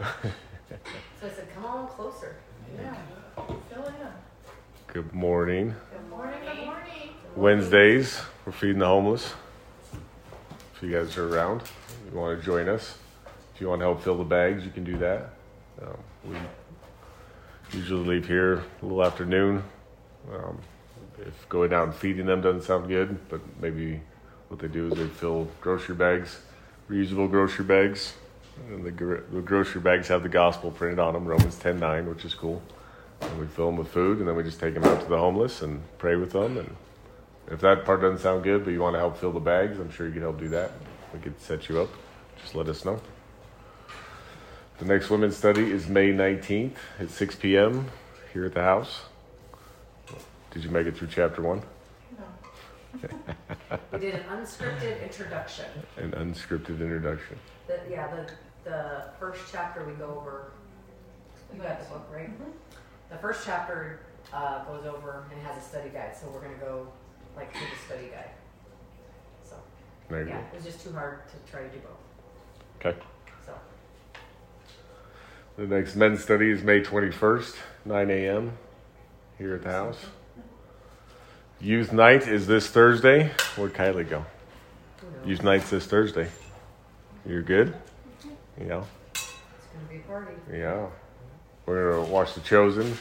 So 1.20 1.26
I 1.26 1.30
said, 1.30 1.52
come 1.54 1.66
on 1.66 1.88
closer. 1.88 2.36
Yeah. 2.74 2.94
Fill 3.68 3.84
in. 3.86 3.94
Good 4.86 5.12
morning. 5.12 5.74
Good 5.90 6.08
morning. 6.08 6.40
Good 6.40 6.64
morning. 6.64 7.10
Wednesdays, 7.36 8.20
we're 8.46 8.52
feeding 8.52 8.78
the 8.78 8.86
homeless. 8.86 9.34
If 10.74 10.82
you 10.82 10.92
guys 10.92 11.18
are 11.18 11.28
around, 11.28 11.62
you 12.10 12.18
want 12.18 12.38
to 12.38 12.44
join 12.44 12.68
us. 12.68 12.96
If 13.54 13.60
you 13.60 13.68
want 13.68 13.80
to 13.80 13.86
help 13.86 14.02
fill 14.02 14.16
the 14.16 14.24
bags, 14.24 14.64
you 14.64 14.70
can 14.70 14.84
do 14.84 14.96
that. 14.98 15.30
Um, 15.82 15.98
we 16.24 17.78
usually 17.78 18.06
leave 18.06 18.26
here 18.26 18.54
a 18.54 18.82
little 18.82 19.04
after 19.04 19.26
noon. 19.26 19.62
Um, 20.32 20.58
if 21.18 21.48
going 21.48 21.74
out 21.74 21.88
and 21.88 21.94
feeding 21.94 22.24
them 22.24 22.40
doesn't 22.40 22.62
sound 22.62 22.88
good, 22.88 23.18
but 23.28 23.40
maybe 23.60 24.00
what 24.48 24.60
they 24.60 24.68
do 24.68 24.86
is 24.90 24.98
they 24.98 25.08
fill 25.08 25.48
grocery 25.60 25.94
bags, 25.94 26.40
reusable 26.88 27.28
grocery 27.28 27.64
bags. 27.64 28.14
And 28.68 28.84
the, 28.84 28.90
gr- 28.90 29.22
the 29.32 29.40
grocery 29.40 29.80
bags 29.80 30.08
have 30.08 30.22
the 30.22 30.28
gospel 30.28 30.70
printed 30.70 30.98
on 30.98 31.14
them, 31.14 31.24
Romans 31.24 31.58
10 31.58 31.78
9, 31.78 32.08
which 32.08 32.24
is 32.24 32.34
cool. 32.34 32.62
And 33.20 33.38
we 33.38 33.46
fill 33.46 33.66
them 33.66 33.76
with 33.76 33.88
food, 33.88 34.18
and 34.18 34.28
then 34.28 34.36
we 34.36 34.42
just 34.42 34.60
take 34.60 34.74
them 34.74 34.84
out 34.84 35.00
to 35.00 35.06
the 35.06 35.18
homeless 35.18 35.62
and 35.62 35.82
pray 35.98 36.16
with 36.16 36.32
them. 36.32 36.56
And 36.56 36.76
if 37.50 37.60
that 37.60 37.84
part 37.84 38.00
doesn't 38.00 38.18
sound 38.18 38.44
good, 38.44 38.64
but 38.64 38.70
you 38.70 38.80
want 38.80 38.94
to 38.94 38.98
help 38.98 39.18
fill 39.18 39.32
the 39.32 39.40
bags, 39.40 39.78
I'm 39.78 39.90
sure 39.90 40.06
you 40.06 40.12
can 40.12 40.22
help 40.22 40.38
do 40.38 40.48
that. 40.50 40.72
We 41.12 41.20
could 41.20 41.40
set 41.40 41.68
you 41.68 41.80
up. 41.80 41.88
Just 42.40 42.54
let 42.54 42.68
us 42.68 42.84
know. 42.84 43.00
The 44.78 44.86
next 44.86 45.10
women's 45.10 45.36
study 45.36 45.70
is 45.70 45.88
May 45.88 46.12
19th 46.12 46.76
at 46.98 47.10
6 47.10 47.34
p.m. 47.36 47.86
here 48.32 48.46
at 48.46 48.54
the 48.54 48.62
house. 48.62 49.02
Did 50.52 50.64
you 50.64 50.70
make 50.70 50.86
it 50.86 50.96
through 50.96 51.08
chapter 51.08 51.42
one? 51.42 51.62
No. 52.18 53.08
We 53.92 53.98
did 53.98 54.14
an 54.14 54.24
unscripted 54.30 55.02
introduction. 55.02 55.66
An 55.96 56.12
unscripted 56.12 56.80
introduction. 56.80 57.38
The, 57.66 57.78
yeah, 57.88 58.08
the, 58.08 58.32
the 58.64 59.04
first 59.18 59.40
chapter 59.50 59.84
we 59.84 59.92
go 59.94 60.18
over, 60.20 60.52
you 61.54 61.60
got 61.62 61.80
the 61.82 61.86
book, 61.88 62.06
right? 62.12 62.30
The 63.10 63.16
first 63.18 63.44
chapter 63.44 64.00
uh, 64.32 64.64
goes 64.64 64.86
over 64.86 65.24
and 65.32 65.42
has 65.42 65.56
a 65.62 65.66
study 65.66 65.88
guide, 65.90 66.16
so 66.20 66.28
we're 66.30 66.40
gonna 66.40 66.54
go 66.60 66.86
like 67.36 67.52
through 67.52 67.66
the 67.70 67.94
study 67.94 68.08
guide. 68.10 68.30
So, 69.44 69.56
There 70.08 70.22
you 70.22 70.28
yeah, 70.28 70.40
go. 70.40 70.46
it 70.52 70.56
was 70.56 70.64
just 70.64 70.84
too 70.84 70.92
hard 70.92 71.20
to 71.28 71.50
try 71.50 71.62
to 71.62 71.68
do 71.68 71.78
both, 71.78 72.84
Okay. 72.86 72.98
so. 73.46 73.52
The 75.56 75.66
next 75.66 75.96
men's 75.96 76.22
study 76.22 76.50
is 76.50 76.62
May 76.62 76.80
21st, 76.82 77.56
9 77.84 78.10
a.m. 78.10 78.52
here 79.38 79.54
at 79.56 79.62
the 79.62 79.70
house. 79.70 79.98
Youth 81.60 81.92
night 81.92 82.26
is 82.26 82.46
this 82.46 82.68
Thursday. 82.68 83.30
Where'd 83.56 83.74
Kylie 83.74 84.08
go? 84.08 84.24
Who 85.00 85.06
knows? 85.10 85.26
Youth 85.26 85.42
night's 85.42 85.68
this 85.68 85.84
Thursday. 85.86 86.28
You're 87.26 87.42
good? 87.42 87.74
Yeah. 88.60 88.84
It's 89.14 89.32
gonna 89.72 89.88
be 89.88 89.96
a 89.96 90.00
party. 90.00 90.34
Yeah. 90.52 90.86
We're 91.66 91.92
going 91.92 92.06
to 92.06 92.12
watch 92.12 92.34
The 92.34 92.40
Chosen. 92.40 92.96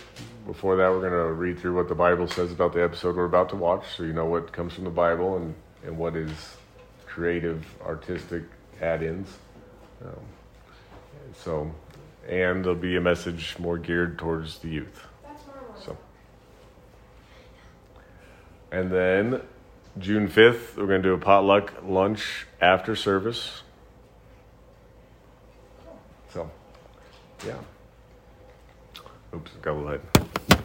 Before 0.46 0.76
that, 0.76 0.92
we're 0.92 1.00
going 1.00 1.12
to 1.12 1.34
read 1.34 1.58
through 1.58 1.76
what 1.76 1.88
the 1.88 1.96
Bible 1.96 2.28
says 2.28 2.52
about 2.52 2.72
the 2.72 2.84
episode 2.84 3.16
we're 3.16 3.26
about 3.26 3.50
to 3.50 3.56
watch 3.56 3.84
so 3.98 4.04
you 4.04 4.14
know 4.14 4.26
what 4.26 4.52
comes 4.52 4.74
from 4.74 4.84
the 4.84 4.92
Bible 4.92 5.38
and, 5.38 5.56
and 5.84 5.98
what 5.98 6.16
is 6.16 6.56
creative, 7.08 7.66
artistic 7.84 8.44
add 8.80 9.02
ins. 9.02 9.38
Um, 10.04 10.20
so, 11.34 11.74
and 12.28 12.64
there'll 12.64 12.78
be 12.78 12.96
a 12.96 13.02
message 13.02 13.56
more 13.58 13.78
geared 13.78 14.20
towards 14.20 14.60
the 14.60 14.70
youth. 14.70 15.08
That's. 15.24 15.42
So, 15.86 15.98
and 18.72 18.92
then 18.92 19.42
June 19.98 20.28
5th, 20.28 20.78
we're 20.78 20.86
going 20.86 21.02
to 21.02 21.10
do 21.10 21.14
a 21.14 21.18
potluck 21.18 21.74
lunch 21.84 22.46
after 22.62 22.96
service. 22.96 23.64
So, 26.32 26.52
yeah. 27.46 27.58
Oops, 29.34 29.52
got 29.62 29.76
ahead. 29.76 30.02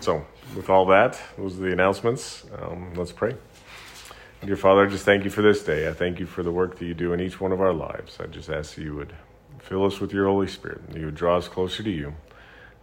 So, 0.01 0.25
with 0.57 0.71
all 0.71 0.87
that, 0.87 1.21
those 1.37 1.59
are 1.59 1.63
the 1.63 1.73
announcements. 1.73 2.45
Um, 2.61 2.95
let's 2.95 3.13
pray. 3.13 3.35
Dear 4.45 4.57
Father, 4.57 4.87
I 4.87 4.91
just 4.91 5.05
thank 5.05 5.25
you 5.25 5.31
for 5.31 5.43
this 5.43 5.63
day. 5.63 5.89
I 5.89 5.93
thank 5.93 6.21
you 6.21 6.27
for 6.27 6.43
the 6.43 6.51
work 6.51 6.79
that 6.79 6.85
you 6.85 6.95
do 6.95 7.13
in 7.13 7.21
each 7.21 7.41
one 7.41 7.53
of 7.53 7.61
our 7.61 7.73
lives. 7.73 8.19
I 8.21 8.27
just 8.27 8.51
ask 8.51 8.75
that 8.75 8.83
you 8.83 8.95
would 8.95 9.15
fill 9.59 9.85
us 9.87 10.01
with 10.01 10.13
your 10.13 10.27
Holy 10.27 10.49
Spirit, 10.49 10.87
that 10.91 10.99
you 10.99 11.07
would 11.07 11.15
draw 11.15 11.39
us 11.39 11.49
closer 11.49 11.83
to 11.83 11.91
you, 11.91 12.15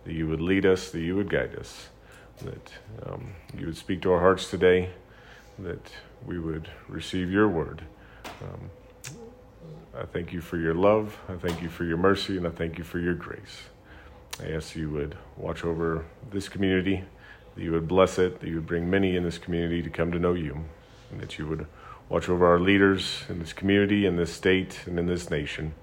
that 0.06 0.14
you 0.14 0.28
would 0.28 0.42
lead 0.42 0.66
us, 0.66 0.90
that 0.90 1.02
you 1.02 1.16
would 1.16 1.30
guide 1.30 1.56
us, 1.56 1.90
that 2.44 2.72
um, 3.06 3.34
you 3.58 3.68
would 3.68 3.78
speak 3.78 4.02
to 4.02 4.12
our 4.12 4.20
hearts 4.20 4.50
today, 4.50 4.90
that 5.60 5.92
we 6.26 6.40
would 6.40 6.70
receive 6.88 7.30
your 7.32 7.48
word. 7.48 7.84
Um, 8.26 8.70
I 9.96 10.06
thank 10.06 10.34
you 10.34 10.42
for 10.42 10.58
your 10.58 10.74
love. 10.74 11.18
I 11.30 11.36
thank 11.36 11.62
you 11.62 11.70
for 11.70 11.84
your 11.84 11.98
mercy, 11.98 12.38
and 12.38 12.48
I 12.48 12.52
thank 12.52 12.78
you 12.78 12.84
for 12.84 13.00
your 13.00 13.14
grace. 13.14 13.64
I 14.40 14.52
ask 14.52 14.76
you 14.76 14.90
would 14.92 15.18
watch 15.38 15.64
over 15.64 16.06
this 16.32 16.48
community, 16.50 17.04
that 17.56 17.64
you 17.64 17.72
would 17.72 17.88
bless 17.88 18.18
it, 18.18 18.40
that 18.40 18.48
you 18.48 18.56
would 18.56 18.68
bring 18.68 18.90
many 18.90 19.16
in 19.16 19.24
this 19.24 19.38
community 19.38 19.82
to 19.82 19.90
come 19.90 20.12
to 20.12 20.20
know 20.20 20.34
you, 20.34 20.66
and 21.12 21.20
that 21.20 21.38
you 21.38 21.48
would 21.48 21.68
watch 22.10 22.30
over 22.30 22.46
our 22.46 22.60
leaders 22.60 23.24
in 23.30 23.40
this 23.40 23.54
community, 23.54 24.06
in 24.06 24.16
this 24.16 24.34
state, 24.34 24.82
and 24.86 24.98
in 24.98 25.06
this 25.06 25.30
nation, 25.30 25.74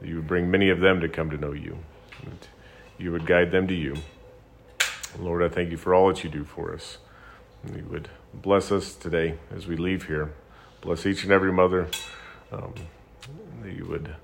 that 0.00 0.08
you 0.08 0.16
would 0.16 0.26
bring 0.26 0.50
many 0.50 0.70
of 0.70 0.80
them 0.80 1.00
to 1.00 1.08
come 1.08 1.30
to 1.30 1.36
know 1.36 1.52
you, 1.52 1.78
that 2.24 2.48
you 2.98 3.10
would 3.12 3.26
guide 3.26 3.50
them 3.50 3.66
to 3.68 3.74
you. 3.74 3.96
Lord, 5.18 5.42
I 5.42 5.48
thank 5.48 5.70
you 5.70 5.76
for 5.76 5.94
all 5.94 6.08
that 6.08 6.24
you 6.24 6.30
do 6.30 6.44
for 6.44 6.74
us. 6.74 6.98
And 7.62 7.76
you 7.76 7.84
would 7.84 8.08
bless 8.32 8.70
us 8.70 8.94
today 8.94 9.38
as 9.54 9.66
we 9.66 9.76
leave 9.76 10.06
here. 10.06 10.34
Bless 10.80 11.06
each 11.06 11.22
and 11.22 11.32
every 11.32 11.52
mother. 11.52 11.88
Um, 12.52 12.74
that 13.62 13.72
you 13.72 13.86
would 13.86 14.14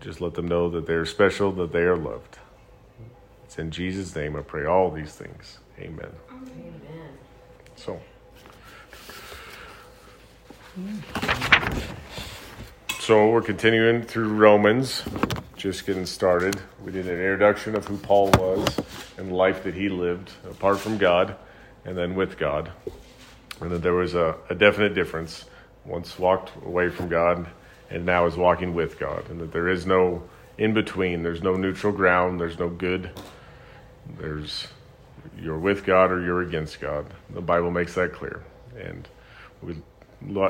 just 0.00 0.20
let 0.20 0.34
them 0.34 0.48
know 0.48 0.68
that 0.70 0.86
they're 0.86 1.06
special, 1.06 1.52
that 1.52 1.72
they 1.72 1.82
are 1.82 1.96
loved. 1.96 2.38
It's 3.44 3.58
in 3.58 3.70
Jesus' 3.70 4.14
name 4.16 4.36
I 4.36 4.40
pray 4.40 4.66
all 4.66 4.90
these 4.90 5.14
things. 5.14 5.58
Amen. 5.78 6.10
Amen. 6.30 7.08
So, 7.76 8.00
so 13.00 13.30
we're 13.30 13.42
continuing 13.42 14.02
through 14.02 14.28
Romans, 14.34 15.02
just 15.56 15.86
getting 15.86 16.06
started. 16.06 16.60
We 16.84 16.92
did 16.92 17.06
an 17.06 17.12
introduction 17.12 17.76
of 17.76 17.86
who 17.86 17.96
Paul 17.96 18.30
was 18.32 18.80
and 19.18 19.28
the 19.28 19.34
life 19.34 19.62
that 19.64 19.74
he 19.74 19.88
lived 19.88 20.32
apart 20.50 20.78
from 20.78 20.98
God 20.98 21.36
and 21.84 21.96
then 21.96 22.14
with 22.14 22.38
God. 22.38 22.72
And 23.60 23.70
that 23.70 23.82
there 23.82 23.94
was 23.94 24.14
a, 24.14 24.36
a 24.50 24.54
definite 24.54 24.94
difference. 24.94 25.44
Once 25.84 26.18
walked 26.18 26.50
away 26.64 26.88
from 26.88 27.08
God 27.08 27.46
and 27.94 28.04
now 28.04 28.26
is 28.26 28.36
walking 28.36 28.74
with 28.74 28.98
God. 28.98 29.30
And 29.30 29.40
that 29.40 29.52
there 29.52 29.68
is 29.68 29.86
no 29.86 30.24
in 30.58 30.74
between, 30.74 31.22
there's 31.22 31.42
no 31.42 31.54
neutral 31.54 31.92
ground, 31.92 32.40
there's 32.40 32.58
no 32.58 32.68
good. 32.68 33.10
There's 34.18 34.66
you're 35.38 35.58
with 35.58 35.84
God 35.84 36.12
or 36.12 36.20
you're 36.22 36.42
against 36.42 36.80
God. 36.80 37.06
The 37.30 37.40
Bible 37.40 37.70
makes 37.70 37.94
that 37.94 38.12
clear, 38.12 38.42
and 38.78 39.08
we 39.62 39.76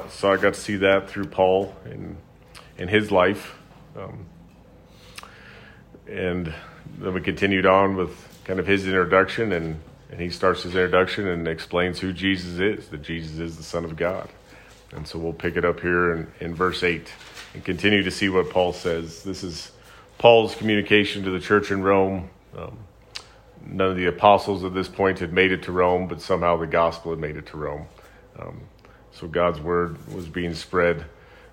so 0.09 0.32
I 0.32 0.37
got 0.37 0.55
to 0.55 0.60
see 0.60 0.77
that 0.77 1.09
through 1.09 1.27
Paul 1.27 1.75
in 1.84 2.16
in 2.77 2.88
his 2.88 3.12
life, 3.12 3.56
um, 3.97 4.26
and 6.09 6.53
then 6.99 7.15
we 7.15 7.21
continued 7.21 7.66
on 7.66 7.97
with 7.97 8.43
kind 8.44 8.59
of 8.59 8.66
his 8.66 8.87
introduction, 8.87 9.53
and 9.53 9.81
and 10.11 10.21
he 10.21 10.31
starts 10.31 10.65
his 10.65 10.75
introduction 10.75 11.28
and 11.28 11.47
explains 11.47 12.00
who 12.00 12.12
Jesus 12.12 12.59
is. 12.59 12.88
That 12.88 13.03
Jesus 13.03 13.38
is 13.38 13.56
the 13.56 13.62
Son 13.62 13.84
of 13.84 13.97
God, 13.97 14.28
and 14.93 15.06
so 15.06 15.19
we'll 15.19 15.32
pick 15.32 15.56
it 15.56 15.65
up 15.65 15.81
here 15.81 16.12
in, 16.12 16.32
in 16.41 16.55
verse 16.55 16.82
eight 16.82 17.09
and 17.54 17.65
continue 17.65 18.03
to 18.03 18.10
see 18.10 18.28
what 18.28 18.50
Paul 18.50 18.72
says. 18.72 19.22
This 19.22 19.42
is 19.42 19.70
Paul's 20.19 20.54
communication 20.54 21.22
to 21.25 21.31
the 21.31 21.41
church 21.41 21.70
in 21.70 21.82
Rome. 21.82 22.28
Um, 22.56 22.78
none 23.65 23.91
of 23.91 23.97
the 23.97 24.06
apostles 24.06 24.65
at 24.65 24.75
this 24.75 24.88
point 24.88 25.20
had 25.20 25.32
made 25.32 25.53
it 25.53 25.62
to 25.64 25.72
Rome, 25.72 26.09
but 26.09 26.20
somehow 26.20 26.56
the 26.56 26.66
gospel 26.66 27.12
had 27.12 27.20
made 27.20 27.37
it 27.37 27.47
to 27.47 27.56
Rome. 27.56 27.87
Um, 28.38 28.62
so 29.12 29.28
God's 29.28 29.60
word 29.60 30.12
was 30.12 30.26
being 30.28 30.54
spread, 30.54 31.04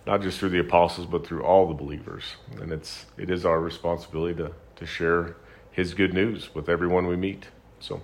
not 0.07 0.21
just 0.21 0.39
through 0.39 0.49
the 0.49 0.59
apostles, 0.59 1.05
but 1.05 1.25
through 1.25 1.43
all 1.43 1.67
the 1.67 1.75
believers. 1.75 2.23
And 2.59 2.71
it's 2.71 3.05
it 3.17 3.29
is 3.29 3.45
our 3.45 3.59
responsibility 3.61 4.35
to 4.43 4.51
to 4.77 4.85
share 4.87 5.35
His 5.71 5.93
good 5.93 6.13
news 6.13 6.55
with 6.55 6.67
everyone 6.67 7.05
we 7.05 7.15
meet. 7.15 7.45
So, 7.79 8.01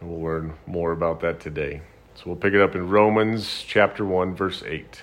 and 0.00 0.10
we'll 0.10 0.20
learn 0.20 0.54
more 0.66 0.90
about 0.90 1.20
that 1.20 1.38
today. 1.38 1.82
So 2.16 2.24
we'll 2.26 2.36
pick 2.36 2.54
it 2.54 2.60
up 2.60 2.74
in 2.74 2.88
Romans 2.88 3.64
chapter 3.64 4.04
one, 4.04 4.34
verse 4.34 4.64
eight. 4.64 5.02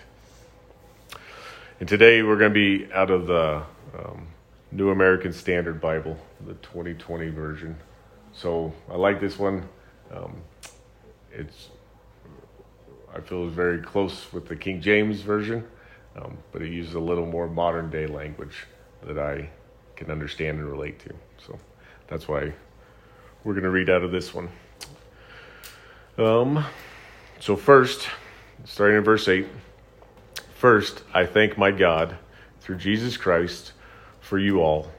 And 1.79 1.89
today 1.89 2.21
we're 2.21 2.37
going 2.37 2.53
to 2.53 2.85
be 2.85 2.93
out 2.93 3.09
of 3.09 3.25
the 3.25 3.63
um, 3.97 4.27
New 4.71 4.91
American 4.91 5.33
Standard 5.33 5.81
Bible, 5.81 6.17
the 6.45 6.53
2020 6.55 7.29
version. 7.29 7.75
So 8.31 8.71
I 8.91 8.95
like 8.95 9.19
this 9.19 9.39
one. 9.39 9.67
Um, 10.13 10.37
it's 11.31 11.69
I 13.13 13.21
feel 13.21 13.47
is 13.47 13.53
very 13.53 13.79
close 13.81 14.31
with 14.31 14.47
the 14.47 14.55
King 14.55 14.81
James 14.81 15.21
version, 15.21 15.65
um, 16.15 16.37
but 16.51 16.61
it 16.61 16.71
uses 16.71 16.93
a 16.93 16.99
little 16.99 17.25
more 17.25 17.47
modern 17.47 17.89
day 17.89 18.05
language 18.05 18.67
that 19.03 19.17
I 19.17 19.49
can 19.95 20.11
understand 20.11 20.59
and 20.59 20.69
relate 20.69 20.99
to. 20.99 21.13
So 21.43 21.57
that's 22.07 22.27
why 22.27 22.53
we're 23.43 23.53
going 23.53 23.63
to 23.63 23.71
read 23.71 23.89
out 23.89 24.03
of 24.03 24.11
this 24.11 24.31
one. 24.31 24.49
Um, 26.19 26.65
so 27.39 27.55
first, 27.55 28.07
starting 28.63 28.97
in 28.97 29.03
verse 29.03 29.27
eight. 29.27 29.47
First, 30.63 31.03
I 31.13 31.25
thank 31.25 31.57
my 31.57 31.71
God 31.71 32.15
through 32.61 32.77
Jesus 32.77 33.17
Christ 33.17 33.73
for 34.21 34.39
you 34.39 34.61
all 34.61 34.93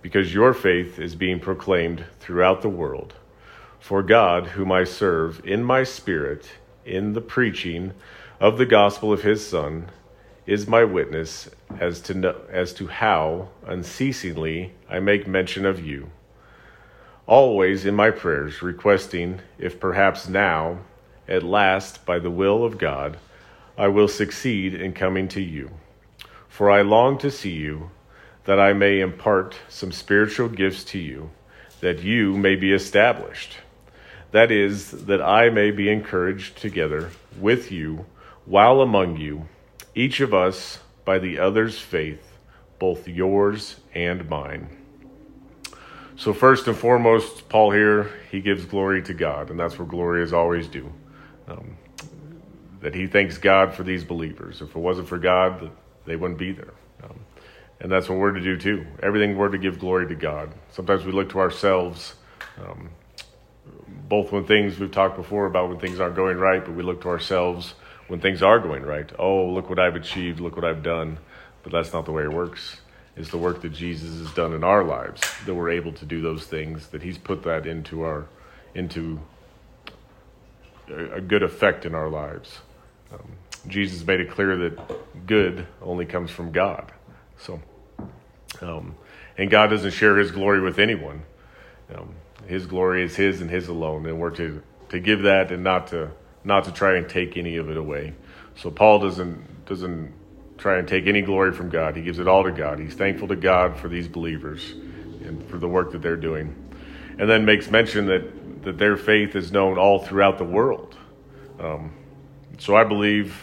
because 0.00 0.32
your 0.32 0.54
faith 0.54 0.98
is 0.98 1.14
being 1.14 1.38
proclaimed 1.38 2.06
throughout 2.18 2.62
the 2.62 2.70
world. 2.70 3.12
For 3.78 4.02
God, 4.02 4.46
whom 4.46 4.72
I 4.72 4.84
serve 4.84 5.44
in 5.44 5.64
my 5.64 5.84
spirit, 5.84 6.52
in 6.86 7.12
the 7.12 7.20
preaching 7.20 7.92
of 8.40 8.56
the 8.56 8.64
gospel 8.64 9.12
of 9.12 9.20
his 9.22 9.46
Son, 9.46 9.90
is 10.46 10.66
my 10.66 10.82
witness 10.82 11.50
as 11.78 12.00
to, 12.00 12.14
know, 12.14 12.40
as 12.50 12.72
to 12.72 12.86
how 12.86 13.50
unceasingly 13.66 14.72
I 14.88 15.00
make 15.00 15.26
mention 15.26 15.66
of 15.66 15.84
you, 15.84 16.10
always 17.26 17.84
in 17.84 17.94
my 17.94 18.10
prayers, 18.10 18.62
requesting, 18.62 19.42
if 19.58 19.78
perhaps 19.78 20.26
now, 20.26 20.78
at 21.28 21.42
last, 21.42 22.06
by 22.06 22.18
the 22.18 22.30
will 22.30 22.64
of 22.64 22.78
God, 22.78 23.18
I 23.82 23.88
will 23.88 24.06
succeed 24.06 24.74
in 24.74 24.92
coming 24.92 25.26
to 25.30 25.40
you. 25.40 25.68
For 26.48 26.70
I 26.70 26.82
long 26.82 27.18
to 27.18 27.32
see 27.32 27.50
you, 27.50 27.90
that 28.44 28.60
I 28.60 28.72
may 28.74 29.00
impart 29.00 29.56
some 29.68 29.90
spiritual 29.90 30.48
gifts 30.48 30.84
to 30.92 31.00
you, 31.00 31.32
that 31.80 32.00
you 32.00 32.38
may 32.38 32.54
be 32.54 32.72
established. 32.72 33.56
That 34.30 34.52
is, 34.52 34.92
that 35.06 35.20
I 35.20 35.50
may 35.50 35.72
be 35.72 35.88
encouraged 35.88 36.58
together 36.58 37.10
with 37.40 37.72
you 37.72 38.06
while 38.44 38.82
among 38.82 39.16
you 39.16 39.48
each 39.96 40.20
of 40.20 40.32
us 40.32 40.78
by 41.04 41.18
the 41.18 41.40
other's 41.40 41.80
faith, 41.80 42.38
both 42.78 43.08
yours 43.08 43.80
and 43.96 44.30
mine. 44.30 44.68
So, 46.14 46.32
first 46.32 46.68
and 46.68 46.76
foremost, 46.76 47.48
Paul 47.48 47.72
here, 47.72 48.12
he 48.30 48.42
gives 48.42 48.64
glory 48.64 49.02
to 49.02 49.12
God, 49.12 49.50
and 49.50 49.58
that's 49.58 49.76
what 49.76 49.88
glory 49.88 50.22
is 50.22 50.32
always 50.32 50.68
due. 50.68 50.92
Um, 51.48 51.76
that 52.82 52.94
he 52.94 53.06
thanks 53.06 53.38
God 53.38 53.74
for 53.74 53.82
these 53.82 54.04
believers. 54.04 54.60
If 54.60 54.70
it 54.70 54.76
wasn't 54.76 55.08
for 55.08 55.18
God, 55.18 55.70
they 56.04 56.16
wouldn't 56.16 56.38
be 56.38 56.52
there. 56.52 56.74
Um, 57.02 57.20
and 57.80 57.90
that's 57.90 58.08
what 58.08 58.18
we're 58.18 58.32
to 58.32 58.40
do 58.40 58.58
too. 58.58 58.86
Everything 59.02 59.36
we're 59.36 59.48
to 59.48 59.58
give 59.58 59.78
glory 59.78 60.06
to 60.08 60.14
God. 60.14 60.52
Sometimes 60.70 61.04
we 61.04 61.12
look 61.12 61.30
to 61.30 61.40
ourselves, 61.40 62.14
um, 62.64 62.90
both 64.08 64.30
when 64.30 64.44
things 64.44 64.78
we've 64.78 64.90
talked 64.90 65.16
before 65.16 65.46
about 65.46 65.68
when 65.68 65.78
things 65.78 66.00
aren't 66.00 66.16
going 66.16 66.36
right, 66.36 66.64
but 66.64 66.74
we 66.74 66.82
look 66.82 67.00
to 67.02 67.08
ourselves 67.08 67.74
when 68.08 68.20
things 68.20 68.42
are 68.42 68.58
going 68.58 68.82
right. 68.82 69.10
Oh, 69.18 69.46
look 69.46 69.70
what 69.70 69.78
I've 69.78 69.96
achieved, 69.96 70.40
look 70.40 70.56
what 70.56 70.64
I've 70.64 70.82
done. 70.82 71.18
But 71.62 71.72
that's 71.72 71.92
not 71.92 72.04
the 72.04 72.12
way 72.12 72.24
it 72.24 72.32
works. 72.32 72.80
It's 73.16 73.30
the 73.30 73.38
work 73.38 73.62
that 73.62 73.72
Jesus 73.72 74.18
has 74.18 74.32
done 74.32 74.54
in 74.54 74.64
our 74.64 74.82
lives 74.82 75.20
that 75.46 75.54
we're 75.54 75.70
able 75.70 75.92
to 75.92 76.04
do 76.04 76.20
those 76.20 76.46
things, 76.46 76.88
that 76.88 77.02
He's 77.02 77.18
put 77.18 77.42
that 77.44 77.66
into 77.66 78.02
our 78.02 78.26
into 78.74 79.20
a, 80.88 81.20
good 81.20 81.42
effect 81.42 81.84
in 81.84 81.94
our 81.94 82.08
lives. 82.08 82.60
Um, 83.12 83.32
Jesus 83.68 84.04
made 84.06 84.20
it 84.20 84.30
clear 84.30 84.56
that 84.56 85.26
good 85.26 85.66
only 85.80 86.06
comes 86.06 86.30
from 86.30 86.52
God. 86.52 86.92
So, 87.38 87.60
um, 88.60 88.94
and 89.38 89.50
God 89.50 89.68
doesn't 89.68 89.92
share 89.92 90.16
His 90.18 90.30
glory 90.30 90.60
with 90.60 90.78
anyone. 90.78 91.22
Um, 91.94 92.14
his 92.46 92.66
glory 92.66 93.02
is 93.02 93.14
His 93.16 93.40
and 93.40 93.50
His 93.50 93.68
alone, 93.68 94.06
and 94.06 94.18
we're 94.18 94.30
to 94.36 94.62
to 94.88 95.00
give 95.00 95.22
that 95.22 95.50
and 95.50 95.64
not 95.64 95.88
to 95.88 96.10
not 96.44 96.64
to 96.64 96.72
try 96.72 96.96
and 96.96 97.08
take 97.08 97.36
any 97.36 97.56
of 97.56 97.70
it 97.70 97.76
away. 97.76 98.14
So 98.56 98.70
Paul 98.70 98.98
doesn't 98.98 99.64
doesn't 99.66 100.12
try 100.58 100.78
and 100.78 100.86
take 100.86 101.06
any 101.06 101.22
glory 101.22 101.52
from 101.52 101.70
God. 101.70 101.96
He 101.96 102.02
gives 102.02 102.18
it 102.18 102.28
all 102.28 102.44
to 102.44 102.52
God. 102.52 102.78
He's 102.78 102.94
thankful 102.94 103.28
to 103.28 103.36
God 103.36 103.76
for 103.76 103.88
these 103.88 104.06
believers 104.06 104.72
and 105.24 105.44
for 105.48 105.58
the 105.58 105.68
work 105.68 105.92
that 105.92 106.02
they're 106.02 106.16
doing. 106.16 106.54
And 107.18 107.28
then 107.28 107.44
makes 107.44 107.70
mention 107.70 108.06
that, 108.06 108.62
that 108.62 108.78
their 108.78 108.96
faith 108.96 109.34
is 109.34 109.50
known 109.50 109.76
all 109.76 109.98
throughout 109.98 110.38
the 110.38 110.44
world. 110.44 110.96
Um, 111.58 111.92
so 112.62 112.76
I 112.76 112.84
believe 112.84 113.42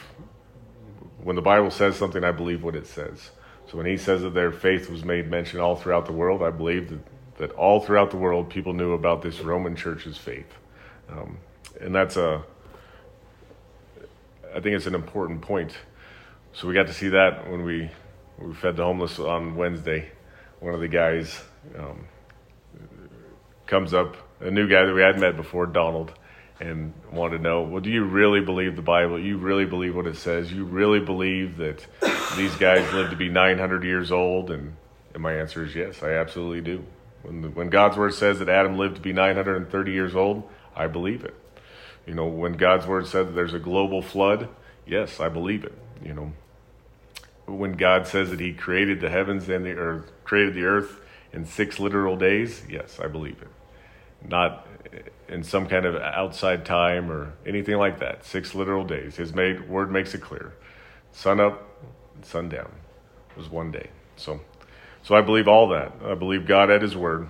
when 1.21 1.35
the 1.35 1.41
Bible 1.41 1.71
says 1.71 1.97
something, 1.97 2.23
I 2.23 2.31
believe 2.31 2.63
what 2.63 2.73
it 2.73 2.87
says. 2.87 3.31
So 3.69 3.75
when 3.75 3.85
he 3.85 3.97
says 3.97 4.21
that 4.21 4.33
their 4.33 4.49
faith 4.49 4.89
was 4.89 5.03
made 5.03 5.29
mention 5.29 5.59
all 5.59 5.75
throughout 5.75 6.05
the 6.05 6.13
world, 6.13 6.41
I 6.41 6.51
believe 6.51 6.89
that, 6.89 6.99
that 7.37 7.51
all 7.51 7.81
throughout 7.81 8.11
the 8.11 8.15
world 8.15 8.49
people 8.49 8.71
knew 8.71 8.93
about 8.93 9.21
this 9.21 9.41
Roman 9.41 9.75
church's 9.75 10.17
faith. 10.17 10.47
Um, 11.09 11.39
and 11.81 11.93
that's 11.93 12.15
a 12.15 12.45
I 14.55 14.61
think 14.61 14.77
it's 14.77 14.87
an 14.87 14.95
important 14.95 15.41
point. 15.41 15.73
So 16.53 16.69
we 16.69 16.73
got 16.73 16.87
to 16.87 16.93
see 16.93 17.09
that 17.09 17.51
when 17.51 17.63
we 17.63 17.89
we 18.37 18.53
fed 18.53 18.77
the 18.77 18.85
homeless 18.85 19.19
on 19.19 19.57
Wednesday. 19.57 20.13
One 20.61 20.73
of 20.73 20.79
the 20.79 20.87
guys 20.87 21.43
um, 21.77 22.05
comes 23.67 23.93
up, 23.93 24.15
a 24.39 24.49
new 24.49 24.69
guy 24.69 24.85
that 24.85 24.93
we 24.93 25.01
hadn't 25.01 25.19
met 25.19 25.35
before, 25.35 25.65
Donald, 25.65 26.13
and 26.59 26.93
want 27.11 27.33
to 27.33 27.39
know, 27.39 27.61
well, 27.61 27.81
do 27.81 27.89
you 27.89 28.03
really 28.03 28.41
believe 28.41 28.75
the 28.75 28.81
Bible? 28.81 29.19
You 29.19 29.37
really 29.37 29.65
believe 29.65 29.95
what 29.95 30.07
it 30.07 30.17
says? 30.17 30.51
You 30.51 30.65
really 30.65 30.99
believe 30.99 31.57
that 31.57 31.85
these 32.35 32.53
guys 32.55 32.91
live 32.93 33.09
to 33.11 33.15
be 33.15 33.29
900 33.29 33.83
years 33.83 34.11
old? 34.11 34.51
And, 34.51 34.75
and 35.13 35.23
my 35.23 35.33
answer 35.33 35.63
is 35.63 35.73
yes, 35.73 36.03
I 36.03 36.11
absolutely 36.11 36.61
do. 36.61 36.83
When, 37.21 37.41
the, 37.41 37.49
when 37.49 37.69
God's 37.69 37.97
word 37.97 38.13
says 38.13 38.39
that 38.39 38.49
Adam 38.49 38.77
lived 38.77 38.95
to 38.95 39.01
be 39.01 39.13
930 39.13 39.91
years 39.91 40.15
old, 40.15 40.49
I 40.75 40.87
believe 40.87 41.23
it. 41.23 41.35
You 42.05 42.13
know, 42.13 42.27
when 42.27 42.53
God's 42.53 42.87
word 42.87 43.07
said 43.07 43.27
that 43.27 43.31
there's 43.35 43.53
a 43.53 43.59
global 43.59 44.01
flood, 44.01 44.49
yes, 44.85 45.19
I 45.19 45.29
believe 45.29 45.63
it. 45.63 45.77
You 46.03 46.13
know, 46.13 46.33
when 47.45 47.73
God 47.73 48.07
says 48.07 48.29
that 48.31 48.39
He 48.39 48.53
created 48.53 48.99
the 48.99 49.09
heavens 49.09 49.47
and 49.47 49.65
the 49.65 49.73
earth, 49.73 50.11
created 50.23 50.55
the 50.55 50.63
earth 50.63 50.99
in 51.31 51.45
six 51.45 51.79
literal 51.79 52.17
days, 52.17 52.63
yes, 52.69 52.99
I 52.99 53.07
believe 53.07 53.41
it. 53.41 53.47
Not 54.27 54.67
in 55.27 55.43
some 55.43 55.67
kind 55.67 55.85
of 55.85 55.95
outside 55.95 56.65
time 56.65 57.11
or 57.11 57.33
anything 57.45 57.77
like 57.77 57.99
that. 57.99 58.25
Six 58.25 58.55
literal 58.55 58.83
days. 58.83 59.15
His 59.15 59.33
made, 59.33 59.69
word 59.69 59.91
makes 59.91 60.13
it 60.13 60.21
clear. 60.21 60.53
Sun 61.11 61.39
up, 61.39 61.67
sun 62.23 62.49
down 62.49 62.71
was 63.37 63.49
one 63.49 63.71
day. 63.71 63.89
So, 64.15 64.41
so 65.03 65.15
I 65.15 65.21
believe 65.21 65.47
all 65.47 65.69
that. 65.69 65.93
I 66.05 66.15
believe 66.15 66.45
God 66.45 66.69
at 66.69 66.81
His 66.81 66.95
word, 66.95 67.27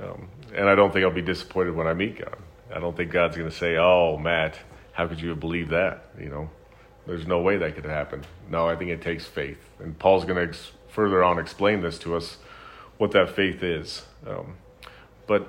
um, 0.00 0.28
and 0.54 0.68
I 0.68 0.74
don't 0.74 0.92
think 0.92 1.04
I'll 1.04 1.12
be 1.12 1.22
disappointed 1.22 1.74
when 1.74 1.86
I 1.86 1.94
meet 1.94 2.18
God. 2.18 2.36
I 2.74 2.80
don't 2.80 2.96
think 2.96 3.12
God's 3.12 3.36
going 3.36 3.48
to 3.48 3.56
say, 3.56 3.76
"Oh, 3.76 4.18
Matt, 4.18 4.56
how 4.92 5.06
could 5.06 5.20
you 5.20 5.30
have 5.30 5.40
believed 5.40 5.70
that?" 5.70 6.06
You 6.18 6.28
know, 6.28 6.50
there's 7.06 7.26
no 7.26 7.40
way 7.40 7.56
that 7.58 7.74
could 7.74 7.84
happen. 7.84 8.24
No, 8.50 8.68
I 8.68 8.76
think 8.76 8.90
it 8.90 9.02
takes 9.02 9.24
faith, 9.24 9.70
and 9.78 9.98
Paul's 9.98 10.24
going 10.24 10.36
to 10.36 10.42
ex- 10.42 10.72
further 10.88 11.22
on 11.22 11.38
explain 11.38 11.80
this 11.80 11.98
to 12.00 12.16
us, 12.16 12.38
what 12.98 13.12
that 13.12 13.30
faith 13.30 13.62
is. 13.62 14.04
Um, 14.26 14.56
but, 15.26 15.46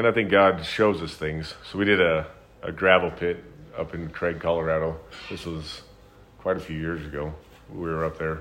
and 0.00 0.08
I 0.08 0.12
think 0.12 0.30
God 0.30 0.64
shows 0.64 1.02
us 1.02 1.12
things. 1.12 1.52
So 1.70 1.76
we 1.76 1.84
did 1.84 2.00
a, 2.00 2.26
a 2.62 2.72
gravel 2.72 3.10
pit 3.10 3.44
up 3.76 3.94
in 3.94 4.08
Craig, 4.08 4.40
Colorado. 4.40 4.98
This 5.28 5.44
was 5.44 5.82
quite 6.38 6.56
a 6.56 6.60
few 6.60 6.78
years 6.78 7.04
ago. 7.04 7.34
We 7.70 7.82
were 7.82 8.06
up 8.06 8.16
there, 8.16 8.40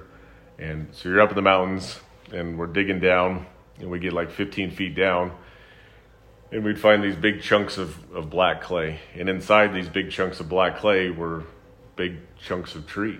and 0.57 0.87
so 0.93 1.09
you're 1.09 1.19
up 1.19 1.31
in 1.31 1.35
the 1.35 1.41
mountains, 1.41 1.99
and 2.31 2.57
we're 2.57 2.67
digging 2.67 3.01
down, 3.01 3.45
and 3.77 3.91
we 3.91 3.99
get 3.99 4.13
like 4.13 4.31
15 4.31 4.71
feet 4.71 4.95
down 4.95 5.33
and 6.53 6.63
we'd 6.63 6.79
find 6.79 7.03
these 7.03 7.17
big 7.17 7.41
chunks 7.41 7.77
of, 7.77 7.93
of 8.15 8.29
black 8.29 8.61
clay. 8.61 9.01
And 9.13 9.27
inside 9.27 9.73
these 9.73 9.89
big 9.89 10.11
chunks 10.11 10.39
of 10.39 10.47
black 10.47 10.77
clay 10.77 11.09
were 11.09 11.43
big 11.97 12.15
chunks 12.41 12.73
of 12.73 12.87
tree. 12.87 13.19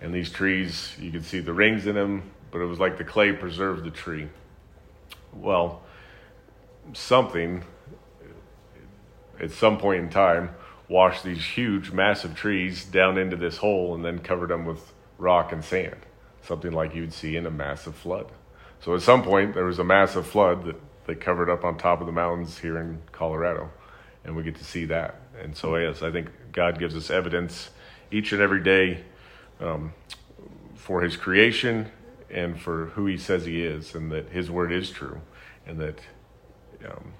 And 0.00 0.12
these 0.12 0.30
trees, 0.30 0.92
you 0.98 1.12
could 1.12 1.24
see 1.24 1.38
the 1.38 1.52
rings 1.52 1.86
in 1.86 1.94
them, 1.94 2.32
but 2.50 2.60
it 2.60 2.66
was 2.66 2.80
like 2.80 2.98
the 2.98 3.04
clay 3.04 3.32
preserved 3.32 3.84
the 3.84 3.90
tree. 3.90 4.28
Well, 5.32 5.82
something 6.92 7.64
at 9.40 9.50
some 9.50 9.78
point 9.78 10.04
in 10.04 10.10
time 10.10 10.50
washed 10.88 11.24
these 11.24 11.44
huge, 11.44 11.92
massive 11.92 12.34
trees 12.34 12.84
down 12.84 13.16
into 13.16 13.36
this 13.36 13.58
hole 13.58 13.94
and 13.94 14.04
then 14.04 14.18
covered 14.18 14.50
them 14.50 14.66
with 14.66 14.92
rock 15.18 15.52
and 15.52 15.64
sand, 15.64 15.96
something 16.42 16.72
like 16.72 16.94
you'd 16.94 17.12
see 17.12 17.36
in 17.36 17.46
a 17.46 17.50
massive 17.50 17.94
flood. 17.94 18.30
So 18.80 18.94
at 18.94 19.02
some 19.02 19.22
point, 19.22 19.54
there 19.54 19.64
was 19.64 19.78
a 19.78 19.84
massive 19.84 20.26
flood 20.26 20.64
that 20.64 20.76
they 21.06 21.14
covered 21.14 21.50
up 21.50 21.64
on 21.64 21.76
top 21.76 22.00
of 22.00 22.06
the 22.06 22.12
mountains 22.12 22.58
here 22.58 22.78
in 22.78 23.00
Colorado, 23.12 23.70
and 24.24 24.34
we 24.34 24.42
get 24.42 24.56
to 24.56 24.64
see 24.64 24.84
that. 24.86 25.20
And 25.40 25.56
so, 25.56 25.76
yes, 25.76 26.02
I 26.02 26.10
think 26.10 26.30
God 26.52 26.78
gives 26.78 26.96
us 26.96 27.10
evidence 27.10 27.70
each 28.10 28.32
and 28.32 28.40
every 28.40 28.62
day 28.62 29.04
um, 29.60 29.92
for 30.74 31.02
His 31.02 31.16
creation 31.16 31.90
and 32.30 32.60
for 32.60 32.86
who 32.86 33.06
He 33.06 33.16
says 33.16 33.44
He 33.44 33.62
is, 33.62 33.94
and 33.94 34.10
that 34.12 34.30
His 34.30 34.50
word 34.50 34.72
is 34.72 34.90
true, 34.90 35.20
and 35.66 35.78
that 35.78 36.00
um, 36.86 37.12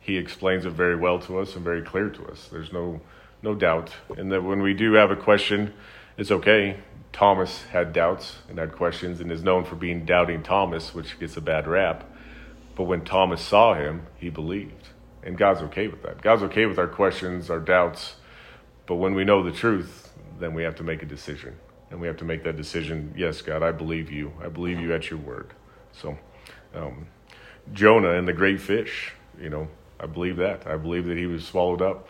He 0.00 0.16
explains 0.16 0.64
it 0.64 0.70
very 0.70 0.96
well 0.96 1.18
to 1.20 1.38
us 1.38 1.54
and 1.54 1.64
very 1.64 1.82
clear 1.82 2.10
to 2.10 2.26
us. 2.26 2.48
There's 2.50 2.72
no 2.72 3.00
no 3.42 3.54
doubt, 3.56 3.90
and 4.16 4.30
that 4.30 4.44
when 4.44 4.62
we 4.62 4.72
do 4.72 4.92
have 4.92 5.10
a 5.10 5.16
question, 5.16 5.74
it's 6.16 6.30
okay. 6.30 6.76
Thomas 7.12 7.62
had 7.64 7.92
doubts 7.92 8.36
and 8.48 8.58
had 8.58 8.72
questions, 8.72 9.20
and 9.20 9.30
is 9.30 9.42
known 9.42 9.64
for 9.64 9.74
being 9.74 10.04
doubting 10.04 10.42
Thomas, 10.42 10.94
which 10.94 11.18
gets 11.18 11.36
a 11.36 11.40
bad 11.40 11.66
rap. 11.66 12.08
But 12.74 12.84
when 12.84 13.04
Thomas 13.04 13.42
saw 13.42 13.74
him, 13.74 14.06
he 14.16 14.30
believed. 14.30 14.88
And 15.22 15.36
God's 15.36 15.60
okay 15.62 15.88
with 15.88 16.02
that. 16.02 16.22
God's 16.22 16.42
okay 16.44 16.66
with 16.66 16.78
our 16.78 16.88
questions, 16.88 17.50
our 17.50 17.60
doubts. 17.60 18.16
But 18.86 18.96
when 18.96 19.14
we 19.14 19.24
know 19.24 19.42
the 19.42 19.52
truth, 19.52 20.12
then 20.40 20.54
we 20.54 20.62
have 20.62 20.74
to 20.76 20.82
make 20.82 21.02
a 21.02 21.06
decision. 21.06 21.56
And 21.90 22.00
we 22.00 22.06
have 22.06 22.16
to 22.18 22.24
make 22.24 22.42
that 22.44 22.56
decision 22.56 23.14
yes, 23.16 23.42
God, 23.42 23.62
I 23.62 23.72
believe 23.72 24.10
you. 24.10 24.32
I 24.42 24.48
believe 24.48 24.80
you 24.80 24.94
at 24.94 25.10
your 25.10 25.18
word. 25.18 25.52
So, 25.92 26.16
um, 26.74 27.06
Jonah 27.72 28.12
and 28.12 28.26
the 28.26 28.32
great 28.32 28.60
fish, 28.60 29.12
you 29.40 29.48
know, 29.48 29.68
I 30.00 30.06
believe 30.06 30.36
that. 30.36 30.66
I 30.66 30.76
believe 30.76 31.06
that 31.06 31.16
he 31.16 31.26
was 31.26 31.44
swallowed 31.44 31.82
up. 31.82 32.08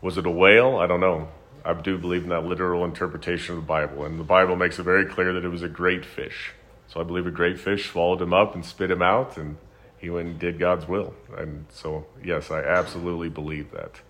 Was 0.00 0.18
it 0.18 0.26
a 0.26 0.30
whale? 0.30 0.76
I 0.76 0.86
don't 0.86 1.00
know. 1.00 1.28
I 1.64 1.72
do 1.72 1.96
believe 1.96 2.24
in 2.24 2.28
that 2.28 2.44
literal 2.44 2.84
interpretation 2.84 3.54
of 3.54 3.62
the 3.62 3.66
Bible. 3.66 4.04
And 4.04 4.20
the 4.20 4.24
Bible 4.24 4.56
makes 4.56 4.78
it 4.78 4.82
very 4.82 5.06
clear 5.06 5.32
that 5.32 5.44
it 5.44 5.48
was 5.48 5.62
a 5.62 5.68
great 5.68 6.04
fish. 6.04 6.52
So 6.88 7.00
I 7.00 7.04
believe 7.04 7.26
a 7.26 7.30
great 7.30 7.58
fish 7.58 7.90
swallowed 7.90 8.20
him 8.20 8.34
up 8.34 8.54
and 8.54 8.64
spit 8.64 8.90
him 8.90 9.00
out, 9.00 9.38
and 9.38 9.56
he 9.98 10.10
went 10.10 10.28
and 10.28 10.38
did 10.38 10.58
God's 10.58 10.86
will. 10.86 11.14
And 11.36 11.64
so, 11.70 12.06
yes, 12.22 12.50
I 12.50 12.62
absolutely 12.62 13.30
believe 13.30 13.70
that. 13.72 14.00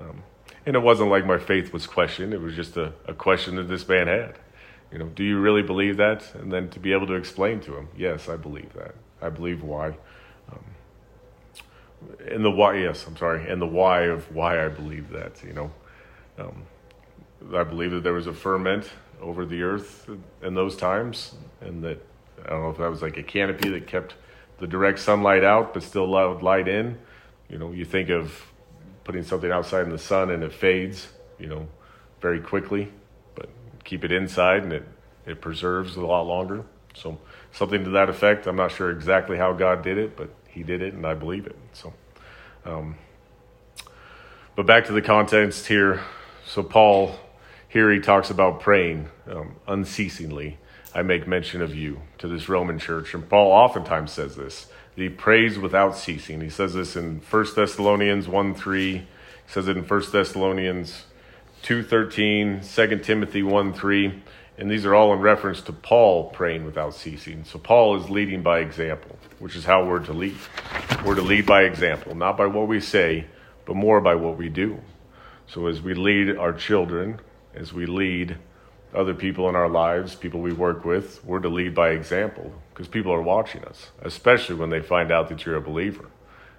Um, 0.00 0.24
and 0.66 0.74
it 0.74 0.80
wasn't 0.80 1.10
like 1.10 1.24
my 1.24 1.38
faith 1.38 1.72
was 1.72 1.86
questioned, 1.86 2.34
it 2.34 2.40
was 2.40 2.54
just 2.54 2.76
a, 2.76 2.92
a 3.06 3.14
question 3.14 3.56
that 3.56 3.68
this 3.68 3.88
man 3.88 4.08
had. 4.08 4.34
You 4.92 4.98
know, 4.98 5.06
do 5.06 5.22
you 5.22 5.38
really 5.38 5.62
believe 5.62 5.96
that? 5.96 6.34
And 6.34 6.52
then 6.52 6.68
to 6.70 6.80
be 6.80 6.92
able 6.92 7.06
to 7.06 7.14
explain 7.14 7.60
to 7.60 7.76
him, 7.76 7.88
yes, 7.96 8.28
I 8.28 8.36
believe 8.36 8.72
that. 8.74 8.94
I 9.22 9.30
believe 9.30 9.62
why. 9.62 9.96
And 12.30 12.44
the 12.44 12.50
why, 12.50 12.76
yes, 12.76 13.06
I'm 13.06 13.16
sorry, 13.16 13.48
and 13.50 13.60
the 13.60 13.66
why 13.66 14.02
of 14.02 14.34
why 14.34 14.64
I 14.64 14.68
believe 14.68 15.10
that, 15.10 15.42
you 15.42 15.52
know. 15.52 15.70
Um, 16.38 16.62
I 17.54 17.64
believe 17.64 17.90
that 17.92 18.02
there 18.02 18.12
was 18.12 18.26
a 18.26 18.32
firmament 18.32 18.90
over 19.20 19.46
the 19.46 19.62
earth 19.62 20.08
in 20.42 20.54
those 20.54 20.76
times, 20.76 21.34
and 21.60 21.82
that 21.84 22.04
I 22.44 22.50
don't 22.50 22.62
know 22.62 22.70
if 22.70 22.78
that 22.78 22.90
was 22.90 23.02
like 23.02 23.16
a 23.16 23.22
canopy 23.22 23.70
that 23.70 23.86
kept 23.86 24.14
the 24.58 24.66
direct 24.66 24.98
sunlight 24.98 25.44
out 25.44 25.74
but 25.74 25.82
still 25.82 26.04
allowed 26.04 26.42
light 26.42 26.68
in. 26.68 26.98
You 27.48 27.58
know, 27.58 27.72
you 27.72 27.84
think 27.84 28.10
of 28.10 28.52
putting 29.04 29.22
something 29.22 29.50
outside 29.50 29.84
in 29.84 29.90
the 29.90 29.98
sun 29.98 30.30
and 30.30 30.42
it 30.42 30.52
fades, 30.52 31.08
you 31.38 31.46
know, 31.46 31.68
very 32.20 32.40
quickly, 32.40 32.92
but 33.34 33.48
keep 33.84 34.04
it 34.04 34.12
inside 34.12 34.64
and 34.64 34.72
it, 34.72 34.88
it 35.26 35.40
preserves 35.40 35.96
a 35.96 36.00
lot 36.00 36.22
longer. 36.22 36.64
So, 36.94 37.18
something 37.52 37.84
to 37.84 37.90
that 37.90 38.08
effect. 38.08 38.46
I'm 38.46 38.56
not 38.56 38.72
sure 38.72 38.90
exactly 38.90 39.36
how 39.36 39.52
God 39.52 39.82
did 39.82 39.98
it, 39.98 40.16
but 40.16 40.30
He 40.56 40.64
did 40.64 40.82
it, 40.82 40.94
and 40.94 41.06
I 41.06 41.14
believe 41.14 41.46
it. 41.46 41.56
So, 41.72 41.92
um, 42.64 42.96
but 44.56 44.66
back 44.66 44.86
to 44.86 44.92
the 44.92 45.02
context 45.02 45.66
here. 45.66 46.02
So, 46.46 46.62
Paul 46.62 47.16
here 47.68 47.92
he 47.92 48.00
talks 48.00 48.30
about 48.30 48.60
praying 48.60 49.10
um, 49.30 49.56
unceasingly. 49.68 50.56
I 50.94 51.02
make 51.02 51.26
mention 51.26 51.60
of 51.60 51.74
you 51.74 52.00
to 52.16 52.26
this 52.26 52.48
Roman 52.48 52.78
church. 52.78 53.12
And 53.12 53.28
Paul 53.28 53.52
oftentimes 53.52 54.12
says 54.12 54.36
this. 54.36 54.68
He 54.94 55.10
prays 55.10 55.58
without 55.58 55.94
ceasing. 55.94 56.40
He 56.40 56.48
says 56.48 56.72
this 56.72 56.96
in 56.96 57.20
1 57.20 57.46
Thessalonians 57.54 58.28
1 58.28 58.54
3. 58.54 58.92
He 58.92 59.06
says 59.46 59.68
it 59.68 59.76
in 59.76 59.84
1 59.84 60.02
Thessalonians 60.10 61.04
2 61.64 61.82
13, 61.82 62.62
2 62.62 62.98
Timothy 63.00 63.42
1 63.42 63.74
3. 63.74 64.22
And 64.56 64.70
these 64.70 64.86
are 64.86 64.94
all 64.94 65.12
in 65.12 65.20
reference 65.20 65.60
to 65.60 65.72
Paul 65.74 66.30
praying 66.30 66.64
without 66.64 66.94
ceasing. 66.94 67.44
So 67.44 67.58
Paul 67.58 68.02
is 68.02 68.08
leading 68.08 68.42
by 68.42 68.60
example, 68.60 69.18
which 69.38 69.56
is 69.56 69.64
how 69.64 69.84
we're 69.84 70.00
to 70.00 70.12
lead. 70.12 70.36
We're 71.04 71.14
to 71.14 71.22
lead 71.22 71.46
by 71.46 71.62
example, 71.62 72.14
not 72.14 72.36
by 72.36 72.46
what 72.46 72.68
we 72.68 72.80
say, 72.80 73.26
but 73.64 73.76
more 73.76 74.00
by 74.00 74.14
what 74.14 74.36
we 74.36 74.48
do. 74.48 74.80
So 75.46 75.66
as 75.66 75.80
we 75.80 75.94
lead 75.94 76.36
our 76.36 76.52
children, 76.52 77.20
as 77.54 77.72
we 77.72 77.86
lead 77.86 78.36
other 78.94 79.14
people 79.14 79.48
in 79.48 79.56
our 79.56 79.68
lives, 79.68 80.14
people 80.14 80.40
we 80.40 80.52
work 80.52 80.84
with, 80.84 81.24
we're 81.24 81.40
to 81.40 81.48
lead 81.48 81.74
by 81.74 81.90
example 81.90 82.52
because 82.70 82.88
people 82.88 83.12
are 83.12 83.22
watching 83.22 83.64
us, 83.64 83.90
especially 84.02 84.54
when 84.54 84.70
they 84.70 84.80
find 84.80 85.12
out 85.12 85.28
that 85.28 85.44
you're 85.44 85.56
a 85.56 85.60
believer. 85.60 86.10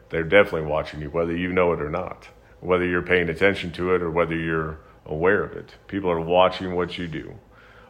They're 0.09 0.23
definitely 0.23 0.69
watching 0.69 1.01
you, 1.01 1.09
whether 1.09 1.35
you 1.35 1.51
know 1.51 1.73
it 1.73 1.81
or 1.81 1.89
not, 1.89 2.27
whether 2.59 2.85
you're 2.85 3.01
paying 3.01 3.29
attention 3.29 3.71
to 3.73 3.95
it 3.95 4.01
or 4.01 4.09
whether 4.09 4.35
you're 4.35 4.79
aware 5.05 5.43
of 5.43 5.53
it. 5.53 5.75
People 5.87 6.09
are 6.09 6.21
watching 6.21 6.75
what 6.75 6.97
you 6.97 7.07
do. 7.07 7.33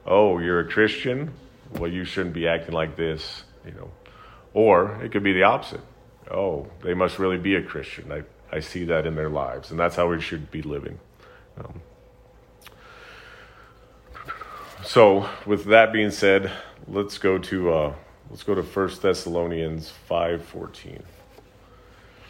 Oh, 0.06 0.40
you're 0.40 0.62
a 0.62 0.68
Christian? 0.68 1.34
Well, 1.74 1.92
you 1.92 2.06
shouldn't 2.06 2.34
be 2.34 2.48
acting 2.48 2.74
like 2.74 2.96
this, 2.96 3.44
you 3.66 3.72
know. 3.72 3.92
Or 4.54 5.00
it 5.04 5.12
could 5.12 5.24
be 5.24 5.34
the 5.34 5.44
opposite. 5.44 5.82
Oh, 6.32 6.68
they 6.84 6.94
must 6.94 7.20
really 7.20 7.38
be 7.38 7.56
a 7.56 7.62
Christian. 7.62 8.12
I, 8.12 8.24
I 8.56 8.60
see 8.60 8.86
that 8.86 9.06
in 9.06 9.16
their 9.16 9.30
lives, 9.30 9.72
and 9.72 9.80
that's 9.80 9.96
how 9.96 10.10
we 10.10 10.20
should 10.20 10.52
be 10.52 10.62
living. 10.62 11.00
Um, 11.58 11.82
so, 14.84 15.30
with 15.46 15.66
that 15.66 15.94
being 15.94 16.12
said, 16.12 16.52
let's 16.88 17.18
go 17.18 17.38
to 17.38 17.74
uh, 17.74 17.94
let's 18.30 18.44
go 18.44 18.56
to 18.56 18.64
First 18.64 19.02
Thessalonians 19.02 19.90
five 19.90 20.44
fourteen, 20.44 21.04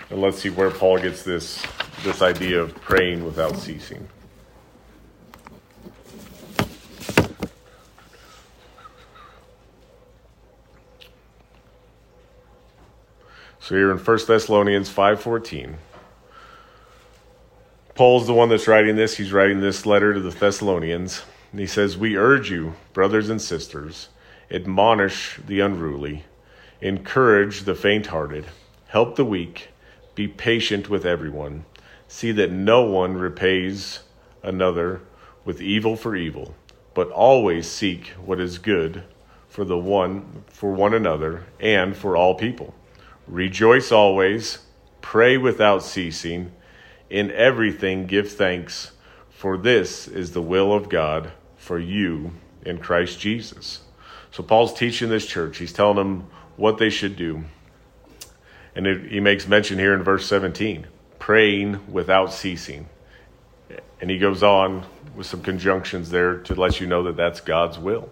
and 0.10 0.22
let's 0.22 0.40
see 0.40 0.50
where 0.50 0.72
Paul 0.72 1.00
gets 1.00 1.24
this 1.24 1.66
this 2.04 2.22
idea 2.22 2.62
of 2.62 2.76
praying 2.76 3.26
without 3.26 3.56
ceasing. 3.56 4.08
So 13.68 13.76
here 13.76 13.92
in 13.92 13.98
1 13.98 14.28
Thessalonians 14.28 14.90
5:14, 14.90 15.76
Paul's 17.96 18.26
the 18.26 18.34
one 18.34 18.48
that's 18.48 18.66
writing 18.66 18.96
this. 18.96 19.18
He's 19.18 19.34
writing 19.34 19.60
this 19.60 19.86
letter 19.86 20.14
to 20.14 20.22
the 20.22 20.30
Thessalonians. 20.30 21.24
And 21.52 21.60
he 21.60 21.68
says, 21.68 21.98
We 21.98 22.16
urge 22.16 22.50
you, 22.50 22.76
brothers 22.94 23.30
and 23.30 23.42
sisters, 23.42 24.08
admonish 24.50 25.42
the 25.46 25.60
unruly, 25.60 26.24
encourage 26.80 27.64
the 27.64 27.76
faint 27.76 28.06
hearted, 28.06 28.46
help 28.88 29.18
the 29.18 29.26
weak, 29.26 29.68
be 30.16 30.30
patient 30.30 30.90
with 30.90 31.06
everyone. 31.06 31.66
See 32.08 32.32
that 32.32 32.54
no 32.54 32.84
one 32.84 33.18
repays 33.18 34.00
another 34.44 35.02
with 35.44 35.62
evil 35.62 35.98
for 35.98 36.16
evil, 36.16 36.56
but 36.94 37.12
always 37.12 37.70
seek 37.70 38.12
what 38.12 38.40
is 38.40 38.60
good 38.60 39.04
for 39.50 39.66
the 39.66 39.78
one 39.78 40.46
for 40.48 40.72
one 40.72 40.94
another 40.94 41.44
and 41.60 41.98
for 41.98 42.16
all 42.16 42.34
people. 42.34 42.74
Rejoice 43.28 43.92
always, 43.92 44.60
pray 45.02 45.38
without 45.38 45.84
ceasing, 45.84 46.52
in 47.10 47.32
everything 47.32 48.08
give 48.08 48.32
thanks 48.32 48.92
for 49.30 49.58
this 49.58 50.08
is 50.08 50.32
the 50.32 50.42
will 50.42 50.74
of 50.74 50.90
God 50.90 51.32
for 51.58 51.78
you 51.78 52.32
in 52.66 52.80
Christ 52.80 53.20
Jesus. 53.20 53.82
So 54.32 54.44
Paul's 54.44 54.74
teaching 54.74 55.10
this 55.10 55.26
church. 55.26 55.58
He's 55.58 55.74
telling 55.74 55.98
them 55.98 56.28
what 56.56 56.78
they 56.78 56.90
should 56.90 57.16
do. 57.16 57.44
And 58.76 58.88
it, 58.88 59.12
he 59.12 59.20
makes 59.20 59.48
mention 59.48 59.78
here 59.78 59.94
in 59.94 60.04
verse 60.04 60.26
17 60.26 60.88
praying 61.20 61.92
without 61.92 62.32
ceasing. 62.32 62.88
And 64.00 64.10
he 64.10 64.18
goes 64.18 64.44
on 64.44 64.86
with 65.16 65.28
some 65.28 65.42
conjunctions 65.42 66.10
there 66.10 66.38
to 66.40 66.56
let 66.56 66.80
you 66.80 66.88
know 66.88 67.04
that 67.04 67.18
that's 67.18 67.42
God's 67.42 67.78
will. 67.78 68.10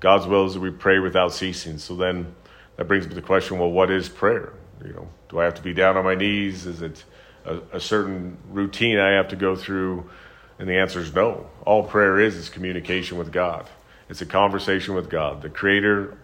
God's 0.00 0.26
will 0.26 0.46
is 0.46 0.54
that 0.54 0.60
we 0.60 0.70
pray 0.70 0.98
without 0.98 1.32
ceasing. 1.32 1.78
So 1.78 1.94
then 1.94 2.34
that 2.80 2.88
brings 2.88 3.04
me 3.04 3.10
to 3.10 3.14
the 3.14 3.20
question 3.20 3.58
well, 3.58 3.70
what 3.70 3.90
is 3.90 4.08
prayer? 4.08 4.54
You 4.82 4.94
know, 4.94 5.08
do 5.28 5.38
I 5.38 5.44
have 5.44 5.52
to 5.56 5.62
be 5.62 5.74
down 5.74 5.98
on 5.98 6.04
my 6.04 6.14
knees? 6.14 6.64
Is 6.64 6.80
it 6.80 7.04
a, 7.44 7.58
a 7.74 7.78
certain 7.78 8.38
routine 8.48 8.98
I 8.98 9.10
have 9.16 9.28
to 9.28 9.36
go 9.36 9.54
through? 9.54 10.08
And 10.58 10.66
the 10.66 10.78
answer 10.78 10.98
is 10.98 11.14
no. 11.14 11.50
All 11.66 11.82
prayer 11.82 12.18
is 12.18 12.36
is 12.36 12.48
communication 12.48 13.18
with 13.18 13.32
God. 13.32 13.68
It's 14.08 14.22
a 14.22 14.26
conversation 14.26 14.94
with 14.94 15.10
God. 15.10 15.42
The 15.42 15.50
creator 15.50 16.16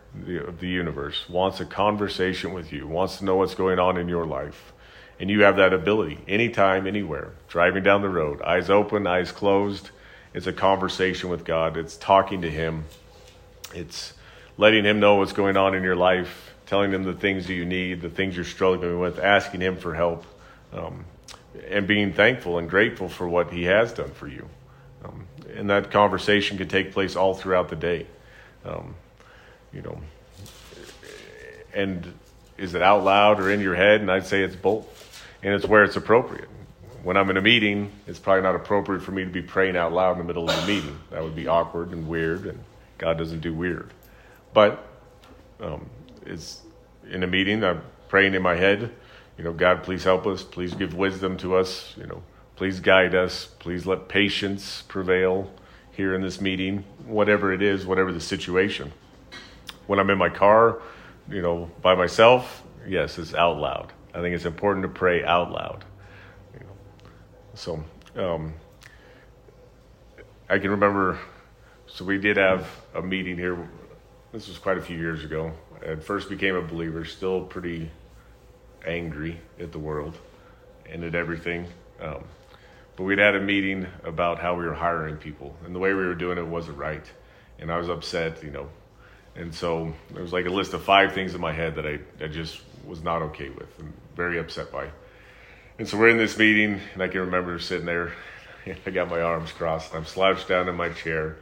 of 0.47 0.59
the 0.59 0.69
universe 0.69 1.29
wants 1.29 1.61
a 1.61 1.67
conversation 1.67 2.55
with 2.55 2.73
you, 2.73 2.87
wants 2.87 3.19
to 3.19 3.27
know 3.27 3.37
what's 3.37 3.55
going 3.55 3.79
on 3.79 3.99
in 3.99 4.09
your 4.09 4.25
life. 4.25 4.73
And 5.21 5.29
you 5.29 5.43
have 5.43 5.57
that 5.57 5.75
ability 5.75 6.21
anytime, 6.27 6.87
anywhere. 6.87 7.33
Driving 7.49 7.83
down 7.83 8.01
the 8.01 8.09
road, 8.09 8.41
eyes 8.41 8.71
open, 8.71 9.07
eyes 9.07 9.31
closed. 9.31 9.91
It's 10.33 10.47
a 10.47 10.55
conversation 10.55 11.29
with 11.29 11.45
God. 11.45 11.77
It's 11.77 11.99
talking 11.99 12.41
to 12.41 12.51
Him. 12.51 12.87
It's 13.75 14.15
letting 14.57 14.87
Him 14.87 15.01
know 15.01 15.17
what's 15.17 15.35
going 15.35 15.59
on 15.59 15.75
in 15.75 15.83
your 15.83 15.97
life, 15.97 16.46
telling 16.67 16.93
Him 16.93 17.05
the 17.05 17.15
things 17.15 17.47
that 17.47 17.55
you 17.55 17.65
need, 17.65 18.01
the 18.01 18.11
things 18.11 18.37
you're 18.37 18.45
struggling 18.45 18.99
with, 18.99 19.19
asking 19.19 19.61
Him 19.61 19.77
for 19.77 19.95
help. 19.95 20.25
Um, 20.73 21.05
and 21.69 21.87
being 21.87 22.13
thankful 22.13 22.59
and 22.59 22.69
grateful 22.69 23.09
for 23.09 23.29
what 23.29 23.51
He 23.51 23.65
has 23.65 23.93
done 23.93 24.11
for 24.11 24.29
you. 24.29 24.49
Um, 25.05 25.27
and 25.55 25.71
that 25.71 25.91
conversation 25.91 26.59
can 26.59 26.69
take 26.69 26.93
place 26.93 27.17
all 27.17 27.35
throughout 27.35 27.69
the 27.69 27.77
day. 27.77 28.07
Um, 28.65 28.95
you 29.73 29.83
know, 29.83 30.01
and 31.73 32.13
is 32.59 32.75
it 32.75 32.83
out 32.83 33.05
loud 33.05 33.41
or 33.41 33.51
in 33.51 33.61
your 33.61 33.75
head? 33.75 34.01
And 34.01 34.11
I'd 34.11 34.27
say 34.27 34.43
it's 34.43 34.57
both, 34.57 35.23
and 35.43 35.55
it's 35.55 35.67
where 35.67 35.85
it's 35.85 35.97
appropriate. 35.97 36.49
When 37.03 37.17
I'm 37.17 37.31
in 37.31 37.37
a 37.37 37.43
meeting, 37.43 37.93
it's 38.07 38.19
probably 38.19 38.43
not 38.43 38.57
appropriate 38.57 39.01
for 39.01 39.13
me 39.13 39.25
to 39.25 39.31
be 39.31 39.43
praying 39.43 39.77
out 39.77 39.93
loud 39.93 40.13
in 40.13 40.19
the 40.19 40.25
middle 40.25 40.49
of 40.49 40.57
the 40.61 40.67
meeting. 40.67 40.99
That 41.11 41.23
would 41.23 41.37
be 41.37 41.47
awkward 41.47 41.93
and 41.93 42.09
weird, 42.09 42.47
and 42.47 42.59
God 42.99 43.19
doesn't 43.19 43.41
do 43.41 43.55
weird. 43.55 43.93
But 44.53 44.85
um, 45.61 45.89
it's 46.27 46.63
in 47.11 47.23
a 47.23 47.27
meeting, 47.27 47.65
I'm 47.65 47.83
praying 48.09 48.35
in 48.35 48.43
my 48.43 48.57
head 48.57 48.91
you 49.37 49.45
know, 49.45 49.53
God, 49.53 49.83
please 49.83 50.05
help 50.05 50.27
us. 50.27 50.43
Please 50.43 50.75
give 50.75 50.95
wisdom 50.95 51.37
to 51.39 51.57
us. 51.57 51.95
You 51.97 52.07
know, 52.07 52.23
please 52.57 52.81
guide 52.81 53.15
us. 53.15 53.47
Please 53.59 53.85
let 53.85 54.09
patience 54.09 54.83
prevail 54.83 55.51
here 55.93 56.15
in 56.15 56.23
this 56.23 56.41
meeting, 56.41 56.85
whatever 57.07 57.53
it 57.53 57.63
is, 57.63 57.87
whatever 57.87 58.13
the 58.13 58.21
situation. 58.21 58.93
When 59.87 59.99
I'm 59.99 60.11
in 60.11 60.19
my 60.19 60.31
car, 60.31 60.81
you 61.31 61.43
know, 61.43 61.71
by 61.83 61.95
myself, 61.95 62.63
yes, 62.87 63.19
it's 63.19 63.35
out 63.35 63.59
loud. 63.59 63.93
I 64.15 64.21
think 64.21 64.35
it's 64.35 64.47
important 64.47 64.83
to 64.85 64.89
pray 64.89 65.23
out 65.25 65.51
loud. 65.51 65.85
You 66.55 66.61
know. 66.61 66.75
So 67.55 67.85
um, 68.17 68.55
I 70.49 70.59
can 70.59 70.71
remember. 70.71 71.19
So 71.89 72.05
we 72.05 72.19
did 72.19 72.37
have 72.39 72.69
a 72.95 73.03
meeting 73.03 73.37
here. 73.37 73.69
This 74.33 74.49
was 74.49 74.59
quite 74.59 74.79
a 74.79 74.83
few 74.83 74.97
years 74.97 75.25
ago. 75.25 75.53
I 75.85 75.97
first 75.97 76.29
became 76.29 76.55
a 76.55 76.63
believer, 76.63 77.05
still 77.05 77.43
pretty 77.43 77.91
angry 78.87 79.41
at 79.59 79.73
the 79.73 79.79
world 79.79 80.17
and 80.91 81.05
at 81.05 81.15
everything. 81.15 81.67
Um, 82.01 82.25
but 82.97 83.05
we'd 83.05 83.19
had 83.19 83.35
a 83.35 83.41
meeting 83.41 83.87
about 84.05 84.39
how 84.39 84.55
we 84.55 84.65
were 84.65 84.75
hiring 84.75 85.17
people, 85.17 85.55
and 85.65 85.75
the 85.75 85.79
way 85.79 85.93
we 85.93 86.07
were 86.07 86.15
doing 86.15 86.39
it 86.39 86.47
wasn't 86.47 86.79
right. 86.79 87.05
And 87.59 87.71
I 87.71 87.79
was 87.79 87.89
upset, 87.89 88.43
you 88.43 88.51
know. 88.51 88.69
And 89.35 89.55
so 89.55 89.93
there 90.13 90.23
was 90.23 90.33
like 90.33 90.47
a 90.47 90.51
list 90.51 90.73
of 90.73 90.83
five 90.83 91.13
things 91.13 91.35
in 91.35 91.41
my 91.41 91.53
head 91.53 91.75
that 91.75 91.87
I, 91.87 91.99
I 92.23 92.29
just 92.29 92.61
was 92.87 93.03
not 93.03 93.21
okay 93.21 93.51
with 93.51 93.79
and 93.79 93.93
very 94.15 94.39
upset 94.39 94.73
by. 94.73 94.89
And 95.79 95.87
so 95.87 95.99
we're 95.99 96.09
in 96.09 96.17
this 96.17 96.39
meeting, 96.39 96.81
and 96.95 97.03
I 97.03 97.09
can 97.09 97.21
remember 97.21 97.59
sitting 97.59 97.85
there. 97.85 98.15
I 98.87 98.91
got 98.91 99.11
my 99.11 99.21
arms 99.21 99.53
crossed. 99.53 99.91
and 99.93 99.99
I'm 99.99 100.07
slouched 100.07 100.49
down 100.49 100.69
in 100.69 100.75
my 100.75 100.89
chair, 100.89 101.37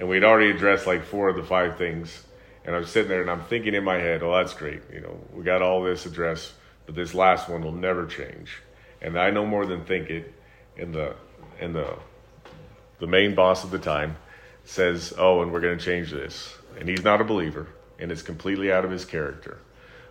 and 0.00 0.08
we'd 0.08 0.24
already 0.24 0.50
addressed 0.50 0.88
like 0.88 1.04
four 1.04 1.28
of 1.28 1.36
the 1.36 1.44
five 1.44 1.78
things. 1.78 2.24
And 2.66 2.74
I'm 2.74 2.84
sitting 2.84 3.08
there, 3.08 3.20
and 3.20 3.30
I'm 3.30 3.44
thinking 3.44 3.74
in 3.74 3.84
my 3.84 3.98
head, 3.98 4.24
"Oh, 4.24 4.34
that's 4.34 4.52
great. 4.52 4.82
You 4.92 5.00
know, 5.00 5.16
we 5.32 5.44
got 5.44 5.62
all 5.62 5.84
this 5.84 6.04
address, 6.04 6.52
but 6.84 6.96
this 6.96 7.14
last 7.14 7.48
one 7.48 7.62
will 7.62 7.70
never 7.70 8.06
change." 8.06 8.60
And 9.00 9.16
I 9.16 9.30
no 9.30 9.46
more 9.46 9.64
than 9.66 9.84
think 9.84 10.10
it. 10.10 10.34
And 10.76 10.92
the 10.92 11.14
and 11.60 11.74
the 11.74 11.94
the 12.98 13.06
main 13.06 13.36
boss 13.36 13.64
at 13.64 13.70
the 13.70 13.78
time 13.78 14.16
says, 14.64 15.14
"Oh, 15.16 15.42
and 15.42 15.52
we're 15.52 15.60
going 15.60 15.78
to 15.78 15.84
change 15.84 16.10
this." 16.10 16.58
And 16.78 16.88
he's 16.88 17.04
not 17.04 17.20
a 17.20 17.24
believer, 17.24 17.68
and 18.00 18.10
it's 18.10 18.22
completely 18.22 18.72
out 18.72 18.84
of 18.84 18.90
his 18.90 19.04
character. 19.04 19.58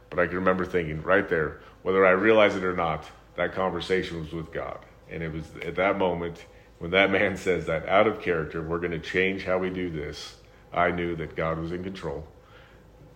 But 0.09 0.19
I 0.19 0.27
can 0.27 0.37
remember 0.37 0.65
thinking 0.65 1.01
right 1.01 1.27
there, 1.27 1.59
whether 1.83 2.05
I 2.05 2.11
realize 2.11 2.55
it 2.55 2.63
or 2.63 2.73
not, 2.73 3.03
that 3.35 3.53
conversation 3.53 4.21
was 4.21 4.31
with 4.31 4.53
God. 4.53 4.79
And 5.11 5.21
it 5.21 5.33
was 5.33 5.43
at 5.61 5.75
that 5.75 5.97
moment 5.97 6.45
when 6.79 6.91
that 6.91 7.11
man 7.11 7.35
says 7.35 7.65
that 7.65 7.87
out 7.89 8.07
of 8.07 8.21
character, 8.21 8.61
we're 8.61 8.79
going 8.79 8.91
to 8.91 8.99
change 8.99 9.43
how 9.43 9.57
we 9.57 9.69
do 9.69 9.89
this. 9.89 10.37
I 10.73 10.91
knew 10.91 11.17
that 11.17 11.35
God 11.35 11.59
was 11.59 11.73
in 11.73 11.83
control 11.83 12.25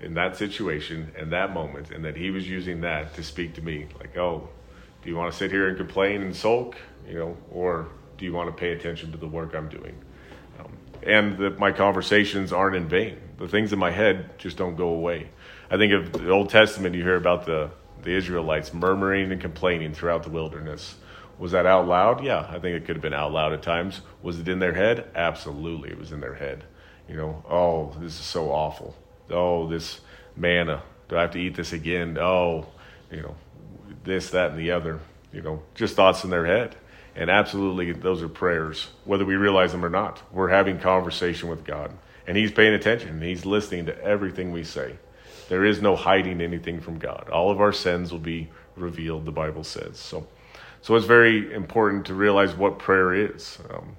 in 0.02 0.14
that 0.14 0.38
situation 0.38 1.12
and 1.18 1.32
that 1.32 1.54
moment, 1.54 1.92
and 1.92 2.04
that 2.06 2.16
He 2.16 2.32
was 2.32 2.48
using 2.48 2.82
that 2.82 3.14
to 3.16 3.24
speak 3.24 3.54
to 3.56 3.62
me. 3.62 3.88
Like, 4.00 4.18
oh, 4.18 4.50
do 5.02 5.10
you 5.10 5.16
want 5.16 5.32
to 5.32 5.38
sit 5.38 5.52
here 5.52 5.68
and 5.68 5.78
complain 5.78 6.22
and 6.22 6.36
sulk, 6.36 6.76
you 7.08 7.18
know, 7.18 7.38
or 7.52 7.90
do 8.18 8.26
you 8.26 8.34
want 8.34 8.50
to 8.50 8.60
pay 8.60 8.72
attention 8.72 9.12
to 9.12 9.18
the 9.18 9.28
work 9.28 9.56
I'm 9.56 9.70
doing? 9.70 9.98
Um, 10.60 10.72
and 11.04 11.38
that 11.38 11.58
my 11.58 11.72
conversations 11.72 12.52
aren't 12.52 12.76
in 12.76 12.88
vain. 12.88 13.18
The 13.38 13.48
things 13.48 13.72
in 13.72 13.80
my 13.80 13.92
head 13.92 14.38
just 14.38 14.58
don't 14.58 14.76
go 14.76 14.90
away. 14.90 15.30
I 15.72 15.78
think 15.78 15.94
of 15.94 16.12
the 16.12 16.30
Old 16.30 16.50
Testament, 16.50 16.96
you 16.96 17.04
hear 17.04 17.16
about 17.16 17.46
the, 17.46 17.72
the 18.04 18.12
Israelites 18.12 18.74
murmuring 18.74 19.32
and 19.32 19.40
complaining 19.40 19.94
throughout 19.94 20.24
the 20.24 20.30
wilderness. 20.30 20.96
Was 21.38 21.54
that 21.54 21.66
out 21.66 21.88
loud? 21.88 22.24
Yeah, 22.24 22.46
I 22.50 22.60
think 22.60 22.76
it 22.76 22.86
could 22.86 22.98
have 22.98 23.02
been 23.02 23.14
out 23.14 23.32
loud 23.32 23.54
at 23.54 23.62
times. 23.62 24.02
Was 24.22 24.40
it 24.40 24.50
in 24.50 24.60
their 24.60 24.74
head? 24.74 25.10
Absolutely, 25.16 25.90
it 25.90 25.98
was 25.98 26.12
in 26.12 26.20
their 26.20 26.36
head. 26.36 26.66
You 27.08 27.16
know, 27.16 27.44
oh, 27.50 27.96
this 28.02 28.20
is 28.20 28.26
so 28.26 28.52
awful. 28.52 28.96
Oh, 29.32 29.68
this 29.68 30.02
manna. 30.36 30.82
Do 31.08 31.18
I 31.18 31.22
have 31.22 31.32
to 31.32 31.40
eat 31.40 31.56
this 31.56 31.74
again? 31.74 32.18
Oh, 32.20 32.68
you 33.12 33.22
know, 33.22 33.36
this, 34.04 34.30
that, 34.32 34.52
and 34.52 34.60
the 34.60 34.72
other. 34.72 35.00
You 35.32 35.42
know, 35.42 35.62
just 35.76 35.96
thoughts 35.96 36.24
in 36.24 36.30
their 36.30 36.46
head. 36.46 36.76
And 37.16 37.30
absolutely, 37.30 37.92
those 37.92 38.22
are 38.22 38.30
prayers, 38.30 38.88
whether 39.04 39.26
we 39.26 39.36
realize 39.36 39.72
them 39.72 39.84
or 39.84 39.90
not. 39.90 40.22
We're 40.32 40.50
having 40.50 40.80
conversation 40.80 41.50
with 41.50 41.66
God, 41.66 41.92
and 42.28 42.38
He's 42.38 42.52
paying 42.52 42.74
attention. 42.74 43.22
He's 43.22 43.46
listening 43.46 43.88
to 43.88 44.04
everything 44.04 44.52
we 44.52 44.64
say. 44.64 44.96
There 45.50 45.66
is 45.66 45.82
no 45.82 45.96
hiding 45.96 46.42
anything 46.42 46.80
from 46.80 47.00
God. 47.00 47.30
All 47.30 47.52
of 47.52 47.60
our 47.60 47.74
sins 47.74 48.12
will 48.12 48.20
be 48.20 48.50
revealed, 48.76 49.26
the 49.26 49.32
Bible 49.32 49.64
says. 49.64 49.98
So, 49.98 50.28
so 50.82 50.96
it's 50.96 51.08
very 51.08 51.52
important 51.54 52.06
to 52.06 52.14
realize 52.14 52.56
what 52.56 52.80
prayer 52.80 53.14
is. 53.14 53.58
Um, 53.70 53.96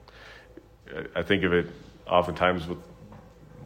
I 1.14 1.22
think 1.22 1.42
of 1.42 1.52
it 1.52 1.66
oftentimes 2.06 2.66
with 2.66 2.78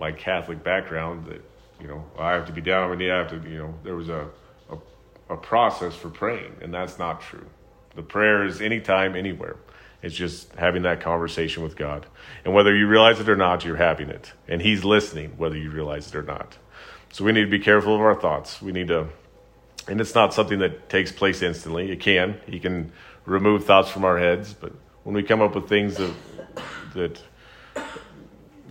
my 0.01 0.13
Catholic 0.13 0.65
background 0.65 1.27
that, 1.27 1.43
you 1.85 1.91
know, 1.91 2.05
I 2.19 2.33
have 2.33 2.47
to 2.47 2.53
be 2.53 2.63
down 2.63 2.85
on 2.85 2.91
my 2.91 2.97
knee. 2.97 3.11
I 3.11 3.19
have 3.19 3.29
to, 3.29 3.49
you 3.49 3.59
know, 3.59 3.75
there 3.85 3.95
was 3.95 4.09
a, 4.09 4.27
a, 4.71 4.79
a 5.29 5.37
process 5.37 5.95
for 5.95 6.09
praying, 6.09 6.57
and 6.63 6.73
that's 6.73 6.99
not 6.99 7.21
true. 7.21 7.45
The 7.95 8.03
prayer 8.03 8.47
is 8.47 8.63
anytime, 8.63 9.15
anywhere. 9.15 9.57
It's 10.03 10.15
just 10.15 10.51
having 10.55 10.83
that 10.83 11.03
conversation 11.03 11.63
with 11.63 11.77
God. 11.77 12.07
And 12.45 12.55
whether 12.55 12.75
you 12.75 12.87
realize 12.87 13.21
it 13.21 13.29
or 13.29 13.37
not, 13.37 13.67
you're 13.67 13.77
having 13.77 14.09
it. 14.09 14.33
And 14.49 14.63
He's 14.63 14.83
listening, 14.83 15.35
whether 15.37 15.59
you 15.59 15.71
realize 15.71 16.09
it 16.09 16.15
or 16.15 16.23
not. 16.23 16.57
So 17.13 17.23
we 17.23 17.33
need 17.33 17.45
to 17.45 17.51
be 17.51 17.59
careful 17.59 17.95
of 17.95 18.01
our 18.01 18.19
thoughts. 18.19 18.63
We 18.63 18.73
need 18.73 18.89
to, 18.89 19.09
and 19.87 20.01
it's 20.01 20.15
not 20.15 20.33
something 20.33 20.61
that 20.61 20.89
takes 20.89 21.13
place 21.13 21.43
instantly. 21.43 21.93
It 21.93 22.01
can. 22.01 22.41
He 22.47 22.61
can 22.61 22.93
remove 23.27 23.67
thoughts 23.67 23.91
from 23.91 24.07
our 24.07 24.19
heads, 24.19 24.55
but 24.55 24.73
when 25.03 25.15
we 25.15 25.23
come 25.23 25.43
up 25.43 25.55
with 25.55 25.69
things 25.69 25.97
that, 25.97 26.15
that 26.95 27.21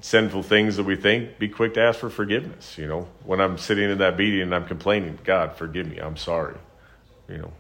sinful 0.04 0.44
things 0.44 0.76
that 0.76 0.84
we 0.84 0.98
think, 0.98 1.40
be 1.40 1.48
quick 1.48 1.74
to 1.76 1.82
ask 1.82 1.98
for 1.98 2.10
forgiveness. 2.10 2.78
You 2.78 2.88
know, 2.88 3.08
when 3.24 3.40
I'm 3.40 3.58
sitting 3.58 3.90
in 3.90 4.00
that 4.00 4.18
meeting 4.18 4.42
and 4.42 4.54
I'm 4.54 4.66
complaining, 4.68 5.18
God, 5.24 5.56
forgive 5.56 5.90
me, 5.90 5.98
I'm 5.98 6.18
sorry. 6.18 6.58
You 7.30 7.38
know, 7.38 7.54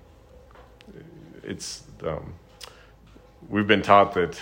it's 1.42 1.84
um, 2.04 2.34
we've 3.48 3.66
been 3.66 3.82
taught 3.82 4.14
that 4.16 4.38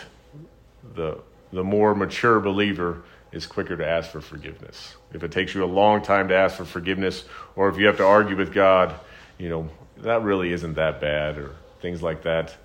the 0.95 1.19
the 1.53 1.63
more 1.63 1.93
mature 1.93 2.39
believer 2.39 3.03
is 3.31 3.45
quicker 3.45 3.77
to 3.77 3.87
ask 3.87 4.09
for 4.09 4.19
forgiveness. 4.19 4.95
If 5.13 5.23
it 5.23 5.31
takes 5.31 5.53
you 5.53 5.63
a 5.63 5.65
long 5.65 6.01
time 6.01 6.27
to 6.29 6.35
ask 6.35 6.55
for 6.57 6.65
forgiveness, 6.65 7.23
or 7.55 7.69
if 7.69 7.77
you 7.77 7.85
have 7.85 7.97
to 7.97 8.05
argue 8.05 8.35
with 8.35 8.51
God, 8.51 8.95
you 9.37 9.49
know, 9.49 9.69
that 9.97 10.23
really 10.23 10.51
isn't 10.51 10.73
that 10.73 10.99
bad, 10.99 11.37
or 11.37 11.55
things 11.81 12.01
like 12.01 12.23
that. 12.23 12.55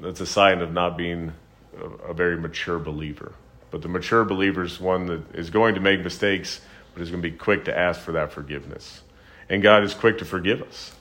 That's 0.00 0.20
a 0.20 0.26
sign 0.26 0.62
of 0.62 0.72
not 0.72 0.96
being 0.96 1.32
a, 1.78 2.10
a 2.10 2.14
very 2.14 2.36
mature 2.36 2.80
believer. 2.80 3.32
But 3.70 3.82
the 3.82 3.88
mature 3.88 4.24
believer 4.24 4.64
is 4.64 4.80
one 4.80 5.06
that 5.06 5.34
is 5.34 5.50
going 5.50 5.74
to 5.76 5.80
make 5.80 6.02
mistakes, 6.02 6.60
but 6.92 7.02
is 7.02 7.10
going 7.10 7.22
to 7.22 7.30
be 7.30 7.36
quick 7.36 7.66
to 7.66 7.76
ask 7.76 8.00
for 8.00 8.12
that 8.12 8.32
forgiveness. 8.32 9.02
And 9.48 9.62
God 9.62 9.84
is 9.84 9.94
quick 9.94 10.18
to 10.18 10.24
forgive 10.24 10.62
us. 10.62 10.92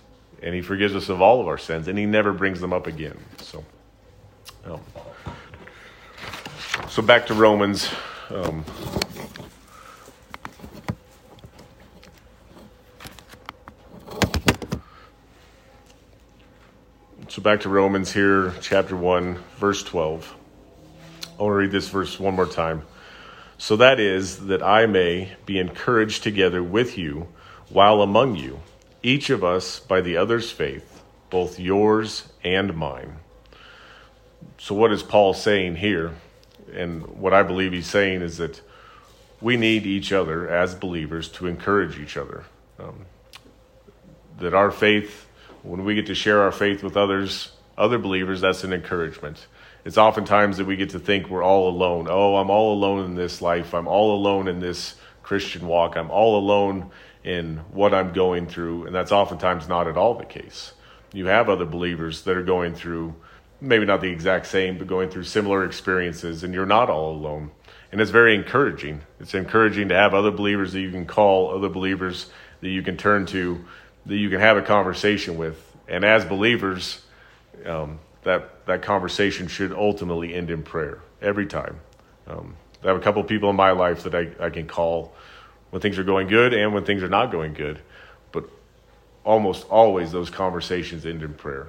And 0.42 0.56
He 0.56 0.62
forgives 0.62 0.96
us 0.96 1.10
of 1.10 1.22
all 1.22 1.42
of 1.42 1.48
our 1.48 1.58
sins, 1.58 1.88
and 1.88 1.98
He 1.98 2.06
never 2.06 2.32
brings 2.32 2.62
them 2.62 2.72
up 2.72 2.88
again. 2.88 3.18
So, 3.40 3.66
um, 4.66 4.82
so 6.88 7.02
back 7.02 7.26
to 7.28 7.34
Romans. 7.34 7.90
Um, 8.30 8.64
So 17.30 17.44
back 17.44 17.62
to 17.62 17.70
Romans 17.70 18.12
here, 18.12 18.56
chapter 18.60 18.96
1, 18.98 19.36
verse 19.60 19.84
12. 19.84 20.39
I 21.40 21.44
want 21.44 21.54
to 21.54 21.58
read 21.58 21.72
this 21.72 21.88
verse 21.88 22.20
one 22.20 22.36
more 22.36 22.46
time. 22.46 22.84
So 23.58 23.78
that 23.78 24.00
is, 24.00 24.48
that 24.48 24.62
I 24.62 24.86
may 24.86 25.34
be 25.46 25.58
encouraged 25.58 26.24
together 26.24 26.62
with 26.62 26.98
you 26.98 27.28
while 27.70 28.02
among 28.02 28.36
you, 28.36 28.60
each 29.02 29.30
of 29.30 29.44
us 29.44 29.80
by 29.80 30.02
the 30.02 30.18
other's 30.18 30.52
faith, 30.52 31.02
both 31.30 31.60
yours 31.60 32.28
and 32.44 32.76
mine. 32.76 33.18
So, 34.58 34.76
what 34.76 34.92
is 34.92 35.04
Paul 35.04 35.34
saying 35.34 35.78
here? 35.78 36.16
And 36.74 37.06
what 37.08 37.34
I 37.34 37.44
believe 37.44 37.72
he's 37.72 37.88
saying 37.88 38.22
is 38.22 38.38
that 38.38 38.62
we 39.40 39.56
need 39.56 39.86
each 39.86 40.12
other 40.12 40.50
as 40.50 40.76
believers 40.76 41.30
to 41.30 41.48
encourage 41.48 41.98
each 41.98 42.18
other. 42.18 42.44
Um, 42.78 43.06
that 44.40 44.54
our 44.54 44.72
faith 44.72 45.26
when 45.64 45.84
we 45.84 45.96
get 45.96 46.08
to 46.08 46.16
share 46.16 46.42
our 46.42 46.52
faith 46.52 46.84
with 46.84 46.96
others, 46.96 47.52
other 47.78 47.98
believers, 47.98 48.42
that's 48.42 48.64
an 48.64 48.74
encouragement. 48.74 49.48
It's 49.90 49.98
oftentimes 49.98 50.58
that 50.58 50.66
we 50.66 50.76
get 50.76 50.92
to 50.92 51.00
think 51.00 51.32
we're 51.32 51.42
all 51.44 51.68
alone. 51.68 52.06
Oh, 52.08 52.36
I'm 52.36 52.52
all 52.52 52.76
alone 52.76 53.06
in 53.06 53.16
this 53.16 53.42
life. 53.42 53.74
I'm 53.74 53.88
all 53.88 54.16
alone 54.16 54.48
in 54.48 54.60
this 54.60 54.96
Christian 55.24 55.66
walk. 55.66 55.98
I'm 55.98 56.12
all 56.12 56.38
alone 56.38 56.92
in 57.24 57.58
what 57.72 57.92
I'm 57.92 58.14
going 58.14 58.46
through. 58.46 58.86
And 58.86 58.94
that's 58.94 59.12
oftentimes 59.12 59.68
not 59.68 59.88
at 59.88 59.98
all 59.98 60.14
the 60.14 60.26
case. 60.26 60.74
You 61.12 61.26
have 61.26 61.50
other 61.50 61.66
believers 61.66 62.22
that 62.26 62.38
are 62.38 62.44
going 62.44 62.76
through, 62.76 63.16
maybe 63.62 63.84
not 63.84 64.02
the 64.02 64.12
exact 64.12 64.46
same, 64.46 64.78
but 64.78 64.86
going 64.86 65.10
through 65.10 65.24
similar 65.24 65.66
experiences, 65.66 66.44
and 66.44 66.54
you're 66.54 66.68
not 66.68 66.92
all 66.92 67.12
alone. 67.12 67.50
And 67.92 68.00
it's 68.00 68.12
very 68.12 68.36
encouraging. 68.36 69.02
It's 69.20 69.34
encouraging 69.34 69.90
to 69.90 69.96
have 69.96 70.14
other 70.14 70.30
believers 70.30 70.72
that 70.74 70.82
you 70.82 70.92
can 70.92 71.08
call, 71.08 71.50
other 71.50 71.68
believers 71.68 72.30
that 72.62 72.70
you 72.70 72.84
can 72.84 72.96
turn 72.96 73.26
to 73.26 73.66
that 74.06 74.18
you 74.18 74.30
can 74.30 74.40
have 74.40 74.56
a 74.56 74.62
conversation 74.62 75.36
with. 75.36 75.76
And 75.88 76.06
as 76.06 76.26
believers, 76.26 77.02
um, 77.66 77.98
that 78.24 78.66
that 78.66 78.82
conversation 78.82 79.48
should 79.48 79.72
ultimately 79.72 80.34
end 80.34 80.50
in 80.50 80.64
prayer 80.64 81.00
every 81.22 81.46
time. 81.46 81.80
Um, 82.28 82.56
I 82.84 82.88
have 82.88 82.98
a 82.98 83.02
couple 83.02 83.24
people 83.24 83.50
in 83.50 83.56
my 83.56 83.72
life 83.72 84.04
that 84.04 84.16
I, 84.16 84.30
I 84.40 84.50
can 84.50 84.68
call 84.68 85.14
when 85.70 85.82
things 85.82 85.98
are 85.98 86.04
going 86.04 86.28
good 86.28 86.54
and 86.54 86.74
when 86.74 86.86
things 86.86 87.04
are 87.04 87.10
not 87.10 87.32
going 87.32 87.54
good, 87.54 87.80
but 88.32 88.50
almost 89.24 89.68
always 89.70 90.12
those 90.12 90.30
conversations 90.30 91.06
end 91.06 91.24
in 91.24 91.34
prayer. 91.34 91.68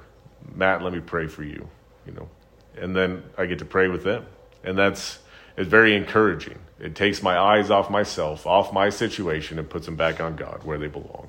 Matt, 0.55 0.81
let 0.81 0.93
me 0.93 0.99
pray 0.99 1.27
for 1.27 1.43
you, 1.43 1.67
you 2.05 2.13
know, 2.13 2.29
and 2.77 2.95
then 2.95 3.23
I 3.37 3.45
get 3.45 3.59
to 3.59 3.65
pray 3.65 3.87
with 3.87 4.03
them, 4.03 4.25
and 4.63 4.77
that's 4.77 5.19
it's 5.57 5.69
very 5.69 5.95
encouraging. 5.95 6.59
It 6.79 6.95
takes 6.95 7.21
my 7.21 7.37
eyes 7.37 7.69
off 7.69 7.89
myself, 7.89 8.47
off 8.47 8.73
my 8.73 8.89
situation, 8.89 9.59
and 9.59 9.69
puts 9.69 9.85
them 9.85 9.95
back 9.95 10.19
on 10.19 10.35
God 10.35 10.63
where 10.63 10.77
they 10.77 10.87
belong 10.87 11.27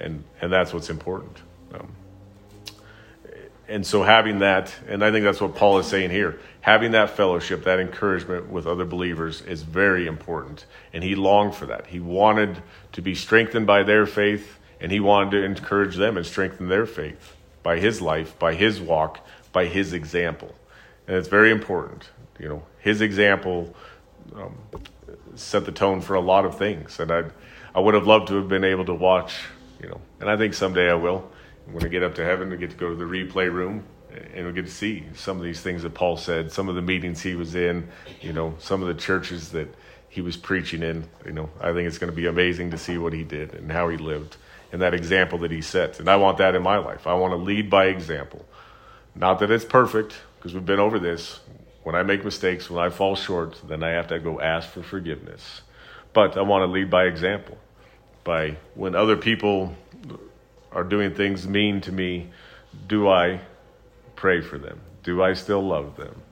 and 0.00 0.24
and 0.40 0.52
that's 0.52 0.72
what's 0.72 0.90
important. 0.90 1.36
Um, 1.74 1.92
and 3.70 3.86
so 3.86 4.02
having 4.02 4.40
that, 4.40 4.74
and 4.88 5.04
I 5.04 5.10
think 5.12 5.24
that's 5.24 5.40
what 5.40 5.54
Paul 5.54 5.78
is 5.78 5.86
saying 5.86 6.10
here, 6.10 6.40
having 6.60 6.90
that 6.90 7.10
fellowship, 7.10 7.64
that 7.64 7.78
encouragement 7.78 8.50
with 8.50 8.66
other 8.66 8.84
believers 8.84 9.40
is 9.42 9.62
very 9.62 10.06
important. 10.06 10.66
And 10.92 11.04
he 11.04 11.14
longed 11.14 11.54
for 11.54 11.66
that. 11.66 11.86
He 11.86 12.00
wanted 12.00 12.62
to 12.92 13.00
be 13.00 13.14
strengthened 13.14 13.66
by 13.66 13.84
their 13.84 14.06
faith, 14.06 14.58
and 14.80 14.90
he 14.90 15.00
wanted 15.00 15.30
to 15.30 15.44
encourage 15.44 15.96
them 15.96 16.16
and 16.16 16.26
strengthen 16.26 16.68
their 16.68 16.84
faith 16.84 17.36
by 17.62 17.78
his 17.78 18.02
life, 18.02 18.38
by 18.38 18.54
his 18.54 18.80
walk, 18.80 19.24
by 19.52 19.66
his 19.66 19.92
example. 19.92 20.52
And 21.06 21.16
it's 21.16 21.28
very 21.28 21.52
important. 21.52 22.10
You 22.38 22.48
know, 22.48 22.62
his 22.80 23.00
example 23.00 23.74
um, 24.34 24.58
set 25.36 25.64
the 25.64 25.72
tone 25.72 26.00
for 26.00 26.14
a 26.14 26.20
lot 26.20 26.44
of 26.44 26.58
things. 26.58 26.98
And 26.98 27.12
I 27.12 27.24
I 27.74 27.78
would 27.78 27.94
have 27.94 28.06
loved 28.06 28.28
to 28.28 28.34
have 28.34 28.48
been 28.48 28.64
able 28.64 28.84
to 28.86 28.94
watch, 28.94 29.46
you 29.80 29.88
know, 29.88 30.00
and 30.18 30.28
I 30.28 30.36
think 30.36 30.54
someday 30.54 30.90
I 30.90 30.94
will. 30.94 31.30
When 31.72 31.84
I 31.84 31.88
get 31.88 32.02
up 32.02 32.14
to 32.16 32.24
heaven, 32.24 32.52
I 32.52 32.56
get 32.56 32.70
to 32.70 32.76
go 32.76 32.88
to 32.90 32.96
the 32.96 33.04
replay 33.04 33.52
room 33.52 33.84
and 34.34 34.46
we 34.46 34.52
get 34.52 34.66
to 34.66 34.70
see 34.72 35.04
some 35.14 35.36
of 35.36 35.44
these 35.44 35.60
things 35.60 35.82
that 35.82 35.94
Paul 35.94 36.16
said, 36.16 36.50
some 36.50 36.68
of 36.68 36.74
the 36.74 36.82
meetings 36.82 37.20
he 37.20 37.36
was 37.36 37.54
in, 37.54 37.88
you 38.20 38.32
know, 38.32 38.54
some 38.58 38.82
of 38.82 38.88
the 38.88 38.94
churches 38.94 39.50
that 39.50 39.72
he 40.08 40.20
was 40.20 40.36
preaching 40.36 40.82
in. 40.82 41.08
You 41.24 41.32
know, 41.32 41.50
I 41.60 41.72
think 41.72 41.86
it's 41.86 41.98
going 41.98 42.10
to 42.10 42.16
be 42.16 42.26
amazing 42.26 42.72
to 42.72 42.78
see 42.78 42.98
what 42.98 43.12
he 43.12 43.22
did 43.22 43.54
and 43.54 43.70
how 43.70 43.88
he 43.88 43.96
lived 43.96 44.36
and 44.72 44.82
that 44.82 44.94
example 44.94 45.38
that 45.38 45.50
he 45.50 45.62
set. 45.62 46.00
And 46.00 46.08
I 46.08 46.16
want 46.16 46.38
that 46.38 46.54
in 46.54 46.62
my 46.62 46.78
life. 46.78 47.06
I 47.06 47.14
want 47.14 47.32
to 47.32 47.36
lead 47.36 47.70
by 47.70 47.86
example. 47.86 48.44
Not 49.14 49.40
that 49.40 49.50
it's 49.50 49.64
perfect, 49.64 50.14
because 50.36 50.54
we've 50.54 50.64
been 50.64 50.80
over 50.80 50.98
this. 50.98 51.40
When 51.82 51.94
I 51.94 52.02
make 52.02 52.24
mistakes, 52.24 52.70
when 52.70 52.84
I 52.84 52.90
fall 52.90 53.16
short, 53.16 53.60
then 53.66 53.82
I 53.82 53.90
have 53.90 54.08
to 54.08 54.18
go 54.18 54.40
ask 54.40 54.68
for 54.68 54.82
forgiveness. 54.82 55.62
But 56.12 56.36
I 56.36 56.42
want 56.42 56.62
to 56.62 56.66
lead 56.66 56.90
by 56.90 57.04
example. 57.04 57.58
By 58.22 58.56
when 58.74 58.94
other 58.94 59.16
people 59.16 59.74
are 60.72 60.84
doing 60.84 61.14
things 61.14 61.46
mean 61.46 61.80
to 61.82 61.92
me, 61.92 62.30
do 62.86 63.08
I 63.08 63.40
pray 64.16 64.40
for 64.40 64.58
them? 64.58 64.80
Do 65.02 65.22
I 65.22 65.32
still 65.32 65.62
love 65.62 65.96
them? 65.96 66.22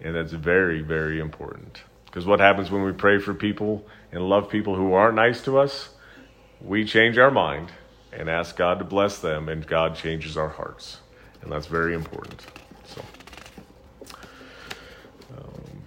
And 0.00 0.14
that's 0.14 0.32
very, 0.32 0.82
very 0.82 1.18
important. 1.18 1.82
Because 2.06 2.26
what 2.26 2.38
happens 2.38 2.70
when 2.70 2.82
we 2.82 2.92
pray 2.92 3.18
for 3.18 3.34
people 3.34 3.84
and 4.12 4.28
love 4.28 4.48
people 4.48 4.76
who 4.76 4.92
aren't 4.92 5.16
nice 5.16 5.40
to 5.42 5.58
us? 5.58 5.88
We 6.60 6.84
change 6.84 7.18
our 7.18 7.30
mind 7.30 7.72
and 8.12 8.30
ask 8.30 8.56
God 8.56 8.78
to 8.78 8.84
bless 8.84 9.18
them, 9.18 9.48
and 9.48 9.66
God 9.66 9.96
changes 9.96 10.36
our 10.36 10.48
hearts. 10.48 11.00
And 11.42 11.50
that's 11.50 11.66
very 11.66 11.94
important. 11.94 12.46
So. 12.86 13.02
Um, 15.36 15.82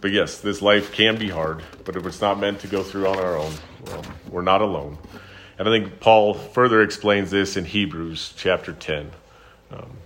but 0.00 0.12
yes, 0.12 0.38
this 0.38 0.62
life 0.62 0.92
can 0.92 1.18
be 1.18 1.28
hard, 1.28 1.64
but 1.84 1.96
if 1.96 2.06
it's 2.06 2.20
not 2.20 2.38
meant 2.38 2.60
to 2.60 2.68
go 2.68 2.82
through 2.82 3.08
on 3.08 3.18
our 3.18 3.36
own, 3.36 3.52
well, 3.86 4.04
we're 4.30 4.42
not 4.42 4.62
alone. 4.62 4.98
And 5.58 5.68
I 5.68 5.72
think 5.72 5.98
Paul 5.98 6.34
further 6.34 6.82
explains 6.82 7.30
this 7.30 7.56
in 7.56 7.64
Hebrews 7.64 8.32
chapter 8.36 8.72
10. 8.72 9.10
Um, 9.72 9.98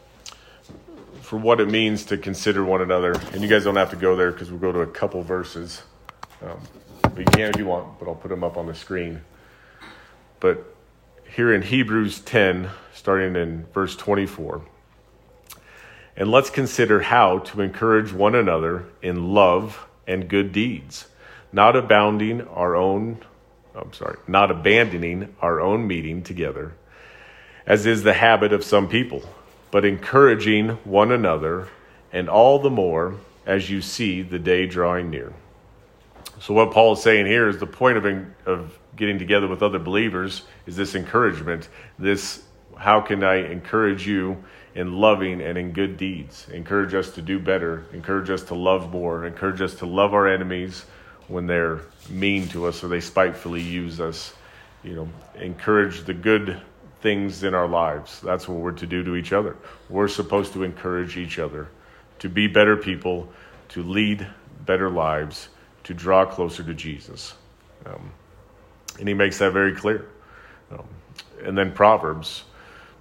for 1.33 1.38
what 1.38 1.61
it 1.61 1.69
means 1.71 2.05
to 2.05 2.19
consider 2.19 2.62
one 2.62 2.83
another. 2.83 3.12
And 3.33 3.41
you 3.43 3.49
guys 3.49 3.65
don't 3.65 3.77
have 3.77 3.88
to 3.91 3.97
go 3.97 4.17
there 4.17 4.33
because 4.33 4.51
we'll 4.51 4.61
go 4.61 4.73
to 4.73 4.81
a 4.81 4.87
couple 4.87 5.23
verses. 5.23 5.83
Um, 6.43 6.61
but 7.03 7.19
you 7.19 7.25
can 7.25 7.51
if 7.51 7.57
you 7.57 7.65
want, 7.65 7.99
but 7.99 8.07
I'll 8.07 8.15
put 8.15 8.29
them 8.29 8.45
up 8.45 8.59
on 8.59 8.67
the 8.67 8.75
screen. 8.75 9.23
But 10.41 10.75
here 11.35 11.55
in 11.55 11.62
Hebrews 11.62 12.21
10, 12.21 12.69
starting 12.93 13.35
in 13.37 13.65
verse 13.73 13.97
24, 13.97 14.61
and 16.17 16.31
let's 16.31 16.51
consider 16.51 17.01
how 17.01 17.38
to 17.38 17.62
encourage 17.62 18.12
one 18.12 18.35
another 18.35 18.85
in 19.01 19.33
love 19.33 19.87
and 20.07 20.29
good 20.29 20.53
deeds, 20.53 21.07
not 21.51 21.77
abounding 21.77 22.43
our 22.49 22.77
own, 22.77 23.19
I'm 23.75 23.93
sorry, 23.93 24.19
not 24.27 24.51
abandoning 24.51 25.35
our 25.41 25.61
own 25.61 25.87
meeting 25.87 26.23
together, 26.23 26.75
as 27.67 27.87
is 27.87 28.03
the 28.03 28.13
habit 28.13 28.53
of 28.53 28.65
some 28.65 28.89
people 28.89 29.23
but 29.73 29.87
encouraging 29.87 30.69
one 30.85 31.11
another, 31.11 31.67
and 32.13 32.29
all 32.29 32.61
the 32.61 32.71
more 32.71 33.17
as 33.45 33.71
you 33.71 33.81
see 33.81 34.23
the 34.23 34.39
day 34.39 34.67
drawing 34.67 35.11
near. 35.11 35.33
So, 36.41 36.55
what 36.55 36.73
Paul 36.73 36.93
is 36.93 37.03
saying 37.03 37.27
here 37.27 37.49
is 37.49 37.59
the 37.59 37.67
point 37.67 37.97
of, 37.97 38.27
of 38.47 38.79
getting 38.95 39.19
together 39.19 39.49
with 39.49 39.63
other 39.63 39.79
believers 39.79 40.43
is 40.67 40.77
this 40.77 40.95
encouragement. 40.95 41.69
This, 41.99 42.43
how 42.77 43.01
can 43.01 43.25
I 43.25 43.37
encourage 43.51 44.07
you 44.07 44.45
in 44.75 44.93
loving 44.93 45.41
and 45.41 45.57
in 45.57 45.73
good 45.73 45.97
deeds? 45.97 46.47
Encourage 46.53 46.93
us 46.93 47.11
to 47.13 47.23
do 47.23 47.39
better, 47.39 47.87
encourage 47.95 48.29
us 48.29 48.43
to 48.45 48.55
love 48.55 48.93
more, 48.93 49.25
encourage 49.27 49.63
us 49.63 49.75
to 49.77 49.87
love 49.87 50.13
our 50.13 50.29
enemies 50.29 50.85
when 51.33 51.47
they're 51.47 51.81
mean 52.11 52.47
to 52.49 52.66
us 52.66 52.85
or 52.85 52.88
they 52.88 53.01
spitefully 53.01 53.62
use 53.62 54.01
us. 54.01 54.35
You 54.85 54.95
know, 54.95 55.09
encourage 55.37 56.05
the 56.05 56.14
good 56.14 56.61
things 57.01 57.42
in 57.42 57.55
our 57.55 57.68
lives. 57.68 58.21
That's 58.21 58.49
what 58.49 58.59
we're 58.59 58.73
to 58.73 58.87
do 58.87 59.03
to 59.05 59.16
each 59.16 59.33
other. 59.33 59.57
We're 59.88 60.09
supposed 60.09 60.53
to 60.53 60.62
encourage 60.62 61.16
each 61.16 61.38
other 61.38 61.68
to 62.18 62.29
be 62.29 62.47
better 62.47 62.77
people, 62.77 63.29
to 63.71 63.83
lead 63.83 64.27
better 64.64 64.90
lives, 64.90 65.49
to 65.85 65.95
draw 65.95 66.25
closer 66.25 66.62
to 66.62 66.75
Jesus. 66.75 67.35
Um, 67.87 68.12
and 68.99 69.09
he 69.09 69.14
makes 69.14 69.38
that 69.38 69.53
very 69.53 69.75
clear. 69.75 70.09
Um, 70.71 70.87
and 71.42 71.59
then 71.59 71.73
Proverbs 71.73 72.45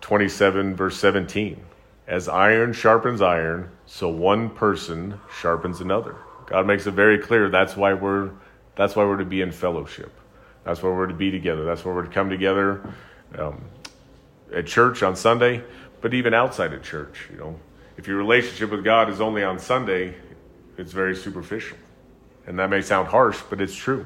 27, 0.01 0.75
verse 0.75 0.97
17 0.97 1.63
As 2.07 2.27
iron 2.27 2.73
sharpens 2.73 3.21
iron, 3.21 3.69
so 3.85 4.09
one 4.09 4.49
person 4.49 5.19
sharpens 5.39 5.81
another. 5.81 6.15
God 6.51 6.67
makes 6.67 6.85
it 6.85 6.91
very 6.91 7.17
clear 7.17 7.49
that's 7.49 7.77
why 7.77 7.93
we're, 7.93 8.31
that's 8.75 8.95
why 8.95 9.05
we're 9.05 9.17
to 9.17 9.25
be 9.25 9.41
in 9.41 9.53
fellowship. 9.53 10.11
That's 10.65 10.83
why 10.83 10.89
we're 10.89 11.07
to 11.07 11.13
be 11.13 11.31
together. 11.31 11.63
That's 11.63 11.85
why 11.85 11.93
we're 11.93 12.05
to 12.05 12.11
come 12.11 12.29
together. 12.29 12.93
Um, 13.37 13.63
at 14.53 14.67
church 14.67 15.01
on 15.01 15.15
Sunday, 15.15 15.63
but 16.01 16.13
even 16.13 16.33
outside 16.33 16.73
of 16.73 16.83
church. 16.83 17.29
You 17.31 17.37
know, 17.37 17.59
if 17.95 18.05
your 18.05 18.17
relationship 18.17 18.69
with 18.69 18.83
God 18.83 19.09
is 19.09 19.21
only 19.21 19.43
on 19.43 19.59
Sunday, 19.59 20.13
it's 20.77 20.91
very 20.91 21.15
superficial, 21.15 21.77
and 22.45 22.59
that 22.59 22.69
may 22.69 22.81
sound 22.81 23.07
harsh, 23.07 23.39
but 23.49 23.61
it's 23.61 23.75
true. 23.75 24.05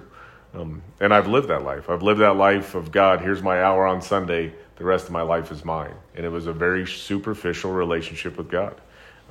Um, 0.53 0.83
and 0.99 1.13
I've 1.13 1.27
lived 1.27 1.47
that 1.49 1.63
life. 1.63 1.89
I've 1.89 2.03
lived 2.03 2.21
that 2.21 2.35
life 2.35 2.75
of 2.75 2.91
God. 2.91 3.21
Here's 3.21 3.41
my 3.41 3.63
hour 3.63 3.87
on 3.87 4.01
Sunday. 4.01 4.53
The 4.77 4.83
rest 4.83 5.05
of 5.05 5.11
my 5.11 5.21
life 5.21 5.51
is 5.51 5.65
mine, 5.65 5.95
and 6.15 6.25
it 6.25 6.29
was 6.29 6.45
a 6.47 6.53
very 6.53 6.85
superficial 6.85 7.71
relationship 7.71 8.37
with 8.37 8.51
God, 8.51 8.79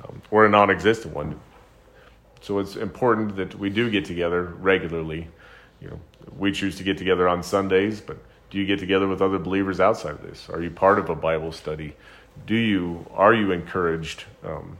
um, 0.03 0.21
or 0.31 0.45
a 0.45 0.49
non-existent 0.49 1.15
one. 1.15 1.39
So 2.45 2.59
it's 2.59 2.75
important 2.75 3.37
that 3.37 3.55
we 3.55 3.71
do 3.71 3.89
get 3.89 4.05
together 4.05 4.43
regularly. 4.43 5.27
You 5.81 5.89
know, 5.89 5.99
we 6.37 6.51
choose 6.51 6.75
to 6.75 6.83
get 6.83 6.95
together 6.95 7.27
on 7.27 7.41
Sundays, 7.41 8.01
but 8.01 8.19
do 8.51 8.59
you 8.59 8.67
get 8.67 8.77
together 8.77 9.07
with 9.07 9.19
other 9.19 9.39
believers 9.39 9.79
outside 9.79 10.11
of 10.11 10.21
this? 10.21 10.47
Are 10.51 10.61
you 10.61 10.69
part 10.69 10.99
of 10.99 11.09
a 11.09 11.15
Bible 11.15 11.51
study? 11.51 11.95
Do 12.45 12.53
you 12.53 13.03
are 13.15 13.33
you 13.33 13.51
encouraged 13.51 14.25
um, 14.43 14.77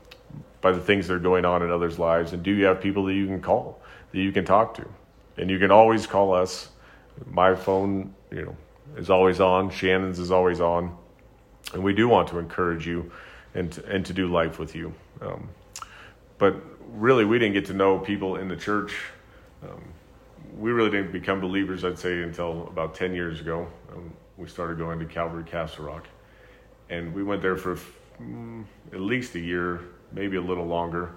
by 0.60 0.70
the 0.70 0.80
things 0.80 1.08
that 1.08 1.14
are 1.14 1.18
going 1.18 1.44
on 1.44 1.60
in 1.64 1.72
others' 1.72 1.98
lives? 1.98 2.32
And 2.32 2.44
do 2.44 2.52
you 2.52 2.66
have 2.66 2.80
people 2.80 3.04
that 3.06 3.14
you 3.14 3.26
can 3.26 3.42
call, 3.42 3.80
that 4.12 4.20
you 4.20 4.30
can 4.30 4.44
talk 4.44 4.74
to? 4.74 4.88
And 5.36 5.50
you 5.50 5.58
can 5.58 5.72
always 5.72 6.06
call 6.06 6.34
us. 6.34 6.68
My 7.26 7.56
phone, 7.56 8.14
you 8.30 8.42
know, 8.44 8.56
is 8.96 9.10
always 9.10 9.40
on. 9.40 9.70
Shannon's 9.70 10.20
is 10.20 10.30
always 10.30 10.60
on, 10.60 10.96
and 11.74 11.82
we 11.82 11.94
do 11.94 12.06
want 12.06 12.28
to 12.28 12.38
encourage 12.38 12.86
you 12.86 13.10
and 13.54 13.72
to, 13.72 13.84
and 13.86 14.06
to 14.06 14.12
do 14.12 14.28
life 14.28 14.60
with 14.60 14.76
you. 14.76 14.94
Um, 15.20 15.48
but 16.38 16.54
really, 16.92 17.24
we 17.24 17.38
didn't 17.38 17.54
get 17.54 17.66
to 17.66 17.74
know 17.74 17.98
people 17.98 18.36
in 18.36 18.48
the 18.48 18.56
church. 18.56 18.96
Um, 19.62 19.82
we 20.56 20.70
really 20.70 20.90
didn't 20.90 21.12
become 21.12 21.40
believers, 21.40 21.84
I'd 21.84 21.98
say, 21.98 22.22
until 22.22 22.66
about 22.68 22.94
10 22.94 23.14
years 23.14 23.40
ago. 23.40 23.66
Um, 23.92 24.12
we 24.36 24.48
started 24.48 24.78
going 24.78 24.98
to 24.98 25.04
Calvary 25.06 25.44
Castle 25.44 25.84
Rock. 25.84 26.06
And 26.88 27.12
we 27.14 27.22
went 27.22 27.42
there 27.42 27.56
for 27.56 27.78
mm, 28.20 28.64
at 28.92 29.00
least 29.00 29.34
a 29.34 29.40
year, 29.40 29.80
maybe 30.12 30.36
a 30.36 30.40
little 30.40 30.66
longer, 30.66 31.12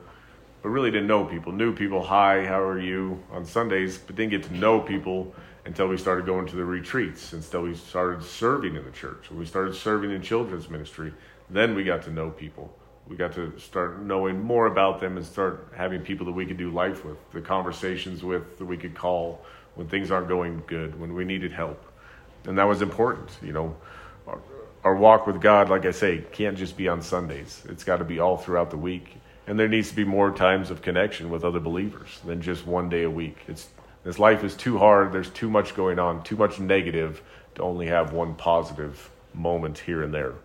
but 0.61 0.69
really 0.69 0.91
didn't 0.91 1.07
know 1.07 1.25
people. 1.25 1.51
Knew 1.51 1.73
people, 1.73 2.03
hi, 2.03 2.45
how 2.45 2.61
are 2.61 2.79
you, 2.79 3.21
on 3.31 3.45
Sundays, 3.45 3.97
but 3.97 4.15
didn't 4.15 4.31
get 4.31 4.43
to 4.43 4.53
know 4.55 4.79
people 4.79 5.33
until 5.65 5.87
we 5.87 5.97
started 5.97 6.25
going 6.25 6.47
to 6.47 6.55
the 6.55 6.65
retreats, 6.65 7.33
until 7.33 7.61
we 7.61 7.75
started 7.75 8.23
serving 8.23 8.75
in 8.75 8.83
the 8.83 8.91
church. 8.91 9.29
When 9.29 9.39
we 9.39 9.45
started 9.45 9.75
serving 9.75 10.11
in 10.11 10.21
children's 10.21 10.69
ministry, 10.69 11.13
then 11.49 11.75
we 11.75 11.83
got 11.83 12.03
to 12.03 12.11
know 12.11 12.31
people 12.31 12.73
we 13.09 13.15
got 13.15 13.33
to 13.33 13.57
start 13.59 14.01
knowing 14.01 14.39
more 14.39 14.67
about 14.67 15.01
them 15.01 15.17
and 15.17 15.25
start 15.25 15.67
having 15.75 16.01
people 16.01 16.27
that 16.27 16.31
we 16.31 16.45
could 16.45 16.57
do 16.57 16.69
life 16.69 17.03
with, 17.03 17.17
the 17.31 17.41
conversations 17.41 18.23
with 18.23 18.59
that 18.59 18.65
we 18.65 18.77
could 18.77 18.95
call 18.95 19.43
when 19.75 19.87
things 19.87 20.11
aren't 20.11 20.27
going 20.27 20.61
good, 20.67 20.99
when 20.99 21.13
we 21.15 21.25
needed 21.25 21.51
help. 21.51 21.83
And 22.45 22.57
that 22.57 22.65
was 22.65 22.81
important, 22.81 23.29
you 23.41 23.51
know. 23.51 23.75
Our, 24.27 24.39
our 24.83 24.95
walk 24.95 25.25
with 25.25 25.41
God, 25.41 25.69
like 25.69 25.85
I 25.85 25.91
say, 25.91 26.23
can't 26.31 26.57
just 26.57 26.77
be 26.77 26.87
on 26.87 27.01
Sundays. 27.01 27.63
It's 27.67 27.83
got 27.83 27.97
to 27.97 28.05
be 28.05 28.19
all 28.19 28.37
throughout 28.37 28.69
the 28.69 28.77
week. 28.77 29.15
And 29.47 29.59
there 29.59 29.67
needs 29.67 29.89
to 29.89 29.95
be 29.95 30.03
more 30.03 30.31
times 30.31 30.69
of 30.69 30.83
connection 30.83 31.31
with 31.31 31.43
other 31.43 31.59
believers 31.59 32.19
than 32.23 32.41
just 32.41 32.67
one 32.67 32.89
day 32.89 33.03
a 33.03 33.09
week. 33.09 33.37
It's 33.47 33.69
this 34.03 34.19
life 34.19 34.43
is 34.43 34.55
too 34.55 34.77
hard. 34.77 35.11
There's 35.11 35.29
too 35.31 35.49
much 35.49 35.75
going 35.75 35.97
on, 35.97 36.23
too 36.23 36.37
much 36.37 36.59
negative 36.59 37.21
to 37.55 37.63
only 37.63 37.87
have 37.87 38.13
one 38.13 38.35
positive 38.35 39.09
moment 39.33 39.79
here 39.79 40.03
and 40.03 40.13
there. 40.13 40.35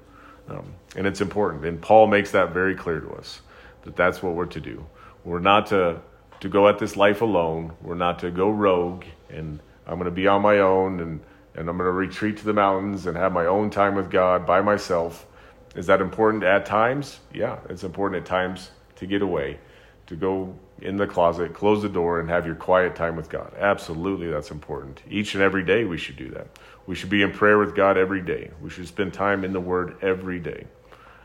Um, 0.48 0.74
and 0.96 1.06
it's 1.06 1.20
important. 1.20 1.64
And 1.64 1.80
Paul 1.80 2.06
makes 2.06 2.32
that 2.32 2.52
very 2.52 2.74
clear 2.74 3.00
to 3.00 3.10
us 3.12 3.40
that 3.82 3.96
that's 3.96 4.22
what 4.22 4.34
we're 4.34 4.46
to 4.46 4.60
do. 4.60 4.86
We're 5.24 5.40
not 5.40 5.68
to, 5.68 6.00
to 6.40 6.48
go 6.48 6.68
at 6.68 6.78
this 6.78 6.96
life 6.96 7.22
alone. 7.22 7.72
We're 7.82 7.94
not 7.94 8.18
to 8.20 8.30
go 8.30 8.50
rogue 8.50 9.04
and 9.30 9.60
I'm 9.86 9.94
going 9.94 10.06
to 10.06 10.10
be 10.10 10.26
on 10.26 10.42
my 10.42 10.58
own 10.58 11.00
and, 11.00 11.20
and 11.54 11.68
I'm 11.68 11.76
going 11.76 11.86
to 11.86 11.92
retreat 11.92 12.38
to 12.38 12.44
the 12.44 12.52
mountains 12.52 13.06
and 13.06 13.16
have 13.16 13.32
my 13.32 13.46
own 13.46 13.70
time 13.70 13.94
with 13.94 14.10
God 14.10 14.46
by 14.46 14.60
myself. 14.60 15.26
Is 15.74 15.86
that 15.86 16.00
important 16.00 16.44
at 16.44 16.66
times? 16.66 17.20
Yeah, 17.32 17.58
it's 17.68 17.84
important 17.84 18.22
at 18.22 18.26
times 18.26 18.70
to 18.96 19.06
get 19.06 19.22
away, 19.22 19.58
to 20.06 20.16
go 20.16 20.54
in 20.80 20.96
the 20.96 21.06
closet, 21.06 21.54
close 21.54 21.82
the 21.82 21.88
door, 21.88 22.20
and 22.20 22.28
have 22.28 22.46
your 22.46 22.54
quiet 22.54 22.94
time 22.94 23.16
with 23.16 23.28
God. 23.28 23.52
Absolutely, 23.58 24.28
that's 24.28 24.50
important. 24.50 25.02
Each 25.08 25.34
and 25.34 25.42
every 25.42 25.64
day 25.64 25.84
we 25.84 25.98
should 25.98 26.16
do 26.16 26.30
that. 26.30 26.46
We 26.86 26.94
should 26.94 27.10
be 27.10 27.22
in 27.22 27.32
prayer 27.32 27.58
with 27.58 27.74
God 27.74 27.96
every 27.96 28.20
day. 28.20 28.50
We 28.60 28.70
should 28.70 28.86
spend 28.86 29.14
time 29.14 29.44
in 29.44 29.52
the 29.52 29.60
Word 29.60 29.96
every 30.02 30.38
day. 30.38 30.66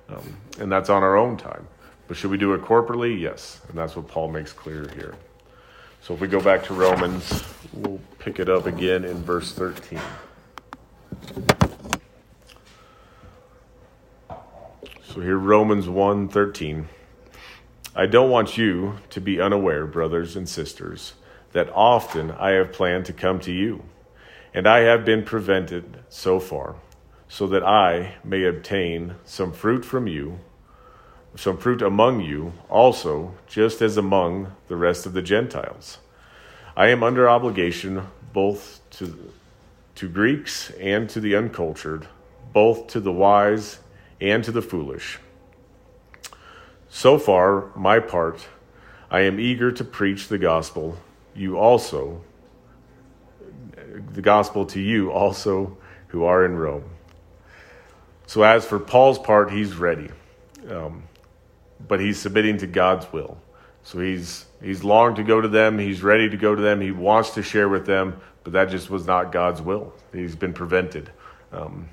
Um, 0.08 0.38
and 0.60 0.72
that's 0.72 0.90
on 0.90 1.04
our 1.04 1.18
own 1.18 1.38
time. 1.38 1.68
But 2.08 2.18
should 2.18 2.32
we 2.32 2.38
do 2.38 2.54
it 2.54 2.62
corporately? 2.62 3.20
Yes. 3.20 3.62
And 3.68 3.78
that's 3.78 3.96
what 3.96 4.08
Paul 4.08 4.30
makes 4.30 4.54
clear 4.54 4.90
here. 4.96 5.16
So 6.02 6.14
if 6.14 6.22
we 6.22 6.28
go 6.28 6.42
back 6.42 6.64
to 6.66 6.74
Romans, 6.74 7.44
we'll 7.74 8.00
pick 8.20 8.40
it 8.40 8.50
up 8.50 8.66
again 8.66 9.04
in 9.04 9.22
verse 9.22 9.54
13. 9.54 10.00
So 15.14 15.22
here 15.22 15.38
Romans 15.38 15.88
1:13. 15.88 16.86
I 17.96 18.06
don't 18.06 18.30
want 18.30 18.58
you 18.58 19.00
to 19.10 19.20
be 19.20 19.42
unaware, 19.42 19.86
brothers 19.86 20.36
and 20.36 20.48
sisters, 20.48 21.14
that 21.52 21.70
often 21.74 22.32
I 22.32 22.52
have 22.52 22.72
planned 22.72 23.06
to 23.08 23.14
come 23.14 23.40
to 23.42 23.52
you, 23.52 23.84
and 24.54 24.68
I 24.68 24.80
have 24.80 25.06
been 25.06 25.24
prevented 25.24 26.04
so 26.10 26.40
far, 26.40 26.76
so 27.28 27.48
that 27.48 27.64
I 27.64 28.16
may 28.24 28.46
obtain 28.46 29.16
some 29.24 29.52
fruit 29.52 29.86
from 29.86 30.08
you, 30.08 30.40
some 31.36 31.58
fruit 31.58 31.82
among 31.82 32.22
you 32.22 32.54
also, 32.70 33.36
just 33.48 33.82
as 33.82 33.98
among 33.98 34.56
the 34.68 34.76
rest 34.76 35.06
of 35.06 35.14
the 35.14 35.22
Gentiles. 35.22 36.00
I 36.76 36.88
am 36.88 37.04
under 37.04 37.30
obligation 37.30 38.08
both 38.34 38.82
to 38.92 39.32
to 40.00 40.08
Greeks 40.08 40.72
and 40.80 41.10
to 41.10 41.20
the 41.20 41.36
uncultured, 41.36 42.08
both 42.54 42.88
to 42.88 43.02
the 43.02 43.12
wise 43.12 43.80
and 44.22 44.46
to 44.46 44.52
the 44.52 44.62
foolish. 44.62 45.20
So 46.88 47.20
far, 47.20 47.66
my 47.76 48.00
part, 48.00 48.48
I 49.12 49.22
am 49.22 49.42
eager 49.42 49.74
to 49.74 49.84
preach 49.84 50.30
the 50.30 50.38
gospel. 50.38 50.98
You 51.36 51.58
also, 51.58 52.22
the 54.14 54.22
gospel 54.22 54.66
to 54.68 54.80
you 54.80 55.12
also 55.12 55.78
who 56.08 56.24
are 56.24 56.46
in 56.46 56.56
Rome. 56.56 56.90
So, 58.28 58.44
as 58.44 58.66
for 58.66 58.80
Paul's 58.80 59.18
part, 59.18 59.52
he's 59.52 59.76
ready, 59.76 60.10
um, 60.70 61.04
but 61.88 62.00
he's 62.00 62.20
submitting 62.20 62.58
to 62.60 62.68
God's 62.68 63.12
will. 63.12 63.38
So 63.84 64.00
he's 64.00 64.46
he's 64.62 64.84
longed 64.84 65.16
to 65.16 65.24
go 65.24 65.42
to 65.42 65.48
them. 65.48 65.80
He's 65.80 66.04
ready 66.04 66.30
to 66.30 66.38
go 66.38 66.54
to 66.54 66.62
them. 66.62 66.82
He 66.82 66.92
wants 66.92 67.32
to 67.32 67.44
share 67.44 67.70
with 67.70 67.86
them, 67.86 68.20
but 68.44 68.54
that 68.54 68.70
just 68.70 68.90
was 68.90 69.08
not 69.08 69.32
God's 69.32 69.62
will. 69.62 69.94
He's 70.14 70.36
been 70.36 70.54
prevented, 70.54 71.10
um, 71.52 71.90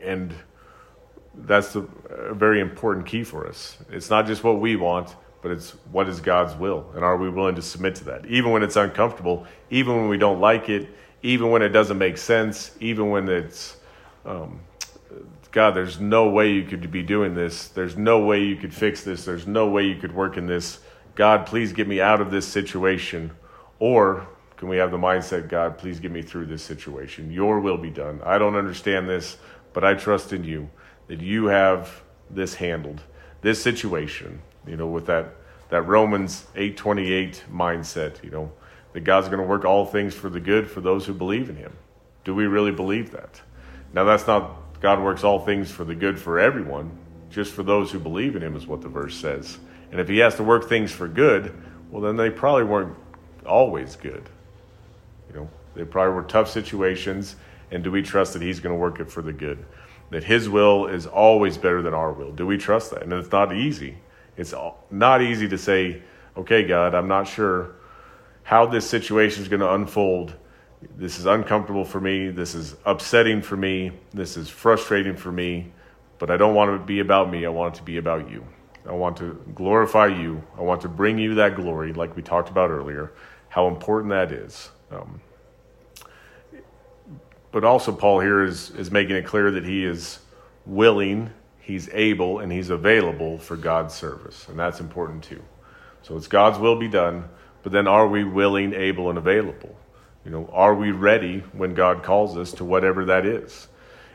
and 0.00 0.32
that's 1.34 1.74
a 1.74 1.86
very 2.32 2.60
important 2.60 3.06
key 3.06 3.24
for 3.24 3.48
us. 3.48 3.78
It's 3.90 4.10
not 4.10 4.26
just 4.26 4.44
what 4.44 4.60
we 4.60 4.76
want, 4.76 5.16
but 5.42 5.50
it's 5.50 5.70
what 5.90 6.08
is 6.08 6.20
God's 6.20 6.54
will, 6.54 6.90
and 6.94 7.04
are 7.04 7.16
we 7.16 7.28
willing 7.28 7.56
to 7.56 7.62
submit 7.62 7.96
to 7.96 8.04
that, 8.04 8.24
even 8.26 8.52
when 8.52 8.62
it's 8.62 8.76
uncomfortable, 8.76 9.46
even 9.70 9.96
when 9.96 10.08
we 10.08 10.16
don't 10.16 10.40
like 10.40 10.68
it, 10.68 10.88
even 11.22 11.50
when 11.50 11.62
it 11.62 11.68
doesn't 11.68 11.98
make 11.98 12.16
sense, 12.16 12.76
even 12.80 13.10
when 13.10 13.28
it's 13.28 13.76
um, 14.24 14.60
God, 15.52 15.72
there's 15.72 16.00
no 16.00 16.30
way 16.30 16.50
you 16.50 16.64
could 16.64 16.90
be 16.90 17.02
doing 17.02 17.34
this. 17.34 17.68
There's 17.68 17.96
no 17.96 18.24
way 18.24 18.42
you 18.42 18.56
could 18.56 18.72
fix 18.72 19.04
this. 19.04 19.26
There's 19.26 19.46
no 19.46 19.68
way 19.68 19.84
you 19.84 19.96
could 19.96 20.14
work 20.14 20.38
in 20.38 20.46
this. 20.46 20.80
God, 21.14 21.44
please 21.44 21.74
get 21.74 21.86
me 21.86 22.00
out 22.00 22.22
of 22.22 22.30
this 22.30 22.48
situation. 22.48 23.32
Or 23.78 24.26
can 24.56 24.68
we 24.68 24.78
have 24.78 24.90
the 24.90 24.96
mindset, 24.96 25.48
God, 25.48 25.76
please 25.76 26.00
get 26.00 26.10
me 26.10 26.22
through 26.22 26.46
this 26.46 26.62
situation? 26.62 27.30
Your 27.30 27.60
will 27.60 27.76
be 27.76 27.90
done. 27.90 28.22
I 28.24 28.38
don't 28.38 28.56
understand 28.56 29.10
this, 29.10 29.36
but 29.74 29.84
I 29.84 29.92
trust 29.92 30.32
in 30.32 30.42
you 30.42 30.70
that 31.08 31.20
you 31.20 31.46
have 31.46 32.02
this 32.30 32.54
handled, 32.54 33.02
this 33.42 33.62
situation, 33.62 34.40
you 34.66 34.76
know, 34.76 34.86
with 34.86 35.06
that, 35.06 35.34
that 35.70 35.82
Romans 35.82 36.46
8:28 36.54 37.42
mindset, 37.52 38.22
you 38.22 38.30
know, 38.30 38.52
that 38.92 39.00
God's 39.00 39.28
going 39.28 39.40
to 39.40 39.46
work 39.46 39.64
all 39.64 39.86
things 39.86 40.14
for 40.14 40.28
the 40.28 40.40
good 40.40 40.70
for 40.70 40.80
those 40.80 41.06
who 41.06 41.14
believe 41.14 41.48
in 41.48 41.56
him. 41.56 41.72
Do 42.24 42.34
we 42.34 42.46
really 42.46 42.72
believe 42.72 43.10
that? 43.12 43.40
Now 43.92 44.04
that's 44.04 44.26
not 44.26 44.56
God 44.80 45.00
works 45.00 45.24
all 45.24 45.38
things 45.38 45.70
for 45.70 45.84
the 45.84 45.94
good 45.94 46.18
for 46.18 46.38
everyone, 46.38 46.90
just 47.30 47.52
for 47.52 47.62
those 47.62 47.90
who 47.90 47.98
believe 47.98 48.36
in 48.36 48.42
him, 48.42 48.56
is 48.56 48.66
what 48.66 48.82
the 48.82 48.88
verse 48.88 49.16
says. 49.16 49.58
And 49.90 50.00
if 50.00 50.08
he 50.08 50.18
has 50.18 50.34
to 50.36 50.42
work 50.42 50.68
things 50.68 50.90
for 50.90 51.06
good, 51.06 51.54
well, 51.90 52.02
then 52.02 52.16
they 52.16 52.30
probably 52.30 52.64
weren't 52.64 52.96
always 53.46 53.96
good. 53.96 54.28
You 55.28 55.40
know, 55.40 55.50
they 55.74 55.84
probably 55.84 56.14
were 56.14 56.22
tough 56.24 56.50
situations. 56.50 57.36
And 57.70 57.84
do 57.84 57.90
we 57.90 58.02
trust 58.02 58.32
that 58.32 58.42
he's 58.42 58.60
going 58.60 58.74
to 58.74 58.78
work 58.78 59.00
it 59.00 59.10
for 59.10 59.22
the 59.22 59.32
good? 59.32 59.64
That 60.10 60.24
his 60.24 60.48
will 60.48 60.86
is 60.86 61.06
always 61.06 61.56
better 61.56 61.80
than 61.80 61.94
our 61.94 62.12
will. 62.12 62.32
Do 62.32 62.46
we 62.46 62.58
trust 62.58 62.90
that? 62.90 63.02
And 63.02 63.12
it's 63.12 63.30
not 63.30 63.54
easy. 63.54 63.96
It's 64.36 64.54
not 64.90 65.22
easy 65.22 65.48
to 65.48 65.58
say, 65.58 66.02
okay, 66.36 66.62
God, 66.62 66.94
I'm 66.94 67.08
not 67.08 67.28
sure 67.28 67.76
how 68.42 68.66
this 68.66 68.88
situation 68.88 69.42
is 69.42 69.48
going 69.48 69.60
to 69.60 69.72
unfold 69.72 70.34
this 70.96 71.18
is 71.18 71.26
uncomfortable 71.26 71.84
for 71.84 72.00
me. 72.00 72.30
This 72.30 72.54
is 72.54 72.76
upsetting 72.84 73.42
for 73.42 73.56
me. 73.56 73.92
This 74.12 74.36
is 74.36 74.48
frustrating 74.48 75.16
for 75.16 75.30
me. 75.30 75.72
But 76.18 76.30
I 76.30 76.36
don't 76.36 76.54
want 76.54 76.70
it 76.70 76.78
to 76.78 76.84
be 76.84 77.00
about 77.00 77.30
me. 77.30 77.46
I 77.46 77.48
want 77.48 77.74
it 77.74 77.78
to 77.78 77.84
be 77.84 77.96
about 77.96 78.30
you. 78.30 78.44
I 78.86 78.92
want 78.92 79.16
to 79.18 79.40
glorify 79.54 80.06
you. 80.06 80.42
I 80.58 80.62
want 80.62 80.80
to 80.82 80.88
bring 80.88 81.18
you 81.18 81.36
that 81.36 81.54
glory, 81.54 81.92
like 81.92 82.16
we 82.16 82.22
talked 82.22 82.48
about 82.48 82.70
earlier, 82.70 83.12
how 83.48 83.68
important 83.68 84.10
that 84.10 84.32
is. 84.32 84.70
Um, 84.90 85.20
but 87.52 87.64
also, 87.64 87.92
Paul 87.92 88.20
here 88.20 88.42
is, 88.42 88.70
is 88.70 88.90
making 88.90 89.14
it 89.14 89.24
clear 89.24 89.50
that 89.52 89.64
he 89.64 89.84
is 89.84 90.20
willing, 90.66 91.30
he's 91.62 91.88
able, 91.92 92.40
and 92.40 92.52
he's 92.52 92.70
available 92.70 93.38
for 93.38 93.56
God's 93.56 93.94
service. 93.94 94.48
And 94.48 94.58
that's 94.58 94.80
important 94.80 95.24
too. 95.24 95.42
So 96.02 96.16
it's 96.16 96.26
God's 96.26 96.58
will 96.58 96.76
be 96.76 96.88
done, 96.88 97.28
but 97.62 97.72
then 97.72 97.86
are 97.86 98.08
we 98.08 98.24
willing, 98.24 98.74
able, 98.74 99.08
and 99.08 99.16
available? 99.16 99.78
You 100.24 100.32
know, 100.32 100.50
are 100.52 100.74
we 100.74 100.90
ready 100.90 101.40
when 101.52 101.74
God 101.74 102.02
calls 102.02 102.36
us 102.36 102.52
to 102.54 102.64
whatever 102.64 103.04
that 103.06 103.24
is? 103.24 103.68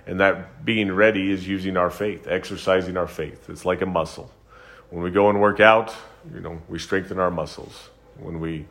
And 0.06 0.20
that 0.20 0.64
being 0.66 0.92
ready 0.92 1.32
is 1.32 1.48
using 1.48 1.76
our 1.76 1.90
faith, 1.90 2.28
exercising 2.28 2.96
our 2.96 3.08
faith. 3.08 3.50
It's 3.50 3.66
like 3.66 3.82
a 3.82 3.86
muscle. 3.86 4.32
When 4.90 5.04
we 5.04 5.12
go 5.12 5.30
and 5.30 5.42
work 5.42 5.60
out, 5.60 5.94
you 6.34 6.40
know, 6.40 6.62
we 6.70 6.80
strengthen 6.80 7.20
our 7.20 7.32
muscles. 7.32 7.90
When 8.18 8.40
we 8.40 8.68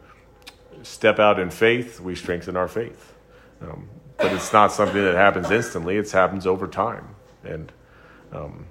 step 0.83 1.19
out 1.19 1.39
in 1.39 1.51
faith, 1.51 2.01
we 2.01 2.15
strengthen 2.15 2.57
our 2.57 2.69
faith. 2.69 3.15
Um, 3.61 3.89
but 4.17 4.33
it's 4.33 4.53
not 4.53 4.73
something 4.73 5.03
that 5.03 5.15
happens 5.15 5.51
instantly. 5.51 5.97
It 5.97 6.11
happens 6.11 6.47
over 6.47 6.67
time. 6.67 7.15
And 7.45 7.71
um, 8.33 8.67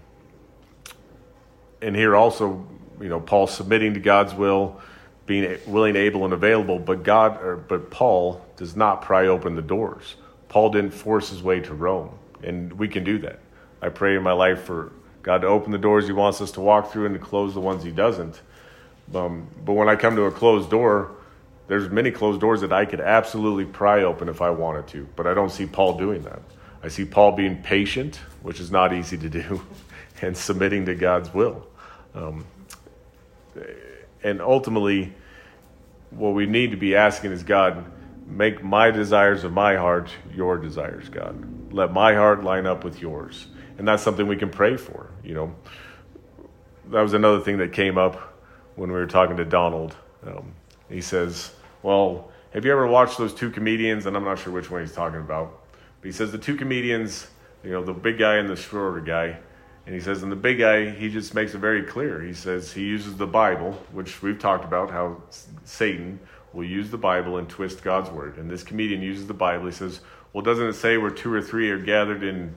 and 1.82 1.96
here 1.96 2.16
also, 2.16 2.66
you 3.00 3.10
know, 3.10 3.20
Paul 3.20 3.48
submitting 3.48 3.94
to 3.94 4.00
God's 4.00 4.34
will 4.34 4.82
being 5.26 5.58
willing, 5.66 5.96
able, 5.96 6.24
and 6.24 6.34
available. 6.34 6.80
But 6.80 7.04
God, 7.04 7.42
or, 7.42 7.58
but 7.58 7.90
Paul 7.90 8.46
does 8.58 8.76
not 8.76 9.02
pry 9.02 9.28
open 9.28 9.56
the 9.56 9.62
doors. 9.62 10.16
Paul 10.50 10.70
didn't 10.70 10.92
force 10.92 11.30
his 11.30 11.42
way 11.42 11.60
to 11.62 11.74
Rome, 11.74 12.18
and 12.44 12.72
we 12.74 12.88
can 12.88 13.04
do 13.04 13.18
that. 13.20 13.40
I 13.82 13.90
pray 13.90 14.16
in 14.16 14.24
my 14.24 14.32
life 14.32 14.64
for 14.64 14.92
God 15.24 15.42
to 15.42 15.48
open 15.48 15.72
the 15.72 15.78
doors 15.78 16.06
He 16.06 16.14
wants 16.14 16.42
us 16.42 16.52
to 16.52 16.62
walk 16.62 16.92
through 16.92 17.08
and 17.08 17.16
to 17.16 17.20
close 17.20 17.54
the 17.54 17.60
ones 17.60 17.84
He 17.84 17.92
doesn't. 17.92 18.42
Um, 19.14 19.48
but 19.64 19.74
when 19.74 19.90
I 19.90 19.96
come 19.96 20.16
to 20.16 20.24
a 20.24 20.32
closed 20.32 20.70
door, 20.70 21.12
there's 21.68 21.90
many 21.90 22.12
closed 22.12 22.40
doors 22.40 22.62
that 22.62 22.72
I 22.72 22.86
could 22.86 23.02
absolutely 23.02 23.66
pry 23.66 24.04
open 24.04 24.30
if 24.30 24.42
I 24.42 24.52
wanted 24.52 24.88
to, 24.90 25.08
but 25.16 25.26
I 25.26 25.34
don't 25.34 25.50
see 25.52 25.66
Paul 25.66 25.98
doing 25.98 26.22
that. 26.24 26.42
I 26.86 26.88
see 26.88 27.04
Paul 27.04 27.32
being 27.32 27.64
patient, 27.64 28.18
which 28.44 28.60
is 28.60 28.70
not 28.70 28.94
easy 28.94 29.18
to 29.18 29.28
do, 29.28 29.60
and 30.22 30.38
submitting 30.38 30.86
to 30.86 30.94
God's 30.94 31.34
will. 31.34 31.66
Um, 32.14 32.46
and 34.24 34.40
ultimately, 34.40 35.12
what 36.12 36.36
we 36.36 36.46
need 36.46 36.70
to 36.72 36.78
be 36.78 36.96
asking 36.96 37.32
is 37.32 37.42
God, 37.42 37.92
make 38.28 38.64
my 38.64 38.92
desires 38.92 39.44
of 39.44 39.52
my 39.52 39.76
heart 39.76 40.12
your 40.32 40.60
desires, 40.60 41.10
God. 41.10 41.74
Let 41.74 41.92
my 41.92 42.14
heart 42.14 42.44
line 42.44 42.68
up 42.68 42.84
with 42.84 43.02
yours. 43.02 43.48
And 43.80 43.88
that's 43.88 44.04
something 44.04 44.28
we 44.28 44.38
can 44.38 44.52
pray 44.52 44.78
for, 44.78 45.10
you 45.24 45.34
know. 45.34 45.56
That 46.92 47.02
was 47.02 47.16
another 47.16 47.40
thing 47.40 47.58
that 47.58 47.74
came 47.74 47.98
up 47.98 48.38
when 48.76 48.92
we 48.92 48.96
were 48.96 49.08
talking 49.08 49.38
to 49.38 49.46
Donald. 49.46 49.96
Um, 50.24 50.54
he 50.88 51.02
says, 51.02 51.52
Well, 51.82 52.30
have 52.54 52.64
you 52.64 52.72
ever 52.72 52.86
watched 52.86 53.18
those 53.18 53.34
two 53.34 53.50
comedians? 53.50 54.06
And 54.06 54.16
I'm 54.16 54.24
not 54.24 54.38
sure 54.38 54.54
which 54.54 54.70
one 54.70 54.82
he's 54.82 54.94
talking 54.94 55.20
about. 55.20 55.65
But 56.06 56.10
he 56.10 56.18
says 56.18 56.32
the 56.32 56.38
two 56.38 56.56
comedians, 56.56 57.26
you 57.64 57.72
know, 57.72 57.84
the 57.84 57.92
big 57.92 58.20
guy 58.20 58.36
and 58.36 58.48
the 58.48 58.56
shorter 58.56 59.02
guy, 59.02 59.40
and 59.88 59.96
he 59.96 60.00
says, 60.00 60.22
and 60.22 60.32
the 60.32 60.36
big 60.36 60.60
guy, 60.60 60.92
he 60.92 61.10
just 61.10 61.34
makes 61.34 61.56
it 61.56 61.58
very 61.58 61.82
clear. 61.82 62.22
He 62.22 62.32
says 62.32 62.72
he 62.72 62.84
uses 62.84 63.18
the 63.18 63.26
Bible, 63.26 63.72
which 63.92 64.22
we've 64.22 64.38
talked 64.38 64.64
about 64.64 64.92
how 64.92 65.24
Satan 65.64 66.20
will 66.54 66.64
use 66.64 66.92
the 66.92 66.98
Bible 67.00 67.40
and 67.40 67.50
twist 67.50 67.82
God's 67.82 68.12
word. 68.12 68.38
And 68.38 68.48
this 68.48 68.62
comedian 68.62 69.02
uses 69.02 69.26
the 69.26 69.34
Bible. 69.34 69.66
He 69.66 69.72
says, 69.72 70.02
well, 70.32 70.44
doesn't 70.44 70.68
it 70.68 70.74
say 70.74 70.98
where 70.98 71.10
two 71.10 71.34
or 71.34 71.42
three 71.42 71.72
are 71.72 71.80
gathered 71.80 72.22
in, 72.22 72.56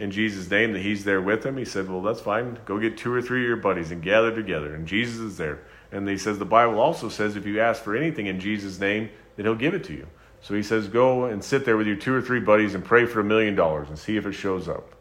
in 0.00 0.10
Jesus' 0.10 0.50
name 0.50 0.72
that 0.72 0.82
he's 0.82 1.04
there 1.04 1.22
with 1.22 1.44
them? 1.44 1.58
He 1.58 1.64
said, 1.64 1.88
well, 1.88 2.02
that's 2.02 2.20
fine. 2.20 2.58
Go 2.64 2.80
get 2.80 2.98
two 2.98 3.14
or 3.14 3.22
three 3.22 3.42
of 3.42 3.46
your 3.46 3.56
buddies 3.56 3.92
and 3.92 4.02
gather 4.02 4.34
together. 4.34 4.74
And 4.74 4.84
Jesus 4.84 5.20
is 5.20 5.36
there. 5.36 5.60
And 5.92 6.08
he 6.08 6.18
says, 6.18 6.40
the 6.40 6.44
Bible 6.44 6.80
also 6.80 7.08
says 7.08 7.36
if 7.36 7.46
you 7.46 7.60
ask 7.60 7.84
for 7.84 7.94
anything 7.94 8.26
in 8.26 8.40
Jesus' 8.40 8.80
name, 8.80 9.10
that 9.36 9.44
he'll 9.44 9.54
give 9.54 9.74
it 9.74 9.84
to 9.84 9.92
you. 9.92 10.08
So 10.42 10.54
he 10.54 10.62
says, 10.62 10.88
go 10.88 11.24
and 11.24 11.44
sit 11.44 11.64
there 11.64 11.76
with 11.76 11.86
your 11.86 11.96
two 11.96 12.14
or 12.14 12.22
three 12.22 12.40
buddies 12.40 12.74
and 12.74 12.84
pray 12.84 13.06
for 13.06 13.20
a 13.20 13.24
million 13.24 13.54
dollars 13.54 13.88
and 13.88 13.98
see 13.98 14.16
if 14.16 14.26
it 14.26 14.32
shows 14.32 14.68
up. 14.68 14.94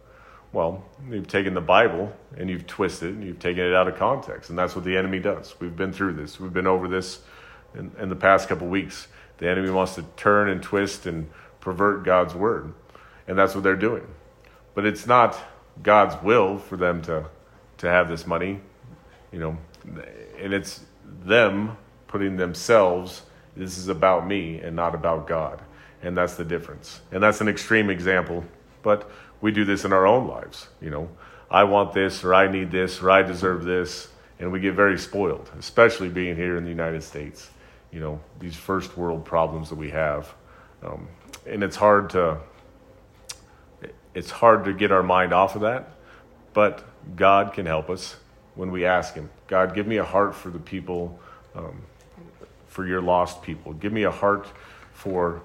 Well, 0.52 0.84
you've 1.10 1.28
taken 1.28 1.54
the 1.54 1.62
Bible 1.62 2.12
and 2.38 2.49
you've 2.49 2.67
twisted 2.67 3.13
and 3.13 3.23
you've 3.23 3.39
taken 3.39 3.63
it 3.63 3.73
out 3.73 3.88
of 3.88 3.97
context. 3.97 4.49
And 4.49 4.58
that's 4.58 4.75
what 4.75 4.84
the 4.84 4.97
enemy 4.97 5.19
does. 5.19 5.56
We've 5.60 5.75
been 5.75 5.93
through 5.93 6.13
this. 6.13 6.39
We've 6.39 6.54
been 6.54 6.67
over 6.67 6.88
this 6.88 7.21
in, 7.75 7.91
in 7.99 8.10
the 8.10 8.15
past 8.15 8.49
couple 8.49 8.67
weeks. 8.67 9.08
The 9.38 9.49
enemy 9.49 9.69
wants 9.69 9.95
to 9.95 10.04
turn 10.17 10.49
and 10.49 10.62
twist 10.62 11.06
and 11.06 11.30
pervert 11.62 12.04
God's 12.04 12.34
word. 12.34 12.73
And 13.28 13.38
that's 13.38 13.54
what 13.54 13.63
they're 13.63 13.75
doing. 13.75 14.08
But 14.73 14.86
it's 14.86 15.06
not 15.06 15.39
God's 15.84 16.21
will 16.23 16.58
for 16.58 16.78
them 16.78 17.02
to, 17.04 17.25
to 17.78 17.88
have 17.88 18.10
this 18.10 18.25
money, 18.28 18.60
you 19.32 19.39
know, 19.39 19.58
and 20.39 20.54
it's 20.54 20.82
them 21.06 21.78
putting 22.08 22.38
themselves, 22.38 23.21
this 23.55 23.77
is 23.77 23.88
about 23.88 24.27
me 24.27 24.59
and 24.59 24.75
not 24.75 24.95
about 24.95 25.27
God. 25.27 25.62
And 26.01 26.15
that's 26.15 26.35
the 26.35 26.45
difference. 26.45 27.01
And 27.12 27.21
that's 27.21 27.41
an 27.41 27.49
extreme 27.49 27.89
example, 27.89 28.43
but 28.83 29.09
we 29.41 29.51
do 29.51 29.65
this 29.65 29.85
in 29.85 29.91
our 29.91 30.07
own 30.07 30.27
lives. 30.27 30.67
You 30.81 30.89
know, 30.91 31.09
I 31.51 31.65
want 31.65 31.93
this, 31.93 32.23
or 32.23 32.33
I 32.33 32.49
need 32.49 32.71
this, 32.71 33.01
or 33.01 33.12
I 33.12 33.21
deserve 33.21 33.65
this. 33.65 34.09
And 34.39 34.51
we 34.51 34.62
get 34.62 34.73
very 34.75 34.97
spoiled, 34.97 35.49
especially 35.59 36.07
being 36.07 36.35
here 36.35 36.55
in 36.55 36.63
the 36.63 36.69
United 36.69 37.03
States. 37.03 37.49
You 37.91 37.99
know, 37.99 38.21
these 38.39 38.55
first 38.55 38.95
world 38.97 39.25
problems 39.25 39.67
that 39.69 39.75
we 39.75 39.89
have. 39.89 40.33
Um, 40.81 41.09
and 41.45 41.63
it's 41.63 41.75
hard 41.75 42.12
to 42.12 42.38
it's 44.13 44.31
hard 44.31 44.65
to 44.65 44.73
get 44.73 44.91
our 44.91 45.03
mind 45.03 45.33
off 45.33 45.55
of 45.55 45.62
that 45.62 45.91
but 46.53 46.83
god 47.15 47.53
can 47.53 47.65
help 47.65 47.89
us 47.89 48.17
when 48.55 48.71
we 48.71 48.85
ask 48.85 49.13
him 49.13 49.29
god 49.47 49.73
give 49.73 49.88
me 49.88 49.97
a 49.97 50.03
heart 50.03 50.35
for 50.35 50.49
the 50.49 50.59
people 50.59 51.19
um, 51.55 51.81
for 52.80 52.88
your 52.88 53.02
lost 53.02 53.44
people 53.44 53.74
give 53.74 53.92
me 53.92 54.04
a 54.04 54.12
heart 54.12 54.48
for 54.94 55.42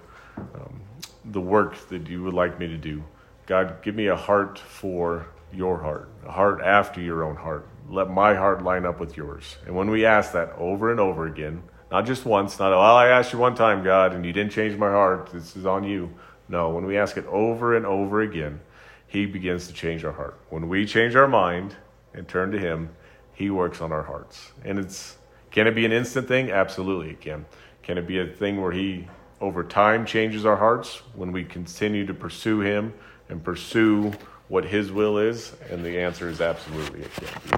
um, 0.55 0.81
the 1.25 1.41
work 1.41 1.77
that 1.89 2.09
you 2.09 2.23
would 2.23 2.33
like 2.33 2.61
me 2.61 2.69
to 2.69 2.77
do 2.77 3.03
god 3.47 3.83
give 3.83 3.97
me 3.97 4.07
a 4.07 4.15
heart 4.15 4.57
for 4.57 5.27
your 5.53 5.83
heart 5.83 6.09
a 6.25 6.31
heart 6.31 6.61
after 6.63 7.01
your 7.01 7.25
own 7.25 7.35
heart 7.35 7.67
let 7.89 8.09
my 8.09 8.37
heart 8.37 8.63
line 8.63 8.87
up 8.87 9.01
with 9.01 9.17
yours 9.17 9.57
and 9.67 9.75
when 9.75 9.91
we 9.91 10.07
ask 10.07 10.31
that 10.31 10.53
over 10.59 10.93
and 10.93 11.01
over 11.01 11.27
again 11.27 11.61
not 11.91 12.07
just 12.07 12.25
once, 12.25 12.59
not, 12.59 12.71
well, 12.71 12.97
I 12.97 13.09
asked 13.09 13.33
you 13.33 13.39
one 13.39 13.55
time, 13.55 13.85
God, 13.85 14.15
and 14.15 14.25
you 14.25 14.33
didn't 14.33 14.53
change 14.53 14.77
my 14.77 14.91
heart. 14.91 15.31
This 15.33 15.57
is 15.57 15.67
on 15.67 15.85
you. 15.85 16.13
No, 16.49 16.71
when 16.71 16.87
we 16.87 16.99
ask 16.99 17.17
it 17.17 17.27
over 17.27 17.77
and 17.77 17.87
over 17.87 18.21
again, 18.23 18.61
He 19.07 19.27
begins 19.27 19.69
to 19.69 19.73
change 19.73 20.05
our 20.05 20.13
heart. 20.13 20.37
When 20.51 20.69
we 20.69 20.87
change 20.87 21.15
our 21.15 21.29
mind 21.29 21.77
and 22.13 22.27
turn 22.27 22.51
to 22.51 22.59
Him, 22.59 22.91
He 23.33 23.49
works 23.49 23.81
on 23.81 23.93
our 23.93 24.03
hearts. 24.03 24.53
And 24.65 24.79
it's, 24.79 25.17
can 25.55 25.69
it 25.69 25.77
be 25.77 25.87
an 25.87 25.93
instant 25.93 26.27
thing? 26.27 26.51
Absolutely, 26.51 27.11
it 27.11 27.21
can. 27.21 27.47
Can 27.85 27.97
it 27.97 28.09
be 28.09 28.19
a 28.19 28.27
thing 28.27 28.61
where 28.61 28.73
He, 28.73 29.07
over 29.41 29.63
time, 29.63 30.05
changes 30.05 30.45
our 30.45 30.57
hearts 30.57 30.97
when 31.15 31.31
we 31.31 31.45
continue 31.45 32.05
to 32.07 32.13
pursue 32.13 32.59
Him 32.59 32.93
and 33.29 33.45
pursue 33.45 34.13
what 34.49 34.65
His 34.65 34.91
will 34.91 35.17
is? 35.17 35.53
And 35.71 35.85
the 35.85 36.01
answer 36.01 36.29
is 36.29 36.41
absolutely, 36.41 37.03
it 37.03 37.13
can 37.15 37.29
be. 37.51 37.57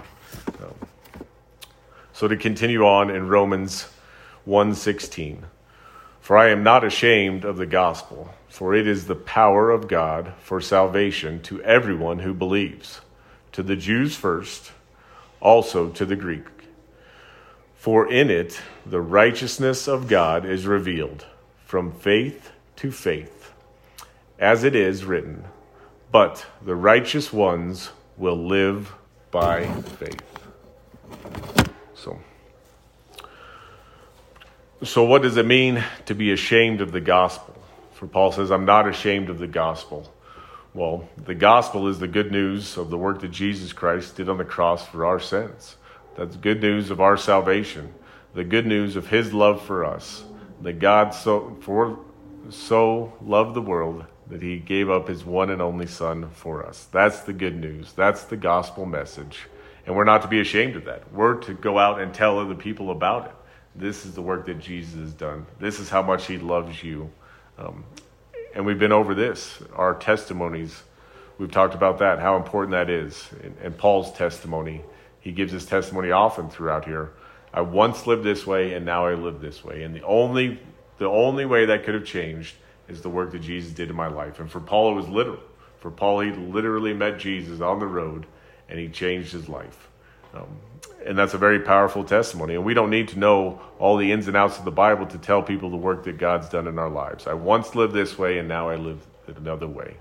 So 2.13 2.29
to 2.29 2.37
continue 2.37 2.87
on 2.87 3.09
in 3.09 3.29
Romans 3.29 3.89
1:16 4.47 5.45
For 6.21 6.37
I 6.37 6.51
am 6.51 6.63
not 6.63 6.85
ashamed 6.85 7.47
of 7.47 7.57
the 7.57 7.67
gospel 7.67 8.35
for 8.49 8.75
it 8.75 8.87
is 8.87 9.07
the 9.07 9.15
power 9.15 9.71
of 9.71 9.89
God 9.89 10.35
for 10.39 10.61
salvation 10.61 11.41
to 11.45 11.63
everyone 11.63 12.19
who 12.19 12.35
believes 12.35 13.01
to 13.53 13.63
the 13.63 13.77
Jews 13.77 14.17
first 14.17 14.73
also 15.41 15.89
to 15.91 16.05
the 16.05 16.17
Greek 16.17 16.56
for 17.87 18.11
in 18.11 18.31
it 18.31 18.61
the 18.85 19.01
righteousness 19.01 19.87
of 19.87 20.09
God 20.09 20.45
is 20.45 20.67
revealed 20.67 21.25
from 21.65 21.93
faith 21.93 22.51
to 22.75 22.91
faith 22.91 23.53
as 24.41 24.65
it 24.65 24.75
is 24.75 25.05
written 25.05 25.45
but 26.11 26.45
the 26.65 26.75
righteous 26.75 27.33
ones 27.33 27.91
will 28.17 28.45
live 28.45 28.93
by 29.31 29.65
faith 30.01 30.21
so 31.95 32.19
so, 34.83 35.05
what 35.05 35.23
does 35.23 35.37
it 35.37 35.47
mean 35.47 35.85
to 36.07 36.15
be 36.15 36.33
ashamed 36.33 36.81
of 36.81 36.91
the 36.91 37.01
gospel? 37.01 37.55
For 37.93 38.09
Paul 38.09 38.33
says, 38.33 38.51
I'm 38.51 38.67
not 38.67 38.89
ashamed 38.89 39.31
of 39.31 39.39
the 39.39 39.47
gospel. 39.47 40.13
Well, 40.75 41.09
the 41.17 41.35
gospel 41.35 41.87
is 41.87 42.01
the 42.01 42.09
good 42.09 42.33
news 42.33 42.77
of 42.77 42.91
the 42.91 42.99
work 42.99 43.21
that 43.21 43.31
Jesus 43.31 43.73
Christ 43.73 44.17
did 44.17 44.29
on 44.29 44.39
the 44.39 44.45
cross 44.45 44.87
for 44.87 45.07
our 45.07 45.21
sins. 45.21 45.77
That's 46.17 46.37
good 46.37 46.61
news 46.61 46.91
of 46.91 47.01
our 47.01 47.17
salvation, 47.17 47.93
the 48.35 48.45
good 48.45 48.67
news 48.67 48.97
of 48.97 49.09
his 49.09 49.33
love 49.33 49.63
for 49.65 49.85
us. 49.85 50.25
That 50.63 50.79
God 50.79 51.11
so 51.11 51.57
for 51.61 51.99
so 52.49 53.13
loved 53.21 53.55
the 53.55 53.61
world 53.61 54.05
that 54.29 54.43
he 54.43 54.59
gave 54.59 54.91
up 54.91 55.09
his 55.09 55.25
one 55.25 55.51
and 55.51 55.61
only 55.61 55.87
son 55.87 56.29
for 56.31 56.65
us. 56.65 56.89
That's 56.91 57.21
the 57.21 57.33
good 57.33 57.57
news. 57.57 57.93
That's 57.93 58.25
the 58.25 58.37
gospel 58.37 58.87
message. 58.87 59.47
And 59.87 59.95
we're 59.95 60.05
not 60.05 60.23
to 60.23 60.29
be 60.29 60.41
ashamed 60.41 60.77
of 60.77 60.85
that. 60.87 61.13
We're 61.13 61.35
to 61.43 61.55
go 61.55 61.79
out 61.79 62.01
and 62.01 62.13
tell 62.13 62.39
other 62.39 62.55
people 62.55 62.91
about 62.91 63.27
it. 63.27 63.33
This 63.77 64.05
is 64.05 64.15
the 64.15 64.23
work 64.23 64.47
that 64.47 64.59
Jesus 64.59 64.95
has 64.95 65.13
done. 65.13 65.47
This 65.61 65.79
is 65.79 65.89
how 65.89 66.03
much 66.03 66.27
He 66.27 66.39
loves 66.39 66.83
you. 66.83 67.11
Um, 67.59 67.85
and 68.55 68.65
we've 68.65 68.79
been 68.79 68.93
over 68.93 69.15
this, 69.15 69.63
our 69.75 69.95
testimonies. 69.95 70.83
We've 71.39 71.51
talked 71.51 71.75
about 71.75 71.99
that, 71.99 72.19
how 72.19 72.37
important 72.37 72.73
that 72.73 72.89
is. 72.89 73.29
And, 73.43 73.55
and 73.63 73.79
Paul's 73.79 74.13
testimony, 74.13 74.83
he 75.27 75.33
gives 75.33 75.51
his 75.51 75.67
testimony 75.67 76.13
often 76.13 76.49
throughout 76.49 76.85
here. 76.85 77.11
I 77.53 77.61
once 77.61 78.07
lived 78.07 78.23
this 78.23 78.47
way, 78.47 78.75
and 78.75 78.87
now 78.87 79.07
I 79.07 79.15
live 79.15 79.41
this 79.41 79.65
way. 79.65 79.83
And 79.83 79.93
the 79.93 80.03
only, 80.03 80.61
the 80.99 81.09
only 81.09 81.45
way 81.45 81.67
that 81.67 81.83
could 81.83 81.95
have 81.95 82.05
changed 82.05 82.55
is 82.87 83.03
the 83.03 83.09
work 83.09 83.33
that 83.33 83.41
Jesus 83.41 83.73
did 83.73 83.91
in 83.91 83.97
my 83.97 84.07
life. 84.07 84.39
And 84.39 84.49
for 84.49 84.61
Paul, 84.61 84.93
it 84.93 84.95
was 84.95 85.09
literal. 85.09 85.41
For 85.81 85.91
Paul, 85.91 86.21
he 86.21 86.31
literally 86.31 86.95
met 86.95 87.19
Jesus 87.19 87.61
on 87.61 87.81
the 87.81 87.89
road, 87.89 88.25
and 88.69 88.79
he 88.79 88.89
changed 88.89 89.33
his 89.33 89.49
life. 89.49 89.89
Um, 90.33 90.47
and 91.05 91.19
that's 91.19 91.35
a 91.35 91.39
very 91.39 91.59
powerful 91.59 92.05
testimony. 92.05 92.55
And 92.55 92.65
we 92.65 92.75
don't 92.75 92.91
need 92.91 93.09
to 93.09 93.19
know 93.19 93.61
all 93.81 93.97
the 93.97 94.13
ins 94.13 94.29
and 94.29 94.37
outs 94.37 94.61
of 94.61 94.65
the 94.65 94.71
Bible 94.71 95.07
to 95.07 95.19
tell 95.19 95.43
people 95.43 95.71
the 95.71 95.77
work 95.77 96.05
that 96.05 96.19
God's 96.19 96.49
done 96.49 96.69
in 96.69 96.79
our 96.79 96.89
lives. 96.89 97.27
I 97.27 97.35
once 97.35 97.75
lived 97.75 97.95
this 97.95 98.17
way, 98.17 98.39
and 98.39 98.47
now 98.47 98.69
I 98.69 98.77
live 98.77 99.05
another 99.27 99.67
way. 99.67 99.97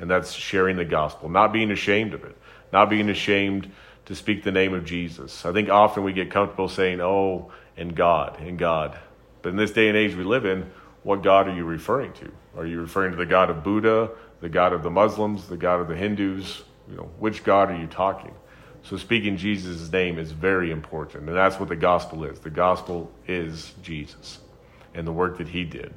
And 0.00 0.10
that's 0.10 0.32
sharing 0.32 0.74
the 0.74 0.84
gospel, 0.84 1.28
not 1.28 1.52
being 1.52 1.70
ashamed 1.70 2.12
of 2.12 2.24
it, 2.24 2.36
not 2.72 2.90
being 2.90 3.08
ashamed 3.08 3.70
to 4.06 4.14
speak 4.14 4.42
the 4.42 4.52
name 4.52 4.74
of 4.74 4.84
Jesus. 4.84 5.44
I 5.44 5.52
think 5.52 5.68
often 5.68 6.04
we 6.04 6.12
get 6.12 6.30
comfortable 6.30 6.68
saying, 6.68 7.00
oh, 7.00 7.50
and 7.76 7.94
God, 7.94 8.38
and 8.40 8.58
God. 8.58 8.98
But 9.42 9.50
in 9.50 9.56
this 9.56 9.72
day 9.72 9.88
and 9.88 9.96
age 9.96 10.14
we 10.14 10.24
live 10.24 10.44
in, 10.44 10.70
what 11.02 11.22
God 11.22 11.48
are 11.48 11.54
you 11.54 11.64
referring 11.64 12.12
to? 12.14 12.32
Are 12.56 12.66
you 12.66 12.80
referring 12.80 13.10
to 13.12 13.16
the 13.16 13.26
God 13.26 13.50
of 13.50 13.62
Buddha, 13.62 14.10
the 14.40 14.48
God 14.48 14.72
of 14.72 14.82
the 14.82 14.90
Muslims, 14.90 15.48
the 15.48 15.56
God 15.56 15.80
of 15.80 15.88
the 15.88 15.96
Hindus? 15.96 16.62
You 16.88 16.96
know, 16.96 17.10
which 17.18 17.44
God 17.44 17.70
are 17.70 17.76
you 17.76 17.86
talking? 17.86 18.34
So 18.82 18.96
speaking 18.98 19.36
Jesus' 19.36 19.90
name 19.90 20.18
is 20.18 20.32
very 20.32 20.70
important. 20.70 21.28
And 21.28 21.36
that's 21.36 21.58
what 21.58 21.68
the 21.70 21.76
gospel 21.76 22.24
is. 22.24 22.38
The 22.38 22.50
gospel 22.50 23.10
is 23.26 23.72
Jesus 23.82 24.40
and 24.94 25.06
the 25.06 25.12
work 25.12 25.38
that 25.38 25.48
he 25.48 25.64
did. 25.64 25.92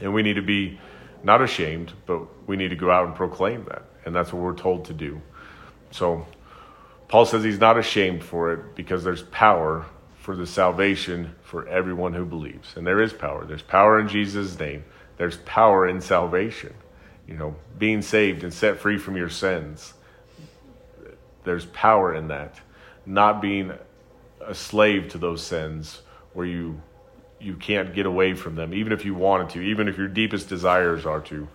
And 0.00 0.14
we 0.14 0.22
need 0.22 0.34
to 0.34 0.42
be 0.42 0.80
not 1.22 1.42
ashamed, 1.42 1.92
but 2.06 2.48
we 2.48 2.56
need 2.56 2.68
to 2.68 2.76
go 2.76 2.90
out 2.90 3.06
and 3.06 3.14
proclaim 3.14 3.64
that. 3.64 3.84
And 4.06 4.14
that's 4.14 4.32
what 4.32 4.42
we're 4.42 4.54
told 4.54 4.86
to 4.86 4.94
do. 4.94 5.20
So 5.90 6.26
Paul 7.10 7.26
says 7.26 7.44
he's 7.44 7.60
not 7.60 7.78
ashamed 7.78 8.24
for 8.24 8.52
it 8.52 8.74
because 8.74 9.04
there's 9.04 9.22
power 9.24 9.84
for 10.16 10.34
the 10.34 10.46
salvation 10.46 11.34
for 11.42 11.68
everyone 11.68 12.14
who 12.14 12.24
believes. 12.24 12.76
And 12.76 12.86
there 12.86 13.02
is 13.02 13.12
power. 13.12 13.44
There's 13.44 13.62
power 13.62 14.00
in 14.00 14.08
Jesus' 14.08 14.58
name. 14.58 14.84
There's 15.18 15.36
power 15.38 15.86
in 15.86 16.00
salvation. 16.00 16.72
You 17.26 17.36
know, 17.36 17.56
being 17.78 18.00
saved 18.00 18.42
and 18.42 18.54
set 18.54 18.78
free 18.78 18.96
from 18.96 19.16
your 19.16 19.28
sins 19.28 19.92
there's 21.44 21.66
power 21.66 22.14
in 22.14 22.28
that. 22.28 22.60
Not 23.06 23.40
being 23.40 23.72
a 24.40 24.54
slave 24.54 25.08
to 25.10 25.18
those 25.18 25.42
sins 25.42 26.02
where 26.32 26.46
you 26.46 26.80
you 27.40 27.54
can't 27.54 27.94
get 27.94 28.04
away 28.04 28.34
from 28.34 28.54
them, 28.54 28.74
even 28.74 28.92
if 28.92 29.06
you 29.06 29.14
wanted 29.14 29.48
to, 29.48 29.62
even 29.62 29.88
if 29.88 29.96
your 29.96 30.08
deepest 30.08 30.50
desires 30.50 31.06
are 31.06 31.20
to. 31.22 31.48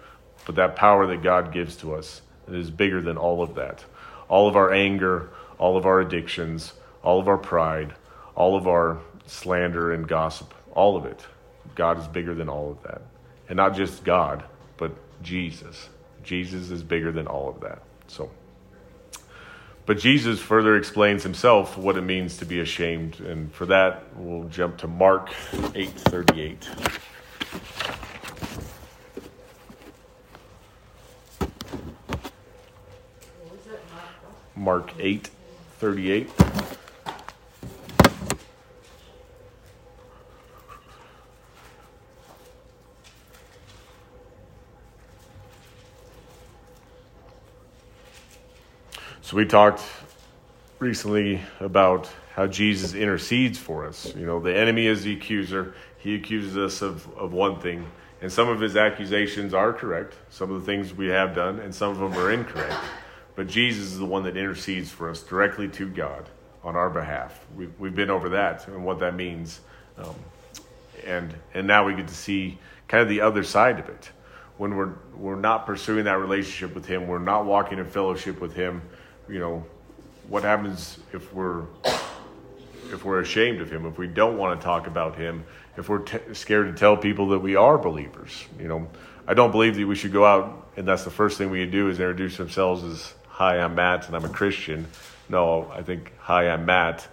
But 0.48 0.56
that 0.56 0.76
power 0.76 1.06
that 1.08 1.22
God 1.22 1.54
gives 1.54 1.76
to 1.78 1.94
us 1.94 2.24
is 2.48 2.72
bigger 2.72 3.02
than 3.02 3.18
all 3.18 3.44
of 3.44 3.54
that. 3.56 3.86
All 4.28 4.48
of 4.48 4.56
our 4.56 4.74
anger, 4.74 5.30
all 5.58 5.78
of 5.78 5.86
our 5.86 6.02
addictions, 6.02 6.74
all 7.04 7.20
of 7.20 7.28
our 7.28 7.38
pride, 7.38 7.94
all 8.36 8.56
of 8.56 8.68
our 8.68 9.00
slander 9.26 9.94
and 9.94 10.08
gossip, 10.08 10.54
all 10.74 10.96
of 10.98 11.06
it. 11.06 11.26
God 11.76 12.00
is 12.00 12.08
bigger 12.08 12.36
than 12.36 12.50
all 12.50 12.72
of 12.72 12.84
that. 12.84 13.02
And 13.50 13.58
not 13.58 13.76
just 13.76 14.04
God, 14.04 14.44
but 14.78 14.92
Jesus. 15.22 15.90
Jesus 16.24 16.72
is 16.72 16.84
bigger 16.84 17.12
than 17.12 17.28
all 17.28 17.50
of 17.50 17.62
that. 17.62 17.82
So. 18.08 18.32
But 19.86 20.00
Jesus 20.00 20.40
further 20.40 20.76
explains 20.76 21.22
himself 21.22 21.78
what 21.78 21.96
it 21.96 22.02
means 22.02 22.38
to 22.38 22.46
be 22.46 22.60
ashamed, 22.60 23.20
and 23.20 23.54
for 23.54 23.68
that 23.68 24.04
we'll 24.16 24.50
jump 24.50 24.78
to 24.80 24.88
Mark 24.88 25.30
8:38. 25.76 26.68
Mark 34.56 34.92
8:38. 35.82 36.30
So 49.22 49.36
we 49.36 49.46
talked 49.46 49.82
recently 50.80 51.42
about 51.60 52.10
how 52.36 52.48
Jesus 52.48 52.94
intercedes 52.94 53.58
for 53.58 53.88
us. 53.88 54.14
You 54.16 54.26
know, 54.26 54.40
the 54.40 54.56
enemy 54.56 54.88
is 54.88 55.04
the 55.04 55.14
accuser. 55.14 55.74
He 55.98 56.16
accuses 56.16 56.56
us 56.58 56.82
of, 56.82 57.12
of 57.18 57.34
one 57.34 57.60
thing, 57.60 57.90
and 58.22 58.32
some 58.32 58.50
of 58.50 58.60
his 58.60 58.78
accusations 58.78 59.54
are 59.54 59.74
correct. 59.74 60.14
Some 60.30 60.52
of 60.52 60.60
the 60.60 60.66
things 60.66 60.94
we 60.94 61.08
have 61.08 61.34
done, 61.34 61.60
and 61.60 61.74
some 61.74 61.90
of 61.90 61.98
them 61.98 62.14
are 62.14 62.32
incorrect. 62.32 62.76
But 63.36 63.48
Jesus 63.48 63.86
is 63.92 64.00
the 64.00 64.06
one 64.06 64.24
that 64.24 64.38
intercedes 64.38 64.90
for 64.92 65.10
us 65.10 65.22
directly 65.22 65.68
to 65.70 65.88
God 65.90 66.30
on 66.64 66.76
our 66.76 66.90
behalf. 66.90 67.46
We've, 67.56 67.74
we've 67.80 67.96
been 67.96 68.10
over 68.10 68.30
that 68.30 68.68
and 68.68 68.86
what 68.86 69.00
that 69.00 69.16
means 69.16 69.60
Um, 69.98 70.16
and 71.06 71.34
and 71.54 71.68
now 71.68 71.86
we 71.86 71.94
get 71.96 72.08
to 72.08 72.14
see 72.16 72.58
kind 72.88 73.02
of 73.02 73.10
the 73.10 73.22
other 73.22 73.44
side 73.44 73.80
of 73.80 73.90
it. 73.90 74.10
When 74.58 74.76
we're 74.76 74.94
we're 75.16 75.36
not 75.36 75.66
pursuing 75.66 76.06
that 76.06 76.20
relationship 76.20 76.74
with 76.76 76.86
Him, 76.86 77.08
we're 77.08 77.20
not 77.20 77.46
walking 77.46 77.80
in 77.80 77.86
fellowship 77.86 78.42
with 78.42 78.54
Him. 78.54 78.82
You 79.30 79.40
know, 79.40 79.66
what 80.28 80.44
happens 80.44 81.00
if 81.14 81.34
we're 81.34 81.64
if 82.92 83.04
we're 83.04 83.22
ashamed 83.22 83.62
of 83.62 83.72
Him, 83.72 83.86
if 83.86 83.98
we 83.98 84.08
don't 84.08 84.38
want 84.38 84.60
to 84.60 84.64
talk 84.64 84.88
about 84.88 85.16
Him, 85.16 85.46
if 85.78 85.90
we're 85.90 86.00
t- 86.00 86.34
scared 86.34 86.68
to 86.74 86.80
tell 86.80 86.98
people 86.98 87.30
that 87.30 87.40
we 87.40 87.56
are 87.56 87.78
believers? 87.78 88.46
You 88.60 88.68
know, 88.68 88.88
I 89.28 89.34
don't 89.34 89.52
believe 89.52 89.76
that 89.76 89.88
we 89.88 89.96
should 89.96 90.14
go 90.14 90.26
out 90.26 90.68
and 90.78 90.88
that's 90.88 91.04
the 91.04 91.12
first 91.12 91.38
thing 91.38 91.50
we 91.50 91.66
do 91.66 91.90
is 91.90 92.00
introduce 92.00 92.40
ourselves 92.40 92.84
as 92.84 93.14
"Hi, 93.36 93.60
I'm 93.60 93.76
Matt, 93.76 94.08
and 94.08 94.16
I'm 94.16 94.24
a 94.24 94.30
Christian." 94.30 94.88
No, 95.28 95.70
I 95.74 95.82
think 95.82 96.14
"Hi, 96.20 96.50
I'm 96.50 96.66
Matt," 96.66 97.06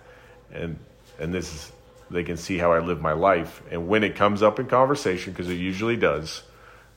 and 0.53 0.79
and 1.19 1.35
this 1.35 1.53
is 1.53 1.73
they 2.13 2.23
can 2.23 2.37
see 2.37 2.59
how 2.59 2.73
I 2.73 2.79
live 2.79 3.01
my 3.01 3.13
life. 3.13 3.61
And 3.73 3.89
when 3.89 4.05
it 4.05 4.15
comes 4.15 4.41
up 4.41 4.61
in 4.61 4.67
conversation, 4.67 5.33
because 5.33 5.49
it 5.49 5.55
usually 5.55 5.97
does, 5.97 6.45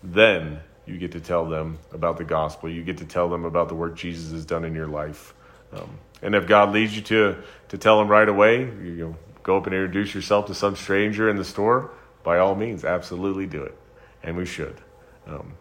then 0.03 0.59
you 0.85 0.99
get 0.99 1.13
to 1.13 1.19
tell 1.19 1.45
them 1.45 1.79
about 1.91 2.17
the 2.17 2.23
gospel. 2.23 2.69
You 2.69 2.83
get 2.83 2.99
to 2.99 3.05
tell 3.05 3.27
them 3.27 3.45
about 3.45 3.67
the 3.69 3.75
work 3.75 3.95
Jesus 3.95 4.31
has 4.31 4.45
done 4.45 4.63
in 4.63 4.75
your 4.75 4.87
life. 4.87 5.33
Um, 5.73 5.97
and 6.21 6.35
if 6.35 6.45
God 6.45 6.71
leads 6.71 6.95
you 6.95 7.01
to 7.01 7.37
to 7.69 7.77
tell 7.79 7.97
them 7.97 8.07
right 8.07 8.29
away, 8.29 8.59
you, 8.59 8.91
you 8.91 9.15
go 9.41 9.57
up 9.57 9.65
and 9.65 9.73
introduce 9.73 10.13
yourself 10.13 10.45
to 10.47 10.53
some 10.53 10.75
stranger 10.75 11.29
in 11.29 11.37
the 11.37 11.45
store. 11.45 11.89
By 12.21 12.37
all 12.37 12.53
means, 12.53 12.85
absolutely 12.85 13.47
do 13.47 13.63
it, 13.63 13.75
and 14.21 14.37
we 14.37 14.45
should. 14.45 14.75
Um, 15.25 15.53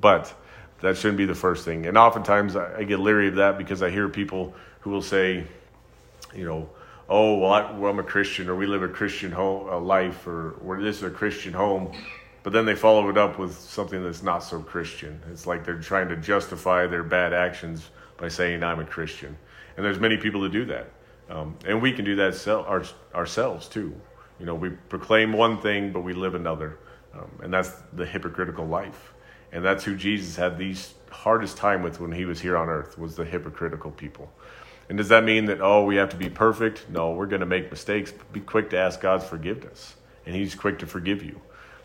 but 0.00 0.34
that 0.80 0.96
shouldn't 0.96 1.18
be 1.18 1.26
the 1.26 1.34
first 1.34 1.64
thing. 1.64 1.86
And 1.86 1.98
oftentimes 1.98 2.56
I, 2.56 2.78
I 2.78 2.84
get 2.84 3.00
leery 3.00 3.28
of 3.28 3.36
that 3.36 3.58
because 3.58 3.82
I 3.82 3.90
hear 3.90 4.08
people 4.08 4.54
who 4.80 4.90
will 4.90 5.02
say, 5.02 5.44
you 6.34 6.44
know, 6.44 6.68
oh 7.08 7.38
well, 7.38 7.52
I, 7.52 7.62
I'm 7.62 7.98
a 7.98 8.02
Christian 8.02 8.48
or 8.48 8.54
we 8.54 8.66
live 8.66 8.82
a 8.82 8.88
Christian 8.88 9.32
home 9.32 9.68
a 9.68 9.78
life 9.78 10.26
or, 10.26 10.52
or 10.64 10.80
this 10.80 10.96
is 10.96 11.02
a 11.02 11.10
Christian 11.10 11.52
home, 11.52 11.92
but 12.42 12.52
then 12.52 12.64
they 12.64 12.74
follow 12.74 13.08
it 13.08 13.18
up 13.18 13.38
with 13.38 13.54
something 13.58 14.02
that's 14.02 14.22
not 14.22 14.40
so 14.40 14.60
Christian. 14.60 15.20
It's 15.30 15.46
like 15.46 15.64
they're 15.64 15.80
trying 15.80 16.08
to 16.08 16.16
justify 16.16 16.86
their 16.86 17.02
bad 17.02 17.32
actions 17.32 17.90
by 18.16 18.28
saying 18.28 18.62
I'm 18.62 18.80
a 18.80 18.84
Christian, 18.84 19.36
and 19.76 19.84
there's 19.84 20.00
many 20.00 20.16
people 20.16 20.40
that 20.42 20.52
do 20.52 20.64
that, 20.66 20.90
um, 21.30 21.56
and 21.66 21.80
we 21.80 21.92
can 21.92 22.04
do 22.04 22.16
that 22.16 22.48
our, 22.48 22.84
ourselves 23.14 23.68
too. 23.68 23.94
You 24.40 24.46
know, 24.46 24.54
we 24.54 24.70
proclaim 24.70 25.32
one 25.32 25.60
thing 25.60 25.92
but 25.92 26.00
we 26.00 26.12
live 26.12 26.34
another, 26.34 26.78
um, 27.14 27.30
and 27.42 27.52
that's 27.52 27.70
the 27.92 28.04
hypocritical 28.04 28.66
life, 28.66 29.14
and 29.52 29.64
that's 29.64 29.84
who 29.84 29.96
Jesus 29.96 30.36
had 30.36 30.58
the 30.58 30.76
hardest 31.10 31.56
time 31.56 31.82
with 31.82 32.00
when 32.00 32.12
he 32.12 32.24
was 32.24 32.40
here 32.40 32.56
on 32.56 32.68
earth 32.68 32.98
was 32.98 33.16
the 33.16 33.24
hypocritical 33.24 33.90
people. 33.90 34.30
And 34.88 34.96
does 34.96 35.08
that 35.08 35.24
mean 35.24 35.46
that, 35.46 35.60
oh, 35.60 35.84
we 35.84 35.96
have 35.96 36.08
to 36.10 36.16
be 36.16 36.30
perfect? 36.30 36.88
No, 36.88 37.12
we're 37.12 37.26
going 37.26 37.40
to 37.40 37.46
make 37.46 37.70
mistakes. 37.70 38.12
Be 38.32 38.40
quick 38.40 38.70
to 38.70 38.78
ask 38.78 39.00
God's 39.00 39.24
forgiveness, 39.24 39.96
and 40.24 40.34
He's 40.34 40.54
quick 40.54 40.78
to 40.78 40.86
forgive 40.86 41.22
you. 41.22 41.40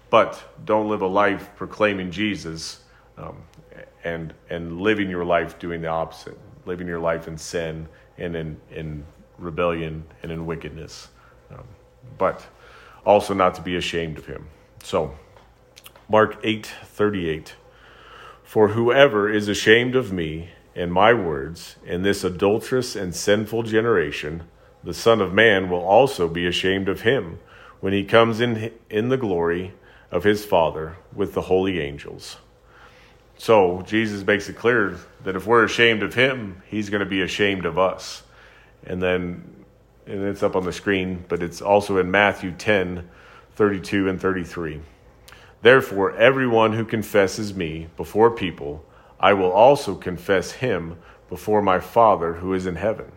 But 0.09 0.41
don't 0.65 0.87
live 0.89 1.01
a 1.01 1.07
life 1.07 1.49
proclaiming 1.55 2.11
Jesus 2.11 2.81
um, 3.17 3.43
and, 4.03 4.33
and 4.49 4.79
living 4.79 5.09
your 5.09 5.25
life 5.25 5.59
doing 5.59 5.81
the 5.81 5.87
opposite, 5.87 6.37
living 6.65 6.87
your 6.87 6.99
life 6.99 7.27
in 7.27 7.37
sin 7.37 7.87
and 8.17 8.35
in, 8.35 8.57
in 8.71 9.03
rebellion 9.37 10.03
and 10.21 10.31
in 10.31 10.45
wickedness. 10.45 11.09
Um, 11.51 11.65
but 12.17 12.45
also 13.05 13.33
not 13.33 13.55
to 13.55 13.61
be 13.61 13.75
ashamed 13.75 14.17
of 14.17 14.25
Him. 14.25 14.47
So, 14.83 15.13
Mark 16.09 16.37
8 16.43 16.65
38. 16.65 17.55
For 18.43 18.69
whoever 18.69 19.29
is 19.29 19.47
ashamed 19.47 19.95
of 19.95 20.11
me, 20.11 20.49
and 20.75 20.91
my 20.91 21.13
words 21.13 21.77
in 21.85 22.03
this 22.03 22.23
adulterous 22.23 22.95
and 22.95 23.15
sinful 23.15 23.63
generation, 23.63 24.43
the 24.83 24.93
Son 24.93 25.21
of 25.21 25.33
Man 25.33 25.69
will 25.69 25.81
also 25.81 26.27
be 26.27 26.45
ashamed 26.45 26.89
of 26.89 27.01
him 27.01 27.39
when 27.79 27.93
he 27.93 28.03
comes 28.03 28.41
in, 28.41 28.71
in 28.89 29.09
the 29.09 29.17
glory 29.17 29.73
of 30.11 30.23
his 30.23 30.45
Father 30.45 30.97
with 31.13 31.33
the 31.33 31.41
holy 31.41 31.79
angels. 31.79 32.37
So, 33.37 33.81
Jesus 33.83 34.25
makes 34.25 34.47
it 34.49 34.57
clear 34.57 34.97
that 35.23 35.35
if 35.35 35.47
we're 35.47 35.63
ashamed 35.63 36.03
of 36.03 36.13
him, 36.13 36.61
he's 36.67 36.89
going 36.89 37.03
to 37.03 37.09
be 37.09 37.21
ashamed 37.21 37.65
of 37.65 37.79
us. 37.79 38.23
And 38.85 39.01
then, 39.01 39.65
and 40.05 40.23
it's 40.23 40.43
up 40.43 40.55
on 40.55 40.65
the 40.65 40.73
screen, 40.73 41.25
but 41.27 41.41
it's 41.41 41.61
also 41.61 41.97
in 41.97 42.11
Matthew 42.11 42.51
10 42.51 43.09
32 43.55 44.09
and 44.09 44.19
33. 44.19 44.81
Therefore, 45.63 46.11
everyone 46.17 46.73
who 46.73 46.83
confesses 46.83 47.55
me 47.55 47.87
before 47.95 48.29
people, 48.29 48.83
I 49.17 49.31
will 49.31 49.51
also 49.51 49.95
confess 49.95 50.51
him 50.51 50.97
before 51.29 51.61
my 51.61 51.79
Father 51.79 52.33
who 52.33 52.53
is 52.53 52.65
in 52.65 52.75
heaven. 52.75 53.09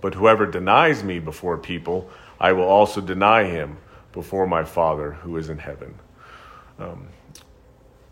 But 0.00 0.14
whoever 0.14 0.46
denies 0.46 1.04
me 1.04 1.20
before 1.20 1.56
people, 1.56 2.10
I 2.40 2.52
will 2.52 2.64
also 2.64 3.00
deny 3.00 3.44
him 3.44 3.78
before 4.12 4.48
my 4.48 4.64
Father 4.64 5.12
who 5.12 5.36
is 5.36 5.48
in 5.48 5.58
heaven. 5.58 5.94
Um, 6.80 7.06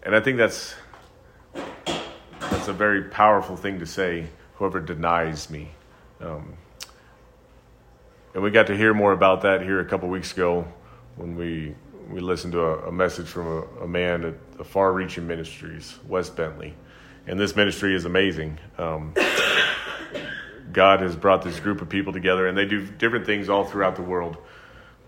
and 0.04 0.14
I 0.14 0.20
think 0.20 0.38
that's 0.38 0.76
that's 2.38 2.68
a 2.68 2.72
very 2.72 3.02
powerful 3.02 3.56
thing 3.56 3.80
to 3.80 3.86
say. 3.86 4.28
Whoever 4.54 4.78
denies 4.78 5.50
me, 5.50 5.72
um, 6.20 6.54
and 8.34 8.42
we 8.44 8.52
got 8.52 8.68
to 8.68 8.76
hear 8.76 8.94
more 8.94 9.10
about 9.10 9.42
that 9.42 9.62
here 9.62 9.80
a 9.80 9.84
couple 9.84 10.08
weeks 10.08 10.32
ago 10.32 10.64
when 11.16 11.34
we 11.34 11.74
we 12.12 12.20
listened 12.20 12.52
to 12.52 12.60
a, 12.60 12.88
a 12.88 12.92
message 12.92 13.26
from 13.26 13.46
a, 13.46 13.84
a, 13.84 13.88
man 13.88 14.24
at 14.24 14.58
the 14.58 14.64
Far 14.64 14.92
Reaching 14.92 15.26
Ministries, 15.26 15.98
Wes 16.06 16.28
Bentley, 16.28 16.74
and 17.26 17.40
this 17.40 17.56
ministry 17.56 17.94
is 17.94 18.04
amazing. 18.04 18.58
Um, 18.76 19.14
God 20.72 21.00
has 21.00 21.16
brought 21.16 21.42
this 21.42 21.58
group 21.58 21.80
of 21.80 21.88
people 21.88 22.12
together, 22.12 22.46
and 22.46 22.56
they 22.56 22.66
do 22.66 22.86
different 22.86 23.24
things 23.24 23.48
all 23.48 23.64
throughout 23.64 23.96
the 23.96 24.02
world. 24.02 24.36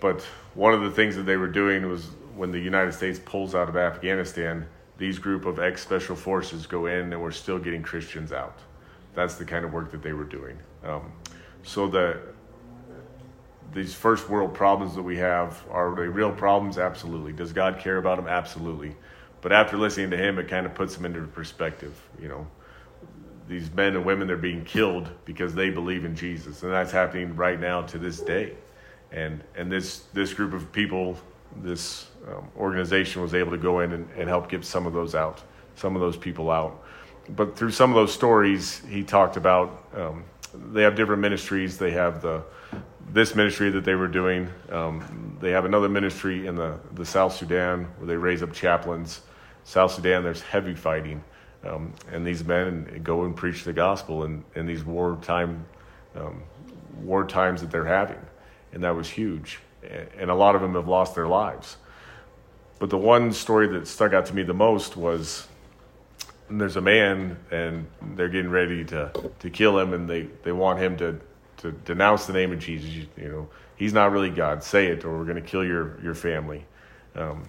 But 0.00 0.22
one 0.54 0.72
of 0.72 0.80
the 0.80 0.90
things 0.90 1.14
that 1.16 1.24
they 1.24 1.36
were 1.36 1.48
doing 1.48 1.88
was 1.88 2.06
when 2.36 2.50
the 2.50 2.58
United 2.58 2.92
States 2.92 3.20
pulls 3.22 3.54
out 3.54 3.68
of 3.68 3.76
Afghanistan, 3.76 4.66
these 4.96 5.18
group 5.18 5.44
of 5.44 5.58
ex 5.58 5.82
special 5.82 6.16
forces 6.16 6.66
go 6.66 6.86
in, 6.86 7.12
and 7.12 7.20
we're 7.20 7.32
still 7.32 7.58
getting 7.58 7.82
Christians 7.82 8.32
out. 8.32 8.58
That's 9.14 9.34
the 9.34 9.44
kind 9.44 9.64
of 9.64 9.72
work 9.72 9.92
that 9.92 10.02
they 10.02 10.12
were 10.12 10.24
doing. 10.24 10.58
Um, 10.82 11.12
so 11.64 11.86
the 11.86 12.20
these 13.74 13.92
first 13.92 14.30
world 14.30 14.54
problems 14.54 14.94
that 14.94 15.02
we 15.02 15.16
have 15.16 15.62
are 15.70 15.94
they 15.94 16.06
real 16.06 16.32
problems? 16.32 16.78
Absolutely. 16.78 17.32
Does 17.32 17.52
God 17.52 17.78
care 17.78 17.98
about 17.98 18.16
them? 18.16 18.28
Absolutely. 18.28 18.94
But 19.40 19.52
after 19.52 19.76
listening 19.76 20.10
to 20.10 20.16
him, 20.16 20.38
it 20.38 20.48
kind 20.48 20.64
of 20.64 20.74
puts 20.74 20.96
them 20.96 21.04
into 21.04 21.20
perspective. 21.26 21.92
You 22.18 22.28
know, 22.28 22.46
these 23.48 23.70
men 23.72 23.96
and 23.96 24.04
women 24.04 24.26
they're 24.26 24.36
being 24.36 24.64
killed 24.64 25.10
because 25.24 25.54
they 25.54 25.70
believe 25.70 26.04
in 26.04 26.16
Jesus, 26.16 26.62
and 26.62 26.72
that's 26.72 26.92
happening 26.92 27.36
right 27.36 27.60
now 27.60 27.82
to 27.82 27.98
this 27.98 28.20
day. 28.20 28.54
And 29.12 29.42
and 29.54 29.70
this 29.70 30.04
this 30.14 30.32
group 30.32 30.54
of 30.54 30.72
people, 30.72 31.18
this 31.62 32.06
um, 32.28 32.48
organization 32.56 33.22
was 33.22 33.34
able 33.34 33.50
to 33.50 33.58
go 33.58 33.80
in 33.80 33.92
and, 33.92 34.08
and 34.16 34.28
help 34.28 34.48
get 34.48 34.64
some 34.64 34.86
of 34.86 34.92
those 34.92 35.14
out, 35.14 35.42
some 35.74 35.94
of 35.94 36.00
those 36.00 36.16
people 36.16 36.50
out. 36.50 36.82
But 37.28 37.56
through 37.56 37.72
some 37.72 37.90
of 37.90 37.96
those 37.96 38.12
stories, 38.12 38.82
he 38.88 39.02
talked 39.02 39.36
about 39.36 39.84
um, 39.94 40.24
they 40.72 40.82
have 40.82 40.94
different 40.94 41.20
ministries. 41.20 41.76
They 41.76 41.90
have 41.90 42.22
the 42.22 42.44
this 43.12 43.34
ministry 43.34 43.70
that 43.70 43.84
they 43.84 43.94
were 43.94 44.08
doing. 44.08 44.48
Um, 44.70 45.36
they 45.40 45.50
have 45.50 45.64
another 45.64 45.88
ministry 45.88 46.46
in 46.46 46.56
the, 46.56 46.78
the 46.92 47.04
South 47.04 47.34
Sudan 47.34 47.84
where 47.98 48.06
they 48.06 48.16
raise 48.16 48.42
up 48.42 48.52
chaplains. 48.52 49.20
South 49.64 49.92
Sudan, 49.92 50.22
there's 50.22 50.42
heavy 50.42 50.74
fighting. 50.74 51.22
Um, 51.64 51.92
and 52.12 52.26
these 52.26 52.44
men 52.44 53.00
go 53.02 53.24
and 53.24 53.34
preach 53.34 53.64
the 53.64 53.72
gospel 53.72 54.24
in, 54.24 54.44
in 54.54 54.66
these 54.66 54.84
wartime 54.84 55.64
um, 56.14 56.42
war 57.02 57.26
times 57.26 57.60
that 57.60 57.70
they're 57.70 57.84
having. 57.84 58.20
And 58.72 58.84
that 58.84 58.94
was 58.94 59.08
huge. 59.08 59.60
And 60.18 60.30
a 60.30 60.34
lot 60.34 60.54
of 60.54 60.60
them 60.60 60.74
have 60.74 60.88
lost 60.88 61.14
their 61.14 61.26
lives. 61.26 61.76
But 62.78 62.90
the 62.90 62.98
one 62.98 63.32
story 63.32 63.68
that 63.68 63.86
stuck 63.86 64.12
out 64.12 64.26
to 64.26 64.34
me 64.34 64.42
the 64.42 64.54
most 64.54 64.96
was 64.96 65.46
there's 66.50 66.76
a 66.76 66.80
man 66.80 67.38
and 67.50 67.86
they're 68.16 68.28
getting 68.28 68.50
ready 68.50 68.84
to, 68.84 69.10
to 69.38 69.50
kill 69.50 69.78
him 69.78 69.92
and 69.92 70.08
they, 70.08 70.22
they 70.42 70.52
want 70.52 70.78
him 70.78 70.96
to 70.98 71.20
to 71.64 71.72
denounce 71.72 72.26
the 72.26 72.34
name 72.34 72.52
of 72.52 72.58
Jesus. 72.58 72.90
You, 72.90 73.06
you 73.16 73.28
know, 73.28 73.48
he's 73.76 73.94
not 73.94 74.12
really 74.12 74.28
God. 74.28 74.62
Say 74.62 74.88
it, 74.88 75.02
or 75.02 75.16
we're 75.16 75.24
going 75.24 75.42
to 75.42 75.48
kill 75.48 75.64
your 75.64 75.98
your 76.02 76.14
family. 76.14 76.66
Um, 77.16 77.48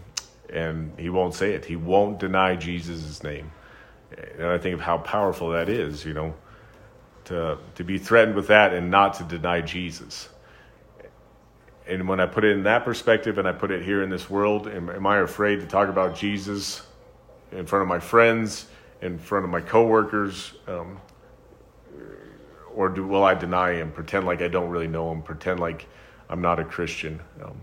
and 0.50 0.98
he 0.98 1.10
won't 1.10 1.34
say 1.34 1.54
it. 1.54 1.66
He 1.66 1.76
won't 1.76 2.18
deny 2.18 2.56
Jesus' 2.56 3.24
name. 3.24 3.52
And 4.38 4.48
I 4.48 4.58
think 4.58 4.76
of 4.76 4.80
how 4.80 5.00
powerful 5.00 5.50
that 5.50 5.68
is. 5.68 6.06
You 6.06 6.14
know, 6.14 6.34
to 7.26 7.58
to 7.76 7.84
be 7.84 7.98
threatened 7.98 8.38
with 8.38 8.48
that 8.48 8.74
and 8.74 8.90
not 8.90 9.16
to 9.16 9.24
deny 9.26 9.60
Jesus. 9.60 10.30
And 11.86 12.08
when 12.08 12.22
I 12.22 12.26
put 12.26 12.46
it 12.46 12.52
in 12.56 12.64
that 12.64 12.86
perspective, 12.86 13.38
and 13.38 13.48
I 13.48 13.52
put 13.52 13.70
it 13.70 13.84
here 13.84 14.02
in 14.02 14.10
this 14.10 14.30
world, 14.30 14.68
am, 14.68 14.90
am 14.90 15.06
I 15.06 15.20
afraid 15.20 15.60
to 15.60 15.68
talk 15.68 15.90
about 15.90 16.16
Jesus 16.16 16.82
in 17.52 17.66
front 17.68 17.84
of 17.84 17.90
my 17.90 18.00
friends, 18.00 18.66
in 19.02 19.20
front 19.20 19.46
of 19.46 19.52
my 19.52 19.62
coworkers? 19.62 20.54
Um, 20.68 21.00
or 22.76 22.90
do, 22.90 23.06
will 23.06 23.24
I 23.24 23.34
deny 23.34 23.74
him, 23.74 23.92
pretend 23.92 24.26
like 24.26 24.42
I 24.42 24.48
don't 24.48 24.70
really 24.70 24.88
know 24.88 25.12
him, 25.12 25.22
pretend 25.22 25.60
like 25.60 25.88
I'm 26.30 26.42
not 26.42 26.60
a 26.60 26.66
Christian? 26.66 27.20
Um, 27.44 27.62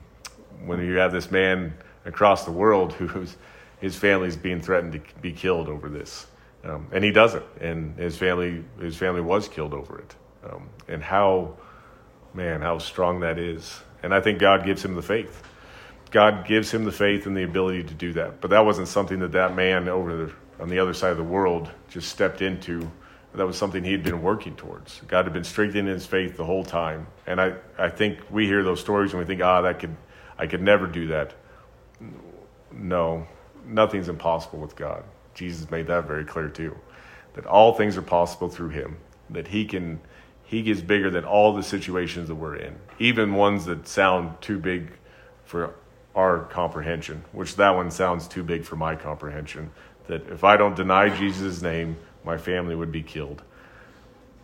when 0.65 0.85
you 0.85 0.97
have 0.97 1.13
this 1.13 1.31
man 1.31 1.75
across 2.05 2.45
the 2.45 2.53
world 2.53 2.93
who's 2.95 3.37
his 3.81 3.97
family's 3.97 4.37
being 4.37 4.61
threatened 4.61 4.93
to 4.93 5.01
be 5.21 5.33
killed 5.33 5.69
over 5.69 5.89
this, 5.89 6.27
um, 6.65 6.87
and 6.93 7.05
he 7.05 7.11
doesn't, 7.11 7.45
and 7.61 7.97
his 7.99 8.17
family 8.17 8.65
his 8.81 8.97
family 8.97 9.21
was 9.21 9.49
killed 9.49 9.75
over 9.75 9.99
it, 9.99 10.15
um, 10.51 10.69
and 10.89 11.03
how 11.03 11.57
man 12.35 12.61
how 12.61 12.79
strong 12.79 13.21
that 13.21 13.39
is, 13.39 13.81
And 14.03 14.15
I 14.15 14.21
think 14.21 14.39
God 14.39 14.65
gives 14.65 14.85
him 14.85 14.95
the 14.95 15.03
faith. 15.03 15.43
God 16.11 16.47
gives 16.47 16.73
him 16.73 16.85
the 16.85 16.93
faith 16.93 17.27
and 17.27 17.37
the 17.37 17.43
ability 17.43 17.85
to 17.85 17.95
do 17.95 18.13
that. 18.15 18.41
But 18.41 18.51
that 18.51 18.65
wasn't 18.65 18.89
something 18.89 19.21
that 19.21 19.33
that 19.33 19.55
man 19.55 19.89
over 19.89 20.27
the, 20.27 20.33
on 20.63 20.69
the 20.69 20.79
other 20.79 20.93
side 20.93 21.11
of 21.11 21.17
the 21.17 21.25
world 21.25 21.71
just 21.89 22.09
stepped 22.09 22.43
into. 22.43 22.91
That 23.35 23.47
was 23.47 23.57
something 23.57 23.83
he'd 23.83 24.03
been 24.03 24.23
working 24.23 24.57
towards. 24.57 25.01
God 25.09 25.25
had 25.25 25.33
been 25.33 25.45
strengthening 25.45 25.87
his 25.87 26.05
faith 26.05 26.37
the 26.37 26.45
whole 26.45 26.65
time. 26.65 27.07
And 27.27 27.41
I, 27.41 27.55
I 27.79 27.89
think 27.89 28.19
we 28.31 28.47
hear 28.47 28.63
those 28.63 28.81
stories 28.81 29.13
and 29.13 29.21
we 29.21 29.27
think, 29.27 29.41
ah, 29.43 29.63
that 29.63 29.79
could, 29.79 29.97
I 30.39 30.47
could 30.47 30.61
never 30.61 30.87
do 30.87 31.09
that. 31.09 31.33
No, 32.71 33.27
nothing's 33.67 34.09
impossible 34.09 34.59
with 34.59 34.77
God. 34.77 35.05
Jesus 35.35 35.71
made 35.71 35.87
that 35.87 36.07
very 36.07 36.25
clear 36.25 36.49
too. 36.49 36.77
That 37.35 37.47
all 37.47 37.73
things 37.73 37.97
are 37.97 38.03
possible 38.03 38.49
through 38.49 38.71
him. 38.71 38.99
That 39.31 39.49
he 39.49 39.65
can 39.65 40.01
he 40.53 40.61
gets 40.61 40.83
bigger 40.83 41.09
than 41.09 41.25
all 41.25 41.55
the 41.55 41.63
situations 41.63 42.29
that 42.29 42.35
we're 42.35 42.57
in. 42.57 42.77
Even 42.99 43.33
ones 43.33 43.65
that 43.65 43.89
sound 43.89 44.39
too 44.43 44.59
big 44.59 44.93
for 45.47 45.75
our 46.15 46.41
comprehension, 46.41 47.25
which 47.33 47.57
that 47.57 47.71
one 47.71 47.91
sounds 47.91 48.29
too 48.29 48.43
big 48.43 48.63
for 48.65 48.77
my 48.77 48.95
comprehension. 48.95 49.71
That 50.09 50.29
if 50.29 50.45
I 50.45 50.59
don't 50.59 50.77
deny 50.77 51.09
Jesus' 51.09 51.63
name, 51.63 51.97
my 52.25 52.39
family 52.39 52.75
would 52.75 52.93
be 52.93 53.03
killed. 53.03 53.43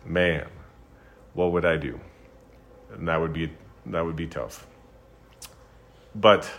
Man, 0.05 0.47
what 1.33 1.51
would 1.51 1.65
I 1.65 1.77
do? 1.77 1.99
And 2.93 3.07
that 3.07 3.19
would 3.19 3.33
be 3.33 3.51
that 3.85 4.05
would 4.05 4.15
be 4.15 4.27
tough. 4.27 4.67
But 6.15 6.49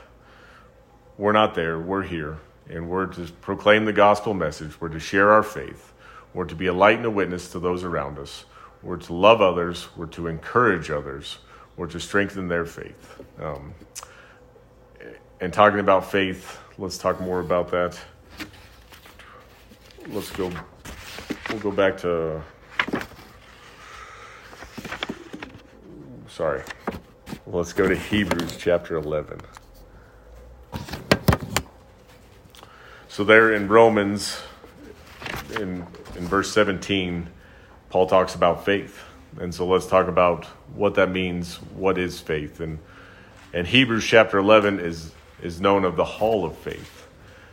we're 1.19 1.33
not 1.33 1.55
there, 1.55 1.79
we're 1.79 2.03
here, 2.03 2.39
and 2.69 2.89
we're 2.89 3.07
to 3.07 3.31
proclaim 3.41 3.85
the 3.85 3.93
gospel 3.93 4.33
message, 4.33 4.81
we're 4.81 4.89
to 4.89 5.01
share 5.01 5.33
our 5.33 5.43
faith, 5.43 5.93
we're 6.33 6.47
to 6.47 6.55
be 6.55 6.67
a 6.67 6.73
light 6.73 6.97
and 6.97 7.05
a 7.05 7.11
witness 7.11 7.51
to 7.53 7.59
those 7.59 7.85
around 7.85 8.19
us, 8.19 8.45
we're 8.83 8.97
to 8.97 9.13
love 9.13 9.43
others, 9.43 9.89
we're 9.97 10.07
to 10.07 10.29
encourage 10.29 10.91
others, 10.91 11.39
we're 11.77 11.89
to 11.89 12.01
strengthen 12.01 12.49
their 12.49 12.65
faith. 12.65 13.21
Um, 13.39 13.75
and 15.41 15.53
talking 15.53 15.81
about 15.81 16.11
faith, 16.11 16.59
let's 16.79 16.97
talk 16.97 17.21
more 17.21 17.41
about 17.41 17.71
that. 17.71 17.99
Let's 20.09 20.31
go, 20.31 20.51
we'll 21.51 21.59
go 21.59 21.71
back 21.71 21.97
to, 21.99 22.43
sorry, 26.29 26.63
let's 27.47 27.73
go 27.73 27.89
to 27.89 27.97
Hebrews 27.97 28.57
chapter 28.57 28.97
11. 28.97 29.41
So, 33.09 33.25
there 33.25 33.53
in 33.53 33.69
Romans, 33.69 34.41
in, 35.57 35.87
in 36.17 36.27
verse 36.27 36.53
17, 36.53 37.29
Paul 37.91 38.07
talks 38.07 38.35
about 38.35 38.65
faith. 38.65 39.03
And 39.39 39.55
so, 39.55 39.67
let's 39.67 39.87
talk 39.87 40.07
about 40.07 40.45
what 40.75 40.95
that 40.95 41.11
means. 41.11 41.57
What 41.75 41.99
is 41.99 42.21
faith? 42.21 42.61
And, 42.61 42.79
and 43.53 43.67
Hebrews 43.67 44.05
chapter 44.05 44.39
11 44.39 44.79
is, 44.81 45.13
is 45.43 45.61
known 45.61 45.85
of 45.85 45.97
the 45.97 46.05
hall 46.05 46.45
of 46.45 46.57
faith. 46.57 47.09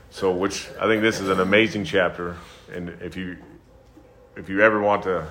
So, 0.10 0.32
which 0.32 0.70
I 0.80 0.86
think 0.86 1.02
this 1.02 1.20
is 1.20 1.30
an 1.30 1.40
amazing 1.40 1.86
chapter. 1.86 2.38
And 2.74 2.90
if 3.02 3.16
you, 3.16 3.38
if 4.36 4.50
you 4.50 4.62
ever 4.62 4.82
want 4.82 5.04
to, 5.04 5.28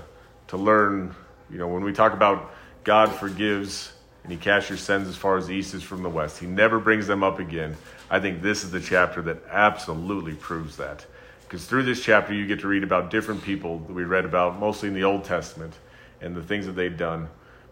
to 0.48 0.56
learn, 0.56 1.14
you 1.50 1.58
know, 1.58 1.68
when 1.68 1.84
we 1.84 1.92
talk 1.92 2.12
about 2.12 2.52
God 2.84 3.12
forgives 3.12 3.92
and 4.22 4.32
he 4.32 4.38
casts 4.38 4.68
your 4.68 4.78
sins 4.78 5.08
as 5.08 5.16
far 5.16 5.36
as 5.36 5.46
the 5.46 5.54
east 5.54 5.74
is 5.74 5.82
from 5.82 6.02
the 6.02 6.08
west, 6.08 6.38
he 6.38 6.46
never 6.46 6.78
brings 6.78 7.06
them 7.06 7.22
up 7.22 7.38
again. 7.38 7.76
I 8.10 8.20
think 8.20 8.42
this 8.42 8.64
is 8.64 8.70
the 8.70 8.80
chapter 8.80 9.22
that 9.22 9.38
absolutely 9.50 10.34
proves 10.34 10.76
that. 10.76 11.04
Because 11.42 11.64
through 11.64 11.84
this 11.84 12.02
chapter, 12.02 12.34
you 12.34 12.46
get 12.46 12.60
to 12.60 12.68
read 12.68 12.82
about 12.82 13.10
different 13.10 13.42
people 13.42 13.78
that 13.80 13.92
we 13.92 14.02
read 14.04 14.24
about, 14.24 14.58
mostly 14.58 14.88
in 14.88 14.94
the 14.94 15.04
Old 15.04 15.24
Testament, 15.24 15.74
and 16.20 16.34
the 16.34 16.42
things 16.42 16.66
that 16.66 16.72
they've 16.72 16.96
done. 16.96 17.28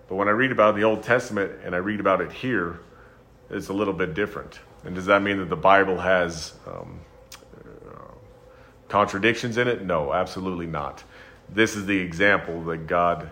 But 0.09 0.15
when 0.17 0.29
I 0.29 0.33
read 0.33 0.53
about 0.53 0.77
the 0.77 0.85
Old 0.85 1.03
Testament 1.03 1.53
and 1.65 1.75
I 1.75 1.79
read 1.79 1.99
about 1.99 2.21
it 2.21 2.31
here, 2.31 2.79
it's 3.51 3.69
a 3.69 3.73
little 3.73 3.95
bit 3.95 4.15
different. 4.15 4.61
And 4.85 4.95
does 4.95 5.07
that 5.07 5.23
mean 5.23 5.39
that 5.39 5.49
the 5.49 5.57
Bible 5.57 5.99
has 5.99 6.55
um, 6.67 7.01
contradictions 8.95 9.59
in 9.59 9.67
it? 9.67 9.83
No, 9.83 10.13
absolutely 10.13 10.69
not. 10.69 11.03
This 11.49 11.75
is 11.75 11.85
the 11.85 11.99
example 11.99 12.63
that 12.67 12.87
God 12.87 13.29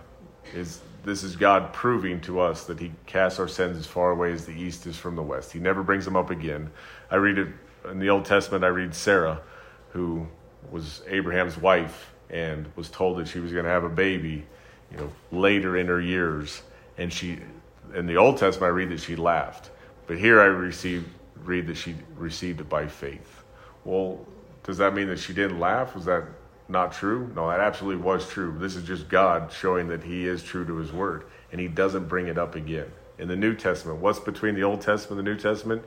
is 0.53 0.81
this 1.05 1.23
is 1.23 1.37
God 1.37 1.73
proving 1.73 2.21
to 2.23 2.41
us 2.41 2.65
that 2.65 2.81
He 2.81 2.91
casts 3.07 3.39
our 3.39 3.47
sins 3.47 3.77
as 3.77 3.87
far 3.87 4.11
away 4.11 4.33
as 4.33 4.45
the 4.45 4.53
east 4.53 4.89
is 4.89 4.97
from 4.97 5.15
the 5.15 5.23
west. 5.23 5.53
He 5.53 5.61
never 5.61 5.85
brings 5.85 6.05
them 6.05 6.17
up 6.17 6.31
again. 6.31 6.73
I 7.13 7.17
read 7.17 7.39
it 7.39 7.47
in 7.89 8.01
the 8.01 8.11
Old 8.11 8.25
Testament, 8.25 8.65
I 8.65 8.69
read 8.69 8.93
Sarah, 8.93 9.41
who 9.91 10.27
was 10.73 11.03
Abraham's 11.07 11.57
wife 11.57 12.13
and 12.29 12.67
was 12.75 12.91
told 12.91 13.19
that 13.19 13.29
she 13.29 13.39
was 13.39 13.53
going 13.53 13.65
to 13.65 13.71
have 13.71 13.85
a 13.85 13.89
baby, 13.89 14.45
you 14.91 14.97
know, 14.97 15.13
later 15.31 15.77
in 15.77 15.87
her 15.87 16.01
years. 16.01 16.63
And 16.99 17.13
she, 17.13 17.39
in 17.95 18.07
the 18.07 18.17
Old 18.17 18.37
Testament, 18.37 18.69
I 18.69 18.75
read 18.75 18.89
that 18.89 18.99
she 18.99 19.15
laughed. 19.15 19.71
But 20.09 20.19
here 20.19 20.41
I 20.41 20.47
receive, 20.47 21.07
read 21.45 21.69
that 21.69 21.77
she 21.77 21.95
received 22.17 22.61
it 22.61 22.69
by 22.69 22.89
faith. 22.89 23.45
Well, 23.85 24.27
does 24.65 24.79
that 24.79 24.95
mean 24.95 25.09
that 25.09 25.19
she 25.19 25.33
didn't 25.33 25.59
laugh? 25.59 25.95
Was 25.95 26.05
that 26.05 26.25
not 26.69 26.93
true? 26.93 27.31
No, 27.35 27.49
that 27.49 27.61
absolutely 27.61 28.03
was 28.03 28.29
true. 28.29 28.57
This 28.59 28.77
is 28.77 28.85
just 28.85 29.09
God 29.09 29.53
showing 29.53 29.89
that 29.89 30.03
He 30.03 30.27
is 30.27 30.43
true 30.43 30.65
to 30.65 30.77
His 30.77 30.93
word, 30.93 31.25
and 31.51 31.61
He 31.61 31.69
doesn't 31.69 32.09
bring 32.09 32.29
it 32.29 32.39
up 32.39 32.55
again. 32.55 32.91
In 33.19 33.29
the 33.29 33.37
New 33.37 33.55
Testament, 33.55 34.01
what's 34.01 34.19
between 34.19 34.55
the 34.55 34.63
Old 34.63 34.81
Testament 34.81 35.19
and 35.19 35.27
the 35.27 35.33
New 35.33 35.39
Testament? 35.39 35.83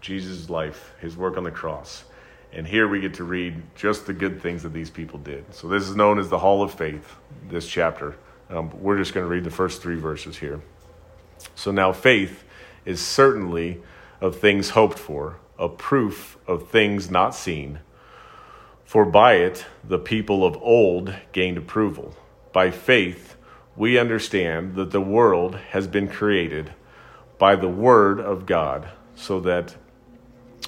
Jesus' 0.00 0.50
life, 0.50 0.92
His 1.00 1.16
work 1.16 1.36
on 1.36 1.44
the 1.44 1.50
cross. 1.50 2.04
And 2.52 2.66
here 2.66 2.88
we 2.88 3.00
get 3.00 3.14
to 3.14 3.24
read 3.24 3.62
just 3.74 4.06
the 4.06 4.12
good 4.12 4.40
things 4.40 4.62
that 4.62 4.72
these 4.72 4.90
people 4.90 5.18
did. 5.18 5.52
So 5.54 5.68
this 5.68 5.88
is 5.88 5.96
known 5.96 6.18
as 6.18 6.28
the 6.28 6.38
Hall 6.38 6.62
of 6.62 6.72
Faith, 6.72 7.16
this 7.48 7.66
chapter. 7.66 8.16
Um, 8.48 8.70
we're 8.80 8.98
just 8.98 9.12
going 9.12 9.24
to 9.24 9.30
read 9.30 9.44
the 9.44 9.50
first 9.50 9.82
three 9.82 9.96
verses 9.96 10.38
here. 10.38 10.60
So 11.54 11.70
now 11.70 11.92
faith 11.92 12.44
is 12.84 13.00
certainly 13.00 13.82
of 14.20 14.38
things 14.38 14.70
hoped 14.70 14.98
for, 14.98 15.38
a 15.58 15.68
proof 15.68 16.38
of 16.46 16.68
things 16.70 17.10
not 17.10 17.34
seen. 17.34 17.80
For 18.96 19.04
by 19.04 19.34
it 19.34 19.66
the 19.84 19.98
people 19.98 20.42
of 20.42 20.56
old 20.62 21.14
gained 21.32 21.58
approval. 21.58 22.14
By 22.54 22.70
faith 22.70 23.36
we 23.76 23.98
understand 23.98 24.74
that 24.76 24.90
the 24.90 25.02
world 25.02 25.56
has 25.72 25.86
been 25.86 26.08
created 26.08 26.72
by 27.36 27.56
the 27.56 27.68
Word 27.68 28.20
of 28.20 28.46
God, 28.46 28.88
so 29.14 29.38
that 29.40 29.76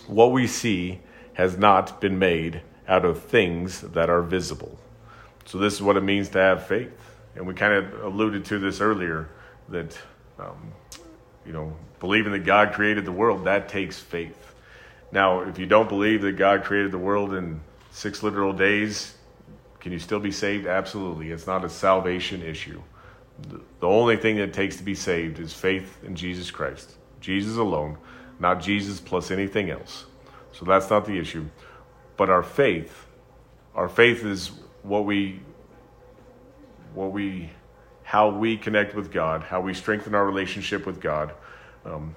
what 0.07 0.31
we 0.31 0.47
see 0.47 1.01
has 1.33 1.57
not 1.57 2.03
been 2.03 2.19
made 2.19 2.61
out 2.87 3.07
of 3.07 3.23
things 3.23 3.81
that 3.81 4.11
are 4.11 4.21
visible. 4.21 4.79
So, 5.47 5.57
this 5.57 5.73
is 5.73 5.81
what 5.81 5.97
it 5.97 6.03
means 6.03 6.29
to 6.29 6.39
have 6.39 6.67
faith. 6.67 7.15
And 7.35 7.47
we 7.47 7.55
kind 7.55 7.73
of 7.73 8.05
alluded 8.05 8.45
to 8.45 8.59
this 8.59 8.83
earlier 8.83 9.31
that, 9.71 9.97
um, 10.39 10.73
you 11.47 11.55
know, 11.55 11.75
believing 11.99 12.33
that 12.33 12.45
God 12.45 12.75
created 12.75 13.07
the 13.07 13.13
world, 13.13 13.47
that 13.47 13.71
takes 13.71 13.99
faith. 13.99 14.55
Now, 15.13 15.41
if 15.41 15.59
you 15.59 15.65
don't 15.65 15.89
believe 15.89 16.21
that 16.21 16.33
God 16.33 16.63
created 16.63 16.93
the 16.93 16.99
world 16.99 17.33
in 17.33 17.63
six 17.99 18.23
literal 18.23 18.53
days, 18.53 19.17
can 19.81 19.91
you 19.91 19.99
still 19.99 20.21
be 20.21 20.31
saved? 20.31 20.69
Absolutely. 20.69 21.33
It's 21.33 21.49
not 21.49 21.65
a 21.65 21.69
salvation 21.69 22.43
issue. 22.43 22.81
The 23.81 23.87
only 23.87 24.17
thing 24.17 24.37
that 24.37 24.51
it 24.51 24.55
takes 24.55 24.77
to 24.77 24.85
be 24.85 24.95
saved 24.95 25.41
is 25.41 25.53
faith 25.53 25.99
in 26.05 26.15
Jesus 26.15 26.53
Christ. 26.53 26.95
Jesus 27.21 27.57
alone, 27.57 27.99
not 28.39 28.61
Jesus 28.61 29.01
plus 29.01 29.33
anything 29.33 29.71
else. 29.71 30.07
So 30.53 30.65
that's 30.65 30.89
not 30.89 31.07
the 31.07 31.19
issue. 31.19 31.47
But 32.17 32.31
our 32.31 32.45
faith, 32.45 33.07
our 33.75 33.89
faith 33.89 34.25
is 34.25 34.53
what 34.83 35.05
we 35.05 35.41
what 36.95 37.11
we 37.11 37.51
how 38.05 38.31
we 38.31 38.57
connect 38.57 38.95
with 38.95 39.13
God, 39.13 39.43
how 39.43 39.61
we 39.61 39.75
strengthen 39.75 40.15
our 40.15 40.25
relationship 40.25 40.87
with 40.87 41.01
God. 41.01 41.35
Um, 41.85 42.15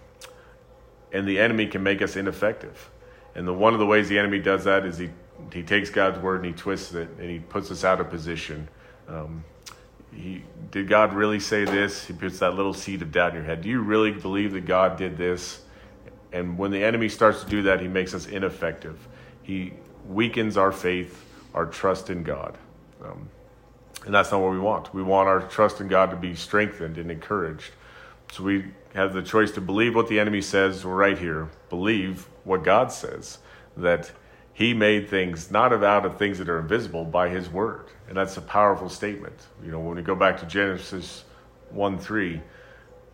and 1.11 1.27
the 1.27 1.39
enemy 1.39 1.65
can 1.65 1.81
make 1.81 2.03
us 2.03 2.15
ineffective. 2.15 2.91
And 3.33 3.47
the 3.47 3.53
one 3.53 3.73
of 3.73 3.79
the 3.79 3.85
ways 3.85 4.09
the 4.09 4.19
enemy 4.19 4.39
does 4.39 4.63
that 4.65 4.85
is 4.85 4.99
he 4.99 5.09
he 5.51 5.63
takes 5.63 5.89
God's 5.89 6.19
word 6.19 6.37
and 6.37 6.45
he 6.45 6.53
twists 6.53 6.93
it 6.93 7.09
and 7.19 7.29
he 7.29 7.39
puts 7.39 7.71
us 7.71 7.83
out 7.83 7.99
of 7.99 8.09
position. 8.09 8.67
Um, 9.07 9.43
he 10.13 10.43
did 10.71 10.87
God 10.87 11.13
really 11.13 11.39
say 11.39 11.65
this? 11.65 12.05
He 12.05 12.13
puts 12.13 12.39
that 12.39 12.55
little 12.55 12.73
seed 12.73 13.01
of 13.01 13.11
doubt 13.11 13.29
in 13.29 13.35
your 13.37 13.45
head. 13.45 13.61
Do 13.61 13.69
you 13.69 13.81
really 13.81 14.11
believe 14.11 14.53
that 14.53 14.65
God 14.65 14.97
did 14.97 15.17
this? 15.17 15.61
And 16.33 16.57
when 16.57 16.71
the 16.71 16.83
enemy 16.83 17.09
starts 17.09 17.43
to 17.43 17.49
do 17.49 17.63
that, 17.63 17.81
he 17.81 17.87
makes 17.87 18.13
us 18.13 18.25
ineffective. 18.27 19.07
He 19.43 19.73
weakens 20.07 20.57
our 20.57 20.71
faith, 20.71 21.25
our 21.53 21.65
trust 21.65 22.09
in 22.09 22.23
God. 22.23 22.57
Um, 23.03 23.29
and 24.05 24.13
that's 24.13 24.31
not 24.31 24.41
what 24.41 24.51
we 24.51 24.59
want. 24.59 24.93
We 24.93 25.03
want 25.03 25.27
our 25.27 25.41
trust 25.41 25.81
in 25.81 25.87
God 25.87 26.09
to 26.11 26.17
be 26.17 26.35
strengthened 26.35 26.97
and 26.97 27.11
encouraged. 27.11 27.71
So 28.31 28.43
we 28.43 28.65
have 28.93 29.13
the 29.13 29.21
choice 29.21 29.51
to 29.51 29.61
believe 29.61 29.95
what 29.95 30.07
the 30.07 30.19
enemy 30.19 30.41
says 30.41 30.85
right 30.85 31.17
here, 31.17 31.49
believe 31.69 32.27
what 32.43 32.63
God 32.63 32.91
says, 32.91 33.39
that 33.77 34.11
he 34.53 34.73
made 34.73 35.09
things 35.09 35.49
not 35.49 35.71
out 35.71 36.05
of 36.05 36.17
things 36.17 36.37
that 36.37 36.49
are 36.49 36.59
invisible 36.59 37.05
by 37.05 37.29
his 37.29 37.49
word. 37.49 37.87
And 38.07 38.17
that's 38.17 38.37
a 38.37 38.41
powerful 38.41 38.89
statement. 38.89 39.47
You 39.63 39.71
know, 39.71 39.79
when 39.79 39.95
we 39.95 40.01
go 40.01 40.15
back 40.15 40.39
to 40.41 40.45
Genesis 40.45 41.23
1 41.69 41.97
3, 41.97 42.41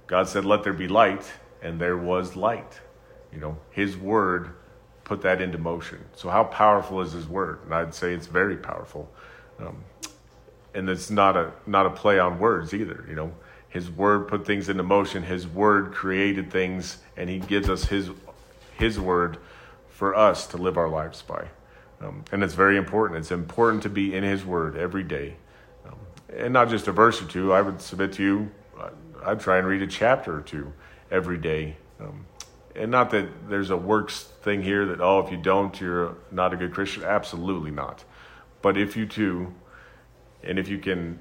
God 0.07 0.27
said, 0.27 0.45
Let 0.45 0.63
there 0.63 0.73
be 0.73 0.87
light, 0.87 1.31
and 1.61 1.79
there 1.79 1.97
was 1.97 2.35
light. 2.35 2.79
You 3.31 3.39
know, 3.39 3.57
his 3.71 3.97
word 3.97 4.55
put 5.03 5.21
that 5.21 5.41
into 5.41 5.57
motion. 5.57 5.99
So, 6.15 6.29
how 6.29 6.45
powerful 6.45 7.01
is 7.01 7.11
his 7.11 7.27
word? 7.27 7.59
And 7.65 7.73
I'd 7.73 7.93
say 7.93 8.13
it's 8.13 8.27
very 8.27 8.57
powerful. 8.57 9.09
Um, 9.59 9.83
and 10.77 10.87
it's 10.89 11.09
not 11.09 11.35
a 11.35 11.51
not 11.65 11.87
a 11.87 11.89
play 11.89 12.19
on 12.19 12.37
words 12.37 12.73
either. 12.73 13.03
You 13.09 13.15
know, 13.15 13.33
His 13.67 13.89
word 13.89 14.27
put 14.27 14.45
things 14.45 14.69
into 14.69 14.83
motion. 14.83 15.23
His 15.23 15.47
word 15.47 15.91
created 15.91 16.51
things, 16.51 16.99
and 17.17 17.29
He 17.29 17.39
gives 17.39 17.67
us 17.67 17.85
His 17.85 18.11
His 18.77 18.99
word 18.99 19.39
for 19.97 20.15
us 20.15 20.45
to 20.45 20.57
live 20.57 20.77
our 20.77 20.87
lives 20.87 21.23
by. 21.23 21.47
Um, 21.99 22.23
and 22.31 22.43
it's 22.43 22.53
very 22.53 22.77
important. 22.77 23.19
It's 23.19 23.31
important 23.31 23.81
to 23.81 23.89
be 23.89 24.13
in 24.13 24.23
His 24.23 24.45
word 24.45 24.77
every 24.77 25.01
day, 25.01 25.37
um, 25.87 25.97
and 26.31 26.53
not 26.53 26.69
just 26.69 26.87
a 26.87 26.91
verse 26.91 27.19
or 27.19 27.25
two. 27.25 27.51
I 27.51 27.63
would 27.63 27.81
submit 27.81 28.13
to 28.13 28.23
you. 28.23 28.51
I'd 29.25 29.39
try 29.39 29.57
and 29.57 29.65
read 29.65 29.81
a 29.81 29.87
chapter 29.87 30.37
or 30.37 30.41
two 30.41 30.71
every 31.09 31.39
day. 31.39 31.77
Um, 31.99 32.27
and 32.75 32.91
not 32.91 33.09
that 33.09 33.49
there's 33.49 33.71
a 33.71 33.77
works 33.77 34.25
thing 34.43 34.61
here 34.61 34.85
that 34.85 35.01
oh 35.01 35.19
if 35.21 35.31
you 35.31 35.37
don't 35.37 35.81
you're 35.81 36.15
not 36.29 36.53
a 36.53 36.57
good 36.57 36.75
Christian. 36.75 37.03
Absolutely 37.03 37.71
not. 37.71 38.03
But 38.61 38.77
if 38.77 38.95
you 38.95 39.07
do, 39.07 39.51
and 40.43 40.59
if 40.59 40.67
you 40.67 40.77
can 40.77 41.17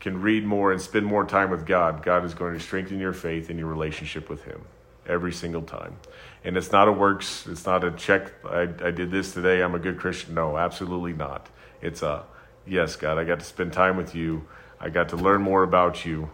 can 0.00 0.20
read 0.20 0.44
more 0.44 0.72
and 0.72 0.80
spend 0.80 1.06
more 1.06 1.24
time 1.24 1.50
with 1.50 1.64
God, 1.64 2.02
God 2.02 2.24
is 2.24 2.34
going 2.34 2.54
to 2.54 2.60
strengthen 2.60 2.98
your 2.98 3.12
faith 3.12 3.50
and 3.50 3.58
your 3.58 3.68
relationship 3.68 4.28
with 4.28 4.42
Him 4.42 4.62
every 5.06 5.32
single 5.32 5.62
time. 5.62 5.96
And 6.42 6.56
it's 6.56 6.72
not 6.72 6.88
a 6.88 6.92
works, 6.92 7.46
it's 7.46 7.66
not 7.66 7.84
a 7.84 7.90
check, 7.90 8.32
I, 8.46 8.62
I 8.62 8.90
did 8.90 9.10
this 9.10 9.34
today, 9.34 9.62
I'm 9.62 9.74
a 9.74 9.78
good 9.78 9.98
Christian. 9.98 10.34
No, 10.34 10.56
absolutely 10.56 11.12
not. 11.12 11.48
It's 11.82 12.02
a, 12.02 12.24
yes, 12.66 12.96
God, 12.96 13.18
I 13.18 13.24
got 13.24 13.40
to 13.40 13.44
spend 13.44 13.72
time 13.74 13.96
with 13.96 14.14
you. 14.14 14.46
I 14.80 14.88
got 14.88 15.10
to 15.10 15.16
learn 15.16 15.42
more 15.42 15.62
about 15.62 16.06
you. 16.06 16.30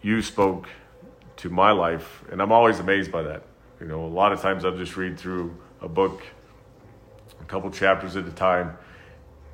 You 0.00 0.22
spoke 0.22 0.68
to 1.38 1.50
my 1.50 1.72
life, 1.72 2.22
and 2.30 2.40
I'm 2.40 2.52
always 2.52 2.78
amazed 2.78 3.10
by 3.10 3.22
that. 3.22 3.42
You 3.80 3.86
know, 3.86 4.04
a 4.04 4.06
lot 4.06 4.32
of 4.32 4.40
times 4.40 4.64
I'll 4.64 4.76
just 4.76 4.96
read 4.96 5.18
through 5.18 5.56
a 5.80 5.88
book, 5.88 6.22
a 7.40 7.44
couple 7.44 7.68
chapters 7.72 8.14
at 8.14 8.24
a 8.26 8.30
time, 8.30 8.76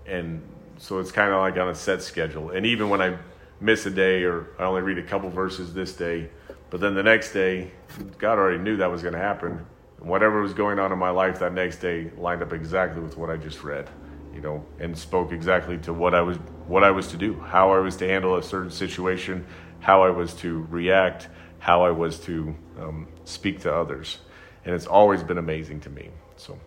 and 0.07 0.43
so 0.77 0.99
it's 0.99 1.11
kind 1.11 1.33
of 1.33 1.41
like 1.41 1.57
on 1.57 1.69
a 1.69 1.75
set 1.75 2.03
schedule. 2.03 2.51
And 2.51 2.67
even 2.67 2.91
when 2.91 3.01
I 3.01 3.17
miss 3.61 3.87
a 3.87 3.91
day 3.91 4.25
or 4.25 4.49
I 4.59 4.65
only 4.65 4.83
read 4.83 4.99
a 4.99 5.03
couple 5.03 5.31
verses 5.31 5.73
this 5.73 5.95
day, 5.95 6.29
but 6.69 6.81
then 6.81 6.95
the 6.95 7.03
next 7.03 7.33
day, 7.33 7.71
God 8.19 8.39
already 8.39 8.59
knew 8.59 8.77
that 8.77 8.91
was 8.91 9.01
going 9.01 9.15
to 9.15 9.21
happen. 9.21 9.65
And 9.99 10.09
whatever 10.09 10.41
was 10.41 10.55
going 10.55 10.79
on 10.79 10.93
in 10.93 10.99
my 10.99 11.11
life 11.11 11.39
that 11.41 11.53
next 11.53 11.79
day 11.79 12.11
lined 12.17 12.43
up 12.43 12.53
exactly 12.53 13.03
with 13.03 13.17
what 13.17 13.31
I 13.31 13.37
just 13.37 13.63
read, 13.65 13.89
you 14.35 14.41
know, 14.41 14.65
and 14.79 14.97
spoke 14.97 15.33
exactly 15.33 15.79
to 15.79 15.93
what 15.93 16.15
I 16.15 16.21
was 16.21 16.37
what 16.67 16.85
I 16.85 16.91
was 16.91 17.09
to 17.09 17.17
do, 17.17 17.35
how 17.41 17.73
I 17.73 17.79
was 17.79 17.97
to 17.97 18.07
handle 18.07 18.37
a 18.37 18.43
certain 18.43 18.71
situation, 18.71 19.47
how 19.81 20.03
I 20.03 20.11
was 20.11 20.35
to 20.35 20.67
react, 20.71 21.29
how 21.59 21.83
I 21.83 21.91
was 21.91 22.19
to 22.21 22.55
um, 22.79 23.09
speak 23.25 23.61
to 23.61 23.75
others, 23.75 24.19
and 24.65 24.75
it's 24.75 24.87
always 24.87 25.23
been 25.23 25.39
amazing 25.39 25.81
to 25.81 25.91
me. 25.91 26.11
So, 26.37 26.59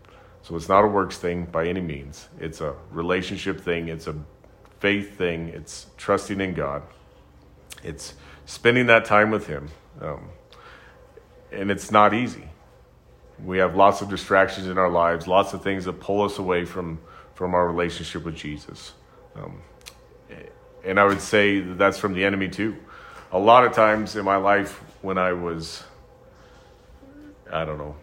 so 0.41 0.55
it's 0.55 0.67
not 0.67 0.83
a 0.83 0.87
works 0.87 1.17
thing 1.17 1.45
by 1.45 1.67
any 1.67 1.81
means. 1.81 2.29
It's 2.39 2.61
a 2.61 2.75
relationship 2.91 3.61
thing. 3.61 3.87
It's 3.87 4.07
a 4.07 4.15
faith 4.79 5.17
thing. 5.17 5.49
It's 5.49 5.87
trusting 5.97 6.41
in 6.41 6.53
God. 6.53 6.83
It's 7.83 8.15
spending 8.45 8.87
that 8.87 9.05
time 9.05 9.31
with 9.31 9.47
Him. 9.47 9.69
Um, 10.01 10.29
and 11.51 11.69
it's 11.69 11.91
not 11.91 12.13
easy. 12.13 12.50
We 13.45 13.57
have 13.57 13.75
lots 13.75 14.01
of 14.01 14.09
distractions 14.09 14.67
in 14.67 14.77
our 14.77 14.89
lives, 14.89 15.27
lots 15.27 15.53
of 15.53 15.63
things 15.63 15.85
that 15.85 15.99
pull 15.99 16.21
us 16.23 16.37
away 16.37 16.65
from, 16.65 16.99
from 17.33 17.53
our 17.53 17.67
relationship 17.67 18.23
with 18.23 18.35
Jesus. 18.35 18.93
Um, 19.35 19.61
and 20.83 20.99
I 20.99 21.05
would 21.05 21.21
say 21.21 21.59
that 21.59 21.77
that's 21.77 21.97
from 21.97 22.13
the 22.13 22.23
enemy 22.23 22.49
too. 22.49 22.75
A 23.31 23.39
lot 23.39 23.65
of 23.65 23.73
times 23.73 24.15
in 24.15 24.25
my 24.25 24.35
life 24.35 24.81
when 25.01 25.17
I 25.17 25.33
was, 25.33 25.83
I 27.51 27.65
don't 27.65 27.77
know, 27.77 27.95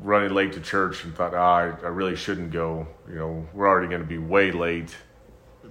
running 0.00 0.32
late 0.32 0.52
to 0.52 0.60
church 0.60 1.04
and 1.04 1.14
thought, 1.14 1.34
ah, 1.34 1.56
I, 1.56 1.64
I 1.64 1.88
really 1.88 2.16
shouldn't 2.16 2.50
go. 2.52 2.86
You 3.08 3.16
know, 3.16 3.48
we're 3.52 3.68
already 3.68 3.88
going 3.88 4.00
to 4.00 4.06
be 4.06 4.18
way 4.18 4.52
late, 4.52 4.94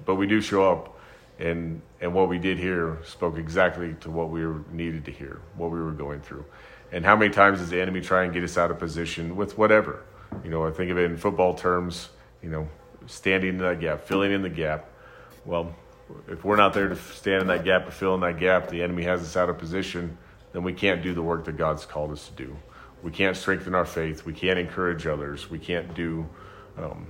but 0.06 0.16
we 0.16 0.28
do 0.28 0.42
show 0.42 0.70
up, 0.72 1.00
and 1.40 1.82
and 2.02 2.14
what 2.14 2.30
we 2.30 2.38
did 2.38 2.58
here 2.58 3.00
spoke 3.06 3.38
exactly 3.38 3.96
to 4.02 4.12
what 4.12 4.30
we 4.30 4.46
needed 4.72 5.06
to 5.06 5.12
hear, 5.12 5.42
what 5.56 5.72
we 5.72 5.82
were 5.82 5.92
going 5.92 6.22
through, 6.22 6.46
and 6.92 7.06
how 7.06 7.16
many 7.16 7.34
times 7.34 7.60
does 7.60 7.70
the 7.70 7.82
enemy 7.82 8.02
try 8.02 8.24
and 8.24 8.34
get 8.34 8.44
us 8.44 8.58
out 8.58 8.72
of 8.72 8.80
position 8.80 9.36
with 9.36 9.58
whatever? 9.58 10.04
You 10.44 10.50
know, 10.50 10.66
I 10.66 10.72
think 10.72 10.92
of 10.92 10.98
it 10.98 11.06
in 11.06 11.18
football 11.18 11.54
terms. 11.54 12.10
You 12.42 12.50
know, 12.50 12.70
standing 13.08 13.50
in 13.50 13.58
that 13.60 13.80
gap, 13.80 14.02
filling 14.02 14.32
in 14.32 14.42
the 14.42 14.50
gap. 14.50 14.90
Well, 15.46 15.76
if 16.28 16.44
we're 16.44 16.56
not 16.56 16.74
there 16.74 16.88
to 16.88 16.96
stand 16.96 17.42
in 17.42 17.48
that 17.48 17.64
gap 17.64 17.88
or 17.88 17.92
fill 17.92 18.16
in 18.16 18.22
that 18.22 18.40
gap, 18.40 18.70
the 18.70 18.84
enemy 18.84 19.04
has 19.04 19.22
us 19.22 19.36
out 19.36 19.50
of 19.50 19.58
position. 19.58 20.18
Then 20.54 20.64
we 20.64 20.74
can't 20.74 21.02
do 21.02 21.14
the 21.14 21.22
work 21.22 21.46
that 21.46 21.58
God's 21.58 21.86
called 21.86 22.12
us 22.12 22.28
to 22.28 22.34
do 22.34 22.56
we 23.06 23.12
can't 23.12 23.38
strengthen 23.38 23.76
our 23.76 23.86
faith. 23.86 24.26
We 24.26 24.34
can't 24.34 24.58
encourage 24.58 25.06
others. 25.06 25.48
We 25.48 25.60
can't 25.60 25.94
do 25.94 26.28
um, 26.76 27.06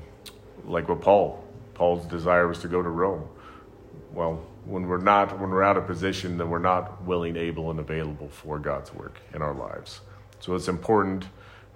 like 0.65 0.89
what 0.89 0.99
Paul. 0.99 1.41
Paul's 1.73 2.05
desire 2.07 2.49
was 2.49 2.59
to 2.59 2.67
go 2.67 2.81
to 2.81 2.89
Rome. 2.89 3.29
Well, 4.11 4.45
when 4.65 4.87
we're 4.87 4.97
not, 4.97 5.39
when 5.39 5.49
we're 5.51 5.63
out 5.63 5.77
of 5.77 5.85
position, 5.85 6.37
then 6.37 6.49
we're 6.49 6.59
not 6.59 7.03
willing, 7.03 7.35
able, 7.35 7.69
and 7.71 7.79
available 7.79 8.29
for 8.29 8.59
God's 8.59 8.93
work 8.93 9.19
in 9.33 9.41
our 9.41 9.53
lives. 9.53 10.01
So 10.39 10.55
it's 10.55 10.67
important 10.67 11.25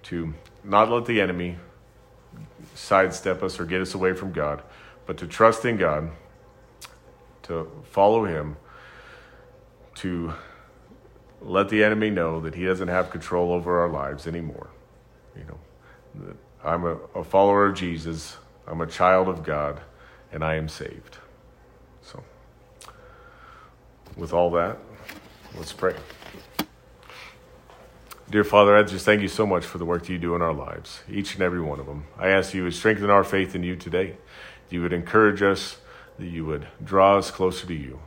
to 0.04 0.34
not 0.64 0.90
let 0.90 1.06
the 1.06 1.20
enemy 1.20 1.56
sidestep 2.74 3.42
us 3.42 3.58
or 3.60 3.64
get 3.64 3.80
us 3.80 3.94
away 3.94 4.12
from 4.12 4.32
God, 4.32 4.62
but 5.06 5.16
to 5.18 5.26
trust 5.26 5.64
in 5.64 5.76
God, 5.76 6.10
to 7.44 7.70
follow 7.90 8.24
Him, 8.24 8.56
to 9.96 10.32
let 11.40 11.68
the 11.68 11.82
enemy 11.82 12.10
know 12.10 12.40
that 12.40 12.54
he 12.54 12.64
doesn't 12.64 12.88
have 12.88 13.10
control 13.10 13.52
over 13.52 13.80
our 13.80 13.88
lives 13.88 14.26
anymore. 14.26 14.70
You 15.36 15.44
know, 15.44 16.34
I'm 16.62 16.84
a, 16.84 16.96
a 17.14 17.24
follower 17.24 17.66
of 17.66 17.76
Jesus, 17.76 18.36
I'm 18.66 18.80
a 18.80 18.86
child 18.86 19.28
of 19.28 19.42
God, 19.42 19.80
and 20.32 20.44
I 20.44 20.56
am 20.56 20.68
saved. 20.68 21.18
With 24.16 24.32
all 24.32 24.50
that, 24.52 24.78
let's 25.56 25.72
pray. 25.72 25.94
Dear 28.30 28.44
Father, 28.44 28.76
I 28.76 28.82
just 28.82 29.04
thank 29.04 29.22
you 29.22 29.28
so 29.28 29.46
much 29.46 29.64
for 29.64 29.78
the 29.78 29.84
work 29.84 30.02
that 30.02 30.12
you 30.12 30.18
do 30.18 30.34
in 30.34 30.42
our 30.42 30.52
lives, 30.52 31.02
each 31.10 31.34
and 31.34 31.42
every 31.42 31.60
one 31.60 31.80
of 31.80 31.86
them. 31.86 32.06
I 32.16 32.28
ask 32.28 32.54
you 32.54 32.64
to 32.64 32.70
strengthen 32.70 33.10
our 33.10 33.24
faith 33.24 33.54
in 33.54 33.62
you 33.62 33.74
today, 33.76 34.16
that 34.68 34.74
you 34.74 34.82
would 34.82 34.92
encourage 34.92 35.42
us, 35.42 35.78
that 36.18 36.26
you 36.26 36.44
would 36.44 36.66
draw 36.84 37.18
us 37.18 37.30
closer 37.30 37.66
to 37.66 37.74
you. 37.74 38.00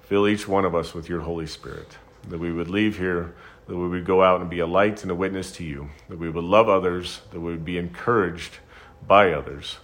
Fill 0.00 0.26
each 0.26 0.48
one 0.48 0.64
of 0.64 0.74
us 0.74 0.94
with 0.94 1.08
your 1.08 1.20
Holy 1.20 1.46
Spirit 1.46 1.96
that 2.28 2.38
we 2.38 2.52
would 2.52 2.68
leave 2.68 2.98
here, 2.98 3.34
that 3.66 3.76
we 3.76 3.88
would 3.88 4.04
go 4.04 4.22
out 4.22 4.40
and 4.40 4.50
be 4.50 4.60
a 4.60 4.66
light 4.66 5.02
and 5.02 5.10
a 5.10 5.14
witness 5.14 5.52
to 5.52 5.64
you, 5.64 5.90
that 6.08 6.18
we 6.18 6.28
would 6.28 6.44
love 6.44 6.68
others, 6.68 7.20
that 7.30 7.40
we 7.40 7.52
would 7.52 7.64
be 7.64 7.78
encouraged 7.78 8.58
by 9.06 9.32
others, 9.32 9.78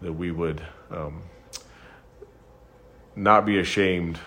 that 0.00 0.12
we 0.12 0.30
would 0.30 0.62
um, 0.90 1.22
not 3.16 3.44
be 3.44 3.58
ashamed 3.58 4.18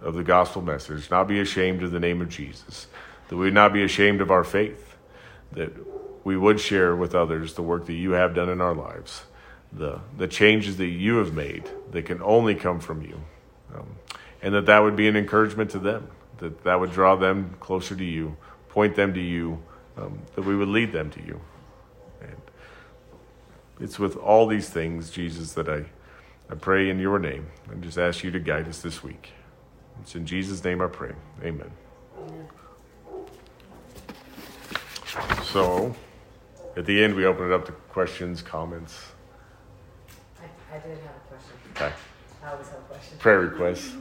of 0.00 0.14
the 0.14 0.22
gospel 0.22 0.62
message, 0.62 1.10
not 1.10 1.28
be 1.28 1.40
ashamed 1.40 1.82
of 1.82 1.90
the 1.90 2.00
name 2.00 2.20
of 2.20 2.28
Jesus, 2.28 2.86
that 3.28 3.36
we 3.36 3.44
would 3.46 3.54
not 3.54 3.72
be 3.72 3.82
ashamed 3.82 4.20
of 4.20 4.30
our 4.30 4.44
faith, 4.44 4.96
that 5.52 5.72
we 6.24 6.36
would 6.36 6.60
share 6.60 6.94
with 6.96 7.14
others 7.14 7.54
the 7.54 7.62
work 7.62 7.86
that 7.86 7.94
you 7.94 8.12
have 8.12 8.34
done 8.34 8.48
in 8.48 8.60
our 8.60 8.74
lives, 8.74 9.24
the, 9.72 10.00
the 10.16 10.28
changes 10.28 10.76
that 10.78 10.86
you 10.86 11.16
have 11.16 11.34
made 11.34 11.68
that 11.92 12.04
can 12.04 12.22
only 12.22 12.54
come 12.54 12.80
from 12.80 13.02
you, 13.02 13.20
um, 13.74 13.86
and 14.42 14.54
that 14.54 14.66
that 14.66 14.80
would 14.80 14.96
be 14.96 15.08
an 15.08 15.16
encouragement 15.16 15.70
to 15.70 15.78
them 15.78 16.08
that 16.40 16.64
that 16.64 16.80
would 16.80 16.90
draw 16.90 17.14
them 17.16 17.54
closer 17.60 17.94
to 17.94 18.04
you, 18.04 18.36
point 18.70 18.96
them 18.96 19.14
to 19.14 19.20
you, 19.20 19.62
um, 19.96 20.18
that 20.34 20.42
we 20.42 20.56
would 20.56 20.68
lead 20.68 20.92
them 20.92 21.10
to 21.10 21.22
you. 21.22 21.40
And 22.20 22.40
it's 23.78 23.98
with 23.98 24.16
all 24.16 24.46
these 24.46 24.68
things, 24.68 25.10
Jesus, 25.10 25.52
that 25.52 25.68
I, 25.68 25.84
I 26.50 26.54
pray 26.54 26.90
in 26.90 26.98
your 26.98 27.18
name 27.18 27.48
and 27.70 27.82
just 27.82 27.98
ask 27.98 28.24
you 28.24 28.30
to 28.32 28.40
guide 28.40 28.68
us 28.68 28.80
this 28.80 29.02
week. 29.02 29.32
It's 30.00 30.14
in 30.14 30.26
Jesus' 30.26 30.62
name 30.64 30.80
I 30.80 30.86
pray. 30.86 31.12
Amen. 31.42 31.70
So, 35.44 35.94
at 36.76 36.86
the 36.86 37.02
end, 37.02 37.14
we 37.14 37.26
open 37.26 37.46
it 37.46 37.52
up 37.52 37.66
to 37.66 37.72
questions, 37.72 38.42
comments. 38.42 39.06
I, 40.40 40.76
I 40.76 40.78
did 40.78 40.98
have 40.98 41.16
a 41.16 41.28
question. 41.28 41.52
Okay. 41.74 41.92
I 42.44 42.52
always 42.52 42.68
have 42.68 42.78
a 42.78 42.82
question. 42.82 43.18
Prayer 43.18 43.40
requests. 43.40 43.94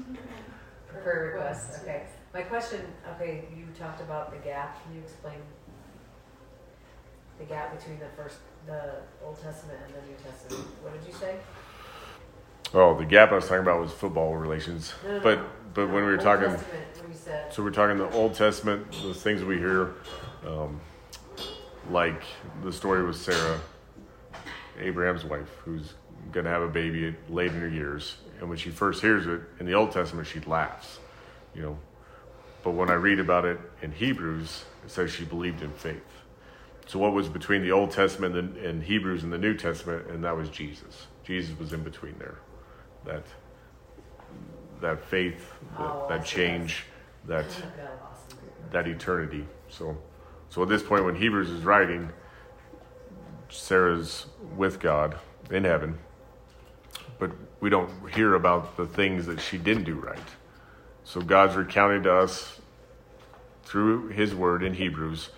Prayer 1.04 1.34
requests, 1.36 1.82
okay. 1.82 2.04
My 2.34 2.44
question, 2.44 2.82
okay, 3.16 3.46
you 3.56 3.66
talked 3.78 4.02
about 4.02 4.32
the 4.32 4.38
gap. 4.38 4.84
Can 4.84 4.96
you 4.96 5.02
explain 5.02 5.38
the 7.40 7.46
gap 7.46 7.76
between 7.78 8.00
the 8.00 8.06
first, 8.16 8.38
the 8.68 8.98
Old 9.26 9.42
Testament 9.42 9.80
and 9.86 9.96
the 9.96 10.08
New 10.08 10.16
Testament? 10.24 10.68
What 10.84 10.94
did 10.94 11.08
you 11.08 11.18
say? 11.18 11.36
Oh, 12.74 12.96
the 12.96 13.06
gap 13.06 13.32
I 13.32 13.36
was 13.36 13.48
talking 13.48 13.62
about 13.62 13.80
was 13.80 13.92
football 13.92 14.36
relations. 14.36 14.94
No, 15.04 15.18
no, 15.18 15.20
But 15.22 15.40
no. 15.40 15.46
But 15.74 15.88
when 15.88 15.96
we 15.96 16.02
were 16.02 16.12
Old 16.14 16.22
talking, 16.22 16.58
said, 17.14 17.54
so 17.54 17.64
we're 17.64 17.72
talking 17.72 17.98
the 17.98 18.10
Old 18.12 18.36
Testament, 18.36 18.92
the 19.04 19.14
things 19.14 19.44
we 19.44 19.58
hear, 19.58 19.94
um, 20.46 20.80
like 21.90 22.24
the 22.64 22.72
story 22.72 23.06
with 23.06 23.16
Sarah, 23.16 23.60
Abraham's 24.80 25.24
wife, 25.24 25.50
who's 25.66 25.94
going 26.32 26.46
to 26.46 26.50
have 26.50 26.62
a 26.62 26.68
baby 26.68 27.16
late 27.28 27.52
in 27.52 27.60
her 27.60 27.68
years, 27.68 28.18
and 28.40 28.50
when 28.50 28.58
she 28.58 28.70
first 28.70 29.02
hears 29.02 29.26
it 29.28 29.42
in 29.60 29.66
the 29.66 29.74
Old 29.74 29.92
Testament, 29.92 30.28
she 30.28 30.40
laughs, 30.42 31.00
you 31.54 31.62
know. 31.62 31.78
But 32.64 32.72
when 32.72 32.90
I 32.90 32.96
read 32.96 33.20
about 33.20 33.46
it 33.46 33.60
in 33.82 33.92
Hebrews, 33.92 34.66
it 34.86 34.92
says 34.92 35.12
she 35.12 35.26
believed 35.26 35.62
in 35.62 35.72
faith. 35.72 36.04
So 36.88 37.00
what 37.00 37.14
was 37.14 37.30
between 37.30 37.62
the 37.62 37.72
Old 37.72 37.92
Testament 37.92 38.36
and, 38.36 38.58
and 38.58 38.84
Hebrews 38.84 39.24
and 39.24 39.32
the 39.32 39.38
New 39.38 39.56
Testament, 39.56 40.08
and 40.10 40.24
that 40.24 40.36
was 40.36 40.50
Jesus. 40.50 41.08
Jesus 41.24 41.58
was 41.58 41.72
in 41.72 41.84
between 41.84 42.18
there. 42.18 42.40
That 43.06 43.24
that 44.82 45.04
faith, 45.04 45.54
that, 45.78 45.82
Oh, 45.82 46.06
that 46.10 46.26
change, 46.26 46.86
that 47.26 47.48
Got 47.48 47.60
lost 48.02 48.32
in 48.32 48.38
there. 48.72 48.84
that 48.84 48.88
eternity. 48.88 49.46
So, 49.70 49.98
so 50.50 50.64
at 50.64 50.70
this 50.70 50.84
point, 50.84 51.06
when 51.06 51.16
Hebrews 51.16 51.50
is 51.50 51.64
writing, 51.64 52.10
Sarah's 53.50 54.28
with 54.56 54.80
God 54.80 55.18
in 55.52 55.64
heaven, 55.64 55.98
but 57.18 57.32
we 57.60 57.70
don't 57.70 57.90
hear 58.14 58.36
about 58.36 58.78
the 58.78 58.86
things 58.86 59.26
that 59.26 59.40
she 59.42 59.58
didn't 59.58 59.84
do 59.84 59.96
right. 59.96 60.18
So 61.04 61.22
God's 61.22 61.56
recounting 61.56 62.04
to 62.04 62.14
us 62.14 62.60
through 63.64 64.10
His 64.10 64.34
Word 64.34 64.64
in 64.64 64.74
Hebrews, 64.74 65.30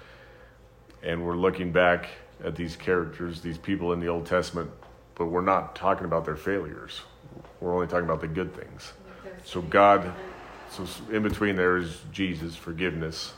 and 1.01 1.25
we're 1.25 1.35
looking 1.37 1.71
back 1.71 2.09
at 2.43 2.55
these 2.55 2.75
characters, 2.75 3.41
these 3.41 3.57
people 3.57 3.93
in 3.93 3.99
the 3.99 4.07
Old 4.07 4.25
Testament, 4.25 4.69
but 5.15 5.25
we're 5.27 5.41
not 5.41 5.75
talking 5.75 6.05
about 6.05 6.25
their 6.25 6.35
failures. 6.35 7.01
We're 7.59 7.73
only 7.73 7.87
talking 7.87 8.05
about 8.05 8.21
the 8.21 8.27
good 8.27 8.53
things. 8.55 8.93
So 9.43 9.61
God, 9.61 10.13
so 10.69 10.85
in 11.11 11.23
between 11.23 11.55
there 11.55 11.77
is 11.77 11.99
Jesus, 12.11 12.55
forgiveness, 12.55 13.33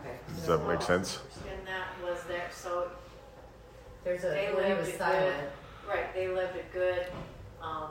Okay. 0.00 0.16
does 0.34 0.46
that 0.46 0.66
make 0.66 0.82
sense? 0.82 1.20
And 1.48 1.66
that 1.66 1.88
was 2.02 2.22
there, 2.24 2.48
so, 2.52 2.88
There's 4.04 4.24
a, 4.24 4.28
They 4.30 4.50
when 4.54 4.64
it 4.64 4.68
lived 4.70 4.80
was 4.80 4.88
a 4.88 4.98
silent. 4.98 5.48
right, 5.88 6.12
they 6.14 6.28
lived 6.28 6.56
a 6.56 6.72
good, 6.72 7.06
um, 7.62 7.90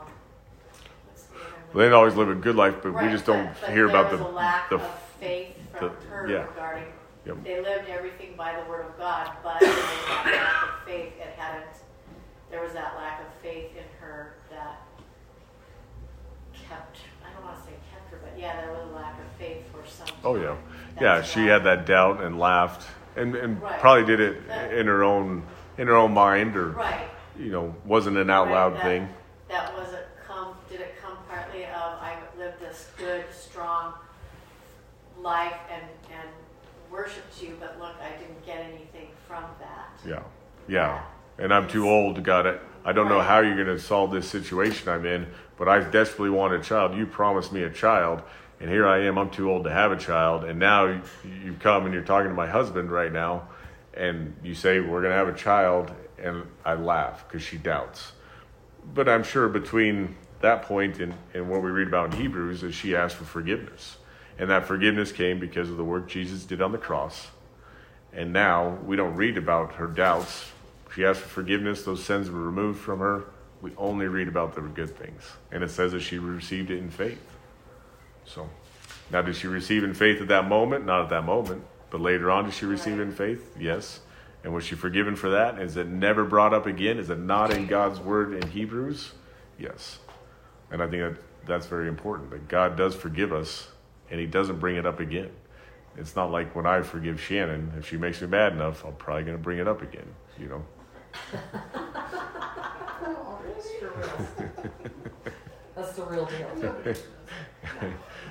what's 1.08 1.24
the 1.24 1.36
other 1.36 1.44
one? 1.44 1.54
They 1.74 1.80
didn't 1.84 1.94
always 1.94 2.16
live 2.16 2.30
a 2.30 2.36
good 2.36 2.56
life, 2.58 2.76
but 2.84 2.94
we 2.94 3.08
just 3.10 3.26
don't 3.26 3.46
but- 3.48 3.62
but 3.62 3.70
hear 3.72 3.88
about 3.88 4.10
there 4.10 4.18
the 4.18 4.28
a 4.28 4.30
lack 4.30 4.70
the 4.70 4.76
of 4.76 5.00
faith 5.20 5.56
from 5.78 5.90
the- 6.02 6.06
her 6.08 6.28
yeah. 6.30 6.44
regarding, 6.48 6.92
Yep. 7.26 7.38
they 7.44 7.62
lived 7.62 7.88
everything 7.90 8.36
by 8.36 8.60
the 8.62 8.70
word 8.70 8.86
of 8.88 8.98
God, 8.98 9.32
but 9.44 9.60
there 9.62 9.70
was 9.70 9.78
that 9.78 10.26
lack 10.26 10.64
of 10.64 10.84
faith, 10.86 11.14
it 11.20 11.34
hadn't, 11.38 11.66
there 12.50 12.62
was 12.62 12.74
that 12.74 12.96
lack 12.98 13.22
of 13.22 13.28
faith 13.42 13.72
in 13.78 13.84
her 14.02 14.34
that 14.50 14.82
kept, 16.72 16.98
I 17.26 17.34
don't 17.34 17.44
wanna 17.46 17.58
say 17.66 17.72
kept 17.92 18.10
her, 18.12 18.20
but 18.24 18.40
yeah, 18.40 18.62
there 18.62 18.72
was 18.72 18.90
a 18.92 18.96
lack 18.96 19.20
of 19.20 19.26
faith 19.38 19.64
for 19.72 19.86
some. 19.88 20.08
Oh 20.24 20.36
yeah, 20.36 20.56
yeah. 21.00 21.22
She 21.22 21.46
had 21.48 21.64
that 21.66 21.86
doubt 21.86 22.22
and 22.24 22.40
laughed, 22.40 22.88
and 23.16 23.36
and 23.36 23.62
Right. 23.62 23.80
probably 23.80 24.06
did 24.06 24.20
it 24.20 24.48
That- 24.48 24.74
in 24.74 24.88
her 24.88 25.04
own 25.04 25.44
in 25.78 25.88
her 25.88 25.96
own 25.96 26.14
mind, 26.14 26.56
or 26.56 26.70
Right, 26.70 27.10
you 27.38 27.52
know, 27.52 27.76
wasn't 27.86 28.18
an 28.18 28.30
out 28.30 28.48
Right, 28.48 28.54
loud 28.54 28.74
that- 28.76 28.84
thing. 28.84 29.10
That 29.50 29.74
wasn't 29.76 30.06
come, 30.28 30.56
did 30.70 30.80
it 30.82 30.96
come 31.02 31.18
partly 31.30 31.66
of 31.66 31.72
I 32.02 32.16
lived 32.38 32.60
this 32.62 32.90
good, 32.98 33.26
strong 33.34 33.94
life 35.18 35.58
and, 35.72 35.84
and 36.12 36.30
worshiped 36.90 37.42
you, 37.42 37.58
but 37.60 37.78
look, 37.80 37.96
I 38.02 38.18
didn't 38.18 38.46
get 38.46 38.60
anything 38.60 39.10
from 39.28 39.44
that. 39.60 39.90
Yeah, 40.06 40.24
yeah. 40.68 41.02
And 41.38 41.54
I'm 41.54 41.68
too 41.68 41.90
old, 41.90 42.24
God. 42.24 42.48
I, 42.48 42.56
I 42.84 42.92
don't 42.92 43.10
know 43.10 43.22
how 43.22 43.40
you're 43.40 43.56
going 43.56 43.76
to 43.76 43.80
solve 43.80 44.12
this 44.12 44.28
situation 44.28 44.90
I'm 44.90 45.06
in, 45.06 45.28
but 45.58 45.68
I 45.68 45.80
desperately 45.80 46.32
want 46.32 46.54
a 46.54 46.60
child. 46.60 46.98
You 46.98 47.06
promised 47.06 47.52
me 47.52 47.64
a 47.64 47.70
child, 47.70 48.24
and 48.60 48.70
here 48.70 48.88
I 48.88 49.06
am. 49.06 49.18
I'm 49.18 49.30
too 49.30 49.52
old 49.52 49.66
to 49.66 49.72
have 49.72 49.92
a 49.92 49.98
child, 49.98 50.44
and 50.44 50.60
now 50.60 50.86
you, 51.24 51.56
come 51.60 51.86
and 51.86 51.94
you're 51.94 52.04
talking 52.04 52.30
to 52.30 52.36
my 52.36 52.48
husband 52.48 52.92
right 52.92 53.12
now, 53.12 53.48
and 53.94 54.36
you 54.44 54.56
say 54.56 54.80
we're 54.80 55.02
going 55.02 55.12
to 55.12 55.18
have 55.18 55.28
a 55.28 55.38
child, 55.38 55.92
and 56.18 56.44
I 56.66 56.74
laugh 56.74 57.28
because 57.28 57.44
she 57.44 57.58
doubts. 57.58 58.14
But 58.94 59.08
I'm 59.08 59.24
sure 59.24 59.48
between 59.48 60.16
that 60.42 60.64
point 60.64 61.00
and, 61.00 61.14
and 61.34 61.50
what 61.50 61.62
we 61.62 61.70
read 61.70 61.88
about 61.88 62.14
in 62.14 62.20
Hebrews 62.20 62.64
is 62.64 62.76
she 62.76 62.96
asked 62.96 63.16
for 63.16 63.26
forgiveness. 63.26 63.98
And 64.38 64.50
that 64.50 64.66
forgiveness 64.66 65.12
came 65.12 65.40
because 65.40 65.70
of 65.70 65.78
the 65.78 65.84
work 65.84 66.08
Jesus 66.08 66.46
did 66.46 66.62
on 66.62 66.72
the 66.72 66.78
cross. 66.78 67.28
And 68.12 68.34
now 68.34 68.80
we 68.86 68.96
don't 68.96 69.16
read 69.16 69.38
about 69.38 69.74
her 69.74 69.88
doubts. 69.88 70.46
She 70.94 71.06
asked 71.06 71.22
for 71.22 71.30
forgiveness, 71.30 71.84
those 71.84 72.04
sins 72.04 72.30
were 72.30 72.42
removed 72.42 72.80
from 72.80 73.00
her. 73.00 73.26
We 73.62 73.72
only 73.78 74.08
read 74.08 74.28
about 74.28 74.56
the 74.56 74.62
good 74.62 74.90
things. 74.90 75.24
And 75.52 75.64
it 75.64 75.70
says 75.70 75.94
that 75.94 76.02
she 76.02 76.18
received 76.18 76.72
it 76.72 76.80
in 76.80 76.90
faith. 76.90 77.22
So 78.26 78.50
now 79.12 79.22
did 79.22 79.36
she 79.36 79.48
receive 79.48 79.84
in 79.84 79.94
faith 79.94 80.22
at 80.22 80.28
that 80.30 80.48
moment? 80.48 80.86
Not 80.86 81.02
at 81.02 81.10
that 81.10 81.26
moment. 81.26 81.64
But 81.90 82.02
later 82.02 82.32
on, 82.32 82.46
did 82.46 82.54
she 82.54 82.66
receive 82.66 83.00
in 83.00 83.12
faith? 83.12 83.56
Yes. 83.60 84.00
And 84.44 84.54
was 84.54 84.64
she 84.64 84.76
forgiven 84.76 85.16
for 85.16 85.30
that? 85.30 85.60
Is 85.60 85.78
it 85.78 85.88
never 85.88 86.26
brought 86.26 86.54
up 86.54 86.66
again? 86.66 86.98
Is 86.98 87.10
it 87.10 87.20
not 87.20 87.52
in 87.52 87.68
God's 87.68 88.00
word 88.00 88.34
in 88.34 88.50
Hebrews? 88.50 89.12
Yes. 89.60 90.00
And 90.72 90.82
I 90.82 90.88
think 90.88 91.04
that 91.16 91.22
that's 91.46 91.68
very 91.68 91.88
important 91.88 92.32
that 92.32 92.48
God 92.48 92.76
does 92.76 92.96
forgive 92.96 93.34
us 93.34 93.68
and 94.10 94.20
he 94.20 94.26
doesn't 94.26 94.60
bring 94.60 94.76
it 94.76 94.86
up 94.86 95.00
again. 95.00 95.30
It's 95.98 96.16
not 96.16 96.32
like 96.32 96.56
when 96.56 96.66
I 96.66 96.82
forgive 96.82 97.20
Shannon, 97.20 97.74
if 97.78 97.88
she 97.88 97.98
makes 97.98 98.22
me 98.22 98.28
mad 98.28 98.54
enough, 98.54 98.86
I'm 98.86 98.96
probably 98.96 99.24
going 99.24 99.38
to 99.38 99.44
bring 99.44 99.60
it 99.60 99.68
up 99.68 99.82
again, 99.82 100.08
you 100.40 100.48
know. 100.48 100.66
That's 105.76 105.94
the 105.94 106.04
real 106.06 106.26
deal. 106.26 106.96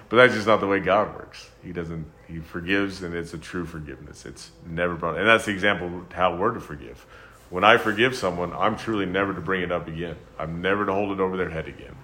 But 0.08 0.16
that's 0.16 0.34
just 0.34 0.46
not 0.46 0.60
the 0.60 0.66
way 0.66 0.80
God 0.80 1.14
works. 1.14 1.50
He 1.62 1.72
doesn't. 1.72 2.04
He 2.26 2.40
forgives, 2.40 3.02
and 3.02 3.14
it's 3.14 3.32
a 3.32 3.38
true 3.38 3.64
forgiveness. 3.64 4.26
It's 4.26 4.50
never 4.66 4.96
brought. 4.96 5.16
And 5.18 5.26
that's 5.26 5.44
the 5.44 5.52
example 5.52 5.86
of 5.86 6.12
how 6.12 6.36
we're 6.36 6.52
to 6.52 6.60
forgive. 6.60 7.06
When 7.48 7.62
I 7.62 7.76
forgive 7.76 8.16
someone, 8.16 8.52
I'm 8.52 8.76
truly 8.76 9.06
never 9.06 9.32
to 9.34 9.40
bring 9.40 9.62
it 9.62 9.70
up 9.70 9.86
again. 9.86 10.16
I'm 10.38 10.60
never 10.60 10.84
to 10.84 10.92
hold 10.92 11.12
it 11.12 11.20
over 11.20 11.36
their 11.36 11.50
head 11.50 11.68
again. 11.68 11.94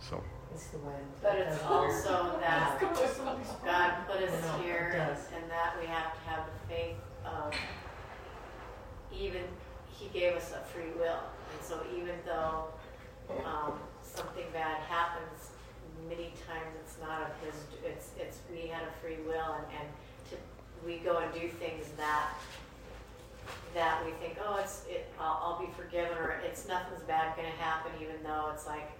So 0.00 0.22
It's 0.52 0.66
the 0.68 0.78
way. 0.78 0.94
But 1.22 1.38
it's 1.38 1.62
also 1.64 2.38
that 2.40 2.80
God 3.64 3.92
put 4.06 4.22
us 4.22 4.60
here 4.60 5.16
and 5.34 5.50
that 5.50 5.76
we 5.80 5.86
have 5.86 6.12
to 6.12 6.20
have 6.28 6.44
the 6.46 6.74
faith 6.74 6.96
of 7.24 7.52
even, 9.12 9.44
He 10.00 10.08
gave 10.18 10.34
us 10.34 10.52
a 10.52 10.64
free 10.72 10.90
will. 10.98 11.20
And 11.52 11.62
so 11.62 11.80
even 11.94 12.14
though 12.24 12.68
um, 13.44 13.74
something 14.02 14.46
bad 14.52 14.78
happens, 14.88 15.50
many 16.08 16.32
times 16.48 16.74
it's 16.82 16.96
not 17.00 17.22
of 17.22 17.28
His, 17.44 17.54
it's, 17.84 18.10
it's, 18.18 18.38
we 18.50 18.68
had 18.68 18.82
a 18.82 18.92
free 19.02 19.18
will 19.26 19.54
and, 19.54 19.66
and 19.78 19.88
to, 20.30 20.36
we 20.84 20.96
go 20.98 21.18
and 21.18 21.32
do 21.34 21.48
things 21.48 21.86
that, 21.96 22.30
that 23.74 24.04
we 24.04 24.12
think, 24.12 24.38
oh, 24.44 24.58
it's, 24.60 24.84
it, 24.88 25.12
I'll, 25.20 25.38
I'll 25.42 25.60
be 25.60 25.70
forgiven 25.76 26.16
or 26.16 26.40
it's 26.44 26.66
nothing's 26.66 27.02
bad 27.02 27.36
gonna 27.36 27.48
happen 27.60 27.92
even 28.00 28.22
though 28.22 28.50
it's 28.54 28.66
like, 28.66 28.90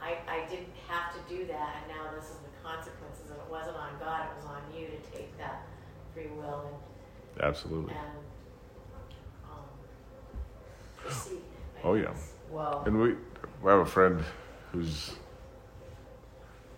I, 0.00 0.16
I 0.26 0.48
didn't 0.48 0.72
have 0.88 1.12
to 1.14 1.20
do 1.28 1.46
that, 1.46 1.76
and 1.76 1.96
now 1.96 2.10
this 2.16 2.24
is 2.24 2.36
the 2.40 2.68
consequences, 2.68 3.30
and 3.30 3.38
it 3.38 3.50
wasn't 3.50 3.76
on 3.76 3.90
God, 4.00 4.26
it 4.26 4.36
was 4.36 4.46
on 4.46 4.62
you 4.74 4.86
to 4.86 4.98
take 5.16 5.36
that 5.38 5.66
free 6.14 6.28
will 6.28 6.64
and, 6.66 7.44
absolutely. 7.44 7.92
and, 7.92 8.18
um, 9.44 9.68
proceed. 10.96 11.42
I 11.69 11.69
Oh, 11.82 11.94
yeah. 11.94 12.12
Well, 12.50 12.82
And 12.86 13.00
we, 13.00 13.14
we 13.62 13.70
have 13.70 13.80
a 13.80 13.86
friend 13.86 14.22
whose 14.72 15.12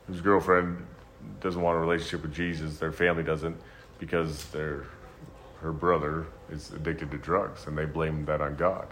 whose 0.07 0.20
girlfriend 0.20 0.84
doesn't 1.40 1.61
want 1.61 1.76
a 1.76 1.80
relationship 1.80 2.22
with 2.22 2.34
Jesus. 2.34 2.78
Their 2.78 2.92
family 2.92 3.22
doesn't 3.22 3.57
because 3.98 4.44
their 4.46 4.84
her 5.61 5.72
brother 5.72 6.26
is 6.50 6.72
addicted 6.72 7.11
to 7.12 7.18
drugs, 7.18 7.66
and 7.66 7.78
they 7.78 7.84
blame 7.84 8.24
that 8.24 8.40
on 8.40 8.57
God. 8.57 8.88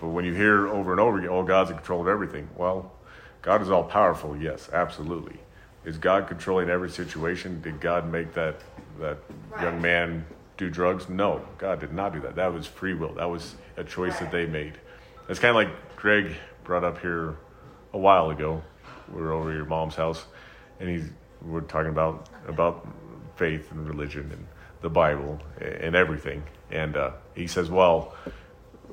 But 0.00 0.08
when 0.08 0.24
you 0.24 0.34
hear 0.34 0.66
over 0.66 0.90
and 0.90 1.00
over 1.00 1.18
again, 1.18 1.30
"Oh, 1.30 1.44
God's 1.44 1.70
in 1.70 1.76
control 1.76 2.00
of 2.00 2.08
everything," 2.08 2.48
well, 2.56 2.92
God 3.40 3.62
is 3.62 3.70
all 3.70 3.84
powerful. 3.84 4.36
Yes, 4.36 4.68
absolutely. 4.72 5.38
Is 5.84 5.98
God 5.98 6.26
controlling 6.28 6.70
every 6.70 6.90
situation? 6.90 7.60
Did 7.62 7.80
God 7.80 8.10
make 8.10 8.34
that 8.34 8.56
that 8.98 9.18
young 9.60 9.80
man 9.80 10.26
do 10.56 10.70
drugs? 10.70 11.08
No, 11.08 11.40
God 11.58 11.80
did 11.80 11.92
not 11.92 12.12
do 12.12 12.20
that. 12.20 12.34
That 12.34 12.52
was 12.52 12.66
free 12.66 12.94
will. 12.94 13.14
That 13.14 13.30
was 13.30 13.54
a 13.76 13.84
choice 13.84 14.18
that 14.18 14.32
they 14.32 14.46
made. 14.46 14.74
It's 15.28 15.38
kind 15.38 15.50
of 15.50 15.56
like 15.56 15.96
Greg 15.96 16.34
brought 16.64 16.84
up 16.84 17.00
here 17.00 17.36
a 17.92 17.98
while 17.98 18.30
ago. 18.30 18.62
We 19.12 19.20
were 19.20 19.32
over 19.32 19.50
at 19.50 19.56
your 19.56 19.66
mom's 19.66 19.94
house, 19.94 20.24
and 20.80 20.88
he's 20.88 21.08
we're 21.40 21.60
talking 21.60 21.90
about 21.90 22.28
about 22.46 22.86
faith 23.36 23.70
and 23.70 23.86
religion 23.88 24.30
and 24.32 24.46
the 24.80 24.90
Bible 24.90 25.40
and 25.60 25.94
everything. 25.94 26.42
And 26.70 26.96
uh, 26.96 27.12
he 27.34 27.46
says, 27.46 27.70
"Well, 27.70 28.14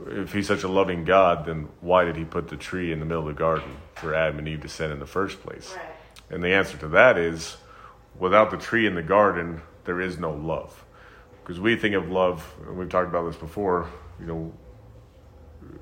if 0.08 0.34
he's 0.34 0.48
such 0.48 0.64
a 0.64 0.68
loving 0.68 1.04
God, 1.04 1.46
then 1.46 1.70
why 1.82 2.06
did 2.06 2.16
he 2.16 2.26
put 2.26 2.48
the 2.48 2.58
tree 2.58 2.92
in 2.92 3.00
the 3.00 3.06
middle 3.06 3.28
of 3.28 3.36
the 3.36 3.40
garden 3.40 3.78
for 3.96 4.14
Adam 4.14 4.40
and 4.40 4.48
Eve 4.48 4.62
to 4.62 4.70
sin 4.70 4.92
in 4.92 5.00
the 5.00 5.08
first 5.08 5.42
place?" 5.42 5.76
Right, 5.76 5.86
And 6.30 6.44
the 6.44 6.50
answer 6.50 6.78
to 6.78 6.88
that 6.90 7.18
is, 7.18 7.58
without 8.18 8.52
the 8.52 8.58
tree 8.58 8.86
in 8.86 8.96
the 8.96 9.04
garden, 9.04 9.62
there 9.86 10.00
is 10.00 10.18
no 10.20 10.32
love. 10.32 10.86
Because 11.44 11.60
we 11.60 11.76
think 11.76 11.96
of 11.96 12.12
love, 12.12 12.54
and 12.68 12.78
we've 12.78 12.90
talked 12.90 13.10
about 13.10 13.26
this 13.26 13.36
before. 13.36 13.90
You 14.20 14.26
know, 14.28 14.54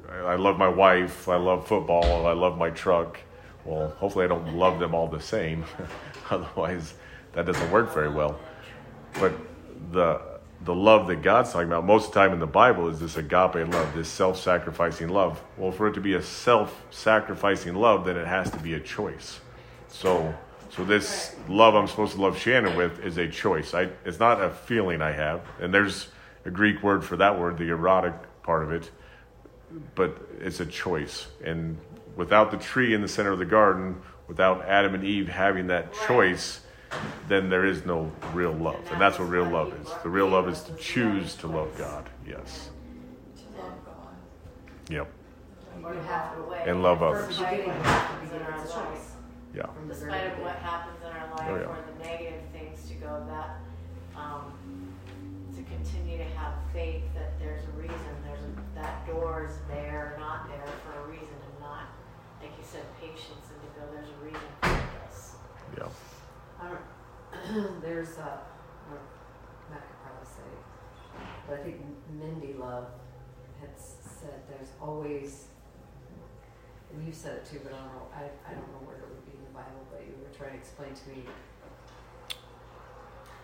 I 0.10 0.36
love 0.36 0.58
my 0.58 0.68
wife, 0.68 1.28
I 1.28 1.36
love 1.38 1.68
football, 1.68 2.26
I 2.26 2.34
love 2.34 2.58
my 2.58 2.70
truck. 2.70 3.20
Well, 3.66 3.90
hopefully, 3.98 4.26
I 4.26 4.28
don't 4.28 4.56
love 4.56 4.80
them 4.80 4.96
all 4.96 5.08
the 5.08 5.20
same. 5.20 5.66
Otherwise, 6.30 6.94
that 7.34 7.46
doesn't 7.46 7.72
work 7.72 7.94
very 7.94 8.10
well. 8.10 8.40
But 9.20 9.34
the 9.92 10.22
the 10.62 10.74
love 10.74 11.08
that 11.08 11.22
God's 11.22 11.52
talking 11.52 11.68
about 11.68 11.86
most 11.86 12.08
of 12.08 12.14
the 12.14 12.20
time 12.20 12.34
in 12.34 12.40
the 12.40 12.48
Bible 12.48 12.90
is 12.90 13.00
this 13.00 13.16
agape 13.16 13.56
love, 13.56 13.94
this 13.94 14.10
self-sacrificing 14.10 15.08
love. 15.08 15.42
Well, 15.56 15.72
for 15.72 15.88
it 15.88 15.94
to 15.94 16.02
be 16.02 16.16
a 16.16 16.22
self-sacrificing 16.22 17.76
love, 17.76 18.06
then 18.06 18.18
it 18.18 18.26
has 18.26 18.50
to 18.52 18.58
be 18.58 18.74
a 18.74 18.80
choice. 18.80 19.40
So, 19.88 20.34
so 20.70 20.84
this 20.84 21.36
love 21.48 21.76
I'm 21.76 21.88
supposed 21.88 22.14
to 22.14 22.22
love 22.22 22.38
Shannon 22.40 22.76
with 22.76 23.00
is 23.06 23.18
a 23.18 23.30
choice. 23.30 23.74
I, 23.74 23.90
it's 24.04 24.20
not 24.20 24.42
a 24.42 24.50
feeling 24.50 25.02
I 25.02 25.12
have, 25.12 25.42
and 25.62 25.74
there's 25.74 26.08
a 26.44 26.50
Greek 26.50 26.82
word 26.82 27.04
for 27.04 27.18
that 27.18 27.40
word, 27.40 27.58
the 27.58 27.70
erotic 27.70 28.14
part 28.42 28.64
of 28.64 28.72
it, 28.72 28.90
but 29.96 30.18
it's 30.40 30.60
a 30.60 30.66
choice. 30.66 31.28
And 31.44 31.78
without 32.16 32.52
the 32.52 32.58
tree 32.58 32.94
in 32.94 33.02
the 33.02 33.08
center 33.08 33.32
of 33.32 33.40
the 33.40 33.46
garden, 33.46 34.02
Without 34.28 34.66
Adam 34.66 34.94
and 34.94 35.06
Eve 35.06 35.30
having 35.30 35.68
that 35.68 35.94
choice, 36.06 36.60
then 37.30 37.50
there 37.50 37.66
is 37.66 37.86
no 37.86 38.12
real 38.34 38.52
love. 38.52 38.76
And 38.76 38.90
And 38.92 39.00
that's 39.02 39.18
what 39.18 39.30
real 39.30 39.46
love 39.50 39.72
is. 39.82 39.88
The 40.04 40.10
real 40.10 40.28
love 40.28 40.50
is 40.50 40.64
to 40.64 40.74
choose 40.76 41.34
to 41.36 41.48
love. 41.48 41.74
God. 41.78 42.10
Yes. 42.28 42.70
To 43.38 43.62
love 43.62 43.72
God. 43.86 43.96
Yep. 44.90 45.08
Or 45.82 45.94
You 45.94 46.00
to 46.02 46.06
have 46.08 46.26
walk 46.26 46.36
to- 46.36 46.44
away. 46.44 46.64
And 46.68 46.84
love 46.84 47.02
others. 47.02 47.38
the 47.38 47.44
beginning, 47.46 47.58
Despite 47.58 47.64
you 47.64 47.68
what 47.68 47.76
have 47.78 47.84
to 47.86 47.90
happens 47.90 48.30
be 48.32 48.36
in 48.36 48.42
our 48.44 48.52
it's 48.60 48.74
a 48.74 48.76
life. 48.80 48.90
choice. 48.92 49.12
Yeah. 49.56 49.62
From 49.68 49.88
the 49.88 49.94
very 49.96 50.12
Despite 50.12 50.34
of 50.34 50.40
what 50.44 50.56
happens 50.58 50.98
in 51.00 51.08
our 51.08 51.30
life 51.30 51.48
Oh, 51.48 51.56
yeah. 51.56 51.72
or 51.72 51.78
the 51.98 52.04
negative 52.04 52.42
things 52.52 52.90
to 52.90 52.94
go 52.96 53.26
that, 53.30 53.50
um, 54.20 54.52
to 55.56 55.64
continue 55.64 56.18
to 56.18 56.26
have 56.36 56.52
faith 56.74 57.04
that 57.16 57.40
there's 57.40 57.64
a 57.64 57.72
reason, 57.80 57.96
there's 57.96 58.02
a, 58.12 58.17
that 58.82 59.06
door 59.08 59.48
is 59.50 59.58
there, 59.68 60.16
not 60.20 60.48
there 60.48 60.66
for 60.86 61.04
a 61.04 61.08
reason 61.12 61.34
and 61.34 61.60
not, 61.60 61.88
like 62.42 62.52
you 62.58 62.64
said, 62.64 62.84
patience 63.02 63.50
and 63.52 63.60
to 63.62 63.68
go, 63.80 63.86
there's 63.94 64.10
a 64.10 64.24
reason 64.24 64.50
for 64.62 64.70
this. 65.10 65.36
Yeah. 65.78 65.90
I 66.62 66.70
don't, 66.70 67.82
there's 67.82 68.18
a, 68.18 68.40
or 68.90 69.00
Matt 69.70 69.82
could 69.82 70.00
probably 70.06 70.26
say, 70.26 70.50
but 71.48 71.60
I 71.60 71.64
think 71.64 71.82
Mindy 72.20 72.54
Love 72.54 72.86
had 73.60 73.70
said 73.78 74.42
there's 74.50 74.70
always, 74.82 75.46
and 76.94 77.06
you 77.06 77.12
said 77.14 77.38
it 77.38 77.46
too, 77.46 77.60
but 77.64 77.74
I 77.74 77.78
don't 77.78 77.88
know, 77.94 78.08
I, 78.16 78.22
I 78.50 78.54
don't 78.54 78.68
know 78.72 78.86
where 78.86 78.98
it 78.98 79.08
would 79.10 79.26
be 79.26 79.34
in 79.38 79.44
the 79.44 79.54
Bible, 79.54 79.86
but 79.92 80.02
you 80.06 80.14
were 80.22 80.34
trying 80.38 80.52
to 80.54 80.58
explain 80.58 80.94
to 80.94 81.10
me, 81.10 81.24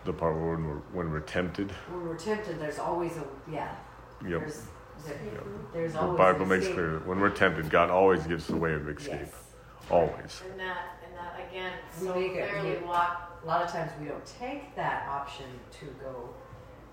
The 0.04 0.12
part 0.12 0.34
where 0.36 0.54
when 0.54 0.66
we're, 0.66 0.82
when 0.92 1.10
we're 1.10 1.20
tempted. 1.20 1.72
when 1.90 2.06
we're 2.06 2.16
tempted, 2.16 2.60
there's 2.60 2.78
always 2.78 3.16
a, 3.16 3.24
yeah, 3.50 3.74
Yep. 4.22 4.40
there's, 4.40 4.62
there- 5.06 5.16
Yep. 5.32 5.44
there's 5.72 5.92
The 5.94 5.98
Bible 6.00 6.42
an 6.42 6.48
makes 6.48 6.62
escape. 6.62 6.74
clear 6.76 6.90
that 6.94 7.06
when 7.06 7.20
we're 7.20 7.30
tempted, 7.30 7.70
God 7.70 7.90
always 7.90 8.26
gives 8.26 8.44
us 8.44 8.50
a 8.50 8.56
way 8.56 8.72
of 8.74 8.88
escape. 8.88 9.20
Yes. 9.20 9.44
Always. 9.90 10.42
And 10.50 10.58
that, 10.60 10.78
and 11.04 11.14
that 11.16 11.48
again, 11.48 11.72
We 12.00 12.06
so 12.06 12.14
make 12.14 12.32
it- 12.32 12.48
clearly 12.50 12.76
we- 12.78 12.84
walk, 12.86 13.30
A 13.42 13.46
lot 13.46 13.60
of 13.62 13.70
times 13.70 13.92
we 14.00 14.06
don't 14.08 14.24
take 14.24 14.74
that 14.74 15.06
option 15.06 15.60
to 15.72 15.84
go 16.02 16.30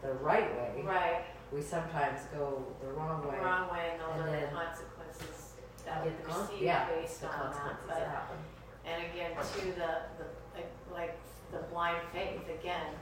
the 0.02 0.12
right 0.16 0.52
way. 0.54 0.84
right, 0.86 1.24
We 1.49 1.62
sometimes 1.62 2.26
go 2.38 2.66
the 2.82 2.91
wrong 2.91 3.22
way. 3.24 3.38
the 3.38 3.38
way. 3.38 3.45
wrong 3.45 3.72
way 3.72 3.89
and 3.93 4.02
those 4.02 4.20
And 4.28 4.36
are 4.36 4.39
the 4.41 4.47
consequences 4.47 5.54
that 5.86 6.04
we 6.04 6.10
Get 6.10 6.24
the 6.26 6.30
con- 6.30 6.41
receive 6.41 6.62
yeah, 6.62 6.89
based 6.89 7.22
the 7.22 7.28
on 7.28 7.32
that, 7.34 7.41
consequences 7.43 7.86
but 7.88 7.95
that 7.99 8.08
happen. 8.10 8.38
And 8.84 9.04
again, 9.06 9.32
to 9.38 9.66
the, 9.80 9.91
the 10.20 10.26
like, 10.54 10.72
like 10.91 11.18
the 11.54 11.60
blind 11.72 12.02
faith, 12.12 12.43
again, 12.49 12.95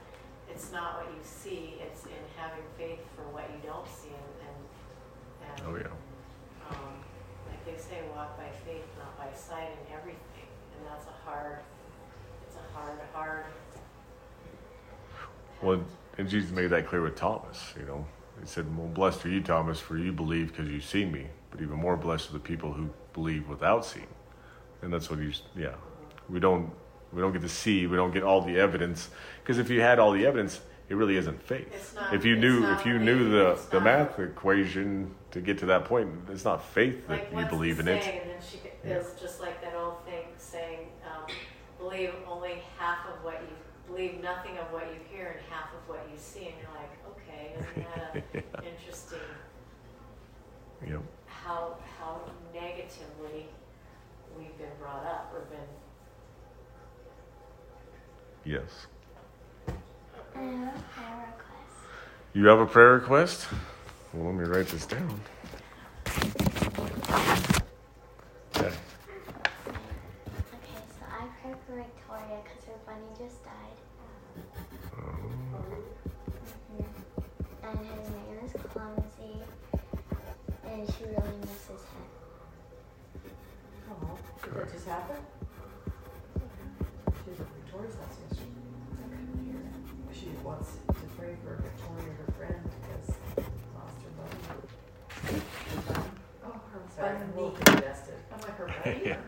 it's 0.48 0.70
not 0.70 0.98
what 1.02 1.06
you 1.12 1.18
see, 1.24 1.80
it's 1.84 2.04
in 2.06 2.22
having 2.36 2.62
faith 2.78 3.00
for 3.16 3.22
what 3.34 3.50
you 3.50 3.58
don't 3.68 3.88
see 3.88 4.10
and, 4.14 4.39
and, 4.39 4.39
Oh 5.66 5.76
yeah. 5.76 5.86
um, 6.70 6.76
like 7.48 7.64
they 7.64 7.80
say, 7.80 8.00
walk 8.14 8.36
by 8.36 8.48
faith, 8.64 8.84
not 8.98 9.16
by 9.18 9.36
sight 9.36 9.70
in 9.70 9.94
everything, 9.94 10.48
and 10.76 10.86
that's 10.86 11.06
a 11.06 11.28
hard, 11.28 11.58
it's 12.46 12.56
a 12.56 12.76
hard, 12.76 12.98
hard. 13.12 13.44
Well, 15.62 15.84
and 16.18 16.28
Jesus 16.28 16.50
made 16.50 16.68
that 16.68 16.86
clear 16.86 17.02
with 17.02 17.16
Thomas. 17.16 17.74
You 17.78 17.86
know, 17.86 18.06
he 18.40 18.46
said, 18.46 18.76
"Well, 18.76 18.88
blessed 18.88 19.26
are 19.26 19.28
you, 19.28 19.42
Thomas, 19.42 19.78
for 19.78 19.96
you 19.96 20.12
believe 20.12 20.48
because 20.48 20.70
you've 20.70 20.84
seen 20.84 21.12
me. 21.12 21.26
But 21.50 21.60
even 21.60 21.76
more 21.76 21.96
blessed 21.96 22.30
are 22.30 22.34
the 22.34 22.38
people 22.38 22.72
who 22.72 22.90
believe 23.12 23.48
without 23.48 23.84
seeing." 23.84 24.06
And 24.82 24.92
that's 24.92 25.10
what 25.10 25.18
he's. 25.18 25.42
Yeah, 25.56 25.74
we 26.28 26.40
don't 26.40 26.70
we 27.12 27.20
don't 27.20 27.32
get 27.32 27.42
to 27.42 27.48
see. 27.48 27.86
We 27.86 27.96
don't 27.96 28.12
get 28.12 28.22
all 28.22 28.40
the 28.40 28.58
evidence 28.58 29.10
because 29.42 29.58
if 29.58 29.68
you 29.68 29.80
had 29.80 29.98
all 29.98 30.12
the 30.12 30.26
evidence, 30.26 30.60
it 30.90 30.96
really 30.96 31.16
isn't 31.16 31.40
faith. 31.42 31.68
It's 31.72 31.94
not- 31.94 32.12
if 32.12 32.24
you 32.24 32.34
knew 32.36 32.64
if 32.72 32.84
you 32.84 32.94
faith, 32.98 33.02
knew 33.02 33.30
the 33.30 33.58
the 33.70 33.80
not- 33.80 33.84
math 33.84 34.18
equation 34.18 35.14
to 35.30 35.40
get 35.40 35.56
to 35.58 35.66
that 35.66 35.84
point, 35.84 36.10
it's 36.28 36.44
not 36.44 36.62
faith 36.64 37.06
that 37.06 37.32
Like, 37.32 37.38
you 37.38 37.46
believe 37.46 37.78
in 37.80 37.86
it. 37.88 38.04
And 38.06 38.30
then 38.30 38.40
she 38.42 38.58
is 38.88 39.14
just 39.20 39.40
like 39.40 39.62
that 39.62 39.74
old 39.74 40.04
thing 40.04 40.24
saying, 40.36 40.88
um, 41.06 41.30
believe 41.78 42.12
only 42.28 42.62
half 42.76 43.06
of 43.06 43.22
what 43.24 43.40
you 43.42 43.56
believe 43.86 44.20
nothing 44.20 44.58
of 44.58 44.72
what 44.72 44.86
you 44.88 44.98
hear 45.16 45.28
and 45.28 45.40
half 45.48 45.72
of 45.72 45.88
what 45.88 46.06
you 46.10 46.16
see, 46.18 46.48
and 46.48 46.54
you're 46.60 46.74
like, 46.74 46.92
okay, 47.12 47.54
isn't 47.58 47.86
that 47.94 48.60
a 48.60 48.64
interesting 48.74 49.18
Yep. 50.86 51.02
how 51.26 51.76
how 51.98 52.20
negatively 52.52 53.46
we've 54.36 54.56
been 54.58 54.74
brought 54.80 55.04
up 55.06 55.32
or 55.34 55.40
been 55.42 55.68
Yes. 58.44 58.86
I 60.34 60.38
have 60.42 60.74
a 60.76 60.82
prayer 60.94 61.16
request. 61.26 61.76
You 62.32 62.46
have 62.46 62.60
a 62.60 62.66
prayer 62.66 62.92
request? 62.94 63.48
Well, 64.12 64.26
let 64.26 64.34
me 64.34 64.44
write 64.44 64.68
this 64.68 64.86
down. 64.86 65.20
Okay. 68.56 68.66
Okay, 68.66 68.74
so 70.98 71.04
I 71.08 71.26
pray 71.42 71.54
for 71.66 71.74
Victoria 71.76 72.38
because 72.42 72.64
her 72.66 72.78
bunny 72.86 73.10
just 73.18 73.44
died. 73.44 73.78
Mhm. 76.72 76.84
And 77.62 77.78
his 77.78 78.08
name 78.10 78.38
is 78.44 78.52
Clumsy, 78.72 79.42
and 80.64 80.80
she 80.94 81.04
really 81.04 81.36
misses 81.40 81.82
him. 81.92 82.06
Oh, 83.90 84.18
did 84.42 84.54
that 84.54 84.72
just 84.72 84.86
happen? 84.86 85.16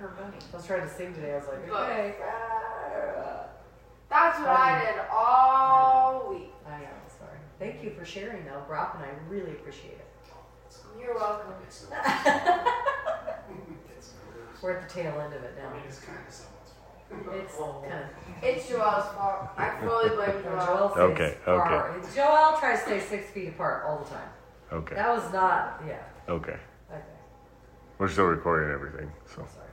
Her 0.01 0.09
bunny? 0.09 0.37
I 0.53 0.57
was 0.57 0.67
trying 0.67 0.83
to 0.83 0.89
sing 0.89 1.15
today. 1.15 1.33
I 1.33 1.37
was 1.39 1.47
like, 1.49 1.69
okay. 1.71 2.15
That's 4.09 4.39
what 4.41 4.49
I 4.49 4.85
did 4.85 5.01
all 5.11 6.29
week. 6.31 6.53
I 6.67 6.81
know, 6.81 6.87
sorry. 7.19 7.39
Thank 7.59 7.83
you 7.83 7.91
for 7.99 8.05
sharing 8.05 8.45
though, 8.45 8.63
Brock, 8.67 8.97
and 8.97 9.05
I 9.05 9.09
really 9.29 9.53
appreciate 9.53 9.95
it. 9.95 10.07
You're 11.01 11.15
welcome. 11.15 11.53
We're 14.63 14.77
at 14.77 14.89
the 14.89 14.95
tail 14.95 15.21
end 15.21 15.35
of 15.35 15.43
it 15.43 15.55
now. 15.57 15.73
It's 15.87 15.99
kind 15.99 16.19
of 16.27 16.33
someone's 16.33 16.71
fault. 16.79 17.37
It's 17.37 17.55
oh. 17.59 17.83
kind 17.89 18.05
of. 18.05 18.11
It's 18.43 18.69
Joel's 18.69 19.07
fault. 19.15 19.49
I 19.57 19.77
fully 19.81 20.11
blame 20.11 20.43
Joel 20.43 20.67
Joel. 20.67 20.91
stays 20.91 21.01
Okay, 21.01 21.37
far- 21.45 22.01
Joel 22.15 22.59
tries 22.61 22.79
to 22.81 22.85
stay 22.85 23.01
six 23.01 23.31
feet 23.31 23.49
apart 23.49 23.85
all 23.87 23.99
the 24.05 24.11
time. 24.11 24.29
Okay. 24.73 24.95
That 24.95 25.09
was 25.09 25.33
not, 25.33 25.83
yeah. 25.87 26.03
Okay. 26.29 26.57
Okay. 26.91 27.03
We're 27.99 28.09
still 28.09 28.27
recording 28.27 28.71
everything, 28.71 29.11
so. 29.27 29.47
Sorry. 29.53 29.67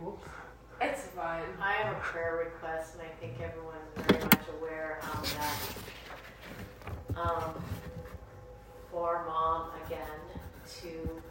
Whoops. 0.00 0.24
It's 0.80 1.02
fine. 1.08 1.42
I 1.60 1.72
have 1.72 1.96
a 1.96 1.98
prayer 1.98 2.36
request, 2.44 2.94
and 2.94 3.02
I 3.02 3.10
think 3.20 3.40
everyone's 3.40 3.90
very 3.96 4.22
much 4.22 4.46
aware 4.60 5.00
um, 5.02 5.22
that 5.34 7.20
um, 7.20 7.62
for 8.92 9.24
mom 9.26 9.70
again 9.86 10.20
to 10.80 11.22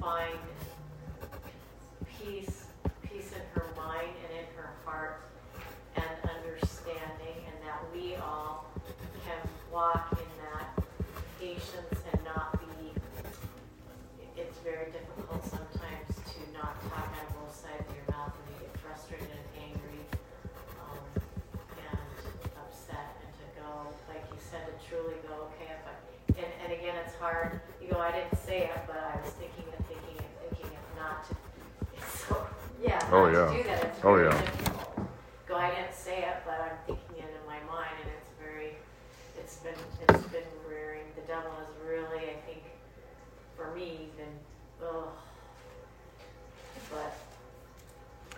find 0.00 0.38
peace, 2.18 2.64
peace 3.02 3.32
in 3.32 3.60
her 3.60 3.66
mind 3.76 4.08
and 4.26 4.38
in 4.38 4.46
her 4.56 4.70
heart, 4.86 5.20
and 5.96 6.04
understanding, 6.38 7.44
and 7.46 7.56
that 7.66 7.78
we 7.94 8.14
all 8.16 8.64
can 9.26 9.48
walk 9.70 10.12
in 10.12 10.31
say 28.52 28.68
it, 28.68 28.84
but 28.86 29.00
I 29.00 29.16
was 29.24 29.32
thinking 29.40 29.64
it, 29.72 29.80
thinking 29.88 30.16
it, 30.20 30.28
thinking 30.44 30.76
it, 30.76 30.84
not 31.00 31.24
to. 31.24 31.32
So, 32.28 32.36
yeah, 32.84 33.00
Oh, 33.10 33.24
yeah. 33.32 33.48
to 33.48 33.56
do 33.56 33.62
that. 33.64 33.80
It's 33.84 34.04
Oh, 34.04 34.12
very 34.12 34.28
yeah. 34.28 34.36
difficult. 34.36 35.08
Go, 35.48 35.56
I 35.56 35.70
didn't 35.72 35.94
say 35.96 36.18
it, 36.28 36.36
but 36.44 36.60
I'm 36.60 36.76
thinking 36.86 37.16
it 37.24 37.32
in 37.32 37.44
my 37.48 37.60
mind, 37.64 37.96
and 38.04 38.12
it's 38.12 38.28
very, 38.36 38.76
it's 39.40 39.56
been, 39.64 39.80
it's 40.04 40.28
been 40.28 40.50
rearing. 40.68 41.08
The 41.16 41.24
devil 41.24 41.48
has 41.64 41.72
really, 41.80 42.28
I 42.28 42.36
think, 42.44 42.60
for 43.56 43.72
me, 43.72 44.12
been, 44.20 44.36
ugh. 44.84 45.08
But 46.92 47.16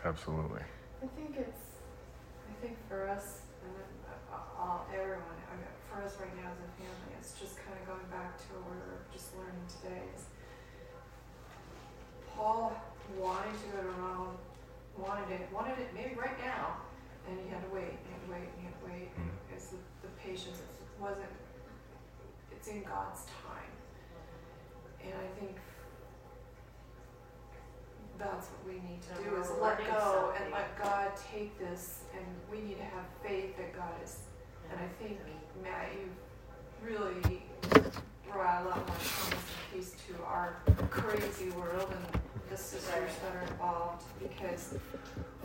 Absolutely. 0.05 0.63
I 1.03 1.07
think 1.19 1.35
it's, 1.43 1.83
I 2.47 2.55
think 2.63 2.79
for 2.89 3.09
us, 3.11 3.43
and 3.67 3.75
then, 3.75 3.91
uh, 4.31 4.63
all, 4.63 4.87
everyone, 4.95 5.27
I 5.51 5.59
mean, 5.59 5.75
for 5.91 6.07
us 6.07 6.15
right 6.23 6.31
now 6.39 6.55
as 6.55 6.61
a 6.63 6.71
family, 6.79 7.11
it's 7.19 7.35
just 7.35 7.59
kind 7.59 7.75
of 7.75 7.83
going 7.91 8.07
back 8.15 8.39
to 8.39 8.47
what 8.63 8.71
we 8.71 8.79
were 8.79 9.04
just 9.25 9.37
learning 9.41 9.65
today 9.81 10.03
is 10.15 10.25
Paul 12.37 12.77
wanted 13.19 13.57
to 13.57 13.67
go 13.73 13.83
to 13.83 13.95
Rome, 14.03 14.37
wanted 14.99 15.31
it, 15.33 15.49
wanted 15.53 15.79
it 15.79 15.89
maybe 15.95 16.15
right 16.15 16.37
now, 16.45 16.77
and 17.29 17.39
he 17.41 17.49
had 17.49 17.63
to 17.65 17.75
wait, 17.75 17.89
and 17.89 18.05
he 18.05 18.13
had 18.13 18.21
to 18.27 18.33
wait, 18.33 18.49
and 18.53 18.57
he 18.61 18.65
had 18.69 18.77
to 18.81 18.85
wait. 18.85 19.09
Mm-hmm. 19.17 19.23
And 19.23 19.57
it's 19.57 19.69
the, 19.69 19.79
the 20.03 20.09
patience, 20.21 20.61
it 20.61 21.01
wasn't, 21.01 21.33
it's 22.53 22.69
in 22.69 22.83
God's 22.83 23.25
time. 23.25 23.73
And 25.01 25.15
I 25.15 25.41
think 25.41 25.57
that's 28.19 28.49
what 28.49 28.67
we 28.67 28.75
need 28.89 29.01
to 29.09 29.15
And 29.17 29.31
do 29.31 29.41
is 29.41 29.49
let 29.61 29.79
learning 29.79 29.87
go 29.87 30.35
and 30.37 30.53
let 30.53 30.77
God 30.77 31.13
take 31.33 31.57
this, 31.59 32.05
and 32.13 32.27
we 32.51 32.61
need 32.67 32.77
to 32.77 32.85
have 32.85 33.07
faith 33.23 33.57
that 33.57 33.75
God 33.75 33.95
is. 34.03 34.19
And 34.71 34.81
I 34.81 34.89
think 35.01 35.19
Matt, 35.63 35.89
you 35.95 36.11
really 36.85 37.43
brought 38.35 38.63
a 38.63 38.69
lot 38.69 38.77
more 38.77 38.97
calmness 38.97 39.31
and 39.31 39.73
peace 39.73 39.95
to 40.09 40.25
our 40.25 40.57
crazy 40.95 41.51
world 41.51 41.91
and 41.91 42.23
the 42.51 42.57
sisters 42.57 43.11
that 43.23 43.35
are 43.35 43.43
involved 43.51 44.05
because 44.21 44.75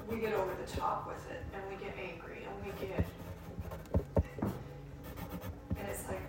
we 0.07 0.17
get 0.17 0.33
over 0.33 0.51
the 0.63 0.71
top 0.71 1.07
with 1.07 1.31
it 1.31 1.41
and 1.53 1.63
we 1.69 1.83
get 1.83 1.95
angry 1.97 2.45
and 2.45 2.53
we 2.63 2.87
get 2.87 3.05
and 5.75 5.87
it's 5.89 6.07
like 6.07 6.21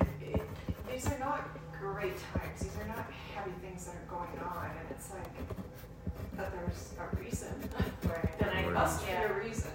it, 0.00 0.06
it, 0.34 0.42
these 0.90 1.06
are 1.08 1.18
not 1.18 1.46
great 1.78 2.16
times. 2.32 2.60
These 2.60 2.72
are 2.80 2.88
not 2.88 3.06
heavy 3.34 3.52
things 3.60 3.84
that 3.84 3.96
are 3.96 4.08
going 4.08 4.38
on 4.42 4.70
and 4.70 4.86
it's 4.90 5.10
like 5.10 6.38
that 6.38 6.52
there's 6.52 6.94
a 6.98 7.16
reason. 7.22 7.54
Right. 8.04 8.34
and 8.40 8.50
I 8.50 8.60
it 8.60 8.72
must 8.72 9.06
be 9.06 9.12
a 9.12 9.32
reason. 9.34 9.72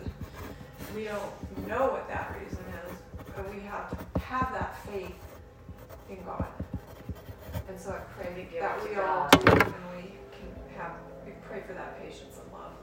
We 0.96 1.04
don't 1.04 1.68
know 1.68 1.90
what 1.92 2.08
that 2.08 2.36
reason 2.42 2.64
is 2.88 2.98
but 3.36 3.54
we 3.54 3.62
have 3.62 3.92
to 3.92 4.20
have 4.20 4.52
that 4.54 4.84
faith 4.88 5.14
in 6.10 6.18
God. 6.26 6.48
And 7.68 7.80
so 7.80 7.92
I 7.92 8.00
pray 8.00 8.09
We 8.36 8.44
give 8.44 8.62
that 8.62 8.78
it 8.78 8.84
to 8.84 8.90
we 8.90 8.96
all 8.96 9.30
God. 9.30 9.32
do 9.32 9.52
and 9.52 9.74
we 9.96 10.04
can 10.32 10.50
have 10.78 10.94
we 11.26 11.32
pray 11.48 11.62
for 11.66 11.74
that 11.74 12.02
patience 12.02 12.38
and 12.44 12.52
love 12.54 12.74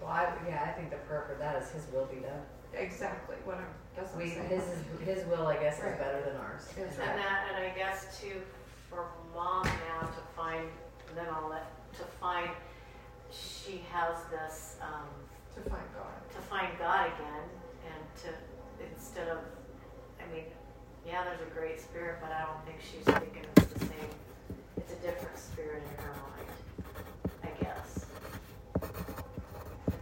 Well, 0.00 0.10
I, 0.10 0.32
yeah, 0.48 0.66
I 0.68 0.72
think 0.78 0.90
the 0.90 0.96
prayer 1.08 1.24
for 1.28 1.38
that 1.38 1.62
is 1.62 1.70
His 1.70 1.86
will 1.92 2.06
be 2.06 2.20
done. 2.20 2.42
exactly 2.74 3.36
what 3.44 3.56
I'm 3.58 3.66
that's 3.96 4.12
what 4.12 4.24
We, 4.24 4.32
I'm 4.32 4.48
saying 4.48 4.60
His 5.00 5.18
His 5.18 5.26
will, 5.26 5.46
I 5.46 5.56
guess, 5.56 5.78
is 5.78 5.96
better 5.98 6.22
than 6.26 6.36
ours. 6.36 6.68
Yes. 6.76 6.92
And 7.00 7.18
that, 7.18 7.48
and 7.54 7.64
I 7.64 7.70
guess 7.74 8.20
too, 8.20 8.42
for 8.90 9.06
mom 9.34 9.64
now 9.64 10.06
to 10.06 10.22
find, 10.36 10.68
and 11.08 11.16
then 11.16 11.26
I'll 11.32 11.48
let, 11.48 11.66
to 11.94 12.04
find, 12.20 12.50
she 13.30 13.82
has 13.92 14.16
this, 14.30 14.76
um, 14.82 15.08
to 15.54 15.60
find 15.70 15.84
God 15.96 16.12
to 16.34 16.42
find 16.42 16.68
God 16.78 17.06
again 17.06 17.44
and 17.88 18.02
to, 18.22 18.28
instead 18.92 19.28
of, 19.28 19.38
I 20.20 20.30
mean, 20.34 20.44
yeah, 21.06 21.24
there's 21.24 21.40
a 21.40 21.54
great 21.54 21.80
spirit, 21.80 22.18
but 22.20 22.30
I 22.30 22.44
don't 22.44 22.60
think 22.66 22.78
she's 22.84 23.02
thinking 23.04 23.46
it's 23.56 23.72
the 23.72 23.78
same, 23.80 24.12
it's 24.88 24.92
a 24.92 25.06
different 25.06 25.38
spirit 25.38 25.82
in 25.82 26.04
her 26.04 26.12
mind, 26.12 26.50
I 27.42 27.62
guess. 27.62 28.06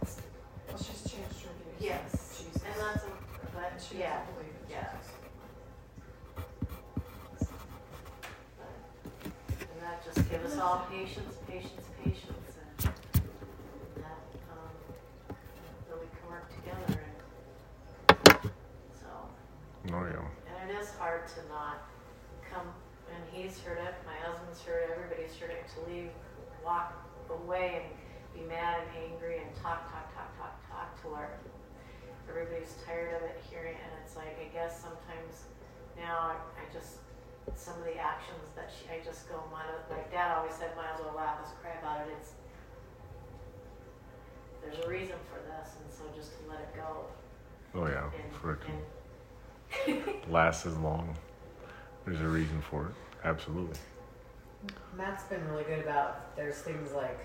It's, 0.01 0.21
well 0.67 0.77
she's 0.77 1.01
changed 1.11 1.41
her 1.43 1.51
views 1.57 1.79
yes, 1.79 2.37
Jesus 2.37 2.61
and 2.63 2.75
that's, 2.79 3.03
a- 3.03 3.09
but, 3.53 3.71
and 3.71 3.81
she 3.81 3.99
yeah, 3.99 4.19
doesn't 4.19 4.35
believe 4.35 4.53
in 4.65 4.69
yeah. 4.71 4.89
Jesus 4.93 5.11
And 9.49 9.81
that 9.81 10.03
just 10.05 10.29
give 10.29 10.43
us 10.45 10.57
all 10.59 10.85
patience, 10.91 11.35
patience, 11.47 11.85
patience, 12.03 12.51
and 12.85 12.93
that, 14.03 14.21
um, 14.51 15.35
that 15.89 15.97
we 15.99 16.07
can 16.13 16.29
work 16.29 16.47
together 16.55 16.99
and 18.09 18.51
so. 18.99 19.09
Oh 19.93 20.05
yeah. 20.05 20.27
And 20.61 20.69
it 20.71 20.75
is 20.79 20.89
hard 20.99 21.27
to 21.29 21.39
not 21.49 21.87
come, 22.51 22.67
and 23.13 23.23
he's 23.31 23.59
heard 23.61 23.77
it, 23.79 23.93
my 24.55 24.61
husband's 24.61 24.61
heard 24.63 24.89
everybody's 24.91 25.35
heard 25.35 25.51
it, 25.51 25.65
to 25.75 25.79
leave, 25.89 26.09
walk 26.63 26.93
away 27.29 27.83
and 27.83 27.87
be 28.33 28.47
mad 28.47 28.81
and 28.81 29.11
angry 29.11 29.37
and 29.37 29.49
talk, 29.55 29.91
talk, 29.91 30.13
talk, 30.15 30.31
talk, 30.37 30.55
talk 30.69 31.01
to 31.01 31.07
where 31.07 31.39
everybody's 32.29 32.75
tired 32.85 33.15
of 33.15 33.21
it 33.23 33.41
hearing, 33.49 33.75
it. 33.75 33.81
and 33.83 33.91
it's 34.03 34.15
like, 34.15 34.37
I 34.39 34.47
guess 34.53 34.79
sometimes 34.79 35.45
now 35.97 36.31
I, 36.31 36.35
I 36.59 36.63
just, 36.73 37.03
some 37.55 37.77
of 37.79 37.85
the 37.85 37.97
actions 37.97 38.51
that 38.55 38.71
she, 38.71 38.87
I 38.89 39.03
just 39.03 39.29
go, 39.29 39.43
might 39.51 39.67
like 39.89 40.11
dad 40.11 40.35
always 40.37 40.55
said, 40.55 40.71
might 40.75 40.95
as 40.95 40.99
well 41.03 41.15
laugh 41.15 41.37
as 41.43 41.51
cry 41.61 41.75
about 41.79 42.07
it, 42.07 42.13
it's, 42.17 42.31
there's 44.63 44.83
a 44.83 44.89
reason 44.89 45.15
for 45.29 45.39
this, 45.45 45.75
and 45.77 45.87
so 45.91 46.03
just 46.15 46.31
to 46.39 46.49
let 46.49 46.59
it 46.59 46.73
go 46.75 47.05
Oh 47.75 47.87
yeah. 47.87 48.09
and, 48.15 48.33
For 48.39 48.53
it 48.53 48.61
to 48.63 50.31
last 50.31 50.65
as 50.65 50.77
long. 50.77 51.15
There's 52.05 52.21
a 52.21 52.27
reason 52.27 52.61
for 52.69 52.85
it. 52.85 52.93
Absolutely. 53.23 53.77
Matt's 54.95 55.23
been 55.23 55.47
really 55.49 55.63
good 55.63 55.79
about, 55.79 56.35
there's 56.35 56.55
things 56.57 56.91
like, 56.93 57.19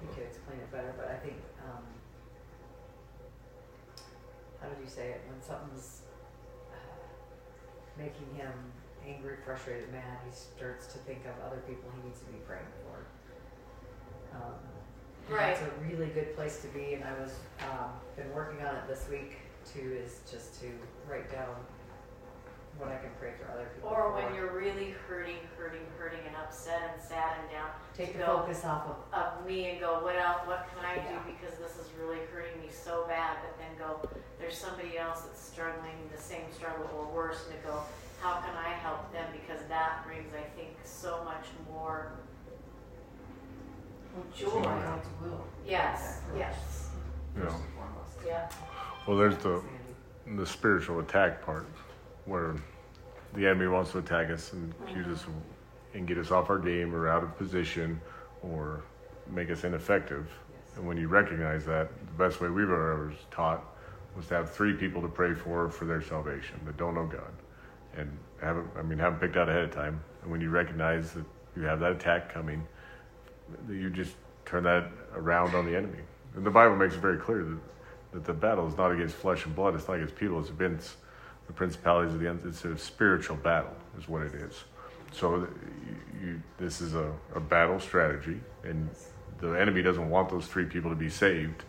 he 0.00 0.06
could 0.14 0.24
explain 0.24 0.58
it 0.58 0.70
better, 0.70 0.92
but 0.96 1.08
I 1.08 1.16
think, 1.16 1.36
um, 1.64 1.82
how 4.60 4.68
did 4.68 4.78
you 4.82 4.90
say 4.90 5.08
it? 5.10 5.20
When 5.28 5.40
something's 5.40 6.02
uh, 6.72 6.76
making 7.98 8.34
him 8.36 8.52
angry, 9.06 9.36
frustrated, 9.44 9.92
mad, 9.92 10.18
he 10.28 10.34
starts 10.34 10.86
to 10.88 10.98
think 10.98 11.20
of 11.26 11.46
other 11.46 11.62
people 11.68 11.90
he 11.96 12.08
needs 12.08 12.20
to 12.20 12.26
be 12.26 12.38
praying 12.46 12.66
for. 12.82 14.38
Um, 14.38 14.54
and 15.28 15.36
That's 15.38 15.62
a 15.62 15.70
really 15.88 16.08
good 16.08 16.36
place 16.36 16.60
to 16.62 16.68
be, 16.68 16.94
and 16.94 17.04
I 17.04 17.12
was, 17.18 17.32
um, 17.70 17.90
been 18.16 18.32
working 18.34 18.64
on 18.66 18.74
it 18.76 18.86
this 18.88 19.06
week 19.10 19.36
too, 19.64 19.96
is 20.04 20.20
just 20.30 20.60
to 20.60 20.66
write 21.08 21.30
down 21.32 21.54
what 22.78 22.88
I 22.90 22.96
can 22.96 23.10
pray 23.18 23.32
for 23.40 23.50
other 23.52 23.66
people 23.74 23.88
Or 23.90 24.10
for. 24.10 24.20
when 24.20 24.34
you're 24.34 24.52
really 24.52 24.94
hurting, 25.08 25.36
hurting, 25.56 25.80
hurting, 25.98 26.20
and 26.26 26.36
upset 26.36 26.92
and 26.92 27.02
sad 27.02 27.40
and 27.40 27.50
down 27.50 27.70
Take 27.96 28.12
the 28.12 28.18
go- 28.24 28.40
focus 28.44 28.64
off 28.64 28.84
of 28.88 28.96
of 29.12 29.46
me 29.46 29.70
and 29.70 29.80
go, 29.80 30.02
what 30.04 30.16
else? 30.16 30.40
What 30.46 30.68
can 30.74 30.84
I 30.84 30.96
do 31.08 31.16
because 31.26 31.56
this 31.58 31.76
is 31.80 31.90
really 31.98 32.20
hurting 32.32 32.60
me 32.60 32.68
so 32.70 33.04
bad? 33.08 33.38
But 33.42 33.56
then 33.56 33.72
go, 33.78 34.08
there's 34.38 34.56
somebody 34.58 34.98
else 34.98 35.22
that's 35.22 35.40
struggling 35.42 35.96
the 36.14 36.20
same 36.20 36.44
struggle 36.52 36.84
or 36.98 37.06
worse, 37.14 37.46
and 37.48 37.56
to 37.60 37.66
go, 37.66 37.80
how 38.20 38.40
can 38.40 38.54
I 38.56 38.70
help 38.84 39.10
them? 39.12 39.24
Because 39.32 39.62
that 39.68 40.04
brings, 40.06 40.32
I 40.34 40.44
think, 40.56 40.76
so 40.84 41.22
much 41.24 41.46
more 41.72 42.12
joy. 44.36 44.62
God's 44.62 45.08
will. 45.22 45.44
Yes, 45.66 46.20
yes, 46.36 46.88
You 47.36 47.42
know. 47.44 47.48
First 47.50 47.62
and 47.64 47.74
foremost. 47.74 48.18
yeah. 48.26 48.48
Well, 49.06 49.16
there's 49.16 49.36
the 49.38 49.62
the 50.36 50.46
spiritual 50.46 50.98
attack 51.00 51.44
part, 51.44 51.66
where 52.26 52.56
the 53.34 53.46
enemy 53.46 53.68
wants 53.68 53.92
to 53.92 53.98
attack 53.98 54.30
us 54.30 54.52
and 54.52 54.72
accuse 54.84 55.06
us 55.06 55.26
and 55.94 56.06
get 56.06 56.18
us 56.18 56.30
off 56.30 56.50
our 56.50 56.58
game 56.58 56.94
or 56.94 57.08
out 57.08 57.22
of 57.22 57.36
position 57.38 58.00
or 58.42 58.82
make 59.30 59.50
us 59.50 59.64
ineffective. 59.64 60.30
And 60.76 60.86
when 60.86 60.96
you 60.96 61.08
recognize 61.08 61.64
that, 61.66 61.88
the 62.06 62.24
best 62.24 62.40
way 62.40 62.48
we've 62.48 62.64
ever 62.64 63.12
taught 63.30 63.64
was 64.14 64.26
to 64.28 64.34
have 64.34 64.50
three 64.50 64.74
people 64.74 65.02
to 65.02 65.08
pray 65.08 65.34
for 65.34 65.68
for 65.70 65.84
their 65.84 66.02
salvation 66.02 66.60
that 66.64 66.76
don't 66.76 66.94
know 66.94 67.06
God, 67.06 67.32
and 67.96 68.10
haven't 68.40 68.68
I 68.78 68.82
mean 68.82 68.98
haven't 68.98 69.20
picked 69.20 69.36
out 69.36 69.48
ahead 69.48 69.64
of 69.64 69.70
time. 69.70 70.00
And 70.22 70.30
when 70.30 70.40
you 70.40 70.50
recognize 70.50 71.12
that 71.12 71.24
you 71.56 71.62
have 71.62 71.80
that 71.80 71.92
attack 71.92 72.32
coming, 72.32 72.66
you 73.68 73.90
just 73.90 74.14
turn 74.44 74.64
that 74.64 74.90
around 75.14 75.54
on 75.54 75.66
the 75.66 75.76
enemy. 75.76 76.00
And 76.34 76.44
the 76.44 76.50
Bible 76.50 76.76
makes 76.76 76.94
it 76.94 77.00
very 77.00 77.18
clear 77.18 77.44
that, 77.44 77.58
that 78.12 78.24
the 78.24 78.32
battle 78.32 78.66
is 78.66 78.76
not 78.76 78.92
against 78.92 79.14
flesh 79.14 79.44
and 79.46 79.54
blood. 79.54 79.74
It's 79.74 79.88
not 79.88 79.94
against 79.94 80.16
people. 80.16 80.40
It's 80.40 80.50
against 80.50 80.96
the 81.46 81.52
principalities 81.52 82.14
of 82.14 82.20
the 82.20 82.28
end. 82.28 82.40
It's 82.44 82.64
a 82.64 82.76
spiritual 82.76 83.36
battle, 83.36 83.74
is 83.98 84.08
what 84.08 84.22
it 84.22 84.34
is. 84.34 84.64
So 85.12 85.48
you, 86.20 86.40
this 86.58 86.80
is 86.80 86.94
a, 86.94 87.12
a 87.34 87.40
battle 87.40 87.80
strategy, 87.80 88.40
and 88.64 88.88
the 89.40 89.52
enemy 89.52 89.82
doesn't 89.82 90.08
want 90.08 90.28
those 90.28 90.46
three 90.46 90.64
people 90.64 90.90
to 90.90 90.96
be 90.96 91.08
saved. 91.08 91.64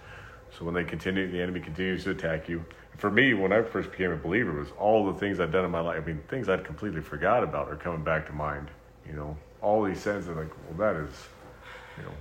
So 0.57 0.65
when 0.65 0.73
they 0.73 0.83
continue, 0.83 1.29
the 1.29 1.41
enemy 1.41 1.59
continues 1.59 2.03
to 2.05 2.11
attack 2.11 2.49
you. 2.49 2.65
For 2.97 3.11
me, 3.11 3.33
when 3.33 3.53
I 3.53 3.61
first 3.61 3.91
became 3.91 4.11
a 4.11 4.17
believer, 4.17 4.53
was 4.53 4.69
all 4.79 5.05
the 5.11 5.19
things 5.19 5.39
I'd 5.39 5.51
done 5.51 5.65
in 5.65 5.71
my 5.71 5.81
life. 5.81 6.01
I 6.03 6.05
mean, 6.05 6.23
things 6.29 6.49
I'd 6.49 6.63
completely 6.63 7.01
forgot 7.01 7.43
about 7.43 7.69
are 7.69 7.75
coming 7.75 8.03
back 8.03 8.25
to 8.27 8.33
mind. 8.33 8.69
You 9.05 9.13
know, 9.13 9.37
all 9.61 9.83
these 9.83 9.99
sins 9.99 10.27
are 10.27 10.35
like, 10.35 10.49
well, 10.69 10.93
that 10.93 10.99
is, 10.99 11.13
you 11.97 12.03
know, 12.03 12.13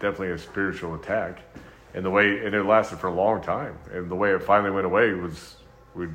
definitely 0.00 0.30
a 0.30 0.38
spiritual 0.38 0.94
attack. 0.94 1.40
And 1.94 2.04
the 2.04 2.10
way, 2.10 2.44
and 2.44 2.54
it 2.54 2.64
lasted 2.64 2.98
for 2.98 3.08
a 3.08 3.14
long 3.14 3.42
time. 3.42 3.78
And 3.92 4.10
the 4.10 4.14
way 4.14 4.32
it 4.32 4.42
finally 4.42 4.70
went 4.70 4.86
away 4.86 5.12
was 5.12 5.56
we'd 5.94 6.14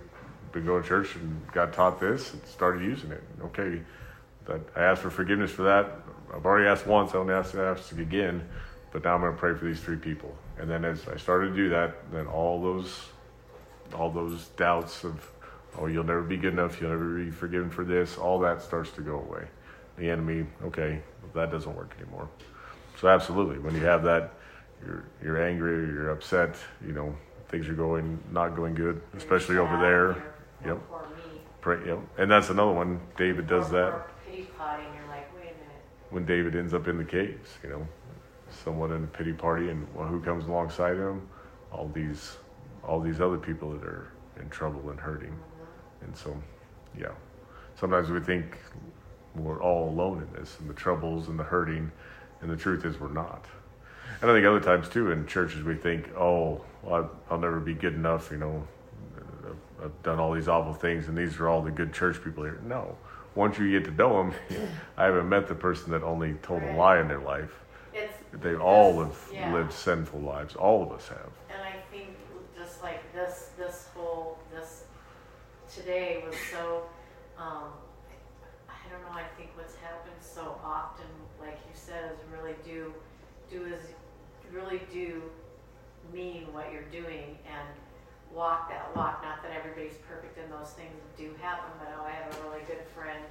been 0.52 0.66
going 0.66 0.84
to 0.84 0.88
church 0.88 1.16
and 1.16 1.46
got 1.52 1.74
taught 1.74 2.00
this 2.00 2.34
and 2.34 2.46
started 2.46 2.84
using 2.84 3.12
it. 3.12 3.24
Okay, 3.44 3.82
that 4.46 4.62
I 4.76 4.84
asked 4.84 5.02
for 5.02 5.10
forgiveness 5.10 5.52
for 5.52 5.64
that. 5.64 5.92
I've 6.34 6.46
already 6.46 6.68
asked 6.68 6.88
once. 6.88 7.12
I 7.12 7.14
don't 7.14 7.30
ask 7.30 7.52
to 7.52 7.62
ask 7.62 7.92
again. 7.98 8.48
But 8.92 9.04
now 9.04 9.16
I'm 9.16 9.22
going 9.22 9.34
to 9.34 9.38
pray 9.38 9.54
for 9.54 9.66
these 9.66 9.80
three 9.80 9.98
people. 9.98 10.36
And 10.58 10.70
then 10.70 10.86
as 10.86 11.08
I 11.08 11.18
started 11.18 11.50
to 11.50 11.56
do 11.56 11.70
that, 11.70 12.12
then 12.12 12.26
all 12.26 12.62
those, 12.62 13.06
all 13.94 14.10
those 14.10 14.48
doubts 14.58 15.04
of, 15.04 15.30
oh, 15.78 15.88
you'll 15.88 16.04
never 16.04 16.22
be 16.22 16.38
good 16.38 16.54
enough. 16.54 16.80
You'll 16.82 16.92
never 16.92 17.18
be 17.18 17.30
forgiven 17.30 17.70
for 17.70 17.84
this. 17.84 18.18
All 18.18 18.40
that 18.40 18.62
starts 18.62 18.92
to 18.92 19.02
go 19.02 19.20
away. 19.20 19.46
The 19.98 20.10
enemy, 20.10 20.46
okay, 20.64 21.02
that 21.34 21.52
doesn't 21.52 21.76
work 21.76 21.96
anymore. 22.00 22.30
So 23.00 23.08
absolutely, 23.08 23.60
when 23.60 23.76
you 23.76 23.82
have 23.82 24.04
that, 24.04 24.34
you're 24.86 25.06
you're 25.24 25.44
angry, 25.44 25.88
you're 25.88 26.12
upset. 26.12 26.56
You 26.86 26.94
know 26.94 27.16
things 27.50 27.68
are 27.68 27.74
going 27.74 28.20
not 28.32 28.56
going 28.56 28.76
good, 28.76 29.02
especially 29.16 29.58
over 29.58 29.78
there. 29.80 30.24
Yep. 30.66 30.80
Or 30.92 31.08
me. 31.16 31.42
Pray, 31.62 31.86
yep. 31.86 32.00
And 32.18 32.30
that's 32.32 32.50
another 32.50 32.72
one. 32.72 33.00
David 33.18 33.48
does 33.48 33.70
Or- 33.70 33.74
that 33.74 33.94
Or 33.94 34.06
pity 34.26 34.50
potty, 34.58 34.84
and 34.86 34.96
you're 34.96 35.08
like, 35.08 35.34
wait 35.36 35.52
a 35.52 35.54
minute. 35.54 35.84
when 36.10 36.26
David 36.26 36.56
ends 36.56 36.74
up 36.74 36.88
in 36.88 36.98
the 36.98 37.04
caves. 37.06 37.58
You 37.64 37.70
know, 37.70 37.88
somewhat 38.50 38.92
in 38.92 39.04
a 39.04 39.08
pity 39.08 39.34
party, 39.34 39.70
and 39.70 39.88
well, 39.94 40.08
who 40.08 40.22
comes 40.22 40.46
alongside 40.46 40.98
him? 40.98 41.28
All 41.72 41.90
these, 41.94 42.38
all 42.84 43.00
these 43.00 43.20
other 43.20 43.38
people 43.38 43.72
that 43.72 43.84
are 43.84 44.12
in 44.40 44.50
trouble 44.50 44.90
and 44.90 45.00
hurting. 45.00 45.32
Mm-hmm. 45.32 46.06
And 46.06 46.16
so, 46.16 46.36
yeah, 46.98 47.12
sometimes 47.76 48.10
we 48.10 48.20
think 48.20 48.58
we're 49.36 49.62
all 49.62 49.90
alone 49.90 50.22
in 50.28 50.40
this, 50.40 50.58
and 50.60 50.70
the 50.70 50.74
troubles 50.74 51.28
and 51.28 51.38
the 51.38 51.44
hurting, 51.44 51.92
And 52.42 52.50
the 52.50 52.56
truth 52.56 52.86
is, 52.86 53.00
we're 53.00 53.12
not. 53.12 53.46
And 54.22 54.32
I 54.32 54.34
think 54.34 54.46
other 54.46 54.60
times 54.62 54.90
too 54.90 55.12
in 55.12 55.28
churches 55.28 55.64
we 55.64 55.76
think, 55.76 56.10
oh, 56.16 56.62
well, 56.82 57.12
I'll 57.30 57.38
never 57.38 57.60
be 57.60 57.74
good 57.74 57.94
enough, 57.94 58.32
you 58.32 58.38
know, 58.38 58.66
I've- 59.82 59.92
done 60.04 60.20
all 60.20 60.34
these 60.34 60.48
awful 60.48 60.74
things, 60.74 61.08
and 61.08 61.18
these 61.18 61.40
are 61.40 61.48
all 61.48 61.62
the 61.62 61.72
good 61.72 61.94
church 61.94 62.24
people 62.24 62.44
here. 62.44 62.60
No. 62.66 62.98
Once 63.36 63.60
you 63.60 63.70
get 63.72 63.86
to 63.86 63.92
know 63.96 64.18
them, 64.18 64.34
I 64.98 65.06
haven't 65.06 65.30
met 65.30 65.48
the 65.48 65.56
person 65.56 65.92
that 65.92 66.02
only 66.04 66.34
told 66.42 66.64
a 66.64 66.74
lie 66.76 67.00
in 67.00 67.08
their 67.08 67.20
life. 67.20 67.54
It's, 67.94 68.14
They 68.34 68.56
all 68.56 69.04
have 69.04 69.18
Yeah. 69.32 69.54
lived 69.54 69.72
sinful 69.74 70.20
lives. 70.20 70.56
All 70.56 70.82
of 70.84 70.92
us 70.92 71.08
have. 71.10 71.30
and 71.50 71.62
I 71.62 71.76
think 71.92 72.16
just 72.58 72.82
like 72.82 73.02
this, 73.14 73.52
this 73.58 73.90
whole, 73.96 74.38
this, 74.52 74.86
today 75.74 76.24
was 76.26 76.36
so, 76.52 76.84
um, 77.38 77.72
I 78.70 78.90
don't 78.92 79.02
know, 79.04 79.12
I 79.20 79.24
think 79.38 79.52
what's 79.56 79.76
happened 79.76 80.16
so 80.22 80.60
often, 80.64 81.06
like 81.40 81.60
you 81.68 81.74
said, 81.74 82.12
is 82.14 82.20
really 82.36 82.56
do, 82.66 82.94
do 83.50 83.66
is, 83.66 83.82
really 84.52 84.82
do 84.92 85.22
mean 86.14 86.48
what 86.54 86.72
you're 86.72 86.90
doing 87.02 87.38
and 87.46 87.68
walk 88.34 88.70
that 88.70 88.96
walk. 88.96 89.24
Not 89.24 89.42
that 89.44 89.52
everybody's 89.52 89.98
perfect 90.08 90.38
and 90.38 90.52
those 90.52 90.72
things 90.72 90.94
do 91.18 91.34
happen, 91.42 91.72
but 91.80 91.94
oh, 91.98 92.06
I 92.06 92.12
have 92.12 92.28
a 92.34 92.50
really 92.50 92.64
good 92.68 92.84
friend 92.96 93.24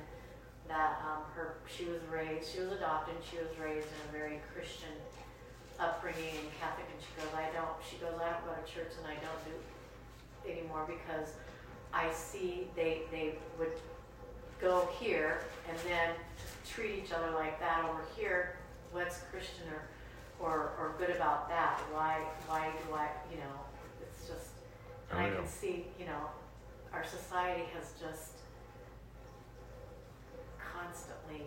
that 0.69 1.01
um, 1.07 1.23
her 1.35 1.57
she 1.67 1.85
was 1.85 2.03
raised, 2.11 2.51
she 2.51 2.61
was 2.61 2.73
adopted, 2.73 3.15
she 3.23 3.39
was 3.39 3.51
raised 3.59 3.87
in 3.87 4.01
a 4.09 4.13
very 4.13 4.41
Christian 4.53 4.91
upbringing 5.79 6.35
and 6.41 6.51
Catholic, 6.59 6.87
and 6.91 7.01
she 7.01 7.13
goes, 7.21 7.31
I 7.37 7.53
don't. 7.55 7.77
She 7.85 7.97
goes, 7.97 8.19
I 8.19 8.33
don't 8.33 8.45
go 8.47 8.55
to 8.57 8.67
church 8.67 8.93
and 8.99 9.07
I 9.07 9.15
don't 9.21 9.43
do 9.45 9.55
anymore 10.51 10.87
because 10.87 11.35
I 11.93 12.11
see 12.13 12.69
they 12.75 13.03
they 13.11 13.39
would 13.59 13.73
go 14.61 14.89
here 14.99 15.41
and 15.69 15.79
then 15.87 16.15
treat 16.69 17.03
each 17.05 17.13
other 17.13 17.31
like 17.33 17.61
that 17.61 17.85
over 17.85 18.03
here. 18.17 18.57
What's 18.93 19.21
Christian 19.31 19.65
or 19.71 19.83
or, 20.39 20.57
or 20.79 20.95
good 20.99 21.11
about 21.11 21.49
that? 21.49 21.81
Why 21.93 22.21
why 22.47 22.71
do 22.87 22.95
I 22.95 23.09
you 23.31 23.39
know? 23.39 23.66
And 25.11 25.19
Oh, 25.21 25.25
I 25.25 25.31
can 25.31 25.47
see 25.47 25.87
you 25.99 26.07
know 26.07 26.31
our 26.93 27.05
society 27.05 27.65
has 27.75 27.93
just 28.01 28.33
constantly 30.59 31.43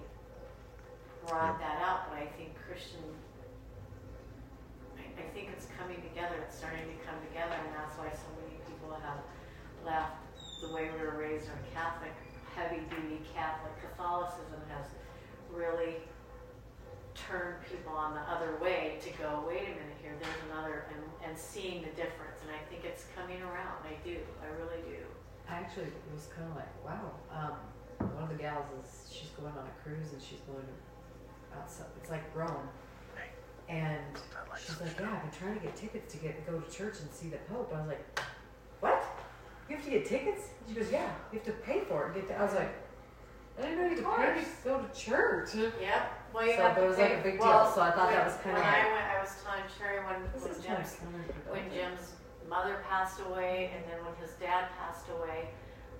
brought 1.27 1.59
Yep. 1.59 1.59
that 1.59 1.81
out, 1.81 2.09
but 2.09 2.19
I 2.19 2.27
think 2.37 2.55
Christian 2.67 3.01
I, 4.97 5.01
I 5.21 5.27
think 5.33 5.49
it's 5.53 5.67
coming 5.77 6.01
together. 6.01 6.35
It's 6.47 6.57
starting 6.57 6.85
to 6.87 6.97
come 7.05 7.15
together, 7.27 7.55
and 7.55 7.73
that's 7.75 7.95
why 7.97 8.09
so 8.11 8.27
many 8.43 8.59
people 8.67 8.91
have 8.99 9.19
left 9.85 10.15
the 10.61 10.73
way 10.73 10.89
we 10.91 10.99
were 11.05 11.15
raised 11.17 11.45
in 11.45 11.59
Catholic, 11.73 12.11
heavy-duty 12.55 13.21
Catholic 13.33 13.71
Catholicism 13.79 14.59
has 14.75 14.85
really 15.51 16.03
turned 17.15 17.63
people 17.71 17.93
on 17.95 18.13
the 18.13 18.21
other 18.21 18.57
way 18.61 18.99
to 19.01 19.09
go. 19.17 19.43
Wait 19.47 19.63
a 19.63 19.71
minute 19.71 19.97
here. 20.03 20.13
There's 20.19 20.43
another, 20.51 20.85
and, 20.93 21.03
and 21.23 21.37
seeing 21.37 21.81
the 21.81 21.93
difference. 21.95 22.39
And 22.43 22.51
I 22.51 22.61
think 22.69 22.85
it's 22.85 23.05
coming 23.15 23.41
around. 23.41 23.83
I 23.83 23.95
do. 24.03 24.17
I 24.41 24.47
really 24.55 24.81
do. 24.87 25.03
I 25.49 25.55
actually 25.55 25.91
was 26.13 26.27
kind 26.35 26.49
of 26.49 26.55
like, 26.55 26.73
wow. 26.85 27.11
Um, 27.31 27.57
one 28.13 28.23
of 28.23 28.29
the 28.29 28.41
gals 28.41 28.65
is 28.79 29.11
she's 29.11 29.29
going 29.29 29.51
on 29.51 29.65
a 29.67 29.75
cruise 29.83 30.13
and 30.13 30.21
she's 30.21 30.39
going 30.47 30.65
outside. 31.55 31.87
It's 31.99 32.09
like 32.09 32.23
Rome, 32.35 32.69
and 33.67 33.99
she's 34.57 34.81
like, 34.81 34.99
yeah, 34.99 35.13
I've 35.13 35.21
been 35.21 35.39
trying 35.39 35.59
to 35.59 35.65
get 35.65 35.75
tickets 35.75 36.11
to 36.13 36.19
get 36.19 36.45
go 36.45 36.59
to 36.59 36.75
church 36.75 36.99
and 37.01 37.11
see 37.11 37.29
the 37.29 37.37
Pope. 37.51 37.71
I 37.75 37.79
was 37.79 37.87
like, 37.87 38.19
what? 38.79 39.03
You 39.69 39.75
have 39.75 39.85
to 39.85 39.91
get 39.91 40.05
tickets? 40.05 40.49
She 40.67 40.73
goes, 40.73 40.91
yeah, 40.91 41.11
you 41.31 41.39
have 41.39 41.45
to 41.45 41.51
pay 41.63 41.81
for 41.81 42.09
it. 42.09 42.15
Get 42.15 42.27
to, 42.29 42.39
I 42.39 42.43
was 42.45 42.55
like, 42.55 42.73
I 43.59 43.61
didn't 43.61 43.77
know 43.77 43.83
you 43.83 43.89
had 43.89 44.35
to 44.35 44.41
pay 44.41 44.41
to 44.41 44.47
go 44.63 44.81
to 44.81 44.99
church. 44.99 45.49
Yep. 45.53 46.18
Well, 46.33 46.45
you 46.45 46.55
So 46.55 46.61
have 46.61 46.77
it 46.77 46.81
to 46.81 46.87
was 46.87 46.97
like 46.97 47.17
a 47.19 47.23
big 47.23 47.39
well, 47.39 47.65
deal, 47.65 47.73
so 47.73 47.81
I 47.81 47.91
thought 47.91 48.09
that 48.09 48.25
was 48.25 48.37
kinda 48.43 48.59
when 48.59 48.63
like- 48.67 48.85
I 48.85 48.91
went, 48.93 49.05
I 49.09 49.17
was 49.21 49.33
telling 49.43 49.65
Sherry 49.77 49.99
when, 50.05 50.19
This 50.33 50.43
when 50.43 50.51
is 50.51 50.65
kind 50.65 50.77
of 50.77 50.85
Jim's 50.85 50.95
when. 51.49 51.65
Jim's 51.73 52.05
mother 52.47 52.81
passed 52.89 53.19
away, 53.21 53.71
and 53.75 53.81
then 53.89 54.03
when 54.05 54.13
his 54.21 54.33
dad 54.37 54.69
passed 54.77 55.09
away, 55.09 55.49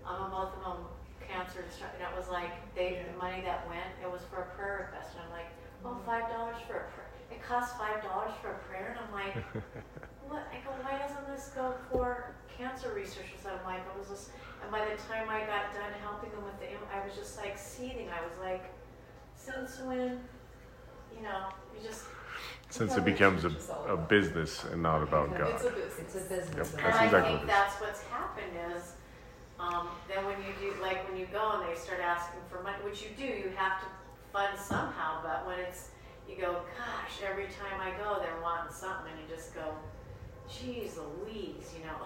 um, 0.05 0.29
both 0.31 0.53
of 0.57 0.61
them 0.63 0.85
cancer. 1.25 1.61
distri- 1.65 1.89
And 1.97 2.01
it 2.05 2.13
was 2.17 2.29
like 2.29 2.49
they 2.73 3.05
the 3.05 3.17
money 3.17 3.41
that 3.41 3.67
went, 3.69 3.85
it 4.01 4.09
was 4.09 4.21
for 4.29 4.41
a 4.41 4.49
prayer 4.57 4.89
request. 4.89 5.13
And 5.17 5.25
I'm 5.25 5.33
like, 5.33 5.49
oh, 5.85 5.97
five 6.05 6.29
dollars 6.29 6.57
for 6.65 6.77
a 6.77 6.85
prayer. 6.93 7.09
It 7.29 7.41
costs 7.45 7.77
five 7.77 8.01
dollars 8.01 8.33
for 8.41 8.53
a 8.53 8.59
prayer, 8.69 8.97
and 8.97 8.99
I'm 9.05 9.13
like, 9.13 9.35
what? 10.29 10.45
I 10.49 10.57
go, 10.65 10.73
why 10.81 10.97
doesn't 10.97 11.25
this 11.29 11.51
go 11.53 11.73
for 11.91 12.33
cancer 12.49 12.93
research? 12.93 13.33
So 13.41 13.49
I'm 13.49 13.65
like, 13.65 13.81
it 13.85 13.97
was 13.97 14.09
just. 14.09 14.29
And 14.61 14.69
by 14.71 14.83
the 14.85 14.97
time 15.09 15.29
I 15.29 15.41
got 15.45 15.71
done 15.73 15.93
helping 16.01 16.31
them 16.31 16.43
with 16.43 16.57
the, 16.59 16.67
I 16.93 17.05
was 17.05 17.15
just 17.15 17.37
like 17.37 17.57
seething. 17.57 18.09
I 18.09 18.21
was 18.25 18.37
like, 18.41 18.65
since 19.39 19.79
when? 19.81 20.19
You 21.15 21.23
know, 21.23 21.45
you 21.73 21.87
just 21.87 22.03
Since 22.69 22.97
it 22.97 23.05
becomes 23.05 23.45
a, 23.45 23.51
a 23.87 23.97
business 23.97 24.63
and 24.65 24.83
not 24.83 25.01
about 25.01 25.35
God. 25.37 25.61
It's 25.61 25.65
a 25.65 25.69
business. 25.71 25.99
It's 25.99 26.15
a 26.15 26.19
business. 26.35 26.57
Yep, 26.57 26.67
And 26.75 26.83
That's 26.85 26.97
I 26.97 27.05
exactly 27.05 27.29
think 27.31 27.39
what 27.41 27.47
that's 27.47 27.75
what's 27.81 28.01
happened 28.03 28.53
is, 28.75 28.93
um, 29.59 29.87
then 30.07 30.25
when 30.25 30.37
you 30.39 30.53
do, 30.59 30.73
like 30.81 31.07
when 31.09 31.17
you 31.19 31.27
go 31.31 31.59
and 31.59 31.67
they 31.67 31.75
start 31.79 31.99
asking 32.01 32.39
for 32.49 32.61
money, 32.63 32.77
which 32.83 33.01
you 33.03 33.09
do, 33.17 33.23
you 33.23 33.51
have 33.55 33.79
to 33.81 33.87
fund 34.31 34.57
somehow, 34.57 35.21
but 35.23 35.45
when 35.47 35.59
it's, 35.59 35.89
you 36.29 36.35
go, 36.37 36.61
gosh, 36.77 37.15
every 37.27 37.45
time 37.47 37.79
I 37.81 37.91
go, 37.97 38.19
they're 38.21 38.41
wanting 38.41 38.71
something, 38.71 39.11
and 39.11 39.19
you 39.19 39.35
just 39.35 39.53
go, 39.55 39.73
geez 40.47 40.97
Louise, 40.97 41.73
you 41.77 41.85
know? 41.85 41.97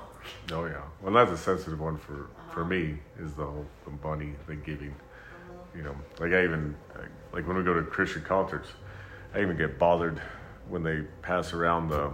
Oh 0.52 0.66
yeah. 0.66 0.82
Well, 1.02 1.14
that's 1.14 1.32
a 1.32 1.38
sensitive 1.38 1.80
one 1.80 1.98
for 1.98 2.28
for 2.50 2.62
Uh-huh. 2.62 2.70
me 2.70 3.00
is 3.20 3.34
the 3.34 3.46
whole 3.46 3.66
the 3.86 3.92
money, 4.08 4.34
the 4.48 4.56
giving. 4.56 4.96
You 5.76 5.84
know, 5.84 5.96
like 6.20 6.32
I 6.34 6.44
even 6.44 6.76
like 7.34 7.48
when 7.48 7.58
we 7.58 7.64
go 7.64 7.74
to 7.74 7.84
Christian 7.84 8.22
concerts, 8.22 8.70
I 9.34 9.42
even 9.42 9.58
get 9.58 9.80
bothered 9.80 10.22
when 10.70 10.84
they 10.84 11.02
pass 11.22 11.54
around 11.54 11.90
the 11.90 12.12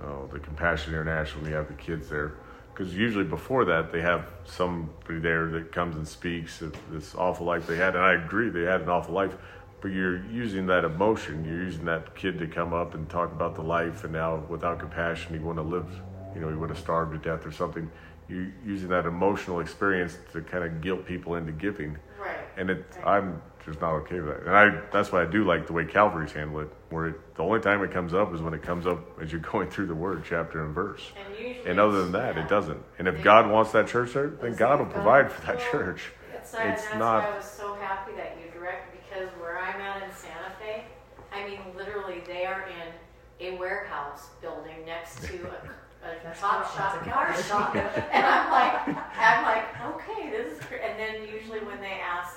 uh, 0.00 0.26
the 0.32 0.38
Compassion 0.38 0.94
International. 0.94 1.40
And 1.40 1.50
you 1.50 1.56
have 1.56 1.68
the 1.68 1.74
kids 1.74 2.08
there 2.08 2.34
because 2.72 2.94
usually 2.94 3.24
before 3.24 3.66
that 3.66 3.92
they 3.92 4.00
have 4.00 4.30
somebody 4.46 5.18
there 5.18 5.48
that 5.48 5.72
comes 5.72 5.96
and 5.96 6.08
speaks 6.08 6.62
of 6.62 6.74
this 6.90 7.14
awful 7.14 7.44
life 7.44 7.66
they 7.66 7.76
had, 7.76 7.94
and 7.94 8.04
I 8.04 8.14
agree 8.14 8.48
they 8.48 8.62
had 8.62 8.80
an 8.80 8.88
awful 8.88 9.14
life. 9.14 9.36
But 9.82 9.88
you're 9.88 10.24
using 10.26 10.66
that 10.66 10.84
emotion. 10.84 11.44
You're 11.44 11.64
using 11.64 11.86
that 11.86 12.14
kid 12.14 12.38
to 12.38 12.46
come 12.46 12.74
up 12.74 12.94
and 12.94 13.08
talk 13.08 13.32
about 13.32 13.54
the 13.54 13.62
life, 13.62 14.04
and 14.04 14.12
now 14.12 14.44
without 14.48 14.78
compassion, 14.78 15.34
he 15.34 15.38
wouldn't 15.38 15.58
have 15.58 15.72
lived. 15.72 15.94
You 16.34 16.40
know, 16.40 16.48
he 16.48 16.54
would 16.54 16.70
have 16.70 16.78
starved 16.78 17.12
to 17.12 17.18
death 17.18 17.46
or 17.46 17.52
something. 17.52 17.90
You're 18.28 18.52
using 18.64 18.88
that 18.88 19.06
emotional 19.06 19.60
experience 19.60 20.16
to 20.32 20.40
kind 20.42 20.64
of 20.64 20.80
guilt 20.80 21.04
people 21.04 21.34
into 21.34 21.52
giving 21.52 21.98
Right. 22.20 22.38
and 22.56 22.70
it 22.70 22.84
I'm 23.04 23.40
just 23.64 23.80
not 23.80 23.92
okay 23.92 24.20
with 24.20 24.28
that. 24.34 24.46
And 24.46 24.56
I 24.56 24.80
that's 24.90 25.12
why 25.12 25.22
I 25.22 25.26
do 25.26 25.44
like 25.44 25.66
the 25.66 25.72
way 25.72 25.84
Calvary's 25.84 26.32
handle 26.32 26.60
it, 26.60 26.68
where 26.90 27.08
it, 27.08 27.34
the 27.36 27.42
only 27.42 27.60
time 27.60 27.82
it 27.82 27.92
comes 27.92 28.14
up 28.14 28.34
is 28.34 28.40
when 28.40 28.54
it 28.54 28.62
comes 28.62 28.86
up 28.86 29.00
as 29.20 29.30
you're 29.32 29.40
going 29.52 29.68
through 29.70 29.86
the 29.86 29.94
word, 29.94 30.22
chapter 30.28 30.64
and 30.64 30.74
verse. 30.74 31.02
And 31.24 31.34
usually. 31.38 31.70
And 31.70 31.78
other 31.80 32.02
than 32.02 32.12
that, 32.12 32.36
yeah. 32.36 32.44
it 32.44 32.48
doesn't. 32.48 32.82
And 32.98 33.06
if 33.08 33.22
God 33.22 33.50
wants 33.50 33.72
that 33.72 33.86
church 33.88 34.12
there, 34.14 34.28
then 34.28 34.54
God 34.54 34.78
will 34.80 34.86
provide 34.86 35.30
for 35.30 35.40
that 35.46 35.56
Well, 35.56 35.70
church. 35.70 36.12
It's, 36.34 36.54
and 36.54 36.70
It's 36.70 36.84
that's 36.84 36.94
not- 36.98 37.24
why 37.24 37.30
I 37.30 37.36
was 37.36 37.44
so 37.44 37.74
happy 37.74 38.12
that 38.16 38.36
you 38.42 38.50
direct 38.58 38.92
because 38.92 39.28
where 39.40 39.58
I'm 39.58 39.80
at 39.80 40.02
in 40.02 40.10
Santa 40.14 40.50
Fe, 40.58 40.84
I 41.32 41.46
mean, 41.46 41.60
literally, 41.76 42.22
they 42.26 42.44
are 42.46 42.64
in 42.68 43.46
a 43.46 43.56
warehouse 43.58 44.28
building 44.40 44.84
next 44.86 45.22
to 45.24 45.34
a, 45.46 45.70
a 46.02 46.24
That's 46.24 46.40
top 46.40 46.62
right, 46.62 46.74
shop, 46.74 46.94
that's 46.94 47.06
a 47.06 47.10
car 47.10 47.26
car 47.26 47.42
shop, 47.42 47.74
shop. 47.74 48.08
and 48.12 48.24
I'm 48.26 48.50
like, 48.50 48.96
I'm 49.18 49.42
like, 49.44 49.64
okay, 49.94 50.30
this 50.30 50.52
is. 50.58 50.64
Great. 50.66 50.80
And 50.82 50.98
then 50.98 51.28
usually 51.28 51.60
when 51.60 51.80
they 51.80 52.00
ask, 52.00 52.36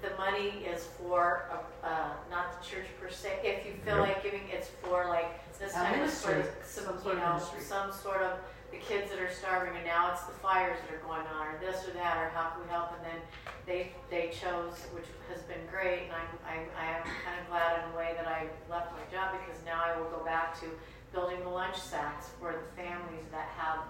the 0.00 0.10
money 0.16 0.64
is 0.64 0.86
for 0.98 1.50
a, 1.52 1.86
uh, 1.86 2.10
not 2.30 2.54
the 2.60 2.66
church 2.66 2.86
per 3.00 3.10
se. 3.10 3.40
If 3.42 3.66
you 3.66 3.72
feel 3.84 3.96
Yep. 3.98 4.06
like 4.08 4.22
giving, 4.22 4.42
it's 4.50 4.68
for 4.82 5.06
like 5.08 5.26
this 5.58 5.72
A 5.72 5.74
time 5.74 6.00
it's 6.00 6.22
for 6.22 6.30
ministry, 6.30 6.54
some, 6.64 6.84
some 6.84 7.02
sort 7.02 7.14
of 7.16 7.20
know, 7.22 7.32
ministry. 7.34 7.60
some 7.60 7.92
sort 7.92 8.22
of 8.22 8.38
the 8.70 8.78
kids 8.78 9.10
that 9.10 9.18
are 9.18 9.32
starving, 9.32 9.74
and 9.76 9.84
now 9.84 10.12
it's 10.12 10.22
the 10.22 10.36
fires 10.38 10.78
that 10.86 10.94
are 10.94 11.02
going 11.02 11.26
on, 11.34 11.48
or 11.48 11.58
this 11.58 11.82
or 11.88 11.92
that, 11.98 12.16
or 12.16 12.28
how 12.30 12.50
can 12.54 12.62
we 12.62 12.68
help? 12.70 12.92
And 12.94 13.02
then 13.04 13.20
they 13.66 13.90
they 14.08 14.30
chose, 14.30 14.76
which 14.94 15.08
has 15.28 15.42
been 15.50 15.60
great, 15.68 16.06
and 16.08 16.12
I'm 16.14 16.30
I'm 16.46 16.64
I 16.78 16.86
am 16.96 17.02
kind 17.26 17.36
of 17.42 17.48
glad 17.50 17.82
in 17.82 17.90
a 17.92 17.96
way 17.98 18.14
that 18.16 18.28
I 18.28 18.46
left 18.70 18.92
my 18.94 19.02
job 19.10 19.34
because 19.34 19.58
now 19.66 19.82
I 19.84 19.98
will 19.98 20.08
go 20.14 20.22
back 20.24 20.54
to 20.60 20.66
building 21.12 21.40
the 21.40 21.48
lunch 21.48 21.78
sacks 21.78 22.28
for 22.38 22.52
the 22.52 22.82
families 22.82 23.26
that 23.30 23.48
have 23.56 23.80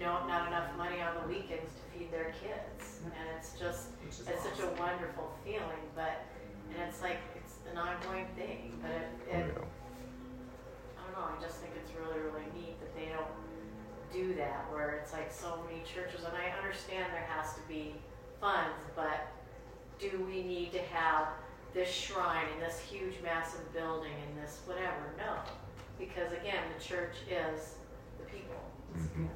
no 0.00 0.26
not 0.26 0.46
enough 0.48 0.68
money 0.76 1.00
on 1.00 1.14
the 1.22 1.28
weekends 1.28 1.72
to 1.72 1.82
feed 1.92 2.12
their 2.12 2.34
kids, 2.42 3.00
mm-hmm. 3.00 3.16
and 3.16 3.26
it's 3.36 3.58
just 3.58 3.88
Which 4.04 4.20
is 4.20 4.28
it's 4.28 4.42
such 4.42 4.60
a 4.60 4.70
wonderful 4.80 5.32
feeling, 5.44 5.84
but 5.94 6.24
and 6.70 6.82
it's 6.88 7.00
like 7.00 7.18
it's 7.34 7.54
an 7.70 7.78
ongoing 7.78 8.26
thing, 8.36 8.78
but 8.82 8.90
it, 8.90 9.08
Oh, 9.32 9.38
it 9.38 9.46
yeah. 9.46 9.64
I 10.96 11.00
don't 11.04 11.14
know. 11.16 11.36
I 11.38 11.40
just 11.40 11.56
think 11.58 11.72
it's 11.80 11.92
really, 11.96 12.20
really 12.20 12.46
neat 12.54 12.78
that 12.80 12.94
they 12.94 13.08
don't 13.12 13.32
do 14.12 14.34
that 14.34 14.66
where 14.72 14.96
it's 15.02 15.12
like 15.12 15.32
so 15.32 15.62
many 15.66 15.82
churches. 15.82 16.24
And 16.24 16.34
I 16.36 16.56
understand 16.56 17.12
there 17.12 17.28
has 17.28 17.54
to 17.54 17.60
be 17.68 17.94
funds, 18.40 18.76
but 18.94 19.28
do 19.98 20.24
we 20.28 20.42
need 20.42 20.72
to 20.72 20.82
have 20.92 21.28
this 21.74 21.88
shrine 21.88 22.46
and 22.52 22.62
this 22.62 22.78
huge, 22.78 23.14
massive 23.22 23.72
building 23.72 24.12
and 24.28 24.42
this 24.42 24.60
whatever? 24.66 25.14
No, 25.18 25.36
because 25.98 26.32
again, 26.32 26.62
the 26.76 26.82
church 26.82 27.16
is 27.30 27.74
the 28.18 28.24
people. 28.24 28.56
Mhm. 28.96 29.28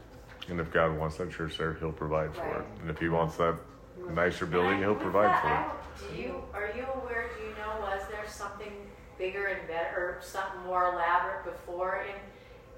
And 0.49 0.61
if 0.61 0.73
God 0.73 0.97
wants 0.99 1.17
that 1.19 1.31
church 1.31 1.59
there, 1.59 1.75
He'll 1.75 1.93
provide 1.93 2.35
for 2.35 2.47
it. 2.61 2.67
And 2.81 2.91
if 2.91 2.99
He 2.99 3.09
wants 3.09 3.37
that 3.37 3.57
nicer 4.11 4.47
building, 4.47 4.75
I- 4.75 4.79
He'll 4.81 4.95
provide 4.95 5.27
that, 5.27 5.43
for 5.43 5.49
it. 5.49 6.09
Don't- 6.09 6.19
you 6.19 6.45
are 6.55 6.71
you 6.75 6.87
aware? 7.03 7.29
Do 7.37 7.43
you 7.45 7.51
know? 7.57 7.81
Was 7.81 8.03
there 8.11 8.27
something 8.27 8.91
bigger 9.19 9.47
and 9.47 9.67
better, 9.69 10.17
or 10.19 10.23
something 10.23 10.61
more 10.67 10.93
elaborate 10.93 11.45
before 11.45 12.05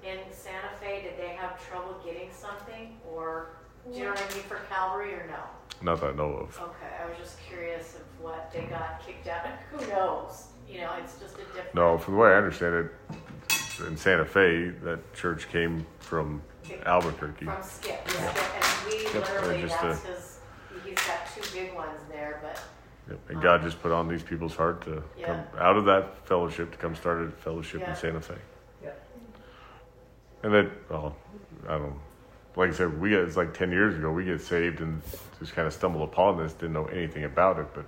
in, 0.03 0.07
in 0.09 0.19
Santa 0.31 0.69
Fe? 0.79 1.01
Did 1.03 1.17
they 1.17 1.29
have 1.35 1.65
trouble 1.69 1.95
getting 2.03 2.29
something, 2.31 2.99
or, 3.09 3.55
do 3.89 3.97
you 3.97 4.03
know 4.03 4.09
what 4.11 4.21
I 4.29 4.33
mean, 4.35 4.43
for 4.43 4.57
Calvary, 4.69 5.13
or 5.13 5.25
no? 5.27 5.39
Not 5.81 6.01
that 6.01 6.11
I 6.11 6.13
know 6.13 6.33
of. 6.33 6.59
Okay, 6.61 6.93
I 7.01 7.07
was 7.09 7.17
just 7.17 7.39
curious 7.41 7.95
of 7.95 8.01
what 8.21 8.51
they 8.51 8.63
got 8.63 9.01
kicked 9.05 9.27
out, 9.27 9.45
of 9.45 9.51
who 9.81 9.87
knows? 9.87 10.47
You 10.67 10.81
know, 10.81 10.91
it's 11.01 11.17
just 11.17 11.35
a 11.35 11.43
different. 11.45 11.75
No, 11.75 11.97
from 11.97 12.15
the 12.15 12.19
way 12.19 12.31
I 12.31 12.35
understand 12.35 12.75
it, 12.75 12.91
in 13.79 13.97
Santa 13.97 14.25
Fe, 14.25 14.69
that 14.83 15.13
church 15.13 15.49
came 15.49 15.85
from 15.99 16.41
Albuquerque. 16.85 17.45
From 17.45 17.63
Skip, 17.63 18.01
Yeah. 18.05 18.33
Skip, 18.33 18.55
and 18.55 18.93
we 18.93 19.03
Yep, 19.03 19.13
literally, 19.13 19.61
just 19.61 19.81
that's 19.81 20.03
his, 20.03 20.39
he's 20.85 20.95
got 20.95 21.27
two 21.33 21.41
big 21.53 21.73
ones 21.73 21.99
there, 22.09 22.39
but, 22.41 22.61
Yep. 23.09 23.19
And 23.29 23.41
God 23.41 23.59
um, 23.59 23.65
just 23.65 23.81
put 23.81 23.91
on 23.91 24.07
these 24.07 24.23
people's 24.23 24.55
heart 24.55 24.81
to 24.83 25.03
come 25.21 25.43
out 25.59 25.75
of 25.75 25.85
that 25.85 26.25
fellowship 26.25 26.71
to 26.71 26.77
come 26.77 26.95
start 26.95 27.21
a 27.21 27.31
fellowship 27.31 27.81
Yeah. 27.81 27.89
in 27.89 27.95
Santa 27.95 28.21
Fe. 28.21 28.35
Yep. 28.81 29.07
And 30.43 30.53
then, 30.53 30.71
well, 30.89 31.15
I 31.67 31.77
don't. 31.77 31.99
Like 32.55 32.69
I 32.69 32.73
said, 32.73 33.01
we 33.01 33.09
get 33.09 33.21
it's 33.21 33.35
like 33.35 33.53
ten 33.53 33.71
years 33.71 33.95
ago. 33.95 34.11
We 34.11 34.25
get 34.25 34.39
saved 34.39 34.79
and 34.79 35.01
just 35.39 35.53
kind 35.53 35.67
of 35.67 35.73
stumbled 35.73 36.07
upon 36.07 36.37
this. 36.37 36.53
Didn't 36.53 36.73
know 36.73 36.85
anything 36.85 37.23
about 37.23 37.57
it, 37.57 37.65
but 37.73 37.83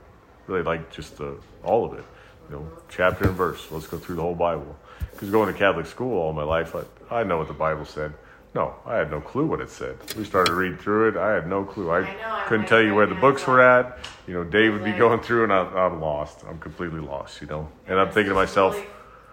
really 0.48 0.64
liked 0.64 0.92
just 0.92 1.18
the 1.18 1.38
all 1.64 1.86
of 1.86 1.94
it. 1.94 2.04
You 2.50 2.56
know, 2.56 2.62
mm-hmm. 2.62 2.80
chapter 2.90 3.28
and 3.28 3.38
verse. 3.38 3.68
Let's 3.70 3.86
go 3.86 3.98
through 3.98 4.16
the 4.16 4.24
whole 4.24 4.34
Bible. 4.36 4.76
Because 5.12 5.30
going 5.30 5.52
to 5.52 5.58
Catholic 5.58 5.86
school 5.86 6.18
all 6.18 6.34
my 6.34 6.44
life, 6.44 6.76
I, 6.76 7.20
I 7.20 7.24
know 7.24 7.38
what 7.38 7.48
the 7.48 7.54
Bible 7.54 7.86
said. 7.86 8.14
No, 8.54 8.74
I 8.86 8.96
had 8.96 9.12
no 9.12 9.20
clue 9.20 9.46
what 9.46 9.60
it 9.60 9.70
said. 9.70 9.98
We 10.16 10.24
started 10.24 10.54
reading 10.54 10.78
through 10.78 11.10
it. 11.10 11.18
I 11.18 11.34
had 11.34 11.48
no 11.48 11.66
clue. 11.66 11.90
I, 11.90 12.00
I 12.00 12.02
know, 12.02 12.44
couldn't 12.48 12.62
like 12.62 12.70
tell 12.70 12.82
you 12.82 12.96
where 12.96 13.06
the 13.06 13.16
books 13.16 13.46
were 13.46 13.62
at. 13.62 13.98
You 14.28 14.34
know, 14.34 14.44
Dave 14.46 14.72
would 14.72 14.86
be 14.86 14.94
going 14.94 15.20
through, 15.20 15.44
and 15.44 15.52
I, 15.52 15.60
I'm 15.60 16.00
lost. 16.00 16.46
I'm 16.48 16.58
completely 16.60 17.02
lost. 17.02 17.42
You 17.42 17.48
know, 17.48 17.70
and 17.88 18.00
I'm 18.00 18.12
thinking 18.12 18.30
to 18.30 18.36
myself. 18.36 18.82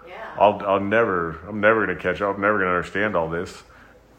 Yeah. 0.06 0.14
I'll, 0.39 0.60
I'll 0.66 0.80
never, 0.80 1.39
I'm 1.48 1.60
never 1.60 1.86
going 1.86 1.97
to 1.97 2.02
catch 2.02 2.20
up. 2.20 2.34
I'm 2.34 2.43
never 2.43 2.59
going 2.59 2.70
to 2.70 2.76
understand 2.76 3.14
all 3.14 3.30
this. 3.30 3.62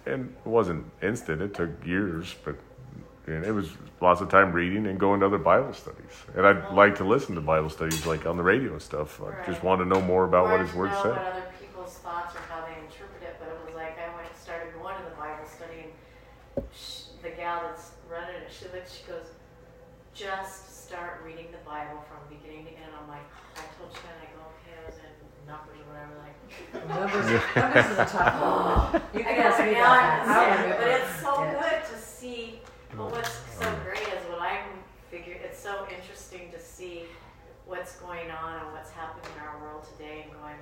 And 0.05 0.33
it 0.45 0.49
wasn't 0.49 0.85
instant. 1.01 1.41
It 1.41 1.53
took 1.53 1.85
years, 1.85 2.33
but 2.45 2.55
and 3.27 3.45
it 3.45 3.51
was 3.51 3.69
lots 4.01 4.21
of 4.21 4.29
time 4.29 4.51
reading 4.51 4.85
and 4.87 4.99
going 4.99 5.19
to 5.21 5.25
other 5.25 5.37
Bible 5.37 5.73
studies. 5.73 6.11
And 6.35 6.45
I'd 6.45 6.63
oh. 6.69 6.75
like 6.75 6.95
to 6.97 7.03
listen 7.03 7.35
to 7.35 7.41
Bible 7.41 7.69
studies 7.69 8.05
like 8.05 8.25
on 8.25 8.37
the 8.37 8.43
radio 8.43 8.73
and 8.73 8.81
stuff. 8.81 9.21
I 9.21 9.45
just 9.45 9.63
want 9.63 9.81
to 9.81 9.85
know 9.85 10.01
more 10.01 10.25
about 10.25 10.49
what 10.49 10.59
His 10.61 10.71
to 10.71 10.77
Word 10.77 10.91
know 10.91 11.03
said. 11.03 11.11
what 11.11 11.21
other 11.33 11.43
people's 11.59 11.93
thoughts 11.99 12.35
or 12.35 12.39
how 12.49 12.65
they 12.65 12.73
interpret 12.83 13.23
it, 13.23 13.35
but 13.39 13.47
it 13.49 13.57
was 13.65 13.75
like 13.75 13.97
I 13.97 14.13
went 14.15 14.27
and 14.27 14.37
started 14.37 14.73
going 14.81 14.97
to 14.97 15.03
the 15.09 15.15
Bible 15.15 15.45
study, 15.47 15.87
and 16.55 16.63
sh 16.75 17.03
the 17.23 17.29
gal 17.31 17.61
that's 17.63 17.91
running 18.11 18.35
it, 18.35 18.51
she 18.51 18.65
looks, 18.75 18.91
she 18.99 19.03
goes, 19.07 19.31
just 20.13 20.85
start 20.85 21.21
reading 21.25 21.47
the 21.51 21.63
Bible 21.63 22.03
from 22.11 22.19
beginning 22.27 22.65
to 22.65 22.71
end. 22.75 22.91
I'm 22.99 23.07
like, 23.07 23.23
I 23.55 23.63
told 23.79 23.95
Shannon, 23.95 24.19
I 24.19 24.27
go, 24.35 24.43
okay, 24.59 24.75
I 24.75 24.83
was 24.91 24.99
in 24.99 25.13
numbers 25.47 25.79
or 25.79 25.87
whatever, 25.87 26.15
like. 26.19 26.35
Numbers, 26.83 27.31
numbers 27.55 27.85
is 27.87 27.97
a 27.97 28.05
tough 28.11 28.35
one. 28.91 29.01
You 29.15 29.19
I 29.21 29.23
can 29.23 29.39
know, 29.39 29.47
ask 29.47 29.59
me 29.63 29.71
now 29.71 29.79
about 29.79 30.03
I 30.03 30.03
that. 30.03 30.27
I 30.27 30.43
understand, 30.43 30.67
don't 30.67 30.79
but 30.83 30.91
it's 30.99 31.15
so 31.23 31.31
Yeah. 31.39 31.63
good 31.63 31.79
to 31.87 31.95
But 32.95 33.09
what's 33.11 33.33
so 33.57 33.65
great 33.83 34.05
is 34.05 34.21
what 34.29 34.39
I'm 34.39 34.69
figuring. 35.09 35.39
It's 35.43 35.57
so 35.57 35.87
interesting 35.89 36.51
to 36.51 36.59
see 36.59 37.05
what's 37.65 37.95
going 37.97 38.29
on 38.29 38.61
and 38.61 38.71
what's 38.71 38.91
happening 38.91 39.25
in 39.33 39.41
our 39.41 39.57
world 39.61 39.81
today, 39.97 40.29
and 40.29 40.31
going. 40.37 40.61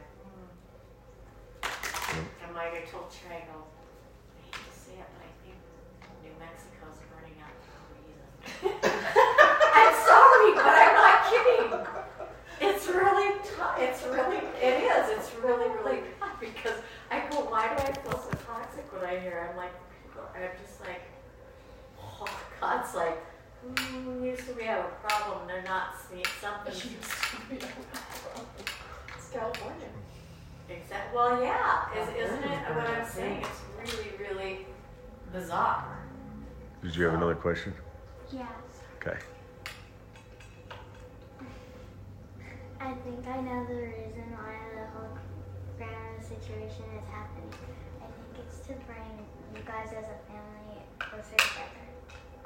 Hmm. 1.59 2.23
And 2.47 2.55
like 2.55 2.71
I 2.71 2.87
told 2.87 3.11
Trey, 3.11 3.43
I 3.43 3.51
go. 3.51 3.67
I 3.67 4.47
hate 4.47 4.63
to 4.63 4.71
say 4.71 4.95
it, 4.95 5.07
but 5.11 5.27
I 5.27 5.31
think 5.43 5.59
New 6.23 6.31
Mexico's 6.39 7.03
burning 7.11 7.35
out 7.43 7.51
for 7.67 7.75
a 7.83 7.99
reason. 7.99 8.23
I'm 9.75 9.95
sorry, 10.07 10.55
but 10.55 10.71
I'm 10.71 10.95
not 10.95 11.27
kidding. 11.27 11.67
It's 12.63 12.87
really 12.87 13.43
tough. 13.59 13.75
It's 13.75 14.07
really, 14.07 14.39
it 14.55 14.87
is. 14.87 15.03
It's 15.19 15.35
really, 15.43 15.67
really 15.83 16.07
tough 16.15 16.39
because 16.39 16.79
I 17.11 17.27
go, 17.27 17.43
why 17.51 17.75
do 17.75 17.83
I 17.83 17.91
feel 17.91 18.15
so 18.15 18.31
toxic 18.47 18.87
when 18.93 19.03
I 19.03 19.19
hear? 19.19 19.51
I'm 19.51 19.57
like, 19.57 19.75
I'm 20.15 20.47
just 20.63 20.79
like, 20.79 21.00
God's 22.61 22.93
like, 22.93 23.17
mm, 23.67 24.23
used 24.23 24.45
to 24.45 24.53
we 24.53 24.63
have 24.65 24.85
a 24.85 25.07
problem. 25.07 25.47
They're 25.47 25.63
not 25.63 25.95
seeing 26.07 26.23
something. 26.39 26.91
It's 27.51 29.29
California. 29.33 29.87
Exactly. 30.69 31.15
Well, 31.17 31.41
yeah, 31.41 31.91
is, 31.97 32.29
isn't 32.29 32.43
it? 32.43 32.75
What 32.75 32.87
I'm 32.87 33.07
saying, 33.07 33.43
it's 33.43 33.95
really, 33.95 34.11
really 34.19 34.65
bizarre. 35.33 35.97
Did 36.83 36.95
you 36.95 37.05
have 37.05 37.15
another 37.15 37.33
question? 37.35 37.73
Yes. 38.31 38.45
Okay. 38.97 39.17
I 42.79 42.93
think 42.93 43.27
I 43.27 43.41
know 43.41 43.65
the 43.67 43.75
reason 43.75 44.25
why 44.37 44.55
the 44.75 44.85
whole 44.97 45.17
grandma 45.77 46.21
situation 46.21 46.85
is 46.95 47.07
happening. 47.09 47.53
I 48.01 48.05
think 48.05 48.45
it's 48.45 48.59
to 48.67 48.73
bring 48.85 49.25
you 49.55 49.61
guys 49.65 49.89
as 49.89 50.05
a 50.05 50.19
family 50.29 50.81
closer 50.99 51.37
together. 51.37 51.90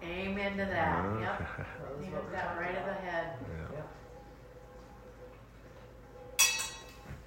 Amen 0.03 0.51
to 0.57 0.65
that. 0.65 1.19
Yep. 1.19 1.39
That 1.57 1.97
was 1.97 2.05
You 2.05 2.11
what 2.13 2.23
hit 2.23 2.31
that 2.33 2.57
right 2.59 2.77
of 2.77 2.85
the 2.85 2.93
head. 2.93 3.27
Yeah. 3.41 3.75
Yep. 3.77 3.87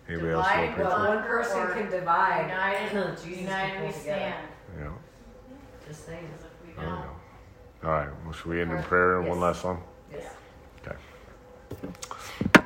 Anybody 0.08 0.28
Divide 0.28 0.58
want 0.58 0.70
to 0.70 0.74
pray 0.74 0.84
What 0.84 0.96
for? 0.96 1.08
one 1.08 1.22
person 1.22 1.72
can 1.72 1.90
divide, 1.90 2.48
United, 2.48 3.16
Jesus 3.24 3.40
united 3.40 3.76
pull 3.78 3.86
we 3.86 3.92
together. 3.92 4.18
stand. 4.18 4.34
Yeah. 4.78 4.90
Just 5.86 6.06
saying. 6.06 6.28
Because 6.32 6.46
if 6.46 6.66
we 6.76 6.82
There 6.82 6.90
we 6.90 6.96
go. 7.02 7.88
All 7.88 7.90
right. 7.94 8.08
Well, 8.24 8.32
should 8.32 8.46
we 8.46 8.60
end 8.60 8.72
in 8.72 8.82
prayer 8.84 9.18
and 9.20 9.28
one 9.28 9.40
last 9.40 9.62
song? 9.62 9.82
Yes. 10.12 10.32
Okay. 10.86 10.96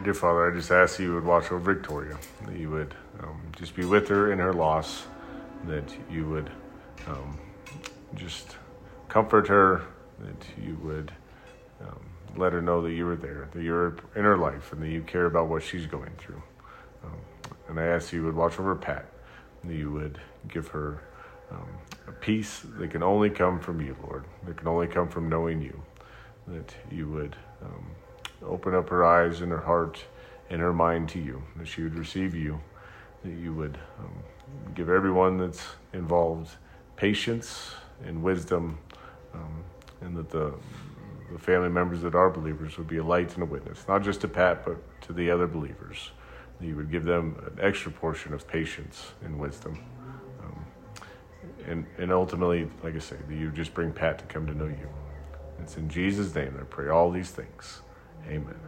Dear 0.05 0.15
Father, 0.15 0.51
I 0.51 0.55
just 0.55 0.71
ask 0.71 0.99
you 0.99 1.15
would 1.15 1.25
watch 1.25 1.51
over 1.53 1.59
Victoria, 1.75 2.19
that 2.47 2.57
you 2.57 2.71
would 2.71 2.95
um, 3.23 3.41
just 3.57 3.75
be 3.77 3.85
with 3.85 4.09
her 4.09 4.33
in 4.33 4.39
her 4.39 4.53
loss, 4.53 5.05
that 5.67 5.85
you 6.11 6.27
would 6.29 6.51
um, 7.09 7.39
just 8.15 8.57
comfort 9.09 9.47
her, 9.49 9.83
that 10.23 10.63
you 10.63 10.77
would 10.83 11.13
um, 11.81 12.01
let 12.37 12.53
her 12.53 12.63
know 12.63 12.81
that 12.83 12.93
you 12.93 13.05
were 13.05 13.17
there, 13.17 13.49
that 13.53 13.63
you're 13.63 13.97
in 14.17 14.25
her 14.25 14.39
life, 14.39 14.73
and 14.73 14.83
that 14.83 14.89
you 14.89 15.03
care 15.03 15.27
about 15.27 15.49
what 15.49 15.63
she's 15.63 15.87
going 15.87 16.13
through. 16.19 16.43
Um, 17.05 17.19
and 17.69 17.81
I 17.81 17.87
ask 17.87 18.13
you 18.13 18.25
would 18.25 18.37
watch 18.37 18.59
over 18.59 18.75
Pat, 18.75 19.07
that 19.65 19.75
you 19.75 19.91
would 19.91 20.19
give 20.49 20.69
her 20.69 21.03
um, 21.51 21.69
a 22.09 22.13
peace 22.13 22.63
that 22.79 22.91
can 22.91 23.03
only 23.03 23.31
come 23.31 23.61
from 23.61 23.81
you, 23.81 23.97
Lord, 24.03 24.25
that 24.47 24.57
can 24.57 24.69
only 24.69 24.87
come 24.87 25.09
from 25.09 25.29
knowing 25.29 25.61
you, 25.61 25.83
that 26.47 26.75
you 26.91 27.09
would. 27.09 27.37
Um, 27.63 27.87
open 28.47 28.75
up 28.75 28.89
her 28.89 29.05
eyes 29.05 29.41
and 29.41 29.51
her 29.51 29.61
heart 29.61 30.05
and 30.51 30.61
her 30.61 30.73
mind 30.73 31.09
to 31.11 31.19
you, 31.19 31.43
that 31.57 31.67
she 31.67 31.83
would 31.83 31.97
receive 31.99 32.35
you, 32.35 32.61
that 33.25 33.33
you 33.33 33.55
would 33.55 33.79
um, 33.99 34.13
give 34.75 34.89
everyone 34.89 35.39
that's 35.39 35.63
involved 35.93 36.51
patience 36.97 37.73
and 38.05 38.23
wisdom, 38.23 38.79
um, 39.35 39.65
and 40.03 40.17
that 40.17 40.31
the, 40.31 40.53
the 41.33 41.39
family 41.39 41.69
members 41.69 42.03
that 42.03 42.15
are 42.15 42.31
believers 42.31 42.77
would 42.79 42.89
be 42.89 42.99
a 42.99 43.05
light 43.05 43.35
and 43.35 43.43
a 43.43 43.47
witness, 43.47 43.85
not 43.89 44.03
just 44.03 44.21
to 44.23 44.29
Pat, 44.29 44.65
but 44.65 44.77
to 45.03 45.13
the 45.13 45.31
other 45.31 45.47
believers. 45.47 46.11
That 46.61 46.67
you 46.67 46.77
would 46.77 46.91
give 46.91 47.05
them 47.05 47.43
an 47.47 47.59
extra 47.65 47.91
portion 47.91 48.35
of 48.35 48.47
patience 48.47 49.13
and 49.25 49.39
wisdom. 49.39 49.83
Um, 50.43 50.67
and, 51.67 51.87
and 51.99 52.13
ultimately, 52.13 52.69
like 52.83 52.95
I 52.95 53.01
say, 53.01 53.17
that 53.29 53.35
you 53.35 53.51
just 53.51 53.75
bring 53.75 53.93
Pat 53.93 54.19
to 54.19 54.25
come 54.27 54.47
to 54.47 54.55
know 54.55 54.67
you. 54.67 54.89
It's 55.61 55.77
in 55.77 55.89
Jesus' 55.89 56.35
name 56.35 56.57
I 56.61 56.65
pray 56.65 56.89
all 56.89 57.11
these 57.11 57.31
things. 57.31 57.83
Amen. 58.29 58.59